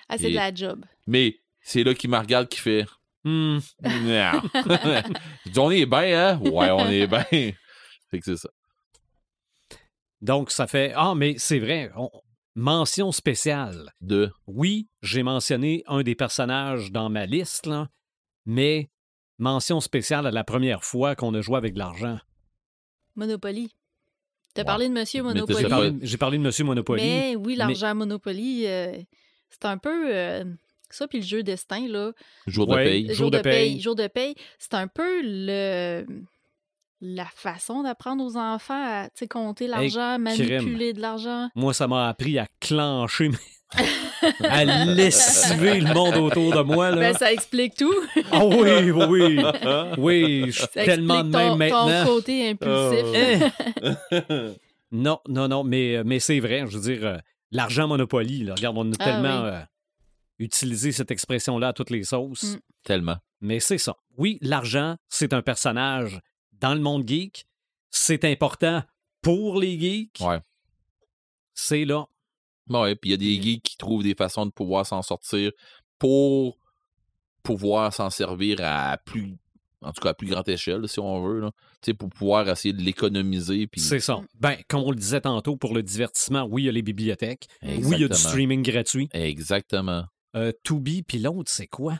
Ah, 0.08 0.18
c'est 0.18 0.28
Et- 0.28 0.32
de 0.32 0.36
la 0.36 0.52
job. 0.52 0.84
Mais 1.06 1.36
c'est 1.60 1.84
là 1.84 1.94
qu'il 1.94 2.10
me 2.10 2.18
regarde 2.18 2.48
qui 2.48 2.58
fait, 2.58 2.84
Hmm. 3.24 3.58
non. 3.58 3.60
je 5.46 5.50
dis, 5.50 5.58
on 5.58 5.70
est 5.70 5.86
bien, 5.86 6.28
hein? 6.34 6.40
Ouais, 6.40 6.70
on 6.72 6.86
est 6.88 7.06
bien. 7.06 7.22
Fait 8.10 8.18
que 8.18 8.24
c'est 8.24 8.36
ça. 8.36 8.50
Donc, 10.20 10.50
ça 10.50 10.66
fait. 10.66 10.92
Ah, 10.96 11.14
mais 11.14 11.36
c'est 11.38 11.58
vrai. 11.60 11.90
on- 11.96 12.10
Mention 12.60 13.12
spéciale. 13.12 13.92
De? 14.00 14.32
Oui, 14.48 14.88
j'ai 15.00 15.22
mentionné 15.22 15.84
un 15.86 16.02
des 16.02 16.16
personnages 16.16 16.90
dans 16.90 17.08
ma 17.08 17.24
liste, 17.24 17.66
là, 17.66 17.88
mais 18.46 18.90
mention 19.38 19.78
spéciale 19.80 20.26
à 20.26 20.32
la 20.32 20.42
première 20.42 20.82
fois 20.82 21.14
qu'on 21.14 21.32
a 21.34 21.40
joué 21.40 21.56
avec 21.56 21.74
de 21.74 21.78
l'argent. 21.78 22.18
Monopoly. 23.14 23.70
T'as 24.54 24.62
Ouais. 24.62 24.66
parlé 24.66 24.88
de 24.88 24.92
Monsieur 24.92 25.22
Monopoly? 25.22 25.56
J'ai 25.62 25.68
parlé, 25.68 25.92
j'ai 26.02 26.16
parlé 26.16 26.38
de 26.38 26.42
Monsieur 26.42 26.64
Monopoly. 26.64 27.00
Mais 27.00 27.36
oui, 27.36 27.54
l'argent 27.54 27.94
Monopoly, 27.94 28.66
euh, 28.66 28.98
c'est 29.50 29.64
un 29.64 29.78
peu 29.78 30.12
euh, 30.12 30.42
ça, 30.90 31.06
puis 31.06 31.18
le 31.20 31.24
jeu 31.24 31.44
destin, 31.44 31.86
là. 31.86 32.10
Jour 32.48 32.68
Ouais. 32.70 32.84
de 32.84 32.90
paye. 32.90 33.14
Jour 33.14 33.30
de 33.30 33.38
paye. 33.38 33.80
Jour 33.80 33.94
de 33.94 34.08
paye, 34.08 34.34
c'est 34.58 34.74
un 34.74 34.88
peu 34.88 35.20
le 35.22 36.04
la 37.00 37.26
façon 37.26 37.82
d'apprendre 37.82 38.24
aux 38.24 38.36
enfants 38.36 39.04
à 39.04 39.08
compter 39.28 39.66
l'argent, 39.66 40.18
manipuler 40.18 40.92
de 40.92 41.00
l'argent. 41.00 41.48
Moi, 41.54 41.72
ça 41.74 41.86
m'a 41.86 42.08
appris 42.08 42.38
à 42.38 42.46
clencher, 42.60 43.30
à 44.40 44.64
lessiver 44.64 45.80
le 45.80 45.92
monde 45.94 46.16
autour 46.16 46.52
de 46.54 46.60
moi. 46.62 46.90
Là. 46.90 46.96
Ben, 46.96 47.14
ça 47.14 47.32
explique 47.32 47.74
tout. 47.76 47.94
Ah 48.32 48.44
oui, 48.44 48.90
oui, 48.90 49.04
oui. 49.08 49.42
Oui, 49.98 50.44
je 50.46 50.58
suis 50.58 50.68
tellement 50.68 51.22
de 51.22 51.28
même 51.30 51.50
ton, 51.50 51.56
maintenant. 51.56 52.04
ton 52.04 52.14
côté 52.14 52.48
impulsif. 52.50 53.06
Eh. 53.14 54.52
Non, 54.90 55.20
non, 55.28 55.48
non, 55.48 55.64
mais, 55.64 56.02
mais 56.02 56.18
c'est 56.18 56.40
vrai. 56.40 56.64
Je 56.66 56.78
veux 56.78 56.94
dire, 56.94 57.06
euh, 57.06 57.18
l'argent 57.50 57.86
Monopoly, 57.86 58.44
là, 58.44 58.54
regarde, 58.54 58.78
on 58.78 58.90
a 58.90 58.94
Ah 58.98 59.04
tellement 59.04 59.42
oui. 59.42 59.50
euh, 59.50 59.60
utilisé 60.38 60.92
cette 60.92 61.10
expression-là 61.10 61.68
à 61.68 61.72
toutes 61.74 61.90
les 61.90 62.04
sauces. 62.04 62.54
Mm. 62.54 62.58
Tellement. 62.84 63.16
Mais 63.42 63.60
c'est 63.60 63.76
ça. 63.76 63.96
Oui, 64.16 64.38
l'argent, 64.40 64.96
c'est 65.10 65.34
un 65.34 65.42
personnage 65.42 66.20
dans 66.60 66.74
le 66.74 66.80
monde 66.80 67.08
geek. 67.08 67.46
C'est 67.90 68.24
important 68.24 68.82
pour 69.22 69.58
les 69.58 69.78
geeks. 69.78 70.20
Ouais. 70.20 70.40
C'est 71.54 71.84
là. 71.84 72.06
Ouais, 72.68 72.94
puis 72.94 73.10
il 73.10 73.12
y 73.12 73.14
a 73.14 73.16
des 73.16 73.42
geeks 73.42 73.62
qui 73.62 73.76
trouvent 73.76 74.02
des 74.02 74.14
façons 74.14 74.46
de 74.46 74.50
pouvoir 74.50 74.86
s'en 74.86 75.02
sortir 75.02 75.50
pour 75.98 76.58
pouvoir 77.42 77.94
s'en 77.94 78.10
servir 78.10 78.58
à 78.62 78.98
plus, 78.98 79.36
en 79.80 79.92
tout 79.92 80.02
cas 80.02 80.10
à 80.10 80.14
plus 80.14 80.28
grande 80.28 80.48
échelle, 80.48 80.86
si 80.86 81.00
on 81.00 81.22
veut, 81.22 81.40
là. 81.40 81.50
Pour 81.98 82.10
pouvoir 82.10 82.48
essayer 82.48 82.74
de 82.74 82.82
l'économiser. 82.82 83.68
C'est 83.76 84.00
ça. 84.00 84.20
Ben, 84.38 84.56
comme 84.68 84.82
on 84.82 84.90
le 84.90 84.98
disait 84.98 85.22
tantôt, 85.22 85.56
pour 85.56 85.74
le 85.74 85.82
divertissement, 85.82 86.46
oui, 86.50 86.64
il 86.64 86.66
y 86.66 86.68
a 86.68 86.72
les 86.72 86.82
bibliothèques. 86.82 87.48
Oui, 87.62 87.80
il 87.92 88.00
y 88.00 88.04
a 88.04 88.08
du 88.08 88.16
streaming 88.16 88.62
gratuit. 88.62 89.08
Exactement. 89.12 90.04
Euh, 90.36 90.52
Tubi, 90.62 91.02
puis 91.02 91.18
l'autre, 91.18 91.50
c'est 91.50 91.66
quoi? 91.66 91.98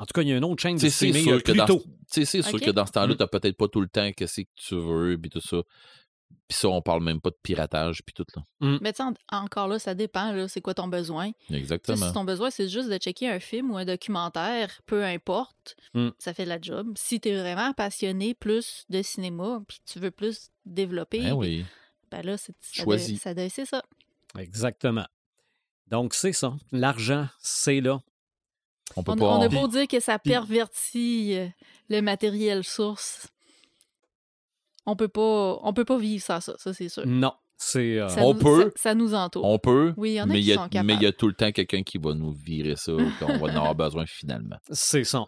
En 0.00 0.06
tout 0.06 0.12
cas, 0.14 0.22
il 0.22 0.28
y 0.28 0.32
a 0.32 0.36
une 0.38 0.44
autre 0.44 0.62
chaîne 0.62 0.76
de 0.76 0.80
Tu 0.80 0.90
streaming 0.90 1.22
euh, 1.22 1.24
sûr 1.34 1.42
que 1.42 1.52
plus 1.52 1.58
dans, 1.58 1.66
tôt. 1.66 1.82
tu 1.84 1.90
sais, 2.06 2.24
c'est 2.24 2.42
sûr 2.42 2.60
que 2.60 2.70
dans 2.70 2.86
ce 2.86 2.92
temps-là, 2.92 3.14
Mm. 3.14 3.16
t'as 3.18 3.26
peut-être 3.26 3.56
pas 3.56 3.68
tout 3.68 3.80
le 3.82 3.88
temps 3.88 4.10
qu'est-ce 4.12 4.40
que 4.40 4.46
tu 4.56 4.74
veux, 4.74 5.18
puis 5.20 5.30
tout 5.30 5.40
ça. 5.40 5.58
Puis 6.48 6.58
ça, 6.58 6.68
on 6.68 6.80
parle 6.82 7.02
même 7.04 7.20
pas 7.20 7.30
de 7.30 7.36
piratage, 7.42 8.02
puis 8.04 8.12
tout, 8.12 8.24
là. 8.34 8.42
Mais 8.80 8.92
tu 8.92 8.96
sais, 8.96 9.02
en- 9.02 9.14
encore 9.44 9.68
là, 9.68 9.78
ça 9.78 9.94
dépend. 9.94 10.32
là, 10.32 10.48
C'est 10.48 10.60
quoi 10.60 10.74
ton 10.74 10.88
besoin? 10.88 11.30
Tu 11.48 11.54
Exactement. 11.54 12.06
si 12.08 12.12
ton 12.12 12.24
besoin, 12.24 12.50
c'est 12.50 12.68
juste 12.68 12.88
de 12.88 12.96
checker 12.98 13.28
un 13.28 13.38
film 13.40 13.70
ou 13.70 13.76
un 13.76 13.84
documentaire, 13.84 14.80
peu 14.86 15.04
importe, 15.04 15.76
Mm. 15.94 16.08
ça 16.18 16.34
fait 16.34 16.44
de 16.44 16.48
la 16.48 16.60
job. 16.60 16.92
Si 16.96 17.20
tu 17.20 17.28
es 17.28 17.40
vraiment 17.40 17.72
passionné 17.72 18.34
plus 18.34 18.84
de 18.88 19.02
cinéma, 19.02 19.60
puis 19.68 19.78
tu 19.84 19.98
veux 20.00 20.10
plus 20.10 20.48
développer, 20.64 21.20
Ben 21.20 21.32
oui. 21.34 21.64
ben 22.10 22.22
là, 22.22 22.36
c'est 22.36 22.54
ça 22.60 22.82
Choisis. 22.84 23.10
doit- 23.10 23.18
ça 23.20 23.34
doit- 23.34 23.48
c'est 23.48 23.66
ça. 23.66 23.82
Exactement. 24.38 25.06
Donc, 25.88 26.14
c'est 26.14 26.32
ça. 26.32 26.54
L'argent, 26.72 27.26
c'est 27.40 27.80
là. 27.80 28.00
On 28.96 29.02
peut 29.02 29.12
On, 29.12 29.16
pas. 29.16 29.24
on 29.26 29.40
a 29.42 29.46
on- 29.46 29.48
beau 29.48 29.68
dire 29.68 29.86
que 29.88 30.00
ça 30.00 30.18
pervertit 30.18 31.34
euh, 31.36 31.48
le 31.88 32.00
matériel 32.02 32.64
source. 32.64 33.28
On 34.86 34.96
peut 34.96 35.08
pas, 35.08 35.58
on 35.62 35.72
peut 35.72 35.84
pas 35.84 35.98
vivre 35.98 36.22
sans 36.24 36.40
ça, 36.40 36.54
ça 36.58 36.72
c'est 36.74 36.88
sûr. 36.88 37.06
Non, 37.06 37.32
c'est... 37.56 37.98
euh, 38.00 38.08
Ça 38.08 38.22
On 38.24 38.34
nous, 38.34 38.40
peut. 38.40 38.72
Ça, 38.76 38.82
ça 38.90 38.94
nous 38.94 39.14
entoure. 39.14 39.44
On 39.44 39.58
peut. 39.58 39.92
Oui, 39.96 40.12
il 40.12 40.14
y 40.14 40.20
en 40.20 40.24
a 40.24 40.26
mais 40.26 40.40
qui 40.40 40.46
il 40.46 40.48
y 40.48 40.52
a- 40.52 40.56
sont 40.56 40.68
capables. 40.68 40.86
Mais 40.86 40.94
il 40.94 41.02
y 41.02 41.06
a 41.06 41.12
tout 41.12 41.28
le 41.28 41.34
temps 41.34 41.52
quelqu'un 41.52 41.82
qui 41.82 41.98
va 41.98 42.14
nous 42.14 42.32
virer 42.32 42.76
ça, 42.76 42.92
qu'on 43.18 43.38
va 43.38 43.46
en 43.52 43.56
avoir 43.56 43.74
besoin 43.74 44.04
finalement. 44.06 44.56
C'est 44.70 45.04
ça. 45.04 45.24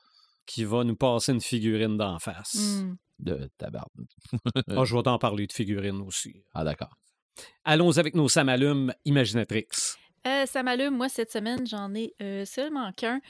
Qui 0.47 0.65
va 0.65 0.83
nous 0.83 0.97
passer 0.97 1.33
une 1.33 1.41
figurine 1.41 1.97
d'en 1.97 2.19
face. 2.19 2.55
Hmm. 2.55 2.97
De 3.21 3.49
tabarde. 3.59 3.87
Ah, 4.69 4.83
je 4.85 4.97
vais 4.97 5.03
t'en 5.05 5.19
parler 5.19 5.47
de 5.47 5.53
figurines 5.53 6.01
aussi. 6.01 6.43
Ah, 6.53 6.65
d'accord. 6.65 6.97
Allons 7.63 7.97
avec 7.97 8.15
nos 8.17 8.29
samalumes 8.29 8.93
Imaginatrix. 9.05 9.67
Euh, 10.27 10.47
ça 10.47 10.63
m'allume, 10.63 10.97
moi, 10.97 11.09
cette 11.09 11.33
semaine, 11.33 11.67
j'en 11.67 11.95
ai 11.95 12.15
euh, 12.23 12.45
seulement 12.45 12.93
qu'un. 12.93 13.21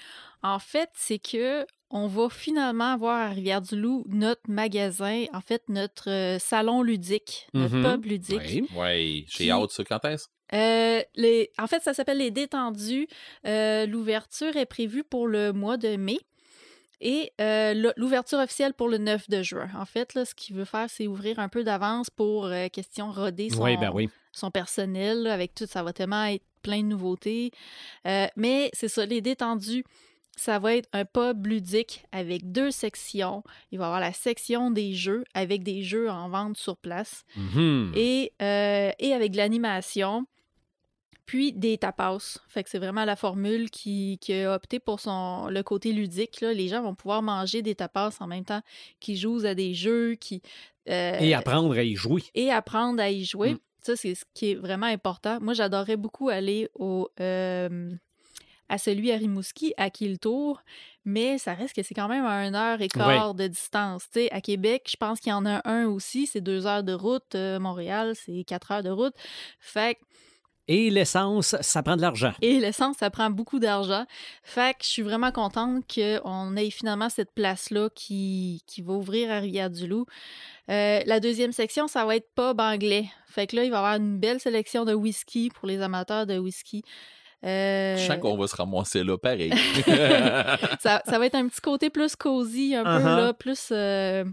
En 0.42 0.58
fait, 0.58 0.90
c'est 0.94 1.18
que 1.18 1.64
on 1.90 2.06
va 2.06 2.28
finalement 2.30 2.92
avoir 2.92 3.16
à 3.18 3.28
Rivière-du-Loup 3.30 4.04
notre 4.08 4.42
magasin, 4.48 5.24
en 5.32 5.40
fait, 5.40 5.62
notre 5.68 6.10
euh, 6.10 6.38
salon 6.38 6.82
ludique, 6.82 7.48
notre 7.54 7.74
Mhm. 7.76 7.82
pub 7.92 8.04
ludique. 8.06 8.40
Oui. 8.46 8.68
Ouais, 8.76 9.24
Qui- 9.28 9.44
j'ai 9.44 9.50
hâte, 9.50 9.70
ça. 9.70 9.84
Quand 9.84 10.04
est-ce? 10.06 10.26
Euh, 10.54 11.02
les... 11.16 11.50
En 11.58 11.66
fait, 11.66 11.82
ça 11.82 11.94
s'appelle 11.94 12.18
les 12.18 12.30
détendus. 12.30 13.08
Euh, 13.46 13.86
L'ouverture 13.86 14.54
est 14.56 14.66
prévue 14.66 15.02
pour 15.04 15.26
le 15.26 15.52
mois 15.52 15.76
de 15.78 15.96
mai. 15.96 16.18
Et 17.00 17.32
euh, 17.40 17.92
l'ouverture 17.96 18.38
officielle 18.38 18.74
pour 18.74 18.88
le 18.88 18.96
9 18.98 19.28
de 19.28 19.42
juin. 19.42 19.68
En 19.76 19.84
fait, 19.86 20.14
là, 20.14 20.24
ce 20.24 20.34
qu'il 20.36 20.54
veut 20.54 20.64
faire, 20.64 20.88
c'est 20.88 21.08
ouvrir 21.08 21.40
un 21.40 21.48
peu 21.48 21.64
d'avance 21.64 22.10
pour 22.10 22.44
euh, 22.46 22.68
question 22.68 23.10
roder 23.10 23.50
son, 23.50 23.64
Oui, 23.64 23.76
ben 23.76 23.90
oui. 23.92 24.08
son 24.30 24.50
personnel. 24.52 25.22
là, 25.24 25.32
avec 25.34 25.52
tout, 25.54 25.66
ça 25.66 25.82
va 25.82 25.92
tellement 25.92 26.24
être 26.26 26.44
plein 26.62 26.82
de 26.82 26.86
nouveautés. 26.88 27.50
Euh, 28.06 28.26
mais 28.36 28.70
c'est 28.72 28.88
ça, 28.88 29.04
les 29.06 29.20
détendus, 29.20 29.84
ça 30.36 30.58
va 30.58 30.74
être 30.76 30.88
un 30.94 31.04
pub 31.04 31.46
ludique 31.46 32.04
avec 32.10 32.50
deux 32.52 32.70
sections. 32.70 33.42
Il 33.70 33.78
va 33.78 33.84
y 33.84 33.86
avoir 33.88 34.00
la 34.00 34.12
section 34.14 34.70
des 34.70 34.94
jeux 34.94 35.24
avec 35.34 35.62
des 35.62 35.82
jeux 35.82 36.08
en 36.10 36.28
vente 36.30 36.56
sur 36.56 36.76
place 36.78 37.24
Mhm. 37.36 37.92
et, 37.94 38.32
euh, 38.40 38.90
et 38.98 39.12
avec 39.12 39.32
de 39.32 39.36
l'animation, 39.36 40.24
puis 41.26 41.52
des 41.52 41.78
tapas. 41.78 42.38
Fait 42.48 42.62
que 42.64 42.70
c'est 42.70 42.78
vraiment 42.78 43.04
la 43.04 43.14
formule 43.16 43.70
qui, 43.70 44.18
qui 44.20 44.32
a 44.34 44.54
opté 44.54 44.80
pour 44.80 45.00
son, 45.00 45.48
le 45.48 45.62
côté 45.62 45.92
ludique. 45.92 46.40
Là. 46.40 46.52
Les 46.52 46.68
gens 46.68 46.82
vont 46.82 46.94
pouvoir 46.94 47.22
manger 47.22 47.62
des 47.62 47.74
tapas 47.74 48.10
en 48.20 48.26
même 48.26 48.44
temps 48.44 48.60
qu'ils 49.00 49.16
jouent 49.18 49.44
à 49.44 49.54
des 49.54 49.72
jeux, 49.74 50.14
qui, 50.14 50.42
euh, 50.88 51.18
Et 51.20 51.32
apprendre 51.34 51.74
à 51.76 51.82
y 51.84 51.94
jouer. 51.94 52.22
et 52.34 52.50
apprendre 52.50 53.00
à 53.00 53.10
y 53.10 53.24
jouer. 53.24 53.54
Mm. 53.54 53.58
Ça, 53.82 53.96
c'est 53.96 54.14
ce 54.14 54.24
qui 54.32 54.52
est 54.52 54.54
vraiment 54.54 54.86
important. 54.86 55.38
Moi, 55.40 55.54
j'adorais 55.54 55.96
beaucoup 55.96 56.28
aller 56.28 56.68
au, 56.74 57.08
euh, 57.20 57.92
à 58.68 58.78
celui 58.78 59.10
à 59.10 59.16
Rimouski, 59.16 59.74
à 59.76 59.90
Kiltour, 59.90 60.62
mais 61.04 61.36
ça 61.38 61.52
reste 61.52 61.74
que 61.74 61.82
c'est 61.82 61.94
quand 61.94 62.08
même 62.08 62.24
à 62.24 62.46
une 62.46 62.54
heure 62.54 62.80
et 62.80 62.88
quart 62.88 63.34
de 63.34 63.48
distance. 63.48 64.08
À 64.30 64.40
Québec, 64.40 64.88
je 64.88 64.96
pense 64.96 65.20
qu'il 65.20 65.30
y 65.30 65.34
en 65.34 65.44
a 65.44 65.68
un 65.68 65.86
aussi, 65.86 66.26
c'est 66.26 66.40
deux 66.40 66.66
heures 66.66 66.84
de 66.84 66.92
route. 66.92 67.34
Euh, 67.34 67.58
Montréal, 67.58 68.14
c'est 68.14 68.44
quatre 68.44 68.70
heures 68.70 68.82
de 68.84 68.90
route. 68.90 69.14
Fait 69.58 69.96
que 69.96 70.00
Et 70.68 70.90
l'essence, 70.90 71.56
ça 71.60 71.82
prend 71.82 71.96
de 71.96 72.00
l'argent. 72.02 72.32
et 72.40 72.60
l'essence, 72.60 72.96
ça 72.98 73.10
prend 73.10 73.30
beaucoup 73.30 73.58
d'argent. 73.58 74.04
Fait 74.44 74.74
que 74.74 74.84
je 74.84 74.88
suis 74.88 75.02
vraiment 75.02 75.32
contente 75.32 75.82
qu'on 75.92 76.56
ait 76.56 76.70
finalement 76.70 77.08
cette 77.08 77.32
place-là 77.34 77.88
qui, 77.94 78.62
qui 78.66 78.80
va 78.80 78.92
ouvrir 78.92 79.30
à 79.32 79.40
Rivière-du-Loup. 79.40 80.06
Euh, 80.70 81.00
la 81.04 81.18
deuxième 81.20 81.52
section, 81.52 81.88
ça 81.88 82.04
va 82.04 82.14
être 82.16 82.28
pub 82.34 82.60
anglais. 82.60 83.06
Fait 83.26 83.46
que 83.48 83.56
là, 83.56 83.64
il 83.64 83.70
va 83.70 83.76
y 83.76 83.78
avoir 83.78 83.96
une 83.96 84.18
belle 84.18 84.38
sélection 84.40 84.84
de 84.84 84.94
whisky 84.94 85.50
pour 85.50 85.66
les 85.66 85.80
amateurs 85.82 86.26
de 86.26 86.38
whisky. 86.38 86.82
Euh, 87.44 87.96
Je 87.96 88.06
sens 88.06 88.18
qu'on 88.20 88.36
va 88.36 88.46
se 88.46 88.54
ramasser 88.54 89.02
là, 89.02 89.18
pareil. 89.18 89.52
ça, 90.80 91.02
ça 91.04 91.18
va 91.18 91.26
être 91.26 91.34
un 91.34 91.48
petit 91.48 91.60
côté 91.60 91.90
plus 91.90 92.14
cosy, 92.16 92.74
un 92.76 92.84
peu, 92.84 92.90
Uh-huh. 93.02 93.16
là, 93.16 93.32
plus, 93.32 93.68
euh, 93.72 94.24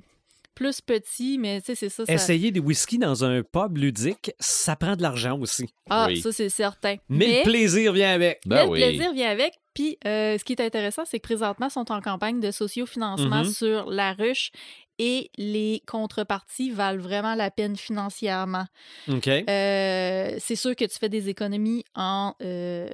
plus 0.60 0.82
petit, 0.82 1.38
mais 1.38 1.62
tu 1.62 1.68
sais, 1.68 1.76
c'est 1.76 1.88
ça. 1.90 2.06
ça- 2.06 2.12
Essayer 2.14 2.52
des 2.52 2.60
whisky 2.60 2.98
dans 2.98 3.24
un 3.24 3.44
pub 3.44 3.78
ludique, 3.78 4.32
ça 4.42 4.76
prend 4.76 4.98
de 4.98 5.02
l'argent 5.02 5.40
aussi. 5.40 5.68
Ah, 5.90 6.08
Oui. 6.10 6.20
ça, 6.20 6.34
c'est 6.34 6.50
certain. 6.50 6.98
Mais, 7.08 7.40
le 7.40 7.44
plaisir 7.44 7.94
vient 7.94 8.12
avec. 8.14 8.42
Ben 8.46 8.66
mais 8.66 8.70
oui. 8.70 8.80
le 8.82 8.86
plaisir 8.88 9.14
vient 9.14 9.30
avec. 9.30 9.54
Puis, 9.74 9.98
euh, 10.06 10.38
ce 10.38 10.44
qui 10.44 10.52
est 10.52 10.62
intéressant, 10.62 11.04
c'est 11.06 11.20
que 11.20 11.24
présentement, 11.28 11.68
ils 11.68 11.72
sont 11.72 11.90
en 11.94 12.02
campagne 12.02 12.42
de 12.42 12.52
sociofinancement 12.52 13.44
Mhm. 13.46 13.52
sur 13.52 13.90
la 13.90 14.12
ruche 14.12 14.52
et 14.98 15.32
les 15.38 15.82
contreparties 15.88 16.72
valent 16.72 17.02
vraiment 17.02 17.36
la 17.36 17.50
peine 17.52 17.78
financièrement. 17.78 18.66
OK. 19.08 19.28
Euh, 19.30 20.36
c'est 20.40 20.56
sûr 20.58 20.76
que 20.76 20.84
tu 20.84 20.98
fais 21.00 21.08
des 21.08 21.30
économies 21.30 21.86
en, 21.96 22.34
euh, 22.44 22.90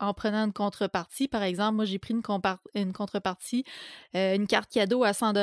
en 0.00 0.14
prenant 0.14 0.44
une 0.46 0.52
contrepartie. 0.52 1.28
Par 1.28 1.42
exemple, 1.42 1.76
moi, 1.76 1.84
j'ai 1.84 1.98
pris 1.98 2.14
une, 2.14 2.92
contrepartie, 2.92 3.64
euh, 4.16 4.34
une 4.34 4.46
carte 4.46 4.70
cadeau 4.72 5.04
à 5.04 5.12
100 5.12 5.34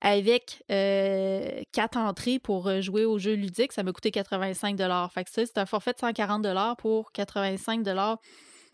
avec 0.00 0.62
euh, 0.70 1.62
quatre 1.72 1.96
entrées 1.96 2.38
pour 2.38 2.68
euh, 2.68 2.80
jouer 2.80 3.04
au 3.04 3.18
jeu 3.18 3.34
ludique. 3.34 3.72
Ça 3.72 3.82
m'a 3.82 3.92
coûté 3.92 4.10
85 4.10 4.76
Fait 5.12 5.24
que 5.24 5.30
ça, 5.30 5.46
c'est 5.46 5.58
un 5.58 5.66
forfait 5.66 5.92
de 5.92 5.98
140 5.98 6.46
pour 6.76 7.12
85 7.12 7.86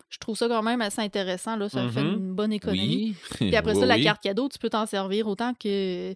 Je 0.09 0.17
trouve 0.19 0.37
ça 0.37 0.47
quand 0.47 0.61
même 0.63 0.81
assez 0.81 1.01
intéressant. 1.01 1.55
Là. 1.55 1.69
Ça 1.69 1.83
me 1.83 1.89
fait 1.89 2.01
Mhm. 2.03 2.13
une 2.13 2.33
bonne 2.33 2.53
économie. 2.53 3.15
Oui. 3.31 3.49
Puis 3.49 3.55
après 3.55 3.73
Oui, 3.75 3.79
ça, 3.79 3.85
la 3.85 3.95
oui. 3.95 4.03
carte 4.03 4.21
cadeau, 4.21 4.49
tu 4.49 4.59
peux 4.59 4.69
t'en 4.69 4.85
servir 4.85 5.27
autant 5.27 5.53
que 5.53 6.13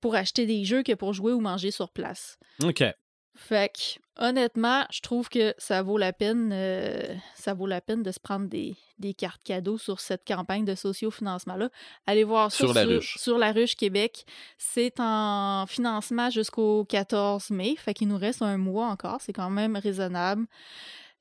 pour 0.00 0.14
acheter 0.14 0.46
des 0.46 0.64
jeux 0.64 0.82
que 0.82 0.92
pour 0.94 1.12
jouer 1.12 1.32
ou 1.32 1.40
manger 1.40 1.70
sur 1.70 1.90
place. 1.90 2.38
OK. 2.64 2.82
Fait 3.40 3.72
que, 3.72 4.24
honnêtement, 4.24 4.84
je 4.90 5.00
trouve 5.00 5.28
que 5.28 5.54
ça 5.58 5.80
vaut 5.82 5.96
la 5.96 6.12
peine, 6.12 6.50
euh, 6.52 7.14
ça 7.36 7.54
vaut 7.54 7.68
la 7.68 7.80
peine 7.80 8.02
de 8.02 8.10
se 8.10 8.18
prendre 8.18 8.48
des, 8.48 8.74
des 8.98 9.14
cartes 9.14 9.40
cadeaux 9.44 9.78
sur 9.78 10.00
cette 10.00 10.26
campagne 10.26 10.64
de 10.64 10.74
sociofinancement-là. 10.74 11.70
Allez 12.04 12.24
voir 12.24 12.50
ça 12.50 12.58
Sur 12.58 12.74
la 12.74 12.84
ruche. 12.84 13.16
sur 13.16 13.38
la 13.38 13.52
ruche 13.52 13.76
Québec. 13.76 14.24
C'est 14.58 14.94
en 14.98 15.66
financement 15.68 16.30
jusqu'au 16.30 16.84
14 16.86 17.50
mai, 17.50 17.76
fait 17.76 17.94
qu'il 17.94 18.08
nous 18.08 18.18
reste 18.18 18.42
un 18.42 18.56
mois 18.58 18.88
encore. 18.88 19.18
C'est 19.20 19.32
quand 19.32 19.50
même 19.50 19.76
raisonnable. 19.76 20.44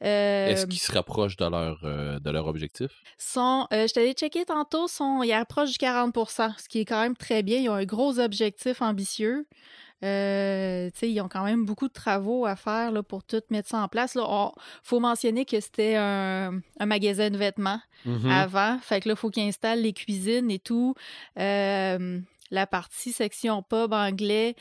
Euh, 0.03 0.48
Est-ce 0.49 0.68
qu'ils 0.68 0.80
se 0.80 0.91
rapprochent 0.91 1.38
de 1.38 1.45
leur, 1.45 1.80
euh, 1.84 2.19
de 2.19 2.30
leur 2.30 2.48
objectif? 2.48 2.91
sont, 3.18 3.68
euh, 3.73 3.88
je 3.88 3.94
t'avais 3.94 4.14
checké 4.14 4.45
tantôt, 4.45 4.88
sont, 4.88 5.23
ils 5.23 5.34
approchent 5.34 5.72
du 5.72 5.77
40% 5.77 6.52
ce 6.60 6.68
qui 6.68 6.80
est 6.80 6.85
quand 6.85 7.02
même 7.02 7.15
très 7.15 7.41
bien. 7.44 7.60
Ils 7.60 7.69
ont 7.69 7.73
un 7.73 7.85
gros 7.85 8.19
objectif 8.19 8.81
ambitieux. 8.81 9.48
Euh, 10.03 10.89
ils 11.01 11.19
ont 11.21 11.27
quand 11.27 11.43
même 11.43 11.65
beaucoup 11.65 11.87
de 11.87 11.93
travaux 11.93 12.45
à 12.45 12.55
faire 12.55 12.91
là, 12.91 13.01
pour 13.01 13.23
tout 13.23 13.41
mettre 13.49 13.69
ça 13.69 13.79
en 13.79 13.87
place. 13.87 14.15
Il 14.15 14.49
faut 14.83 14.99
mentionner 14.99 15.43
que 15.45 15.59
c'était 15.59 15.95
un, 15.95 16.59
un 16.79 16.85
magasin 16.85 17.29
de 17.29 17.37
vêtements 17.37 17.79
Mhm. 18.05 18.29
avant. 18.29 18.77
Fait 18.79 19.01
que 19.01 19.09
là, 19.09 19.13
il 19.15 19.17
faut 19.17 19.29
qu'ils 19.31 19.47
installent 19.47 19.81
les 19.81 19.93
cuisines 19.93 20.51
et 20.51 20.59
tout. 20.59 20.93
Euh, 21.39 22.19
la 22.51 22.67
partie 22.67 23.11
section 23.11 23.63
pub 23.63 23.91
anglais, 23.93 24.55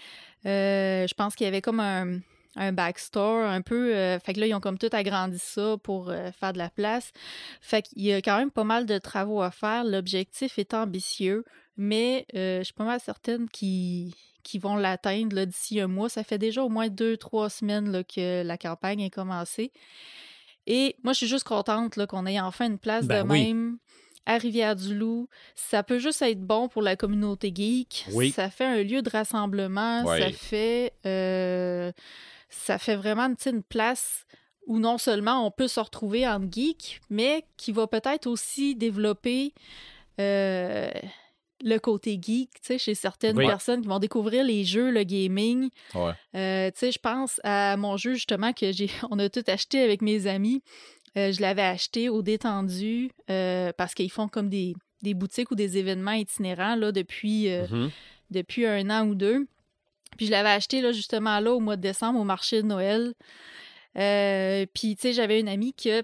euh, 0.47 1.07
je 1.07 1.15
pense 1.15 1.35
qu'il 1.37 1.45
y 1.45 1.49
avait 1.49 1.61
comme 1.61 1.81
un, 1.81 2.19
un 2.57 2.73
backstore 2.73 3.45
un 3.45 3.61
peu. 3.61 3.93
fait 4.25 4.33
que 4.35 4.41
là, 4.41 4.47
ils 4.47 4.55
ont 4.55 4.61
comme 4.61 4.79
tout 4.79 4.89
agrandi 4.93 5.39
ça 5.39 5.77
pour 5.83 6.11
faire 6.41 6.53
de 6.55 6.59
la 6.59 6.71
place. 6.71 7.13
Fait 7.61 7.83
qu'il 7.83 8.03
y 8.03 8.13
a 8.13 8.23
quand 8.23 8.39
même 8.39 8.51
pas 8.51 8.65
mal 8.65 8.87
de 8.87 8.97
travaux 8.99 9.43
à 9.43 9.51
faire. 9.51 9.85
L'objectif 9.85 10.59
est 10.59 10.73
ambitieux, 10.73 11.45
mais 11.77 12.27
euh, 12.35 12.59
je 12.59 12.65
suis 12.65 12.75
pas 12.75 12.85
mal 12.85 13.01
certaine 13.01 13.49
qu'ils 13.49 14.13
vont 14.61 14.77
l'atteindre 14.77 15.45
d'ici 15.45 15.81
un 15.81 15.89
mois. 15.89 16.09
Ça 16.09 16.25
fait 16.25 16.39
déjà 16.39 16.63
au 16.63 16.69
moins 16.69 16.89
deux, 16.89 17.17
trois 17.17 17.51
semaines 17.51 17.91
là, 17.91 18.05
que 18.05 18.43
la 18.43 18.59
campagne 18.59 19.01
est 19.01 19.11
commencée. 19.11 19.73
Et 20.67 20.97
moi, 21.05 21.13
je 21.13 21.19
suis 21.19 21.29
juste 21.29 21.45
contente 21.45 22.05
qu'on 22.07 22.27
ait 22.27 22.41
enfin 22.41 22.67
une 22.67 22.79
place 22.79 23.07
Ben 23.07 23.25
de 23.25 23.31
oui. 23.31 23.47
même 23.47 23.79
à 24.27 24.39
Rivière-du-Loup. 24.39 25.29
Ça 25.55 25.83
peut 25.83 25.99
juste 25.99 26.23
être 26.23 26.41
bon 26.41 26.69
pour 26.69 26.83
la 26.83 26.97
communauté 26.97 27.53
geek. 27.55 28.07
Oui. 28.13 28.31
Ça 28.33 28.51
fait 28.51 28.65
un 28.65 28.83
lieu 28.83 29.03
de 29.03 29.11
rassemblement. 29.11 30.05
Ça 30.05 30.33
fait 30.33 30.93
euh, 31.07 31.93
ça 32.49 32.79
fait 32.79 32.97
vraiment 32.97 33.33
une 33.47 33.63
place 33.63 34.27
où 34.67 34.79
non 34.81 34.99
seulement 34.99 35.47
on 35.47 35.51
peut 35.53 35.69
se 35.69 35.79
retrouver 35.79 36.27
en 36.27 36.41
geek, 36.51 37.01
mais 37.09 37.45
qui 37.57 37.71
va 37.71 37.87
peut-être 37.87 38.27
aussi 38.27 38.75
développer 38.75 39.55
euh, 40.21 40.91
le 41.65 41.79
côté 41.79 42.19
geek, 42.21 42.51
tu 42.55 42.61
sais, 42.63 42.79
chez 42.79 42.95
certaines 42.95 43.37
Oui. 43.39 43.47
personnes 43.47 43.81
qui 43.83 43.89
vont 43.89 43.99
découvrir 43.99 44.45
les 44.45 44.65
jeux, 44.65 44.91
le 44.91 45.03
gaming. 45.05 45.71
Ouais. 45.95 46.13
Euh, 46.35 46.71
tu 46.71 46.79
sais, 46.79 46.93
je 46.93 46.99
pense 46.99 47.41
à 47.45 47.77
mon 47.77 47.97
jeu 47.97 48.15
justement 48.15 48.53
que 48.53 48.73
j'ai, 48.73 48.89
on 49.11 49.19
a 49.19 49.29
tout 49.29 49.45
acheté 49.47 49.81
avec 49.83 50.03
mes 50.03 50.27
amis. 50.27 50.63
Euh, 51.17 51.33
je 51.33 51.41
l'avais 51.41 51.63
acheté 51.63 52.09
au 52.11 52.21
détendu 52.23 53.11
euh, 53.31 53.73
parce 53.79 53.95
qu'ils 53.95 54.11
font 54.11 54.29
comme 54.29 54.51
des, 54.51 54.75
des 55.03 55.15
boutiques 55.15 55.51
ou 55.51 55.55
des 55.55 55.79
événements 55.79 56.13
itinérants 56.13 56.77
là, 56.77 56.93
depuis, 56.93 57.49
Mhm. 57.49 57.91
depuis 58.31 58.67
un 58.67 58.91
an 58.91 59.07
ou 59.07 59.15
deux. 59.15 59.47
Puis 60.19 60.27
je 60.27 60.31
l'avais 60.31 60.51
acheté 60.51 60.81
là, 60.83 60.93
justement 60.93 61.41
là 61.41 61.53
au 61.53 61.61
mois 61.61 61.77
de 61.77 61.83
décembre 61.83 62.21
au 62.21 62.25
marché 62.25 62.63
de 62.63 62.67
Noël. 62.67 63.15
Euh, 63.99 64.67
puis 64.75 64.95
tu 64.97 65.03
sais, 65.03 65.13
j'avais 65.13 65.41
une 65.41 65.49
amie 65.49 65.73
qui 65.73 65.91
a 65.91 66.03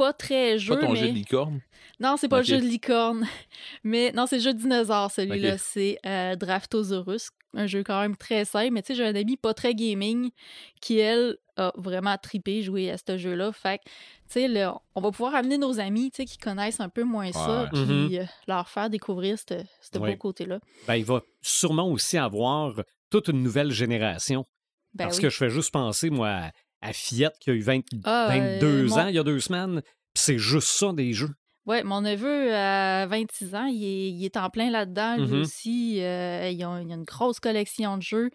pas 0.00 0.12
très 0.14 0.58
jeu, 0.58 0.74
Pas 0.76 0.80
ton 0.80 0.92
mais... 0.92 0.98
jeu 0.98 1.08
de 1.08 1.12
licorne? 1.12 1.60
Non, 1.98 2.16
c'est 2.16 2.28
pas 2.28 2.38
le 2.38 2.44
jeu 2.44 2.56
de 2.58 2.64
licorne. 2.64 3.26
Mais 3.84 4.10
non, 4.12 4.24
c'est 4.26 4.36
le 4.36 4.42
jeu 4.42 4.54
de 4.54 4.58
dinosaure, 4.58 5.10
celui-là. 5.10 5.58
C'est 5.58 5.98
euh, 6.06 6.34
Draftosaurus. 6.36 7.28
Un 7.52 7.66
jeu 7.66 7.82
quand 7.82 8.00
même 8.00 8.16
très 8.16 8.46
simple. 8.46 8.70
Mais 8.72 8.80
tu 8.80 8.88
sais, 8.88 8.94
j'ai 8.94 9.04
un 9.04 9.14
ami 9.14 9.36
pas 9.36 9.52
très 9.52 9.74
gaming 9.74 10.30
qui, 10.80 10.98
elle, 10.98 11.36
a 11.58 11.72
vraiment 11.76 12.16
tripé 12.16 12.62
jouer 12.62 12.90
à 12.90 12.96
ce 12.96 13.18
jeu-là. 13.18 13.52
Fait 13.52 13.78
que, 13.78 13.82
tu 13.84 13.90
sais, 14.28 14.48
le- 14.48 14.70
on 14.94 15.00
va 15.02 15.10
pouvoir 15.10 15.34
amener 15.34 15.58
nos 15.58 15.78
amis, 15.78 16.10
tu 16.10 16.16
sais, 16.22 16.24
qui 16.24 16.38
connaissent 16.38 16.80
un 16.80 16.88
peu 16.88 17.04
moins 17.04 17.32
ça, 17.32 17.68
puis 17.70 17.80
Mhm. 17.82 18.14
euh, 18.14 18.24
leur 18.48 18.66
faire 18.70 18.88
découvrir 18.88 19.36
ce 19.38 19.98
beau 19.98 20.16
côté-là. 20.16 20.58
Ben, 20.86 20.94
il 20.96 21.04
va 21.04 21.20
sûrement 21.42 21.88
aussi 21.88 22.16
avoir 22.16 22.72
toute 23.10 23.28
une 23.28 23.42
nouvelle 23.42 23.72
génération. 23.72 24.46
Ben 24.94 25.04
Parce 25.04 25.18
oui. 25.18 25.22
que 25.24 25.28
je 25.30 25.36
fais 25.36 25.50
juste 25.50 25.70
penser, 25.72 26.08
moi, 26.08 26.50
à, 26.82 26.92
Fillette 26.92 27.36
qui 27.40 27.50
a 27.50 27.54
eu 27.54 27.60
20 27.60 27.80
Ah, 28.04 28.26
22 28.28 28.66
euh, 28.66 28.86
mon- 28.88 28.98
ans 28.98 29.06
il 29.08 29.14
y 29.14 29.18
a 29.18 29.22
deux 29.24 29.40
semaines. 29.40 29.82
C'est 30.14 30.38
juste 30.38 30.68
ça 30.68 30.92
des 30.92 31.12
jeux. 31.12 31.30
Ouais, 31.66 31.84
mon 31.84 32.00
neveu, 32.00 32.52
à 32.54 33.06
26 33.06 33.54
ans, 33.54 33.66
il 33.66 33.84
est, 33.84 34.08
il 34.10 34.24
est 34.24 34.36
en 34.38 34.48
plein 34.50 34.70
là-dedans, 34.70 35.18
lui 35.18 35.26
Mhm. 35.26 35.40
aussi. 35.42 35.98
Euh, 36.00 36.48
il, 36.50 36.64
a, 36.64 36.80
il 36.80 36.90
a 36.90 36.94
une 36.94 37.04
grosse 37.04 37.38
collection 37.38 37.96
de 37.98 38.02
jeux. 38.02 38.30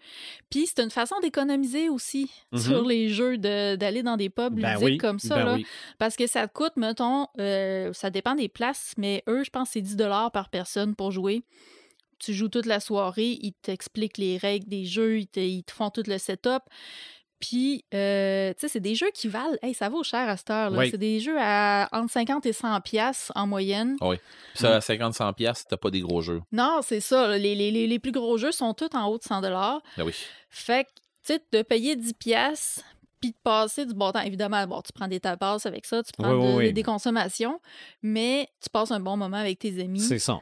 Puis 0.48 0.66
c'est 0.68 0.82
une 0.82 0.90
façon 0.92 1.16
d'économiser 1.20 1.88
aussi 1.90 2.30
sur 2.56 2.86
les 2.86 3.08
jeux, 3.08 3.36
de- 3.36 3.74
d'aller 3.76 4.02
dans 4.04 4.16
des 4.16 4.30
pubs 4.30 4.54
Ben 4.54 4.74
ludiques 4.74 4.84
oui, 4.84 4.96
comme 4.98 5.18
ça. 5.18 5.34
ben 5.34 5.44
là. 5.44 5.54
oui. 5.54 5.66
Parce 5.98 6.16
que 6.16 6.26
ça 6.26 6.46
te 6.46 6.52
coûte, 6.52 6.76
mettons, 6.76 7.26
euh, 7.38 7.92
ça 7.92 8.10
dépend 8.10 8.36
des 8.36 8.48
places, 8.48 8.94
mais 8.96 9.22
eux, 9.28 9.42
je 9.44 9.50
pense 9.50 9.68
que 9.68 9.72
c'est 9.74 9.82
10 9.82 9.96
par 10.32 10.48
personne 10.48 10.94
pour 10.94 11.10
jouer. 11.10 11.42
Tu 12.18 12.32
joues 12.32 12.48
toute 12.48 12.64
la 12.64 12.80
soirée, 12.80 13.36
ils 13.42 13.52
t'expliquent 13.60 14.16
les 14.16 14.38
règles 14.38 14.68
des 14.68 14.86
jeux, 14.86 15.18
ils 15.18 15.26
te, 15.26 15.40
ils 15.40 15.64
te 15.64 15.72
font 15.72 15.90
tout 15.90 16.04
le 16.06 16.16
setup. 16.16 16.62
Puis, 17.40 17.84
euh, 17.92 18.52
tu 18.54 18.60
sais, 18.60 18.68
c'est 18.68 18.80
des 18.80 18.94
jeux 18.94 19.10
qui 19.12 19.28
valent, 19.28 19.56
hey, 19.62 19.74
ça 19.74 19.88
vaut 19.88 20.02
cher 20.02 20.28
à 20.28 20.36
cette 20.36 20.50
heure. 20.50 20.70
là. 20.70 20.78
Oui. 20.78 20.88
C'est 20.90 20.98
des 20.98 21.20
jeux 21.20 21.36
à 21.38 21.88
entre 21.92 22.10
50 22.10 22.46
et 22.46 22.52
100 22.52 22.80
pièces 22.80 23.30
en 23.34 23.46
moyenne. 23.46 23.96
Puis 24.00 24.18
ça, 24.54 24.76
à 24.76 24.78
50-100$, 24.80 25.34
piastres, 25.34 25.66
t'as 25.68 25.76
pas 25.76 25.90
des 25.90 26.00
gros 26.00 26.22
jeux. 26.22 26.40
Non, 26.52 26.80
c'est 26.82 27.00
ça. 27.00 27.36
Les, 27.36 27.54
les- 27.54 27.70
les- 27.70 27.86
les 27.86 27.98
plus 27.98 28.12
gros 28.12 28.38
jeux 28.38 28.52
sont 28.52 28.72
tous 28.72 28.88
en 28.96 29.06
haut 29.08 29.18
de 29.18 29.22
100 29.22 29.42
Ah 29.44 29.80
oui. 29.98 30.14
Fait 30.48 30.84
que, 30.84 30.88
tu 31.26 31.34
sais, 31.34 31.42
de 31.52 31.62
payer 31.62 31.94
10 31.96 32.14
pièces 32.14 32.82
puis 33.20 33.30
de 33.32 33.36
passer 33.42 33.84
du 33.86 33.94
bon 33.94 34.12
temps. 34.12 34.20
Évidemment, 34.20 34.66
bon, 34.66 34.80
tu 34.82 34.92
prends 34.94 35.08
des 35.08 35.20
tapas 35.20 35.58
avec 35.66 35.84
ça, 35.86 36.02
tu 36.02 36.12
prends 36.16 36.32
Oui, 36.34 36.38
oui, 36.46 36.52
de- 36.52 36.56
oui. 36.68 36.72
des 36.72 36.82
consommations, 36.82 37.60
mais 38.02 38.48
tu 38.62 38.70
passes 38.70 38.90
un 38.92 39.00
bon 39.00 39.16
moment 39.16 39.36
avec 39.38 39.58
tes 39.58 39.78
amis. 39.82 40.00
C'est 40.00 40.18
ça. 40.18 40.38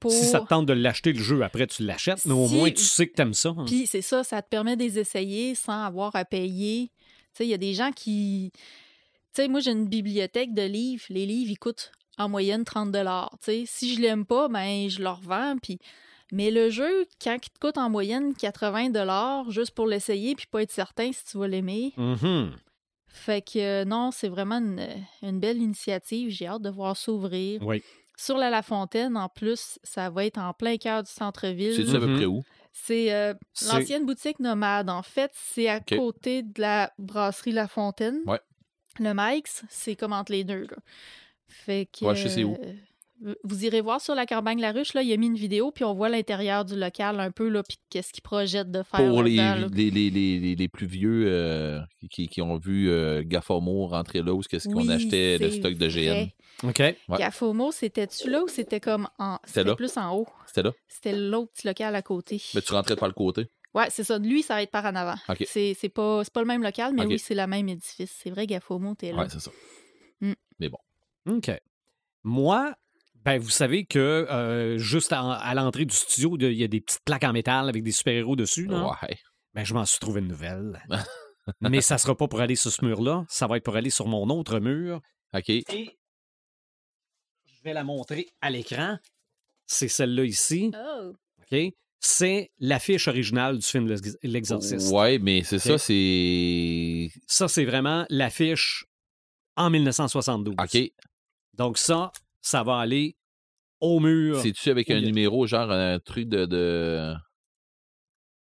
Pour... 0.00 0.10
Si 0.10 0.24
ça 0.24 0.40
te 0.40 0.48
tente 0.48 0.66
de 0.66 0.72
l'acheter, 0.72 1.12
le 1.12 1.22
jeu, 1.22 1.42
après, 1.42 1.66
tu 1.66 1.84
l'achètes, 1.84 2.24
mais 2.26 2.32
au 2.32 2.48
Si- 2.48 2.54
moins, 2.56 2.70
tu 2.70 2.82
sais 2.82 3.06
que 3.06 3.14
t'aimes 3.14 3.34
ça. 3.34 3.50
hein. 3.50 3.64
Puis 3.66 3.86
c'est 3.86 4.02
ça, 4.02 4.24
ça 4.24 4.40
te 4.42 4.48
permet 4.48 4.76
de 4.76 4.82
les 4.82 4.98
essayer 4.98 5.54
sans 5.54 5.84
avoir 5.84 6.16
à 6.16 6.24
payer. 6.24 6.88
Tu 6.88 6.98
sais, 7.34 7.46
il 7.46 7.50
y 7.50 7.54
a 7.54 7.58
des 7.58 7.74
gens 7.74 7.92
qui... 7.92 8.50
Tu 8.54 9.42
sais, 9.42 9.48
moi, 9.48 9.60
j'ai 9.60 9.70
une 9.72 9.86
bibliothèque 9.86 10.54
de 10.54 10.62
livres. 10.62 11.04
Les 11.10 11.26
livres, 11.26 11.50
ils 11.52 11.58
coûtent 11.58 11.92
en 12.18 12.28
moyenne 12.28 12.64
30 12.64 12.92
Tu 12.92 12.98
sais, 13.40 13.64
si 13.66 13.94
je 13.94 14.00
l'aime 14.00 14.24
pas, 14.26 14.48
ben 14.48 14.88
je 14.88 15.00
le 15.00 15.08
revends. 15.08 15.56
Puis... 15.62 15.78
Mais 16.32 16.50
le 16.52 16.70
jeu, 16.70 17.06
quand 17.22 17.34
il 17.44 17.50
te 17.50 17.58
coûte 17.58 17.76
en 17.76 17.90
moyenne 17.90 18.34
80 18.34 19.50
juste 19.50 19.72
pour 19.72 19.86
l'essayer 19.88 20.36
puis 20.36 20.46
pas 20.50 20.62
être 20.62 20.70
certain 20.70 21.10
si 21.12 21.24
tu 21.24 21.38
vas 21.38 21.48
l'aimer, 21.48 21.92
Mhm. 21.96 22.52
Fait 23.12 23.42
que 23.42 23.58
euh, 23.58 23.84
non, 23.84 24.12
c'est 24.12 24.28
vraiment 24.28 24.58
une, 24.58 24.86
une 25.22 25.40
belle 25.40 25.56
initiative. 25.58 26.30
J'ai 26.30 26.46
hâte 26.46 26.62
de 26.62 26.70
voir 26.70 26.96
s'ouvrir. 26.96 27.60
Oui. 27.66 27.82
Sur 28.20 28.36
la 28.36 28.50
La 28.50 28.60
Fontaine, 28.62 29.16
en 29.16 29.30
plus, 29.30 29.78
ça 29.82 30.10
va 30.10 30.26
être 30.26 30.36
en 30.38 30.52
plein 30.52 30.76
cœur 30.76 31.02
du 31.02 31.10
centre-ville. 31.10 31.74
C'est-tu 31.74 31.96
à 31.96 32.00
peu 32.00 32.06
Mhm. 32.06 32.16
près 32.16 32.26
où? 32.26 32.42
C'est 32.72 33.12
euh, 33.14 33.32
C'est- 33.54 33.72
l'ancienne 33.74 34.04
boutique 34.04 34.38
nomade. 34.40 34.90
En 34.90 35.02
fait, 35.02 35.30
c'est 35.34 35.68
à 35.68 35.80
côté 35.80 36.42
de 36.42 36.60
la 36.60 36.92
brasserie 36.98 37.52
La 37.52 37.66
Fontaine. 37.66 38.20
Ouais. 38.26 38.40
Le 38.98 39.12
Mike's, 39.14 39.62
c'est 39.70 39.96
comme 39.96 40.12
entre 40.12 40.32
les 40.32 40.44
deux. 40.44 40.66
Là. 40.70 40.76
Fait 41.48 41.86
que. 41.86 42.04
Ouais, 42.04 42.14
je 42.14 42.24
sais 42.28 42.34
c'est 42.34 42.44
où. 42.44 42.58
Euh, 43.26 43.34
vous 43.44 43.64
irez 43.64 43.80
voir 43.80 44.00
sur 44.00 44.14
la 44.14 44.26
campagne 44.26 44.60
La 44.60 44.72
Ruche, 44.72 44.94
là, 44.94 45.02
il 45.02 45.12
a 45.12 45.16
mis 45.16 45.26
une 45.26 45.34
vidéo, 45.36 45.70
puis 45.70 45.84
on 45.84 45.94
voit 45.94 46.08
l'intérieur 46.08 46.64
du 46.64 46.76
local 46.76 47.20
un 47.20 47.30
peu, 47.30 47.48
là, 47.48 47.62
puis 47.62 47.76
qu'est-ce 47.90 48.12
qu'il 48.12 48.22
projette 48.22 48.70
de 48.70 48.82
faire. 48.82 49.00
Pour 49.08 49.22
les, 49.22 49.36
les, 49.72 49.90
les, 49.90 50.10
les, 50.10 50.38
les- 50.40 50.54
les 50.56 50.68
plus 50.68 50.86
vieux 50.86 51.24
euh, 51.26 51.80
qui, 52.10 52.28
qui 52.28 52.40
ont 52.42 52.56
vu 52.56 52.90
euh, 52.90 53.22
Gafomo 53.24 53.86
rentrer 53.88 54.22
là, 54.22 54.32
où 54.34 54.40
est-ce 54.40 54.68
qu'on 54.68 54.82
Oui, 54.82 54.90
achetait 54.92 55.38
le 55.38 55.50
stock 55.50 55.74
de 55.74 55.88
GN. 55.88 56.10
vrai. 56.10 56.34
OK. 56.62 56.78
Ouais. 57.08 57.18
Gafomo, 57.18 57.72
c'était-tu 57.72 58.28
là 58.30 58.42
ou 58.44 58.48
c'était 58.48 58.80
comme 58.80 59.08
en. 59.18 59.38
C'était 59.44 59.64
là. 59.64 59.74
plus 59.76 59.96
en 59.96 60.14
haut? 60.16 60.26
C'était 60.46 60.62
là. 60.62 60.72
C'était 60.88 61.12
l'autre 61.16 61.52
petit 61.52 61.66
local 61.66 61.94
à 61.94 62.02
côté. 62.02 62.42
Mais 62.54 62.60
tu 62.62 62.72
rentrais 62.72 62.96
par 62.96 63.08
le 63.08 63.14
côté? 63.14 63.46
Ouais, 63.72 63.86
c'est 63.88 64.02
ça. 64.04 64.18
Lui, 64.18 64.42
ça 64.42 64.54
va 64.54 64.62
être 64.62 64.70
par 64.70 64.84
en 64.84 64.94
avant. 64.96 65.14
OK. 65.28 65.44
C'est 65.46 65.74
c'est 65.78 65.88
pas, 65.88 66.22
c'est 66.24 66.32
pas 66.32 66.40
le 66.40 66.46
même 66.46 66.62
local, 66.62 66.92
mais 66.92 67.02
OK. 67.04 67.08
oui, 67.12 67.18
c'est 67.18 67.34
le 67.36 67.46
même 67.46 67.68
édifice. 67.68 68.12
C'est 68.22 68.28
vrai, 68.30 68.46
Gafomo, 68.46 68.94
t'es 68.94 69.12
là. 69.12 69.18
Ouais, 69.22 69.28
c'est 69.30 69.40
ça. 69.40 69.50
OK. 71.26 71.50
Moi, 72.24 72.74
ben, 73.24 73.38
vous 73.38 73.50
savez 73.50 73.84
que 73.84 73.98
euh, 73.98 74.78
juste 74.78 75.12
à, 75.12 75.20
à 75.32 75.54
l'entrée 75.54 75.84
du 75.84 75.94
studio, 75.94 76.36
il 76.38 76.52
y 76.52 76.64
a 76.64 76.68
des 76.68 76.80
petites 76.80 77.02
plaques 77.04 77.24
en 77.24 77.32
métal 77.32 77.68
avec 77.68 77.82
des 77.82 77.92
super-héros 77.92 78.36
dessus. 78.36 78.68
Ouais. 78.68 79.18
Ben, 79.54 79.64
je 79.64 79.74
m'en 79.74 79.84
suis 79.84 79.98
trouvé 79.98 80.20
une 80.20 80.28
nouvelle. 80.28 80.82
Mais 81.60 81.80
ça 81.80 81.98
sera 81.98 82.14
pas 82.16 82.28
pour 82.28 82.40
aller 82.40 82.56
sur 82.56 82.70
ce 82.70 82.84
mur-là. 82.84 83.24
Ça 83.28 83.46
va 83.46 83.56
être 83.56 83.64
pour 83.64 83.76
aller 83.76 83.90
sur 83.90 84.06
mon 84.06 84.28
autre 84.30 84.60
mur. 84.60 85.00
OK. 85.34 85.48
Et 85.48 85.98
je 87.46 87.62
vais 87.64 87.72
la 87.72 87.84
montrer 87.84 88.28
à 88.40 88.50
l'écran. 88.50 88.98
C'est 89.66 89.88
celle-là 89.88 90.24
ici. 90.24 90.70
Oh! 90.74 91.12
OK? 91.40 91.58
C'est 92.02 92.50
l'affiche 92.58 93.08
originale 93.08 93.58
du 93.58 93.66
film 93.66 93.86
L'Ex- 93.86 94.16
L'Exorciste. 94.22 94.90
Ouais, 94.92 95.18
mais 95.18 95.42
c'est 95.42 95.58
ça, 95.58 95.76
c'est. 95.76 97.10
Ça, 97.26 97.46
c'est 97.48 97.64
vraiment 97.66 98.06
l'affiche 98.08 98.86
en 99.56 99.68
1972. 99.68 100.54
OK. 100.58 100.92
Donc 101.54 101.76
ça, 101.76 102.10
ça 102.40 102.62
va 102.62 102.78
aller 102.78 103.16
au 103.80 104.00
mur. 104.00 104.38
C'est-tu 104.40 104.70
avec 104.70 104.90
un 104.90 104.98
a- 104.98 105.00
numéro, 105.00 105.46
genre 105.46 105.70
un 105.70 105.98
truc 105.98 106.28
de. 106.28 106.44
de- 106.46 107.14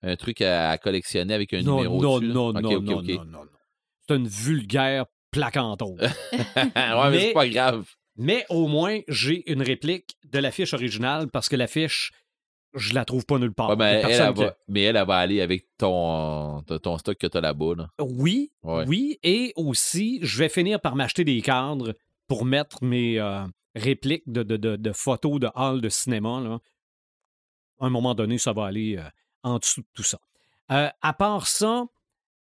Un 0.03 0.15
truc 0.15 0.41
à, 0.41 0.69
à 0.71 0.77
collectionner 0.77 1.33
avec 1.33 1.53
un 1.53 1.61
non, 1.61 1.77
numéro 1.77 2.01
non, 2.01 2.19
dessus? 2.19 2.31
non, 2.33 2.47
OK, 2.49 2.61
non, 2.61 2.69
OK, 2.75 2.83
non, 2.83 3.01
non, 3.01 3.25
non, 3.25 3.25
non. 3.45 3.49
C'est 4.07 4.15
une 4.15 4.27
vulgaire 4.27 5.05
plaque 5.31 5.57
en 5.57 5.75
tôle. 5.75 5.99
ouais, 6.01 6.09
mais, 6.75 7.09
Mais- 7.11 7.19
c'est 7.19 7.33
pas 7.33 7.47
grave. 7.49 7.85
Mais 8.19 8.45
au 8.49 8.67
moins, 8.67 8.99
j'ai 9.07 9.49
une 9.51 9.61
réplique 9.61 10.15
de 10.25 10.39
l'affiche 10.39 10.73
originale 10.73 11.27
parce 11.29 11.49
que 11.49 11.55
l'affiche, 11.55 12.11
je 12.73 12.93
la 12.95 13.05
trouve 13.05 13.25
pas 13.25 13.37
nulle 13.37 13.53
part. 13.53 13.69
Ouais, 13.69 13.75
mais, 13.75 14.01
elle, 14.03 14.11
elle 14.21 14.33
qui- 14.33 14.39
va, 14.43 14.57
mais 14.67 14.81
elle, 14.83 14.95
elle 14.95 15.05
va 15.05 15.17
aller 15.17 15.41
avec 15.41 15.65
ton, 15.77 16.61
ton 16.63 16.97
stock 16.97 17.17
que 17.17 17.27
tu 17.27 17.37
as 17.37 17.41
là-bas. 17.41 17.75
Là. 17.77 17.89
Oui, 17.99 18.51
Ouais. 18.63 18.85
oui, 18.87 19.19
et 19.23 19.53
aussi, 19.55 20.19
je 20.23 20.39
vais 20.39 20.49
finir 20.49 20.79
par 20.81 20.95
m'acheter 20.95 21.23
des 21.25 21.41
cadres 21.41 21.93
pour 22.27 22.43
mettre 22.45 22.83
mes 22.83 23.19
euh, 23.19 23.45
répliques 23.77 24.23
de, 24.31 24.43
de- 24.43 24.75
de- 24.75 24.91
photos 24.93 25.39
de 25.39 25.49
halls 25.55 25.81
de 25.81 25.89
cinéma. 25.89 26.59
À 27.79 27.85
un 27.85 27.89
moment 27.89 28.15
donné, 28.15 28.37
ça 28.37 28.53
va 28.53 28.65
aller 28.65 28.97
euh, 28.97 29.07
en 29.43 29.59
dessous 29.59 29.81
de 29.81 29.87
tout 29.93 30.03
ça. 30.03 30.19
Euh, 30.71 30.89
à 31.01 31.13
part 31.13 31.47
ça, 31.47 31.85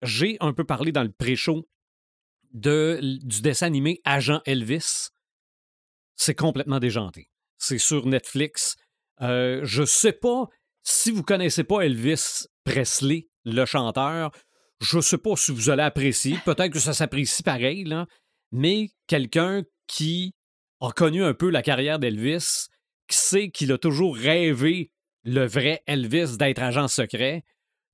j'ai 0.03 0.37
un 0.41 0.53
peu 0.53 0.65
parlé 0.65 0.93
dans 0.93 1.03
le 1.03 1.13
pré-show 1.13 1.69
du 2.53 3.43
dessin 3.43 3.67
animé 3.67 4.01
Agent 4.05 4.41
Elvis. 4.47 5.09
C'est 6.17 6.35
complètement 6.37 6.79
déjanté. 6.79 7.29
C'est 7.59 7.79
sur 7.79 8.07
Netflix. 8.07 8.77
Euh, 9.21 9.61
je 9.65 9.85
sais 9.85 10.13
pas 10.13 10.49
si 10.83 11.11
vous 11.11 11.23
connaissez 11.23 11.65
pas 11.65 11.81
Elvis 11.81 12.47
Presley, 12.65 13.29
le 13.45 13.65
chanteur. 13.65 14.31
Je 14.81 15.01
sais 15.01 15.19
pas 15.19 15.35
si 15.37 15.51
vous 15.53 15.71
allez 15.71 15.83
apprécier. 15.83 16.39
Peut-être 16.45 16.73
que 16.73 16.79
ça 16.79 16.93
s'apprécie 16.95 17.43
pareil. 17.43 17.87
Mais 18.53 18.91
quelqu'un 19.07 19.65
qui 19.87 20.35
a 20.81 20.91
connu 20.93 21.25
un 21.25 21.35
peu 21.35 21.51
la 21.51 21.63
carrière 21.63 21.99
d'Elvis, 21.99 22.69
qui 23.09 23.19
sait 23.19 23.51
qu'il 23.51 23.73
a 23.73 23.79
toujours 23.79 24.17
rêvé 24.17 24.91
le 25.25 25.47
vrai 25.47 25.83
Elvis 25.87 26.37
d'être 26.39 26.63
agent 26.63 26.89
secret, 26.89 27.45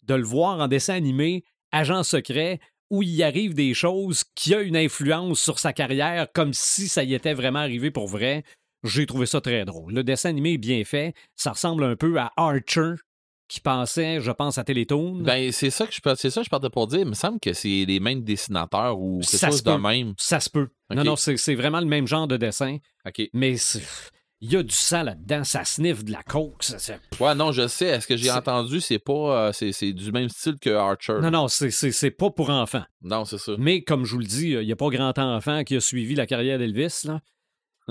de 0.02 0.15
le 0.15 0.24
voir 0.24 0.61
en 0.61 0.69
dessin 0.69 0.94
animé, 0.94 1.44
agent 1.73 2.02
secret, 2.02 2.61
où 2.90 3.02
il 3.02 3.23
arrive 3.23 3.55
des 3.55 3.73
choses 3.73 4.24
qui 4.35 4.55
a 4.55 4.61
une 4.61 4.77
influence 4.77 5.40
sur 5.40 5.59
sa 5.59 5.73
carrière 5.73 6.27
comme 6.32 6.52
si 6.52 6.89
ça 6.89 7.05
y 7.05 7.15
était 7.15 7.35
vraiment 7.35 7.61
arrivé 7.61 7.90
pour 7.90 8.09
vrai. 8.09 8.43
J'ai 8.82 9.07
trouvé 9.07 9.27
ça 9.27 9.40
très 9.40 9.65
drôle. 9.65 9.93
Le 9.93 10.02
dessin 10.02 10.31
animé 10.31 10.55
est 10.55 10.59
bien 10.59 10.82
fait. 10.85 11.15
Ça 11.36 11.52
ressemble 11.52 11.85
un 11.85 11.97
peu 11.97 12.19
à 12.19 12.32
Archer, 12.36 12.94
qui 13.51 13.60
pensait, 13.60 14.20
je 14.20 14.31
pense, 14.31 14.56
à 14.59 14.64
Télétoon. 14.64 15.22
Ben, 15.22 15.51
c'est 15.52 15.70
ça 15.70 15.86
que 15.86 15.93
je 15.93 16.01
c'est 16.16 16.31
ça 16.31 16.40
que 16.40 16.44
je 16.44 16.51
partais 16.51 16.70
pour 16.70 16.86
dire. 16.86 17.01
Il 17.01 17.06
me 17.09 17.14
semble 17.14 17.40
que 17.40 17.52
c'est 17.52 17.85
les 17.86 17.98
mêmes 18.01 18.22
dessinateurs 18.22 18.98
ou 18.98 19.18
quelque 19.20 19.36
Ça 19.36 19.48
chose 19.48 19.59
se 19.59 19.62
de 19.64 19.72
même. 19.72 20.14
ça 20.16 20.39
se 20.40 20.48
peut. 20.48 20.68
Non, 20.94 21.02
non, 21.05 21.16
c'est 21.16 21.55
vraiment 21.55 21.81
le 21.81 21.86
même 21.86 22.06
genre 22.06 22.28
de 22.28 22.36
dessin, 22.36 22.78
OK. 23.06 23.22
mais 23.35 23.56
il 24.43 24.51
y 24.52 24.56
a 24.56 24.62
du 24.62 24.74
sang 24.74 25.02
là-dedans, 25.02 25.44
ça 25.44 25.64
sniffe 25.64 26.02
de 26.05 26.12
la 26.12 26.22
coke. 26.22 26.62
ça- 26.62 26.78
ça- 26.78 26.97
Ouais, 27.20 27.35
non, 27.35 27.52
je 27.52 27.66
sais. 27.68 27.86
Est-ce 27.89 28.06
que 28.06 28.16
j'ai 28.16 28.31
entendu, 28.31 28.81
c'est 28.81 28.98
pas. 28.98 29.48
euh, 29.48 29.52
c'est, 29.52 29.93
du 29.93 30.12
même 30.12 30.28
style 30.31 30.56
que 30.59 30.70
Archer? 30.70 31.18
Non, 31.20 31.31
non, 31.31 31.48
c'est- 31.48 32.10
pas 32.12 32.31
pour 32.31 32.48
enfants. 32.51 32.85
Non, 33.02 33.24
c'est 33.27 33.36
ça. 33.39 33.52
Mais 33.59 33.82
comme 33.82 34.05
je 34.06 34.12
vous 34.14 34.20
le 34.20 34.27
dis, 34.27 34.51
il 34.52 34.64
n'y 34.64 34.72
a 34.72 34.77
pas 34.77 34.89
grand 34.89 35.18
enfant 35.18 35.62
qui 35.64 35.77
a 35.77 35.81
suivi 35.81 36.14
la 36.14 36.27
carrière 36.27 36.59
d'Elvis. 36.59 37.02
là. 37.05 37.20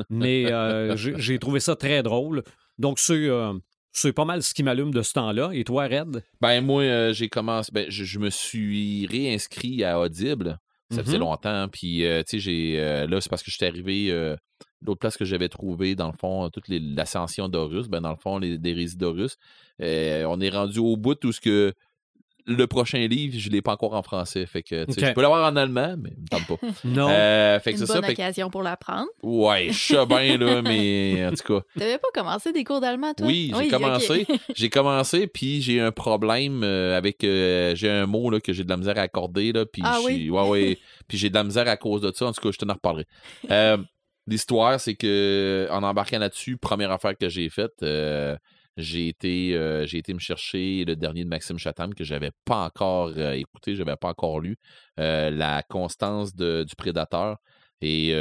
Mais 0.09 0.51
euh, 0.51 0.95
j'ai 0.95 1.13
j'ai 1.17 1.37
trouvé 1.37 1.59
ça 1.59 1.75
très 1.75 2.01
drôle. 2.01 2.43
Donc, 2.77 2.97
c'est 2.99 3.13
euh, 3.27 3.53
c'est 3.91 4.13
pas 4.13 4.25
mal 4.25 4.43
ce 4.43 4.53
qui 4.53 4.63
m'allume 4.63 4.93
de 4.93 5.01
ce 5.01 5.13
temps-là. 5.13 5.49
Et 5.53 5.63
toi, 5.63 5.85
Red? 5.87 6.23
Ben, 6.41 6.61
moi, 6.61 6.83
euh, 6.83 7.13
j'ai 7.13 7.27
commencé. 7.29 7.71
Ben, 7.73 7.85
je, 7.89 8.03
je 8.03 8.19
me 8.19 8.29
suis 8.29 9.05
réinscrit 9.07 9.83
à 9.83 9.99
Audible. 9.99 10.59
Ça 10.91 11.03
faisait 11.03 11.17
Mhm. 11.17 11.23
longtemps. 11.23 11.67
Puis, 11.69 12.03
euh, 12.05 12.23
tu 12.23 12.31
sais, 12.31 12.39
j'ai. 12.39 12.79
euh, 12.79 13.05
là, 13.07 13.21
c'est 13.21 13.29
parce 13.29 13.43
que 13.43 13.51
j'étais 13.51 13.67
arrivé. 13.67 14.11
euh, 14.11 14.35
L'autre 14.81 14.99
place 14.99 15.17
que 15.17 15.25
j'avais 15.25 15.49
trouvé, 15.49 15.93
dans 15.95 16.07
le 16.07 16.17
fond, 16.17 16.49
toute 16.49 16.63
l'ascension 16.69 17.49
d'Horus, 17.49 17.89
ben, 17.89 17.99
dans 18.01 18.11
le 18.11 18.15
fond, 18.17 18.37
les, 18.39 18.57
des 18.57 18.71
récits 18.73 18.95
d'Horus. 18.95 19.35
On 19.79 20.39
est 20.41 20.49
rendu 20.49 20.79
au 20.79 20.95
bout 20.97 21.23
où 21.25 21.31
ce 21.31 21.41
que. 21.41 21.73
Le 22.51 22.65
prochain 22.67 23.05
livre, 23.07 23.35
je 23.37 23.47
ne 23.49 23.53
l'ai 23.53 23.61
pas 23.61 23.73
encore 23.73 23.93
en 23.93 24.01
français. 24.01 24.45
Fait 24.45 24.63
que, 24.63 24.85
tu 24.85 24.99
je 25.05 25.11
peux 25.13 25.21
l'avoir 25.21 25.51
en 25.51 25.55
allemand, 25.55 25.95
mais 25.97 26.11
il 26.17 26.23
me 26.23 26.27
tente 26.27 26.47
pas. 26.47 26.67
Non. 26.83 27.07
Euh, 27.09 27.59
fait 27.59 27.73
que 27.73 27.79
Une 27.79 27.85
bonne 27.85 27.95
ça. 27.95 28.01
Fait 28.01 28.07
que- 28.15 28.21
occasion 28.21 28.49
pour 28.49 28.63
l'apprendre. 28.63 29.07
ouais, 29.23 29.67
je 29.71 29.77
sais 29.77 30.05
bien, 30.05 30.37
là, 30.37 30.61
mais 30.63 31.25
en 31.27 31.31
tout 31.31 31.59
cas. 31.59 31.65
T'avais 31.77 31.97
pas 31.99 32.07
commencé 32.13 32.51
des 32.51 32.63
cours 32.63 32.81
d'allemand, 32.81 33.13
toi? 33.13 33.27
Oui, 33.27 33.53
j'ai 33.57 33.67
commencé. 33.67 34.25
J'ai 34.55 34.69
commencé, 34.69 35.27
puis 35.27 35.61
j'ai 35.61 35.79
un 35.79 35.91
problème 35.91 36.63
euh, 36.63 36.97
avec. 36.97 37.23
euh, 37.23 37.75
j'ai 37.75 37.89
un 37.89 38.05
mot 38.07 38.29
là, 38.29 38.39
que 38.39 38.51
j'ai 38.51 38.63
de 38.63 38.69
la 38.69 38.77
misère 38.77 38.97
à 38.97 39.01
accorder, 39.01 39.51
là, 39.51 39.65
puis 39.65 39.81
Ah 39.85 39.97
je 40.01 40.05
oui? 40.07 40.13
suis- 40.15 40.29
ouais, 40.29 40.47
ouais, 40.49 40.77
puis 41.07 41.17
j'ai 41.17 41.29
de 41.29 41.35
la 41.35 41.43
misère 41.43 41.67
à 41.67 41.77
cause 41.77 42.01
de 42.01 42.11
ça. 42.13 42.25
En 42.25 42.31
tout 42.33 42.41
cas, 42.41 42.49
je 42.51 42.57
t'en 42.57 42.73
reparlerai. 42.73 43.05
Euh, 43.51 43.77
L'histoire, 44.27 44.79
c'est 44.79 44.93
que 44.95 45.67
en 45.71 45.81
embarquant 45.81 46.19
là-dessus, 46.19 46.57
première 46.57 46.91
affaire 46.91 47.17
que 47.17 47.29
j'ai 47.29 47.49
faite, 47.49 47.73
euh, 47.81 48.35
j'ai 48.79 49.09
été, 49.09 49.55
euh, 49.55 49.85
j'ai 49.85 49.97
été 49.99 50.13
me 50.13 50.19
chercher 50.19 50.85
le 50.85 50.95
dernier 50.95 51.23
de 51.23 51.29
Maxime 51.29 51.57
Chatham 51.57 51.93
que 51.93 52.03
j'avais 52.03 52.31
pas 52.45 52.65
encore 52.65 53.11
euh, 53.17 53.33
écouté, 53.33 53.75
j'avais 53.75 53.95
pas 53.95 54.09
encore 54.09 54.39
lu, 54.39 54.57
euh, 54.99 55.29
La 55.29 55.63
constance 55.63 56.35
de- 56.35 56.63
du 56.67 56.75
prédateur. 56.75 57.37
Et 57.81 58.11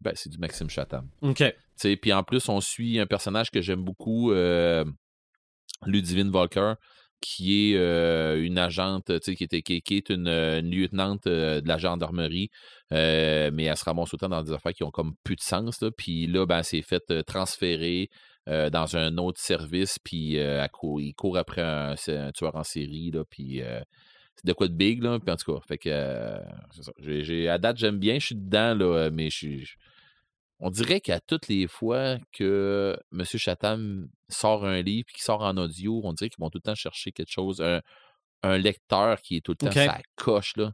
ben, 0.00 0.12
c'est 0.14 0.28
du 0.30 0.38
Maxime 0.38 0.68
Chatham. 0.68 1.08
OK. 1.22 1.42
Puis 2.00 2.12
en 2.12 2.22
plus, 2.22 2.48
on 2.48 2.60
suit 2.60 2.98
un 2.98 3.06
personnage 3.06 3.50
que 3.50 3.60
j'aime 3.60 3.82
beaucoup, 3.82 4.32
Ludivine 5.86 6.30
Volker, 6.30 6.74
qui 7.20 7.72
est 7.72 8.36
une 8.44 8.58
agente, 8.58 9.18
qui, 9.20 9.44
était, 9.44 9.62
qui, 9.62 9.80
qui 9.80 9.96
est 9.96 10.10
une, 10.10 10.28
une 10.28 10.70
lieutenante 10.70 11.26
de 11.26 11.66
la 11.66 11.78
gendarmerie, 11.78 12.50
mais 12.90 13.64
elle 13.64 13.76
se 13.76 13.84
ramasse 13.84 14.12
autant 14.12 14.28
dans 14.28 14.42
des 14.42 14.52
affaires 14.52 14.72
qui 14.74 14.84
ont 14.84 14.90
comme 14.90 15.14
plus 15.24 15.36
de 15.36 15.40
sens. 15.40 15.82
Puis 15.96 16.26
là, 16.26 16.46
ben, 16.46 16.58
elle 16.58 16.64
s'est 16.64 16.82
faite 16.82 17.24
transférer 17.26 18.10
euh, 18.48 18.70
dans 18.70 18.96
un 18.96 19.18
autre 19.18 19.40
service, 19.40 19.98
puis 19.98 20.38
euh, 20.38 20.66
il 20.98 21.14
court 21.14 21.38
après 21.38 21.62
un, 21.62 21.94
tueur 22.34 22.56
en 22.56 22.64
série, 22.64 23.10
là, 23.12 23.24
puis 23.24 23.62
euh, 23.62 23.80
c'est 24.34 24.46
de 24.46 24.52
quoi 24.52 24.66
de 24.66 24.74
big, 24.74 25.02
là, 25.02 25.18
puis 25.20 25.32
en 25.32 25.36
tout 25.36 25.54
cas, 25.54 25.60
fait 25.66 25.78
que, 25.78 27.48
à 27.48 27.58
date, 27.58 27.76
j'aime 27.76 27.98
bien, 27.98 28.18
je 28.18 28.26
suis 28.26 28.34
dedans, 28.34 28.74
là, 28.74 29.10
mais 29.10 29.30
je 29.30 29.36
suis... 29.36 29.68
On 30.58 30.70
dirait 30.70 31.00
qu'à 31.00 31.20
toutes 31.20 31.48
les 31.48 31.66
fois 31.66 32.18
que 32.32 32.96
M. 33.12 33.24
Chatham 33.24 34.08
sort 34.28 34.64
un 34.64 34.80
livre, 34.82 35.06
puis 35.06 35.14
qu'il 35.14 35.24
sort 35.24 35.42
en 35.42 35.56
audio, 35.56 36.00
on 36.04 36.12
dirait 36.12 36.30
qu'ils 36.30 36.40
vont 36.40 36.50
tout 36.50 36.58
le 36.58 36.62
temps 36.62 36.74
chercher 36.74 37.10
quelque 37.10 37.32
chose, 37.32 37.60
un, 37.60 37.80
un 38.42 38.58
lecteur 38.58 39.20
qui 39.20 39.36
est 39.36 39.40
tout 39.40 39.52
le 39.52 39.56
temps 39.56 39.66
Ok. 39.68 39.74
ça 39.74 40.00
coche, 40.16 40.56
là. 40.56 40.72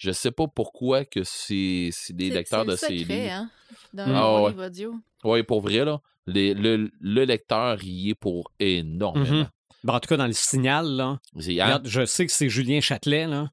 Je 0.00 0.12
sais 0.12 0.30
pas 0.30 0.46
pourquoi 0.46 1.04
que 1.04 1.24
c'est 1.24 1.88
c'est 1.92 2.14
des 2.14 2.30
lecteurs 2.30 2.64
de 2.64 2.76
secret, 2.76 2.94
livres. 2.94 3.12
hein, 3.32 3.50
Mm. 3.92 4.00
Ah 4.14 4.42
ouais. 4.42 4.50
livre 4.50 4.66
audio. 4.66 4.94
Oui, 5.24 5.42
pour 5.42 5.60
vrai, 5.60 5.84
là. 5.84 6.00
les- 6.26 6.54
le, 6.54 6.90
le 7.00 7.24
lecteur 7.24 7.82
y 7.82 8.10
est 8.10 8.14
pour 8.14 8.52
énormément. 8.60 9.26
Mhm. 9.38 9.48
Bon, 9.82 9.92
en 9.94 10.00
tout 10.00 10.08
cas, 10.08 10.16
dans 10.18 10.26
le 10.26 10.32
signal, 10.32 10.86
là, 10.86 11.04
hein, 11.04 11.20
regarde, 11.34 11.86
je 11.88 12.04
sais 12.04 12.26
que 12.26 12.32
c'est 12.32 12.48
Julien 12.48 12.80
Châtelet, 12.80 13.26
là. 13.26 13.50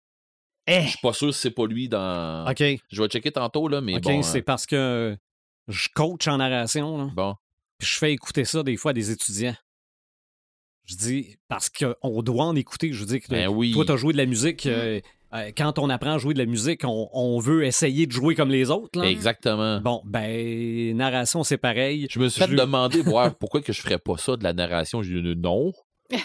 Eh! 0.68 0.82
Je 0.84 0.88
suis 0.90 1.00
pas 1.02 1.14
sûr 1.14 1.34
si 1.34 1.40
c'est 1.42 1.52
pas 1.52 1.66
lui 1.68 1.88
dans. 1.90 2.46
OK. 2.50 2.64
Je 2.92 3.02
vais 3.02 3.08
checker 3.08 3.32
tantôt, 3.32 3.68
là, 3.68 3.82
mais 3.82 3.96
OK, 3.96 4.04
bon. 4.04 4.22
c'est 4.24 4.40
hein, 4.40 4.44
parce 4.46 4.66
que 4.66 5.18
je 5.68 5.88
coach 5.96 6.28
en 6.28 6.38
narration, 6.38 6.98
là. 6.98 7.10
bon. 7.16 7.36
Puis 7.78 7.88
je 7.88 7.98
fais 7.98 8.14
écouter 8.14 8.46
ça 8.46 8.62
des 8.64 8.76
fois 8.78 8.92
à 8.92 8.94
des 8.94 9.10
étudiants. 9.12 9.56
Je 10.86 10.96
dis, 10.96 11.36
parce 11.48 11.70
qu'on 11.70 12.22
doit 12.22 12.46
en 12.46 12.56
écouter. 12.56 12.94
Je 12.94 13.00
veux 13.00 13.06
dire 13.08 13.22
que 13.22 13.28
Ben 13.30 13.48
oui. 13.48 13.72
toi, 13.74 13.86
tu 13.86 13.92
as 13.92 13.98
joué 13.98 14.14
de 14.14 14.18
la 14.18 14.26
musique. 14.28 14.66
euh, 14.68 15.00
euh, 15.36 15.52
quand 15.58 15.78
on 15.80 15.90
apprend 15.90 16.14
à 16.14 16.18
jouer 16.18 16.34
de 16.34 16.40
la 16.40 16.46
musique, 16.46 16.82
on, 16.86 17.10
on 17.14 17.40
veut 17.40 17.66
essayer 17.66 18.08
de 18.08 18.12
jouer 18.12 18.36
comme 18.36 18.50
les 18.50 18.70
autres. 18.72 19.00
Là. 19.00 19.08
Exactement. 19.10 19.80
Bon, 19.82 20.02
ben, 20.06 20.96
narration, 20.96 21.44
c'est 21.44 21.58
pareil. 21.58 22.08
Je 22.10 22.20
me 22.20 22.30
suis 22.30 22.42
fait 22.42 22.54
demander 22.56 23.02
voir 23.04 23.36
pourquoi 23.36 23.62
que 23.62 23.74
je 23.74 23.82
ferais 23.82 23.98
pas 24.00 24.18
ça 24.18 24.36
de 24.38 24.44
la 24.44 24.54
narration. 24.54 25.02
J'ai 25.02 25.22
dit 25.22 25.36
non. 25.36 25.72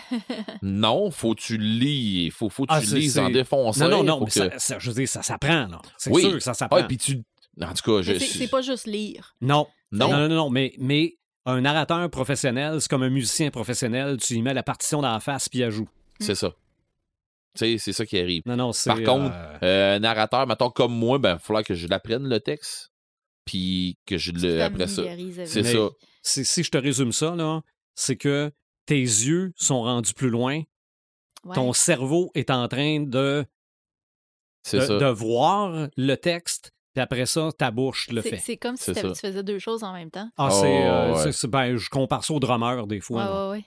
non, 0.62 1.10
faut 1.10 1.34
que 1.34 1.40
tu 1.40 1.56
lis. 1.58 2.30
Faut, 2.30 2.48
faut 2.48 2.64
que 2.64 2.72
Ah, 2.72 2.80
tu 2.80 2.86
c'est- 2.86 2.96
lises 2.96 3.18
en 3.18 3.30
défonçant. 3.30 3.88
Non, 3.88 3.98
non, 3.98 4.04
non, 4.04 4.20
mais 4.20 4.26
que- 4.26 4.32
ça, 4.32 4.50
ça- 4.58 4.78
je 4.78 4.88
veux 4.90 4.94
dire, 4.96 5.08
ça 5.08 5.22
s'apprend, 5.22 5.66
là. 5.68 5.80
C'est 5.96 6.10
Oui. 6.10 6.22
sûr 6.22 6.32
que 6.34 6.40
ça 6.40 6.54
s'apprend. 6.54 6.78
Ah, 6.80 6.84
puis 6.84 6.98
tu. 6.98 7.22
En 7.60 7.72
tout 7.74 7.82
cas, 7.96 8.02
je. 8.02 8.18
C'est 8.18 8.48
pas 8.48 8.62
juste 8.62 8.86
lire. 8.86 9.34
Non. 9.40 9.66
Non. 9.92 10.10
Non, 10.10 10.28
non, 10.28 10.34
non, 10.34 10.50
mais, 10.50 10.72
mais 10.78 11.14
un 11.46 11.60
narrateur 11.62 12.08
professionnel, 12.10 12.80
c'est 12.80 12.88
comme 12.88 13.02
un 13.02 13.10
musicien 13.10 13.50
professionnel, 13.50 14.18
tu 14.18 14.34
lui 14.34 14.42
mets 14.42 14.54
la 14.54 14.62
partition 14.62 15.00
dans 15.02 15.12
la 15.12 15.20
face 15.20 15.48
puis 15.48 15.60
il 15.60 15.70
joue. 15.70 15.88
C'est 16.20 16.34
ça. 16.34 16.52
Tu 17.54 17.58
sais, 17.66 17.78
c'est 17.78 17.92
ça 17.92 18.06
qui 18.06 18.18
arrive. 18.18 18.42
Non, 18.46 18.56
non, 18.56 18.72
c'est. 18.72 18.90
Par 18.90 19.02
contre, 19.02 19.34
euh, 19.34 19.58
Euh, 19.62 19.98
narrateur, 19.98 20.46
mettons 20.46 20.70
comme 20.70 20.92
moi, 20.94 21.18
ben, 21.18 21.34
il 21.34 21.38
faudra 21.44 21.62
que 21.64 21.74
je 21.74 21.88
l'apprenne 21.88 22.28
le 22.28 22.38
texte. 22.40 22.90
Puis 23.44 23.98
que 24.06 24.18
je 24.18 24.30
le. 24.32 24.62
Après 24.62 24.86
ça. 24.86 25.02
C'est 25.46 25.64
ça. 25.64 25.88
si, 26.22 26.44
si 26.44 26.62
je 26.62 26.70
te 26.70 26.78
résume 26.78 27.10
ça, 27.12 27.34
là, 27.34 27.62
c'est 27.94 28.16
que 28.16 28.52
tes 28.86 29.00
yeux 29.00 29.52
sont 29.56 29.82
rendus 29.82 30.14
plus 30.14 30.30
loin, 30.30 30.62
Ouais. 31.44 31.54
ton 31.54 31.72
cerveau 31.72 32.30
est 32.34 32.50
en 32.50 32.68
train 32.68 33.00
de, 33.00 33.44
C'est 34.62 34.76
de, 34.78 34.82
ça. 34.84 34.98
de 34.98 35.06
voir 35.06 35.88
le 35.96 36.14
texte, 36.16 36.70
puis 36.92 37.00
après 37.02 37.24
ça, 37.26 37.48
ta 37.56 37.70
bouche 37.70 38.08
le 38.10 38.20
C'est- 38.20 38.30
fait. 38.30 38.36
C'est 38.36 38.56
comme 38.58 38.76
si 38.76 38.92
tu 38.92 39.00
faisais 39.00 39.42
deux 39.42 39.58
choses 39.58 39.82
en 39.82 39.92
même 39.94 40.10
temps. 40.10 40.28
Ah, 40.36 40.48
Oh, 40.50 40.60
c'est, 40.60 40.86
euh, 40.86 41.12
ouais. 41.14 41.22
c'est- 41.22 41.32
c'est- 41.32 41.48
ben, 41.48 41.76
je 41.76 41.88
compare 41.88 42.22
ça 42.24 42.34
au 42.34 42.40
drummer 42.40 42.86
des 42.86 43.00
fois. 43.00 43.22
Ouais, 43.24 43.30
là. 43.30 43.44
ouais, 43.50 43.56
ouais. 43.58 43.64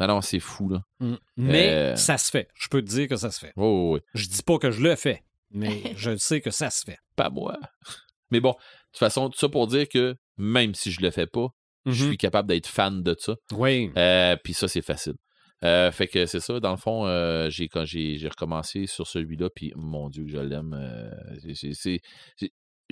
Non, 0.00 0.06
non, 0.06 0.20
c'est 0.22 0.40
fou, 0.40 0.68
là. 0.70 0.82
Mm. 1.00 1.14
Mais 1.36 1.68
Euh. 1.68 1.96
ça 1.96 2.16
se 2.18 2.30
fait. 2.30 2.48
Je 2.54 2.68
peux 2.68 2.80
te 2.82 2.88
dire 2.88 3.06
que 3.06 3.16
ça 3.16 3.30
se 3.30 3.38
fait. 3.38 3.52
Oui, 3.56 3.92
oui. 3.94 4.00
Je 4.14 4.26
dis 4.26 4.42
pas 4.42 4.58
que 4.58 4.70
je 4.70 4.80
le 4.82 4.96
fais, 4.96 5.22
mais 5.50 5.82
je 5.96 6.16
sais 6.16 6.40
que 6.40 6.50
ça 6.50 6.70
se 6.70 6.82
fait. 6.84 6.98
Pas 7.16 7.30
moi. 7.30 7.58
Mais 8.32 8.38
bon, 8.40 8.50
de 8.52 8.56
toute 8.92 8.98
façon, 8.98 9.28
tout 9.28 9.38
ça 9.38 9.48
pour 9.48 9.66
dire 9.66 9.88
que 9.88 10.14
même 10.38 10.74
si 10.74 10.90
je 10.92 11.00
le 11.02 11.10
fais 11.10 11.26
pas, 11.26 11.48
je 11.84 11.90
Mhm. 12.04 12.08
suis 12.10 12.16
capable 12.16 12.48
d'être 12.48 12.66
fan 12.68 13.02
de 13.02 13.16
ça. 13.18 13.34
Oui. 13.52 13.90
Euh, 13.96 14.36
Puis 14.44 14.54
ça, 14.54 14.68
c'est 14.68 14.82
facile. 14.82 15.14
Euh, 15.64 15.90
fait 15.90 16.06
que 16.06 16.24
c'est 16.26 16.40
ça, 16.40 16.58
dans 16.60 16.70
le 16.70 16.76
fond, 16.78 17.06
euh, 17.06 17.50
j'ai 17.50 17.68
quand 17.68 17.84
j'ai 17.84 18.16
recommencé 18.28 18.86
sur 18.86 19.06
celui-là, 19.06 19.50
puis 19.54 19.72
mon 19.76 20.08
Dieu 20.08 20.24
que 20.24 20.30
je 20.30 20.38
l'aime. 20.38 20.72
euh, 20.74 21.10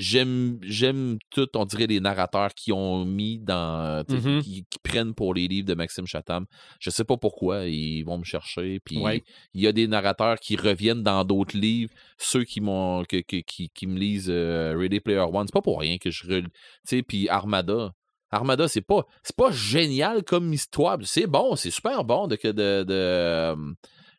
J'aime 0.01 0.59
j'aime 0.63 1.19
tout, 1.31 1.49
on 1.57 1.65
dirait, 1.65 1.89
les 1.89 1.99
narrateurs 1.99 2.55
qui 2.55 2.71
ont 2.73 3.05
mis 3.05 3.39
dans. 3.39 4.05
sais, 4.09 4.17
Mhm. 4.17 4.43
qui, 4.43 4.65
qui 4.71 4.79
prennent 4.83 5.13
pour 5.15 5.35
les 5.35 5.49
livres 5.49 5.67
de 5.67 5.75
Maxime 5.75 6.07
Chatham. 6.07 6.47
Je 6.79 6.89
sais 6.91 7.05
pas 7.05 7.17
pourquoi, 7.17 7.67
ils 7.67 8.05
vont 8.05 8.17
me 8.19 8.25
chercher. 8.25 8.79
Puis 8.85 8.99
Ouais. 8.99 9.25
il 9.55 9.61
y 9.63 9.67
a 9.67 9.73
des 9.73 9.89
narrateurs 9.89 10.39
qui 10.39 10.55
reviennent 10.57 11.03
dans 11.03 11.25
d'autres 11.25 11.57
livres. 11.59 11.93
Ceux 12.17 12.45
qui 12.45 12.61
m'ont 12.61 13.03
que- 13.05 13.23
que- 13.23 13.43
qui, 13.45 13.71
qui 13.71 13.87
me 13.89 13.99
lisent 13.99 14.31
euh, 14.31 14.77
Ready 14.79 15.01
Player 15.01 15.19
One, 15.21 15.47
c'est 15.49 15.53
pas 15.53 15.63
pour 15.63 15.81
rien 15.81 15.99
que 15.99 16.11
je. 16.11 16.23
Tu 16.27 16.49
sais, 16.85 17.03
puis 17.03 17.29
Armada. 17.29 17.93
Armada, 18.31 18.69
c'est 18.69 18.83
pas, 18.83 19.05
c'est 19.23 19.35
pas 19.37 19.51
génial 19.51 20.23
comme 20.23 20.53
histoire. 20.53 20.99
C'est 21.03 21.27
bon, 21.27 21.57
c'est 21.57 21.71
super 21.71 22.05
bon 22.05 22.27
de, 22.29 22.37
que 22.37 22.49
de, 22.49 22.85
de 22.85 22.95
euh, 22.95 23.57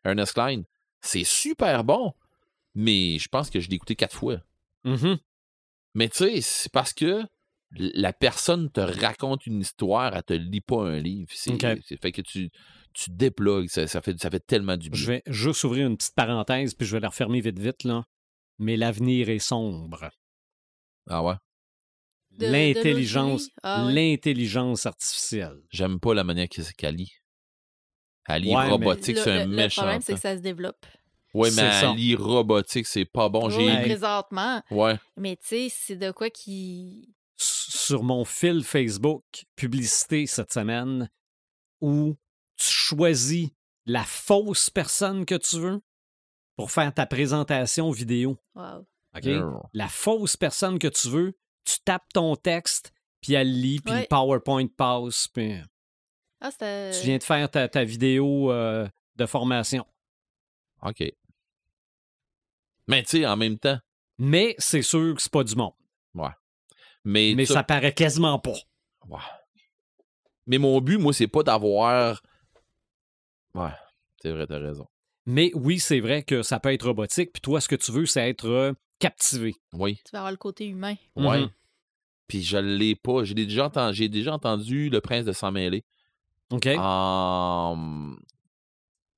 Ernest 0.04 0.34
Klein. 0.34 0.64
C'est 1.00 1.24
super 1.24 1.84
bon. 1.84 2.14
Mais 2.76 3.18
je 3.20 3.28
pense 3.30 3.50
que 3.50 3.60
je 3.60 3.70
l'ai 3.70 3.76
écouté 3.76 3.96
quatre 3.96 4.16
fois. 4.16 4.38
Mhm. 4.84 5.18
Mais 5.94 6.10
tu 6.10 6.18
sais, 6.18 6.42
c'est 6.42 6.72
parce 6.72 6.94
que 6.94 7.24
la 7.72 8.14
personne 8.14 8.72
te 8.72 8.80
raconte 8.80 9.46
une 9.46 9.62
histoire, 9.62 10.16
elle 10.16 10.24
te 10.24 10.34
lit 10.34 10.62
pas 10.62 10.84
un 10.88 11.00
livre. 11.00 11.30
C'est 11.34 11.98
fait 12.02 12.12
que 12.12 12.22
tu, 12.22 12.50
tu 12.94 13.10
déplugues. 13.12 13.70
Ça, 13.70 13.88
ça 13.88 14.02
fait, 14.02 14.20
ça 14.20 14.30
fait 14.30 14.40
tellement 14.40 14.78
du 14.78 14.90
bien. 14.90 15.00
Je 15.00 15.08
vais 15.08 15.24
juste 15.28 15.64
ouvrir 15.64 15.88
une 15.88 15.98
petite 15.98 16.16
parenthèse, 16.16 16.74
puis 16.74 16.88
je 16.88 16.96
vais 16.96 17.00
la 17.00 17.10
refermer 17.10 17.42
vite, 17.42 17.60
vite, 17.60 17.84
là. 17.84 18.06
Mais 18.58 18.76
l'avenir 18.76 19.30
est 19.30 19.40
sombre. 19.40 20.10
Ah 21.10 21.24
ouais? 21.24 21.36
L'intelligence? 22.38 23.50
Ah 23.64 23.86
ouais. 23.86 23.94
l'intelligence 23.94 24.86
artificielle. 24.86 25.62
J'aime 25.72 26.00
pas 26.00 26.14
la 26.14 26.24
manière 26.24 26.48
qu'elle 26.50 26.96
lit. 26.96 27.12
Elle 28.28 28.44
lit 28.44 28.56
Ouais, 28.56 28.70
robotique, 28.70 29.18
c'est 29.18 29.32
un 29.32 29.46
le- 29.46 29.56
méchant. 29.56 29.82
Le 29.82 29.86
problème, 29.88 30.02
c'est 30.02 30.14
que 30.14 30.20
ça 30.20 30.38
se 30.38 30.42
développe. 30.42 30.86
Ouais, 31.34 31.50
mais 31.52 31.96
lit 31.96 32.16
robotique, 32.16 32.88
c'est 32.88 33.06
pas 33.06 33.30
bon. 33.30 33.50
J'ai 33.50 33.66
Oui, 33.66 33.82
présentement. 33.82 34.64
Ouais. 34.72 34.98
Mais 35.16 35.36
tu 35.38 35.48
sais, 35.48 35.68
c'est 35.70 35.96
de 35.96 36.12
quoi 36.12 36.30
qui. 36.30 37.14
Sur 37.38 38.04
mon 38.04 38.26
fil 38.26 38.64
Facebook, 38.64 39.24
publicité 39.56 40.26
cette 40.26 40.52
semaine, 40.52 41.10
où 41.82 42.16
tu 42.58 42.68
choisis 42.70 43.50
la 43.86 44.04
fausse 44.04 44.70
personne 44.70 45.26
que 45.26 45.36
tu 45.36 45.58
veux 45.60 45.82
pour 46.58 46.72
faire 46.72 46.94
ta 46.94 47.06
présentation 47.06 47.92
vidéo. 47.92 48.38
Wow. 48.56 48.86
La 49.74 49.88
fausse 49.88 50.36
personne 50.36 50.78
que 50.80 50.88
tu 50.88 51.10
veux, 51.10 51.38
tu 51.64 51.76
tapes 51.86 52.12
ton 52.14 52.36
texte, 52.36 52.92
puis 53.22 53.34
elle 53.34 53.52
lit, 53.62 53.80
puis 53.80 53.94
Ouais. 53.94 54.02
le 54.02 54.08
PowerPoint 54.08 54.68
passe, 54.68 55.28
puis 55.30 55.56
Ah, 56.42 56.52
c'était. 56.52 56.92
tu 57.00 57.06
viens 57.06 57.18
de 57.18 57.24
faire 57.24 57.50
ta, 57.50 57.68
ta 57.70 57.84
vidéo 57.84 58.52
euh, 58.52 58.88
de 59.16 59.26
formation. 59.26 59.86
OK. 60.84 61.04
Mais 62.88 63.04
tu 63.04 63.10
sais, 63.20 63.26
en 63.26 63.38
même 63.38 63.58
temps, 63.60 63.80
Mais 64.18 64.56
c'est 64.58 64.82
sûr 64.82 65.16
que 65.16 65.22
c'est 65.22 65.32
pas 65.32 65.44
du 65.44 65.56
monde. 65.56 65.74
mais, 67.06 67.34
Mais 67.36 67.46
ça- 67.46 67.64
paraît 67.64 67.94
quasiment 67.94 68.40
pas. 68.40 68.56
Ouais. 69.08 69.20
Mais 70.48 70.58
mon 70.58 70.82
but, 70.82 70.98
moi, 70.98 71.14
c'est 71.14 71.28
pas 71.28 71.44
d'avoir. 71.44 72.22
Ouais, 73.56 73.72
c'est 74.22 74.32
vrai, 74.32 74.46
t'as 74.48 74.60
raison. 74.60 74.88
Mais 75.26 75.52
oui, 75.54 75.80
c'est 75.80 76.00
vrai 76.00 76.24
que 76.24 76.42
ça 76.42 76.60
peut 76.60 76.74
être 76.74 76.86
robotique, 76.88 77.32
puis 77.32 77.42
toi, 77.42 77.62
ce 77.62 77.68
que 77.68 77.76
tu 77.76 77.92
veux, 77.92 78.06
c'est 78.06 78.28
être 78.30 78.48
euh, 78.48 78.74
captivé. 79.00 79.56
Oui, 79.74 79.98
Tu 80.04 80.12
vas 80.12 80.20
avoir 80.20 80.32
le 80.32 80.38
côté 80.38 80.66
humain. 80.68 80.96
ouais. 81.16 81.42
Mhm. 81.42 81.50
Puis 82.28 82.44
je 82.44 82.58
l'ai 82.58 82.96
pas. 82.96 83.24
J'ai 83.24 83.34
déjà, 83.34 83.66
entendu, 83.66 83.96
j'ai 83.96 84.10
déjà 84.10 84.34
entendu 84.34 84.90
Le 84.90 85.02
Prince 85.02 85.26
de 85.26 85.32
Sang 85.32 85.52
Mêlé. 85.52 85.84
OK? 86.52 86.68
En. 86.78 88.16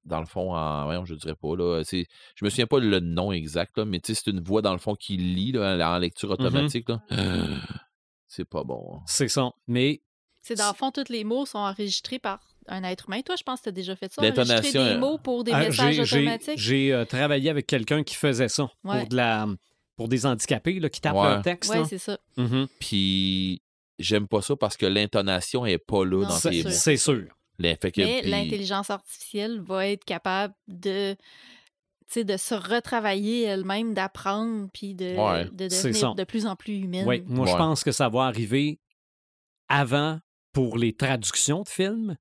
Dans 0.05 0.19
le 0.19 0.25
fond, 0.25 0.55
en. 0.55 0.85
voyons, 0.85 1.05
je 1.05 1.13
dirais 1.15 1.35
pas, 1.35 1.55
là. 1.55 1.83
C'est, 1.83 2.05
je 2.35 2.43
me 2.45 2.49
souviens 2.49 2.65
pas 2.67 2.79
le 2.79 2.99
nom 2.99 3.31
exact, 3.31 3.77
là, 3.77 3.85
mais 3.85 3.99
tu 3.99 4.13
sais, 4.15 4.21
c'est 4.23 4.31
une 4.31 4.41
voix, 4.41 4.61
dans 4.63 4.73
le 4.73 4.79
fond, 4.79 4.95
qui 4.95 5.15
lit, 5.17 5.51
là, 5.51 5.91
en 5.93 5.97
lecture 5.99 6.29
Mhm. 6.29 6.33
automatique, 6.33 6.89
là. 6.89 7.01
C'est 8.27 8.45
pas 8.45 8.63
bon. 8.63 8.95
hein. 8.95 9.03
C'est 9.07 9.27
ça. 9.27 9.51
Mais 9.67 10.01
C'est 10.41 10.55
dans 10.55 10.69
le 10.69 10.73
fond, 10.75 10.89
tous 10.91 11.09
les 11.09 11.23
mots 11.23 11.45
sont 11.45 11.59
enregistrés 11.59 12.17
par 12.17 12.39
un 12.67 12.83
être 12.83 13.07
humain. 13.09 13.21
Toi, 13.21 13.35
je 13.37 13.43
pense 13.43 13.59
que 13.59 13.63
tu 13.65 13.69
as 13.69 13.73
déjà 13.73 13.95
fait 13.95 14.11
ça. 14.11 14.21
enregistrer 14.21 14.45
L'intonation, 14.45 14.83
des 14.85 14.89
euh, 14.91 14.97
mots 14.99 15.17
pour 15.17 15.43
des 15.43 15.51
ah, 15.51 15.59
messages 15.65 15.99
automatiques. 15.99 16.57
j'ai 16.57 16.93
euh, 16.93 17.05
travaillé 17.05 17.49
avec 17.49 17.67
quelqu'un 17.67 18.03
qui 18.03 18.15
faisait 18.15 18.47
ça 18.47 18.69
Ouais. 18.83 18.99
pour, 19.01 19.09
de 19.09 19.15
la, 19.17 19.47
pour 19.97 20.07
des 20.07 20.25
handicapés 20.25 20.79
là, 20.79 20.89
qui 20.89 21.01
tapent 21.01 21.15
Ouais. 21.17 21.29
leur 21.29 21.41
texte. 21.41 21.71
Oui, 21.75 21.85
c'est 21.87 21.97
ça. 21.97 22.17
Mhm. 22.37 22.67
Puis 22.79 23.61
j'aime 23.99 24.27
pas 24.27 24.41
ça 24.41 24.55
parce 24.55 24.77
que 24.77 24.85
l'intonation 24.85 25.65
est 25.65 25.77
pas 25.77 26.05
là 26.05 26.21
Non, 26.23 26.29
dans 26.29 26.39
tes 26.39 26.63
mots. 26.63 26.69
c'est 26.71 26.97
sûr. 26.97 27.25
Les- 27.61 27.75
fait 27.75 27.91
que- 27.91 28.01
Mais 28.01 28.21
puis- 28.21 28.31
l'intelligence 28.31 28.89
artificielle 28.89 29.59
va 29.61 29.87
être 29.87 30.03
capable 30.05 30.53
de, 30.67 31.13
tu 31.13 31.19
sais, 32.07 32.23
de 32.23 32.37
se 32.37 32.55
retravailler 32.55 33.43
elle-même, 33.43 33.93
d'apprendre, 33.93 34.67
puis 34.73 34.95
de, 34.95 35.15
Ouais, 35.15 35.45
de 35.45 35.67
devenir 35.67 36.15
de 36.15 36.23
plus 36.23 36.45
en 36.45 36.55
plus 36.55 36.77
humaine. 36.79 37.07
Oui, 37.07 37.23
moi, 37.27 37.45
je 37.45 37.51
Ouais. 37.51 37.57
pense 37.57 37.83
que 37.83 37.91
ça 37.91 38.09
va 38.09 38.23
arriver 38.23 38.79
avant 39.69 40.19
pour 40.53 40.77
les 40.77 40.93
traductions 40.93 41.61
de 41.63 41.69
films, 41.69 42.17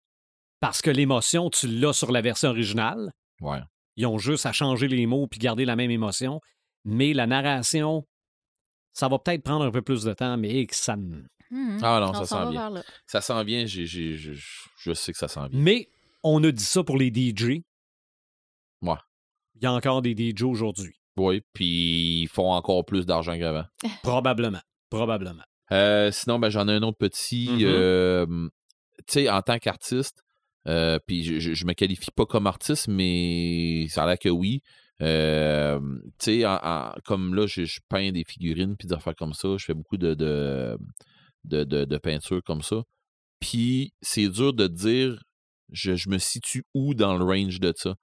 parce 0.61 0.83
que 0.83 0.91
l'émotion, 0.91 1.51
tu 1.51 1.67
l'as 1.67 1.93
sur 1.93 2.13
la 2.13 2.21
version 2.21 2.51
originale. 2.51 3.11
Ouais. 3.41 3.59
Ils 3.97 4.07
ont 4.07 4.19
juste 4.19 4.47
à 4.47 4.53
changer 4.53 4.89
les 4.89 5.07
mots 5.07 5.27
puis 5.27 5.39
garder 5.41 5.65
la 5.65 5.75
même 5.77 5.91
émotion. 5.91 6.41
Mais 6.85 7.13
la 7.13 7.27
narration, 7.27 8.07
ça 8.93 9.09
va 9.09 9.19
peut-être 9.19 9.43
prendre 9.43 9.65
un 9.65 9.71
peu 9.71 9.83
plus 9.83 10.05
de 10.05 10.13
temps, 10.13 10.37
mais 10.37 10.67
que 10.67 10.77
ça 10.77 10.97
me- 10.97 11.27
Mhm. 11.51 11.81
Ah 11.83 11.99
non, 12.01 12.11
On 12.11 12.15
ça 12.15 12.27
s'en 12.27 12.51
là. 12.51 12.83
Ça 13.07 13.21
sent 13.21 13.45
bien, 13.45 13.67
j'ai, 13.67 13.85
j'ai- 13.87 14.17
je, 14.81 14.93
sais 14.93 15.13
que 15.13 15.19
ça 15.19 15.29
sent 15.29 15.41
bien. 15.51 15.61
Mais 15.61 15.89
on 16.23 16.43
a 16.45 16.51
dit 16.51 16.65
ça 16.65 16.83
pour 16.83 16.97
les 16.97 17.09
DJ. 17.09 17.63
Ouais. 18.83 18.95
Il 19.55 19.63
y 19.63 19.67
a 19.67 19.73
encore 19.73 20.03
des 20.03 20.15
DJ 20.15 20.43
aujourd'hui. 20.43 20.95
Oui, 21.17 21.43
puis 21.53 22.23
ils 22.23 22.29
font 22.29 22.53
encore 22.53 22.85
plus 22.85 23.05
d'argent 23.05 23.39
qu'avant. 23.39 23.65
Probablement. 24.03 24.61
Probablement. 24.89 25.43
Euh, 25.73 26.11
sinon, 26.11 26.39
ben, 26.39 26.49
j'en 26.49 26.67
ai 26.69 26.73
un 26.73 26.83
autre 26.83 26.99
petit. 26.99 27.49
Mhm. 27.51 27.61
euh, 27.65 28.49
tu 29.07 29.13
sais, 29.13 29.31
en 29.31 29.43
tant 29.43 29.59
qu'artiste, 29.59 30.23
euh, 30.67 30.99
puis 31.07 31.23
je, 31.23 31.39
je, 31.39 31.55
je 31.55 31.65
me 31.65 31.73
qualifie 31.73 32.11
pas 32.11 32.27
comme 32.27 32.47
artiste, 32.47 32.89
mais 32.89 33.87
ça 33.89 34.05
a 34.05 34.07
l'air 34.07 34.19
que 34.19 34.29
oui. 34.29 34.63
Euh, 35.03 35.81
tu 36.19 36.43
sais, 36.43 36.45
comme 37.05 37.35
là, 37.35 37.47
je, 37.47 37.65
je 37.65 37.81
peins 37.89 38.13
des 38.13 38.25
figurines 38.25 38.77
puis 38.77 38.89
des 38.89 38.95
affaires 38.95 39.17
comme 39.17 39.33
ça. 39.33 39.57
Je 39.59 39.65
fais 39.65 39.75
beaucoup 39.75 39.97
de, 39.97 40.15
de, 40.15 40.79
de, 41.45 41.65
de, 41.65 41.85
de 41.85 41.99
peinture 41.99 42.43
comme 42.45 42.63
ça. 42.63 42.83
Puis 43.41 43.93
c'est 44.03 44.29
dur 44.29 44.53
de 44.53 44.67
dire 44.67 45.23
je, 45.73 46.09
me 46.09 46.19
situe 46.19 46.65
où 46.75 46.95
dans 46.95 47.17
le 47.17 47.25
range 47.25 47.61
de 47.61 47.73
ça? 47.77 47.95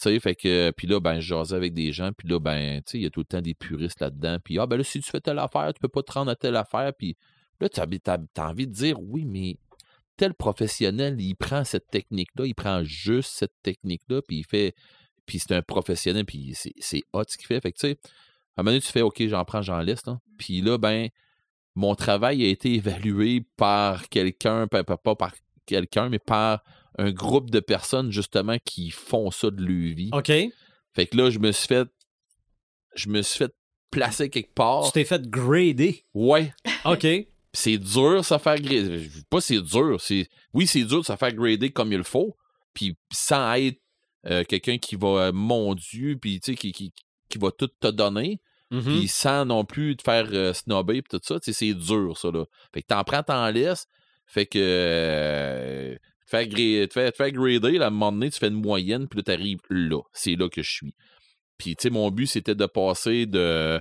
Tu 0.00 0.10
sais, 0.10 0.20
fait 0.20 0.36
que, 0.36 0.70
puis 0.76 0.86
là, 0.86 1.00
ben, 1.00 1.18
je 1.18 1.34
avec 1.54 1.74
des 1.74 1.92
gens, 1.92 2.12
puis 2.16 2.28
là, 2.28 2.38
ben, 2.38 2.80
tu 2.82 2.92
sais, 2.92 2.98
il 2.98 3.02
y 3.02 3.06
a 3.06 3.10
tout 3.10 3.20
le 3.20 3.26
temps 3.26 3.40
des 3.40 3.54
puristes 3.54 4.00
là-dedans, 4.00 4.38
puis 4.44 4.58
ah, 4.58 4.66
ben 4.66 4.76
là, 4.76 4.84
si 4.84 5.00
tu 5.00 5.10
fais 5.10 5.20
telle 5.20 5.40
affaire, 5.40 5.72
tu 5.74 5.80
peux 5.80 5.88
pas 5.88 6.02
te 6.02 6.12
rendre 6.12 6.30
à 6.30 6.36
telle 6.36 6.54
affaire, 6.54 6.92
puis 6.96 7.16
là, 7.60 7.68
tu 7.68 7.80
as, 7.80 7.84
envie 8.44 8.66
de 8.68 8.72
dire, 8.72 9.00
oui, 9.00 9.24
mais 9.24 9.56
tel 10.16 10.34
professionnel, 10.34 11.20
il 11.20 11.34
prend 11.34 11.64
cette 11.64 11.88
technique-là, 11.90 12.46
il 12.46 12.54
prend 12.54 12.84
juste 12.84 13.32
cette 13.32 13.54
technique-là, 13.62 14.22
puis 14.22 14.38
il 14.38 14.44
fait, 14.44 14.74
puis 15.26 15.40
c'est 15.40 15.52
un 15.52 15.62
professionnel, 15.62 16.24
puis 16.24 16.54
c'est 16.54 17.02
hot 17.12 17.24
ce 17.26 17.36
qu'il 17.36 17.46
fait, 17.46 17.60
fait 17.60 17.72
que, 17.72 17.78
tu 17.78 17.88
sais, 17.88 17.98
à 18.56 18.60
un 18.60 18.62
moment 18.62 18.70
donné, 18.70 18.80
tu 18.80 18.92
fais, 18.92 19.02
OK, 19.02 19.20
j'en 19.26 19.44
prends, 19.44 19.62
j'en 19.62 19.80
laisse, 19.80 20.06
là. 20.06 20.18
puis 20.38 20.60
là, 20.60 20.78
ben, 20.78 21.08
mon 21.78 21.94
travail 21.94 22.44
a 22.44 22.48
été 22.48 22.74
évalué 22.74 23.44
par 23.56 24.08
quelqu'un, 24.08 24.66
pas, 24.66 24.82
par 24.82 25.32
quelqu'un, 25.64 26.08
mais 26.08 26.18
par 26.18 26.64
un 26.98 27.12
groupe 27.12 27.50
de 27.50 27.60
personnes, 27.60 28.10
justement, 28.10 28.56
qui 28.64 28.90
font 28.90 29.30
ça 29.30 29.50
de 29.50 29.62
leur 29.62 29.94
vie. 29.94 30.10
OK. 30.12 30.32
Fait 30.92 31.06
que 31.06 31.16
là, 31.16 31.30
je 31.30 31.38
me 31.38 31.52
suis 31.52 31.68
fait. 31.68 31.88
Je 32.96 33.08
me 33.08 33.22
suis 33.22 33.38
fait 33.38 33.54
placer 33.92 34.28
quelque 34.28 34.54
part. 34.54 34.86
Tu 34.86 34.92
t'es 34.92 35.04
fait 35.04 35.30
grader. 35.30 36.04
Ouais. 36.14 36.52
OK. 36.84 37.06
C'est 37.52 37.78
dur, 37.78 38.24
ça 38.24 38.40
faire 38.40 38.60
grader. 38.60 39.08
Pas 39.30 39.40
c'est 39.40 39.60
dur. 39.60 40.00
c'est 40.00 40.28
Oui, 40.52 40.66
c'est 40.66 40.82
dur 40.82 41.00
de 41.00 41.06
se 41.06 41.14
faire 41.14 41.32
grader 41.32 41.70
comme 41.70 41.92
il 41.92 41.98
le 41.98 42.04
faut. 42.04 42.36
Puis 42.74 42.96
sans 43.12 43.54
être 43.54 43.80
euh, 44.26 44.42
quelqu'un 44.42 44.78
qui 44.78 44.96
va, 44.96 45.08
euh, 45.08 45.32
mon 45.32 45.76
Dieu, 45.76 46.18
puis 46.20 46.40
tu 46.40 46.52
sais, 46.52 46.56
qui, 46.56 46.72
qui, 46.72 46.92
qui 47.28 47.38
va 47.38 47.52
tout 47.52 47.68
te 47.68 47.88
donner, 47.88 48.40
Mhm. 48.70 48.82
puis 48.82 49.08
sans 49.08 49.44
non 49.46 49.64
plus 49.64 49.96
te 49.96 50.02
faire 50.02 50.26
euh, 50.32 50.52
snobber, 50.52 51.00
puis 51.02 51.18
tout 51.18 51.20
ça, 51.24 51.40
tu 51.40 51.52
sais, 51.52 51.52
c'est 51.52 51.74
dur, 51.74 52.16
ça, 52.18 52.30
là. 52.30 52.44
Fait 52.74 52.82
que 52.82 52.86
t'en 52.88 53.02
prends, 53.04 53.22
t'en 53.22 53.50
laisses, 53.50 53.86
fait 54.26 54.46
que. 54.46 54.58
euh, 54.60 55.94
te 56.26 56.30
faire, 56.30 56.46
te 56.48 56.92
faire, 56.92 57.10
te 57.12 57.16
faire 57.16 57.30
grader, 57.32 57.78
là, 57.78 57.86
à 57.86 57.88
un 57.88 57.90
moment 57.90 58.12
donné, 58.12 58.30
tu 58.30 58.38
fais 58.38 58.48
une 58.48 58.60
moyenne, 58.60 59.08
puis 59.08 59.18
là, 59.18 59.22
t'arrives 59.22 59.60
là. 59.70 60.00
C'est 60.12 60.36
là 60.36 60.48
que 60.50 60.62
je 60.62 60.70
suis. 60.70 60.94
Puis, 61.56 61.74
tu 61.76 61.84
sais, 61.84 61.90
mon 61.90 62.10
but, 62.10 62.26
c'était 62.26 62.54
de 62.54 62.66
passer 62.66 63.24
de, 63.26 63.80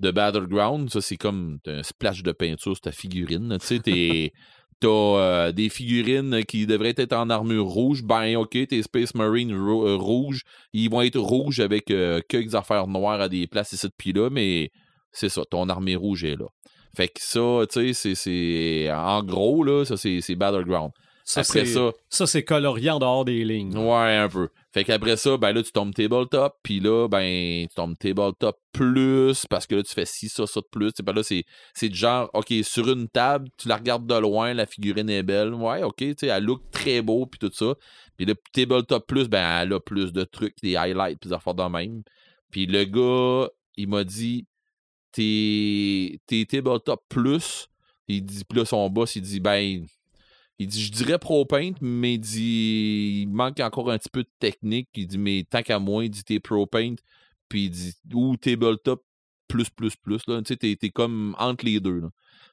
de 0.00 0.10
Battleground. 0.10 0.90
Ça, 0.90 1.00
c'est 1.00 1.16
comme 1.16 1.58
un 1.66 1.82
splash 1.82 2.22
de 2.22 2.32
peinture 2.32 2.74
sur 2.74 2.80
ta 2.80 2.92
figurine. 2.92 3.56
Tu 3.60 3.66
sais, 3.66 3.78
t'es- 3.80 4.32
t'as 4.80 4.88
euh, 4.88 5.52
des 5.52 5.68
figurines 5.68 6.44
qui 6.44 6.66
devraient 6.66 6.94
être 6.96 7.12
en 7.12 7.30
armure 7.30 7.66
rouge. 7.66 8.02
Ben, 8.02 8.36
OK, 8.36 8.50
tes 8.50 8.82
Space 8.82 9.14
Marines 9.14 9.52
euh, 9.52 9.96
rouges, 9.96 10.42
ils 10.72 10.90
vont 10.90 11.02
être 11.02 11.18
rouges 11.18 11.60
avec 11.60 11.90
euh, 11.90 12.20
quelques 12.28 12.54
affaires 12.54 12.86
noires 12.86 13.20
à 13.20 13.28
des 13.28 13.46
places 13.46 13.72
ici 13.72 13.88
puis 13.96 14.12
là, 14.12 14.28
mais 14.30 14.70
c'est 15.12 15.28
ça, 15.28 15.42
ton 15.50 15.68
armée 15.68 15.96
rouge 15.96 16.24
est 16.24 16.36
là. 16.36 16.46
Fait 16.94 17.08
que 17.08 17.20
ça, 17.20 17.62
tu 17.70 17.92
sais, 17.92 18.14
c'est-. 18.14 18.90
En 18.90 19.22
gros, 19.22 19.62
là, 19.62 19.84
ça, 19.84 19.96
c'est 19.96 20.34
Battleground. 20.34 20.92
Ça, 21.24 21.40
Après 21.40 21.66
ça, 21.66 21.92
ça, 22.08 22.26
c'est 22.26 22.44
colorié 22.44 22.90
en 22.90 22.98
dehors 23.00 23.24
des 23.24 23.44
lignes. 23.44 23.76
Ouais, 23.76 24.16
un 24.16 24.28
peu. 24.28 24.48
Fait 24.76 24.84
qu'après 24.84 25.16
ça, 25.16 25.38
ben 25.38 25.54
là, 25.54 25.62
tu 25.62 25.72
tombes 25.72 25.94
tabletop, 25.94 26.58
puis 26.62 26.80
là, 26.80 27.08
ben, 27.08 27.66
tu 27.66 27.74
tombes 27.74 27.96
tabletop 27.98 28.60
plus, 28.72 29.46
parce 29.46 29.66
que 29.66 29.76
là, 29.76 29.82
tu 29.82 29.94
fais 29.94 30.04
ci, 30.04 30.28
ça, 30.28 30.46
ça 30.46 30.60
de 30.60 30.66
plus. 30.70 30.92
Ben 31.02 31.14
là, 31.14 31.22
c'est, 31.22 31.44
c'est 31.72 31.90
genre, 31.94 32.28
OK, 32.34 32.52
sur 32.62 32.86
une 32.90 33.08
table, 33.08 33.48
tu 33.56 33.68
la 33.68 33.76
regardes 33.76 34.06
de 34.06 34.14
loin, 34.18 34.52
la 34.52 34.66
figurine 34.66 35.08
est 35.08 35.22
belle. 35.22 35.54
Ouais, 35.54 35.82
OK, 35.82 35.96
tu 35.96 36.14
sais, 36.20 36.26
elle 36.26 36.44
look 36.44 36.60
très 36.72 37.00
beau, 37.00 37.24
puis 37.24 37.38
tout 37.38 37.50
ça. 37.54 37.74
Puis 38.18 38.26
le 38.26 38.34
tabletop 38.52 39.06
plus, 39.06 39.30
ben, 39.30 39.62
elle 39.62 39.72
a 39.72 39.80
plus 39.80 40.12
de 40.12 40.24
trucs, 40.24 40.56
des 40.62 40.76
highlights, 40.76 41.20
puis 41.20 41.30
des 41.30 41.34
affaires 41.34 41.54
de 41.54 41.62
même. 41.62 42.02
Puis 42.50 42.66
le 42.66 42.84
gars, 42.84 43.48
il 43.78 43.88
m'a 43.88 44.04
dit, 44.04 44.46
t'es, 45.10 46.20
t'es 46.26 46.44
tabletop 46.44 47.02
plus. 47.08 47.68
Il 48.08 48.26
dit, 48.26 48.44
puis 48.44 48.58
là, 48.58 48.66
son 48.66 48.90
boss, 48.90 49.16
il 49.16 49.22
dit, 49.22 49.40
ben, 49.40 49.86
il 50.58 50.68
dit, 50.68 50.82
je 50.82 50.90
dirais 50.92 51.18
pro 51.18 51.44
paint, 51.44 51.72
mais 51.80 52.14
il 52.14 52.18
dit, 52.18 53.20
il 53.22 53.26
manque 53.28 53.60
encore 53.60 53.90
un 53.90 53.98
petit 53.98 54.08
peu 54.10 54.22
de 54.22 54.30
technique. 54.38 54.88
Il 54.94 55.06
dit, 55.06 55.18
mais 55.18 55.44
tant 55.48 55.62
qu'à 55.62 55.78
moi, 55.78 56.04
il 56.04 56.10
dit, 56.10 56.24
t'es 56.24 56.40
pro 56.40 56.66
paint, 56.66 56.94
puis 57.48 57.64
il 57.64 57.70
dit, 57.70 57.94
ou 58.14 58.36
tabletop 58.36 59.04
plus, 59.48 59.68
plus, 59.70 59.94
plus, 59.96 60.20
là. 60.26 60.38
Tu 60.42 60.48
sais, 60.48 60.56
t'es, 60.56 60.74
t'es 60.76 60.90
comme 60.90 61.36
entre 61.38 61.64
les 61.64 61.78
deux, 61.80 62.00
là. 62.00 62.08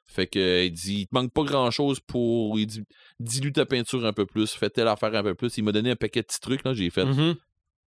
Fait 0.05 0.27
que, 0.27 0.65
il 0.65 0.71
dit, 0.71 1.01
il 1.01 1.07
te 1.07 1.15
manque 1.15 1.31
pas 1.31 1.43
grand 1.43 1.71
chose 1.71 1.99
pour, 2.01 2.59
il 2.59 2.67
dit, 2.67 2.83
dilue 3.21 3.53
ta 3.53 3.65
peinture 3.65 4.05
un 4.05 4.11
peu 4.13 4.25
plus, 4.25 4.51
fais 4.51 4.69
telle 4.69 4.89
affaire 4.89 5.15
un 5.15 5.23
peu 5.23 5.33
plus. 5.33 5.57
Il 5.57 5.63
m'a 5.63 5.71
donné 5.71 5.91
un 5.91 5.95
paquet 5.95 6.21
de 6.21 6.25
petits 6.27 6.41
trucs, 6.41 6.63
là, 6.65 6.73
j'ai 6.73 6.89
fait, 6.89 7.05
Mhm. 7.05 7.35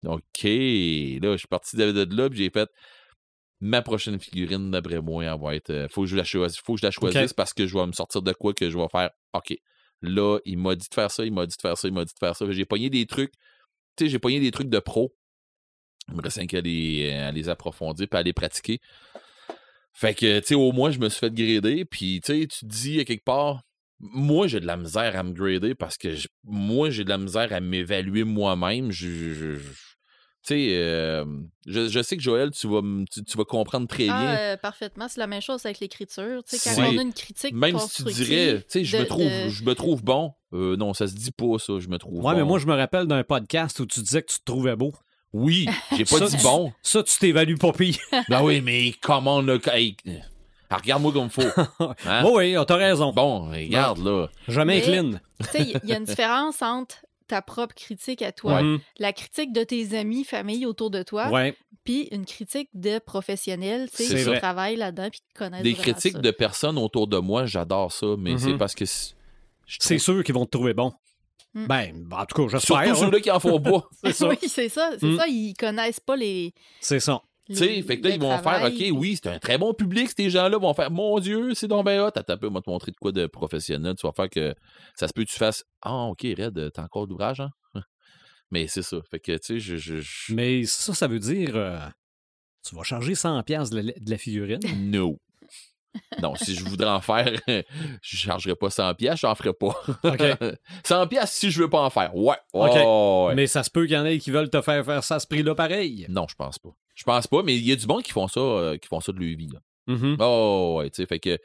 OK, 0.07 0.43
là, 0.43 1.31
je 1.33 1.37
suis 1.37 1.47
parti 1.47 1.75
de, 1.77 1.91
de 1.91 2.15
là, 2.15 2.29
puis 2.29 2.39
j'ai 2.39 2.49
fait 2.49 2.67
ma 3.59 3.81
prochaine 3.83 4.19
figurine, 4.19 4.71
d'après 4.71 4.99
moi, 4.99 5.23
elle 5.23 5.39
va 5.39 5.55
être. 5.55 5.69
euh, 5.69 5.87
faut 5.89 6.01
que 6.01 6.07
je 6.07 6.15
la 6.15 6.23
choisisse, 6.23 6.59
faut 6.59 6.73
que 6.73 6.81
je 6.81 6.85
la 6.87 6.91
choisisse 6.91 7.33
parce 7.35 7.53
que 7.53 7.67
je 7.67 7.77
vais 7.77 7.85
me 7.85 7.91
sortir 7.91 8.21
de 8.23 8.33
quoi 8.33 8.53
que 8.53 8.69
je 8.69 8.77
vais 8.77 8.87
faire. 8.91 9.11
OK. 9.33 9.55
Là, 10.01 10.39
il 10.45 10.57
m'a 10.57 10.75
dit 10.75 10.87
de 10.89 10.93
faire 10.93 11.11
ça, 11.11 11.25
il 11.25 11.33
m'a 11.33 11.45
dit 11.45 11.55
de 11.55 11.61
faire 11.61 11.77
ça, 11.77 11.87
il 11.87 11.93
m'a 11.93 12.05
dit 12.05 12.13
de 12.13 12.19
faire 12.19 12.35
ça. 12.35 12.45
J'ai 12.51 12.65
pogné 12.65 12.89
des 12.89 13.05
trucs. 13.05 13.33
Tu 13.95 14.05
sais, 14.05 14.09
j'ai 14.09 14.19
pogné 14.19 14.39
des 14.39 14.51
trucs 14.51 14.69
de 14.69 14.79
pro. 14.79 15.13
Il 16.09 16.15
me 16.15 16.21
reste 16.21 16.45
qu'à 16.47 16.61
les, 16.61 17.11
à 17.11 17.31
les 17.31 17.49
approfondir 17.49 18.07
puis 18.09 18.19
à 18.19 18.23
les 18.23 18.33
pratiquer. 18.33 18.79
Fait 19.93 20.13
que, 20.13 20.39
tu 20.39 20.47
sais, 20.47 20.55
au 20.55 20.71
moins, 20.71 20.91
je 20.91 20.99
me 20.99 21.09
suis 21.09 21.19
fait 21.19 21.33
grader. 21.33 21.85
Puis, 21.85 22.21
tu 22.23 22.33
sais, 22.33 22.47
tu 22.47 22.59
te 22.61 22.65
dis 22.65 22.99
à 22.99 23.05
quelque 23.05 23.23
part, 23.23 23.61
moi, 23.99 24.47
j'ai 24.47 24.59
de 24.59 24.65
la 24.65 24.77
misère 24.77 25.15
à 25.15 25.23
me 25.23 25.33
grader 25.33 25.75
parce 25.75 25.97
que 25.97 26.09
moi, 26.43 26.89
j'ai 26.89 27.03
de 27.03 27.09
la 27.09 27.17
misère 27.17 27.53
à 27.53 27.59
m'évaluer 27.59 28.23
moi-même. 28.23 28.91
Je- 28.91 29.59
tu 30.45 30.53
sais, 30.55 30.69
euh, 30.71 31.23
je, 31.67 31.87
je 31.89 32.01
sais 32.01 32.17
que 32.17 32.23
Joël, 32.23 32.51
tu 32.51 32.67
vas, 32.67 32.81
tu, 33.11 33.23
tu 33.23 33.37
vas 33.37 33.43
comprendre 33.45 33.87
très 33.87 34.05
bien. 34.05 34.13
Ah, 34.15 34.37
euh, 34.37 34.57
parfaitement. 34.57 35.07
C'est 35.07 35.19
la 35.19 35.27
même 35.27 35.41
chose 35.41 35.65
avec 35.65 35.79
l'écriture. 35.79 36.43
Tu 36.49 36.57
sais, 36.57 36.75
quand 36.75 36.81
on 36.81 36.97
a 36.97 37.01
une 37.01 37.13
critique 37.13 37.53
Même 37.53 37.77
si 37.79 38.03
tu 38.03 38.11
dirais, 38.11 38.57
tu 38.61 38.65
sais, 38.67 38.83
je 38.83 38.97
me 38.97 39.03
de- 39.03 39.07
trouve, 39.07 39.23
de- 39.25 39.49
je 39.49 39.63
me 39.63 39.73
trouve 39.75 40.03
bon. 40.03 40.33
Euh, 40.53 40.75
non, 40.75 40.93
ça 40.93 41.07
se 41.07 41.13
dit 41.15 41.31
pas, 41.31 41.57
ça, 41.59 41.73
je 41.79 41.87
me 41.87 41.97
trouve 41.97 42.15
Ouais, 42.17 42.33
bon. 42.33 42.37
mais 42.39 42.43
moi, 42.43 42.59
je 42.59 42.65
me 42.67 42.73
rappelle 42.75 43.05
d'un 43.07 43.23
podcast 43.23 43.79
où 43.79 43.85
tu 43.85 44.01
disais 44.01 44.21
que 44.23 44.31
tu 44.31 44.39
te 44.39 44.45
trouvais 44.45 44.75
beau. 44.75 44.93
Oui, 45.33 45.65
j'ai 45.95 46.03
pas 46.03 46.17
Ça, 46.17 46.25
dit 46.27 46.43
bon. 46.43 46.73
Ça, 46.81 47.03
tu 47.03 47.17
t'évalues 47.17 47.55
pas 47.57 47.71
pire. 47.71 47.95
ben 48.29 48.41
oui, 48.43 48.59
mais 48.61 48.93
comment 49.01 49.37
on 49.37 49.47
a. 49.47 49.57
hey, 49.73 49.95
ah, 50.69 50.77
regarde-moi 50.77 51.11
comme 51.13 51.29
faut. 51.29 51.41
Hein? 52.05 52.23
Oui, 52.25 52.55
oui, 52.57 52.65
t'as 52.67 52.75
raison. 52.75 53.13
Bon, 53.13 53.49
regarde, 53.49 53.99
là. 53.99 54.27
Je 54.47 54.59
m'incline. 54.61 55.21
Tu 55.43 55.49
sais, 55.49 55.73
il 55.83 55.89
y 55.89 55.93
a 55.93 55.97
une 55.97 56.03
différence 56.05 56.61
entre 56.61 56.95
ta 57.31 57.41
propre 57.41 57.73
critique 57.73 58.21
à 58.21 58.33
toi, 58.33 58.61
Mhm. 58.61 58.79
la 58.99 59.13
critique 59.13 59.53
de 59.53 59.63
tes 59.63 59.97
amis, 59.97 60.25
famille 60.25 60.65
autour 60.65 60.89
de 60.91 61.01
toi, 61.01 61.29
Ouais. 61.29 61.55
puis 61.85 62.09
une 62.11 62.25
critique 62.25 62.67
de 62.73 62.99
professionnels, 62.99 63.89
tu 63.89 64.03
sais, 64.03 64.23
qui 64.33 64.37
travaillent 64.39 64.75
là-dedans 64.75 65.09
puis 65.09 65.21
qui 65.21 65.33
connaissent 65.33 65.63
Des 65.63 65.73
critiques 65.73 66.13
ça. 66.13 66.19
de 66.19 66.31
personnes 66.31 66.77
autour 66.77 67.07
de 67.07 67.17
moi, 67.17 67.45
j'adore 67.45 67.91
ça, 67.93 68.07
mais 68.17 68.31
Mhm. 68.33 68.37
c'est 68.39 68.57
parce 68.57 68.75
que. 68.75 68.83
c'est- 68.85 69.97
sûr 69.97 70.21
qu'ils 70.25 70.35
vont 70.35 70.45
te 70.45 70.51
trouver 70.51 70.73
bon. 70.73 70.91
Mm. 71.53 71.67
Ben, 71.67 72.07
en 72.11 72.25
tout 72.25 72.35
cas, 72.35 72.49
j'espère. 72.57 72.83
Surtout 72.83 72.89
hein. 72.89 72.95
ceux-là 73.05 73.19
qui 73.21 73.31
en 73.31 73.39
font 73.39 73.59
pas. 73.61 73.83
C'est 74.03 74.13
ça. 74.13 74.27
oui, 74.29 74.37
c'est 74.47 74.69
ça, 74.69 74.91
c'est 74.99 75.05
Mm. 75.07 75.17
ça, 75.17 75.27
ils 75.27 75.53
connaissent 75.53 75.99
pas 76.01 76.15
les. 76.17 76.53
C'est 76.81 76.99
ça. 76.99 77.21
Tu 77.47 77.55
sais, 77.55 77.81
fait 77.81 77.99
que 77.99 78.07
là, 78.07 78.13
ils 78.15 78.21
vont 78.21 78.37
faire. 78.37 78.63
OK, 78.71 78.99
oui, 78.99 79.19
c'est 79.21 79.29
un 79.29 79.39
très 79.39 79.57
bon 79.57 79.73
public, 79.73 80.09
ces 80.15 80.29
gens-là 80.29 80.57
vont 80.57 80.73
faire, 80.73 80.91
mon 80.91 81.19
Dieu, 81.19 81.53
c'est 81.53 81.67
donc 81.67 81.85
bien 81.85 82.03
hot. 82.03 82.07
Attends 82.15 82.33
un 82.33 82.37
peu, 82.37 82.47
on 82.47 82.51
va 82.53 82.61
te 82.61 82.69
montrer 82.69 82.91
de 82.91 82.97
quoi 82.97 83.11
de 83.11 83.25
professionnel. 83.27 83.95
Tu 83.99 84.05
vas 84.05 84.13
faire 84.13 84.29
que 84.29 84.53
ça 84.95 85.07
se 85.07 85.13
peut 85.13 85.23
que 85.23 85.29
tu 85.31 85.37
fasses, 85.37 85.63
ah, 85.81 86.05
OK, 86.05 86.21
Red, 86.37 86.71
t'as 86.73 86.83
encore 86.83 87.07
d'ouvrage, 87.07 87.39
hein? 87.41 87.49
Mais 88.51 88.67
c'est 88.67 88.83
ça. 88.83 88.97
Fait 89.09 89.19
que, 89.19 89.31
tu 89.33 89.39
sais, 89.41 89.59
je. 89.59 89.75
je, 89.77 89.97
je- 89.99 90.33
Mais 90.33 90.63
ça, 90.65 90.93
ça 90.93 91.07
veut 91.07 91.19
dire. 91.19 91.51
euh, 91.55 91.79
tu 92.67 92.75
vas 92.75 92.83
charger 92.83 93.13
100$ 93.15 93.43
piastres 93.43 93.75
de 93.75 93.81
la, 93.81 93.91
de 93.93 94.09
la 94.09 94.17
figurine? 94.17 94.59
No. 94.91 95.17
Non, 96.21 96.35
si 96.35 96.55
je 96.55 96.63
voudrais 96.63 96.89
en 96.89 97.01
faire, 97.01 97.25
je 97.47 98.17
chargerais 98.17 98.55
pas 98.55 98.69
100 98.69 98.93
pièces, 98.95 99.19
j'en 99.19 99.35
ferais 99.35 99.51
pas. 99.53 99.75
OK. 100.03 100.23
100 100.85 101.07
pièces 101.07 101.31
si 101.33 101.51
je 101.51 101.59
veux 101.61 101.69
pas 101.69 101.81
en 101.81 101.89
faire. 101.89 102.15
Ouais. 102.15 102.37
OK. 102.53 102.69
Oh, 102.85 103.25
ouais. 103.27 103.35
Mais 103.35 103.47
ça 103.47 103.63
se 103.63 103.69
peut 103.69 103.85
qu'il 103.87 103.95
y 103.95 103.97
en 103.97 104.05
ait 104.05 104.19
qui 104.19 104.31
veulent 104.31 104.49
te 104.49 104.61
faire 104.61 104.85
faire 104.85 105.03
ça 105.03 105.15
à 105.15 105.19
ce 105.19 105.27
prix-là 105.27 105.53
pareil. 105.55 106.05
Non, 106.07 106.27
je 106.29 106.35
pense 106.35 106.59
pas. 106.59 106.69
Je 106.95 107.03
pense 107.03 107.27
pas, 107.27 107.43
mais 107.43 107.55
il 107.55 107.65
y 107.65 107.71
a 107.71 107.75
du 107.75 107.85
bon 107.85 108.01
qui 108.01 108.11
font 108.11 108.27
ça, 108.27 108.39
euh, 108.39 108.77
qui 108.77 108.87
font 108.87 108.99
ça 108.99 109.11
de 109.11 109.19
là. 109.19 109.59
Mhm. 109.87 110.17
Oh, 110.19 110.75
ouais, 110.79 110.89
tu 110.89 110.97
sais, 110.97 111.05
fait 111.05 111.19
que, 111.19 111.35
tu 111.35 111.41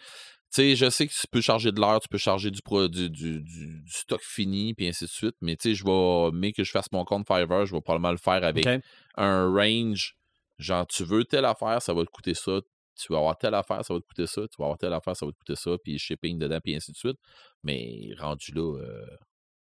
sais, 0.51 0.77
je 0.77 0.90
sais 0.90 1.06
que 1.06 1.12
tu 1.12 1.27
peux 1.31 1.40
charger 1.40 1.73
de 1.73 1.81
l'heure, 1.81 2.01
tu 2.01 2.09
peux 2.09 2.18
charger 2.18 2.51
du, 2.51 2.62
pro- 2.62 2.89
du, 2.89 3.10
du, 3.10 3.82
stock 3.86 4.20
fini, 4.23 4.74
puis 4.74 4.89
ainsi 4.89 5.05
de 5.05 5.10
suite, 5.10 5.36
mais 5.40 5.56
tu 5.56 5.70
sais, 5.70 5.74
je 5.74 5.85
vais, 5.85 6.31
mais 6.32 6.52
que 6.52 6.64
je 6.64 6.70
fasse 6.70 6.90
mon 6.93 7.05
compte 7.05 7.27
Fiverr, 7.27 7.66
je 7.66 7.74
vais 7.74 7.81
probablement 7.81 8.12
le 8.12 8.18
faire 8.18 8.44
avec 8.44 8.66
un 9.16 9.51
range, 9.51 10.16
genre, 10.59 10.86
tu 10.86 11.05
veux 11.05 11.24
telle 11.24 11.44
affaire, 11.44 11.81
ça 11.82 11.94
va 11.94 12.05
te 12.05 12.10
coûter 12.10 12.35
ça, 12.35 12.60
tu 12.97 13.12
vas 13.12 13.18
avoir 13.18 13.36
telle 13.36 13.55
affaire, 13.55 13.85
ça 13.85 13.94
va 13.94 14.01
te 14.01 14.06
coûter 14.06 14.27
ça, 14.27 14.43
tu 14.43 14.56
vas 14.59 14.66
avoir 14.66 14.78
telle 14.78 14.93
affaire, 14.93 15.16
ça 15.16 15.27
va 15.27 15.32
te 15.32 15.39
coûter 15.39 15.56
ça, 15.56 15.73
puis 15.82 15.98
shipping 15.98 16.39
dedans, 16.39 16.60
puis 16.62 16.74
ainsi 16.74 16.93
de 16.93 16.97
suite, 16.97 17.18
mais 17.62 18.14
rendu 18.18 18.52
là, 18.52 18.78
euh, 18.81 19.06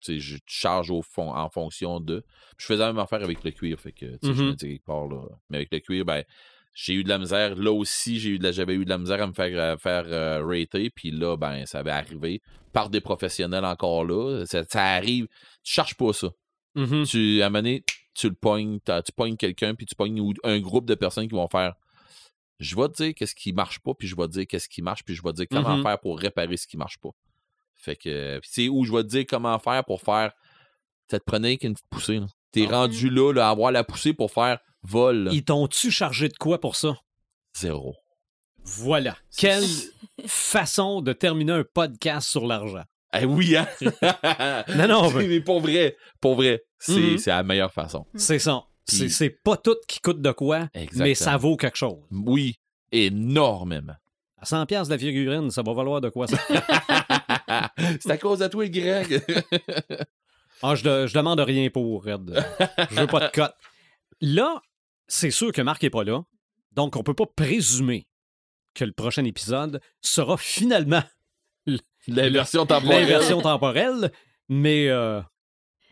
je 0.06 0.36
charge 0.46 0.90
au 0.90 1.02
fond, 1.02 1.32
en 1.34 1.48
fonction 1.50 2.00
de. 2.00 2.24
Je 2.58 2.66
faisais 2.66 2.80
la 2.80 2.92
même 2.92 2.98
affaire 2.98 3.22
avec 3.22 3.42
le 3.44 3.50
cuir, 3.50 3.78
fait 3.80 3.92
que, 3.92 4.06
tu 4.06 4.18
sais, 4.22 4.34
je 4.34 4.42
me 4.42 4.52
dis 4.54 4.78
part, 4.84 5.06
là, 5.08 5.22
mais 5.50 5.58
avec 5.58 5.72
le 5.72 5.78
cuir, 5.80 6.04
ben, 6.04 6.22
j'ai 6.74 6.94
eu 6.94 7.04
de 7.04 7.08
la 7.08 7.18
misère. 7.18 7.54
Là 7.56 7.72
aussi, 7.72 8.18
j'ai 8.20 8.30
eu 8.30 8.38
de 8.38 8.44
la- 8.44 8.52
j'avais 8.52 8.74
eu 8.74 8.84
de 8.84 8.90
la 8.90 8.98
misère 8.98 9.22
à 9.22 9.26
me 9.26 9.32
faire, 9.32 9.58
euh, 9.58 9.76
faire 9.78 10.04
euh, 10.08 10.44
rater. 10.44 10.90
Puis 10.90 11.10
là, 11.10 11.36
ben, 11.36 11.64
ça 11.66 11.78
avait 11.78 11.90
arrivé 11.90 12.42
par 12.72 12.90
des 12.90 13.00
professionnels 13.00 13.64
encore 13.64 14.04
là. 14.04 14.44
Ça, 14.46 14.62
ça 14.64 14.84
arrive. 14.84 15.26
Tu 15.62 15.72
cherches 15.72 15.94
pas 15.94 16.12
ça. 16.12 16.28
Mhm. 16.74 17.04
Tu, 17.06 17.40
à 17.42 17.46
un 17.46 17.48
moment 17.48 17.60
donné, 17.62 17.82
tu 18.14 18.28
le 18.28 18.34
pognes, 18.34 18.78
tu 18.80 19.12
pognes 19.16 19.36
quelqu'un, 19.36 19.74
puis 19.74 19.86
tu 19.86 19.94
pognes 19.94 20.32
un 20.44 20.58
groupe 20.60 20.86
de 20.86 20.94
personnes 20.94 21.26
qui 21.28 21.34
vont 21.34 21.48
faire 21.48 21.74
je 22.58 22.74
vais 22.74 22.88
te 22.88 23.02
dire 23.02 23.14
qu'est-ce 23.14 23.34
qui 23.34 23.52
marche 23.52 23.80
pas, 23.80 23.92
puis 23.92 24.08
je 24.08 24.16
vais 24.16 24.26
te 24.26 24.32
dire 24.32 24.46
qu'est-ce 24.46 24.68
qui 24.70 24.80
marche, 24.80 25.04
puis 25.04 25.14
je 25.14 25.22
vais 25.22 25.30
te 25.32 25.36
dire 25.36 25.46
comment 25.50 25.76
Mhm. 25.76 25.82
faire 25.82 25.98
pour 26.00 26.18
réparer 26.18 26.56
ce 26.56 26.66
qui 26.66 26.78
marche 26.78 26.96
pas. 26.96 27.10
Fait 27.86 27.96
que, 27.96 28.38
puis 28.40 28.50
c'est 28.52 28.68
où 28.68 28.84
je 28.84 28.92
vais 28.92 29.02
te 29.04 29.08
dire 29.08 29.24
comment 29.28 29.58
faire 29.58 29.82
pour 29.84 30.02
faire. 30.02 30.32
Ça 31.10 31.18
te 31.18 31.24
prenait 31.24 31.48
avec 31.48 31.62
une 31.64 31.72
petite 31.74 31.88
poussée. 31.88 32.18
là. 32.18 32.26
T'es 32.52 32.66
Ah. 32.70 32.78
rendu 32.80 33.08
là, 33.10 33.32
là, 33.32 33.46
à 33.46 33.50
avoir 33.50 33.70
la 33.72 33.84
poussée 33.84 34.12
pour 34.12 34.30
faire 34.30 34.58
vol. 34.82 35.24
là. 35.24 35.30
Ils 35.32 35.44
t'ont-tu 35.44 35.90
chargé 35.90 36.28
de 36.28 36.36
quoi 36.36 36.60
pour 36.60 36.74
ça? 36.76 36.96
Zéro. 37.56 37.94
Voilà. 38.64 39.16
Quelle 39.36 39.64
façon 40.26 41.00
de 41.00 41.12
terminer 41.12 41.52
un 41.52 41.64
podcast 41.64 42.28
sur 42.28 42.46
l'argent? 42.46 42.82
Eh 43.18 43.24
oui, 43.24 43.56
hein? 43.56 43.68
Non, 44.76 44.88
non, 44.88 45.10
mais 45.14 45.26
mais 45.28 45.40
pour 45.40 45.60
vrai, 45.60 45.96
pour 46.20 46.34
vrai, 46.34 46.64
c'est 46.78 46.92
Mhm. 46.98 47.18
c'est 47.18 47.30
la 47.30 47.42
meilleure 47.44 47.72
façon. 47.72 48.04
c'est 48.16 48.38
ça. 48.40 48.64
Puis- 48.86 48.96
C'est 48.98 49.08
c'est 49.08 49.30
pas 49.30 49.56
tout 49.56 49.76
qui 49.88 50.00
coûte 50.00 50.20
de 50.20 50.32
quoi, 50.32 50.68
Exactement. 50.74 51.04
mais 51.04 51.14
ça 51.14 51.36
vaut 51.36 51.56
quelque 51.56 51.76
chose. 51.76 51.98
Oui, 52.10 52.56
énormément. 52.92 53.94
À 54.38 54.44
100$ 54.44 54.66
piastres 54.66 54.88
de 54.88 54.94
la 54.94 54.98
figurine, 54.98 55.50
ça 55.50 55.62
va 55.62 55.72
valoir 55.72 56.00
de 56.00 56.08
quoi 56.10 56.26
ça? 56.26 56.36
c'est 58.00 58.10
à 58.10 58.18
cause 58.18 58.40
de 58.40 58.48
toi, 58.48 58.66
Greg. 58.68 59.22
Ah, 60.62 60.74
je, 60.74 60.82
de- 60.84 61.06
je 61.06 61.12
demande 61.12 61.38
rien 61.40 61.68
pour, 61.68 62.02
Red. 62.02 62.42
Je 62.90 62.94
veux 63.00 63.06
pas 63.06 63.28
de 63.28 63.30
cote. 63.30 63.52
Là, 64.22 64.62
c'est 65.06 65.30
sûr 65.30 65.52
que 65.52 65.60
Marc 65.60 65.84
est 65.84 65.90
pas 65.90 66.02
là, 66.02 66.22
donc 66.72 66.96
on 66.96 67.02
peut 67.02 67.12
pas 67.12 67.26
présumer 67.26 68.08
que 68.72 68.86
le 68.86 68.92
prochain 68.92 69.26
épisode 69.26 69.82
sera 70.00 70.38
finalement 70.38 71.02
la 71.66 72.30
version 72.30 72.66
l'inversion 72.86 73.42
temporelle, 73.42 74.10
mais 74.48 74.88
euh, 74.88 75.20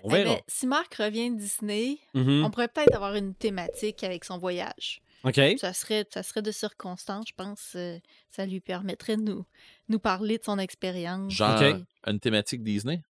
On 0.03 0.09
Eh 0.09 0.13
verra. 0.15 0.35
ben, 0.37 0.41
si 0.49 0.67
Marc 0.67 0.95
revient 0.95 1.31
de 1.31 1.37
Disney, 1.37 1.99
Mhm. 2.15 2.45
on 2.47 2.51
pourrait 2.51 2.69
peut-être 2.69 2.95
avoir 2.97 3.15
une 3.17 3.35
thématique 3.35 4.03
avec 4.03 4.25
son 4.25 4.39
voyage. 4.39 5.03
OK. 5.25 5.41
Ça 5.59 5.73
serait, 5.73 6.07
ça 6.13 6.23
serait 6.23 6.43
de 6.43 6.53
circonstance, 6.53 7.27
je 7.29 7.33
pense. 7.35 7.73
euh, 7.77 7.99
ça 8.31 8.45
lui 8.47 8.61
permettrait 8.61 9.17
de 9.17 9.23
nous, 9.23 9.45
nous 9.89 9.99
parler 9.99 10.39
de 10.39 10.45
son 10.45 10.59
expérience. 10.59 11.33
Genre 11.33 11.61
Ok. 11.61 11.77
une 12.07 12.21
thématique 12.21 12.63
Disney? 12.63 13.03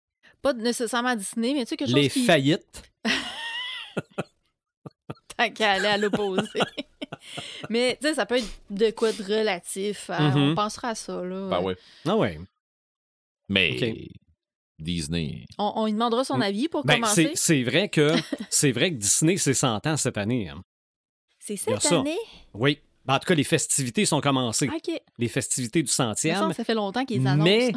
Pas 0.42 0.52
nécessairement 0.52 1.16
Disney, 1.16 1.54
mais 1.54 1.64
tu 1.64 1.70
sais, 1.70 1.76
quelque 1.76 1.88
chose 1.90 1.96
Les 1.98 2.10
qui... 2.10 2.24
faillites. 2.24 2.82
Tant 5.36 5.50
qu'à 5.50 5.72
aller 5.72 5.86
à 5.86 5.96
l'opposé. 5.98 6.48
mais 7.70 7.96
tu 8.00 8.08
sais, 8.08 8.14
ça 8.14 8.26
peut 8.26 8.36
être 8.36 8.48
de 8.70 8.90
quoi 8.90 9.12
de 9.12 9.22
relatif. 9.22 10.10
à- 10.10 10.20
Mhm. 10.30 10.50
On 10.50 10.54
pensera 10.54 10.88
à 10.90 10.94
ça, 10.94 11.22
là. 11.24 11.48
Ben 11.48 11.60
ouais. 11.62 11.76
Ah 12.06 12.16
ouais. 12.16 12.38
Mais. 13.48 14.08
Disney. 14.78 15.46
On, 15.58 15.72
on 15.76 15.86
lui 15.86 15.92
demandera 15.92 16.24
son 16.24 16.40
avis 16.40 16.68
pour 16.68 16.84
Ben, 16.84 16.94
commencer. 16.94 17.30
c'est 17.34 17.36
c'est 17.36 17.62
vrai 17.62 17.88
que 17.88 18.14
c'est 18.50 18.72
vrai 18.72 18.90
que 18.90 18.96
Disney, 18.96 19.36
c'est 19.36 19.54
100 19.54 19.86
ans 19.86 19.96
cette 19.96 20.18
année. 20.18 20.48
hein. 20.48 20.62
C'est 21.44 21.56
cette 21.56 21.80
ça. 21.82 22.00
année? 22.00 22.18
Oui. 22.54 22.78
Ben, 23.04 23.16
en 23.16 23.18
tout 23.18 23.26
cas, 23.26 23.34
les 23.34 23.42
festivités 23.42 24.04
sont 24.06 24.20
commencées. 24.20 24.68
OK. 24.68 24.92
Les 25.18 25.28
festivités 25.28 25.82
du 25.82 25.90
centième. 25.90 26.48
que 26.50 26.54
ça 26.54 26.62
fait 26.62 26.74
longtemps 26.74 27.04
qu'ils 27.04 27.26
annoncent. 27.26 27.44
Mais 27.50 27.72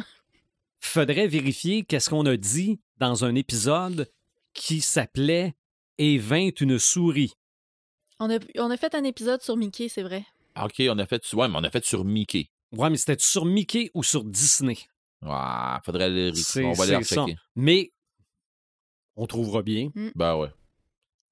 faudrait 0.78 1.26
vérifier 1.26 1.82
qu'est-ce 1.82 2.08
qu'on 2.08 2.24
a 2.26 2.36
dit 2.36 2.78
dans 2.98 3.24
un 3.24 3.34
épisode 3.34 4.08
qui 4.54 4.80
s'appelait 4.80 5.56
Et 5.98 6.16
vint 6.18 6.50
une 6.60 6.78
souris. 6.78 7.32
On 8.20 8.30
a, 8.30 8.38
on 8.58 8.70
a 8.70 8.76
fait 8.76 8.94
un 8.94 9.02
épisode 9.02 9.42
sur 9.42 9.56
Mickey, 9.56 9.88
c'est 9.88 10.02
vrai. 10.02 10.24
Ah, 10.54 10.66
OK, 10.66 10.80
on 10.88 10.98
a 10.98 11.06
fait. 11.06 11.20
Ouais, 11.32 11.48
mais 11.48 11.56
on 11.58 11.64
a 11.64 11.70
fait 11.70 11.84
sur 11.84 12.04
Mickey. 12.04 12.48
Ouais, 12.70 12.88
mais 12.88 12.96
c'était 12.96 13.20
sur 13.20 13.44
Mickey 13.44 13.90
ou 13.94 14.04
sur 14.04 14.22
Disney? 14.22 14.78
Ah, 15.22 15.80
faudrait 15.84 16.08
le. 16.08 16.32
C'est 16.34 16.64
On 16.64 16.72
va 16.72 16.84
aller 16.84 17.02
ça. 17.02 17.26
Mais 17.56 17.92
on 19.16 19.26
trouvera 19.26 19.62
bien. 19.62 19.90
Ben 20.14 20.36
ouais. 20.36 20.50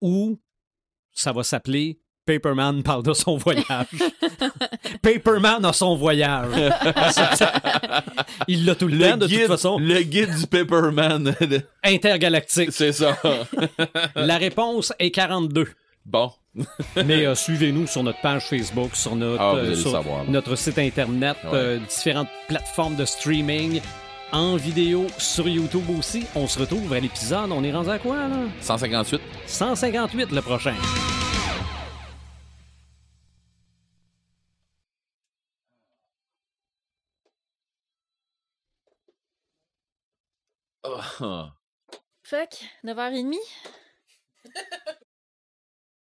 Ou 0.00 0.40
ça 1.12 1.32
va 1.32 1.44
s'appeler 1.44 2.00
Paperman 2.26 2.82
parle 2.82 3.02
de 3.02 3.12
son 3.12 3.36
voyage. 3.36 3.86
Paperman 5.02 5.64
a 5.64 5.72
son 5.72 5.96
voyage. 5.96 6.48
Il 8.48 8.64
l'a 8.64 8.74
tout 8.74 8.88
le, 8.88 8.98
temps, 8.98 9.16
de 9.16 9.26
guide, 9.26 9.40
toute 9.40 9.48
façon. 9.48 9.78
Le 9.78 10.00
guide 10.02 10.34
du 10.34 10.46
Pepperman. 10.46 11.34
Intergalactique. 11.82 12.70
C'est 12.72 12.92
ça. 12.92 13.16
La 14.16 14.38
réponse 14.38 14.92
est 14.98 15.10
42. 15.10 15.68
bon. 16.06 16.30
Mais 17.04 17.26
euh, 17.26 17.34
suivez-nous 17.34 17.86
sur 17.88 18.04
notre 18.04 18.20
page 18.20 18.44
Facebook, 18.48 18.94
sur 18.94 19.16
notre, 19.16 19.42
Ah, 19.42 19.54
euh, 19.56 19.74
sur 19.74 19.90
savoir, 19.90 20.22
notre 20.28 20.54
site 20.54 20.78
internet, 20.78 21.36
Ouais. 21.44 21.50
euh, 21.54 21.78
différentes 21.88 22.28
plateformes 22.46 22.94
de 22.94 23.04
streaming, 23.04 23.80
en 24.30 24.54
vidéo 24.54 25.06
sur 25.18 25.48
YouTube 25.48 25.82
aussi. 25.98 26.26
On 26.36 26.46
se 26.46 26.60
retrouve 26.60 26.92
à 26.92 27.00
l'épisode. 27.00 27.50
On 27.50 27.64
est 27.64 27.72
rendu 27.72 27.90
à 27.90 27.98
quoi, 27.98 28.16
là? 28.28 28.36
158. 28.60 29.20
158 29.46 30.30
le 30.30 30.42
prochain. 30.42 30.74
Fait 42.22 42.50
que, 42.50 42.86
9h30. 42.86 43.36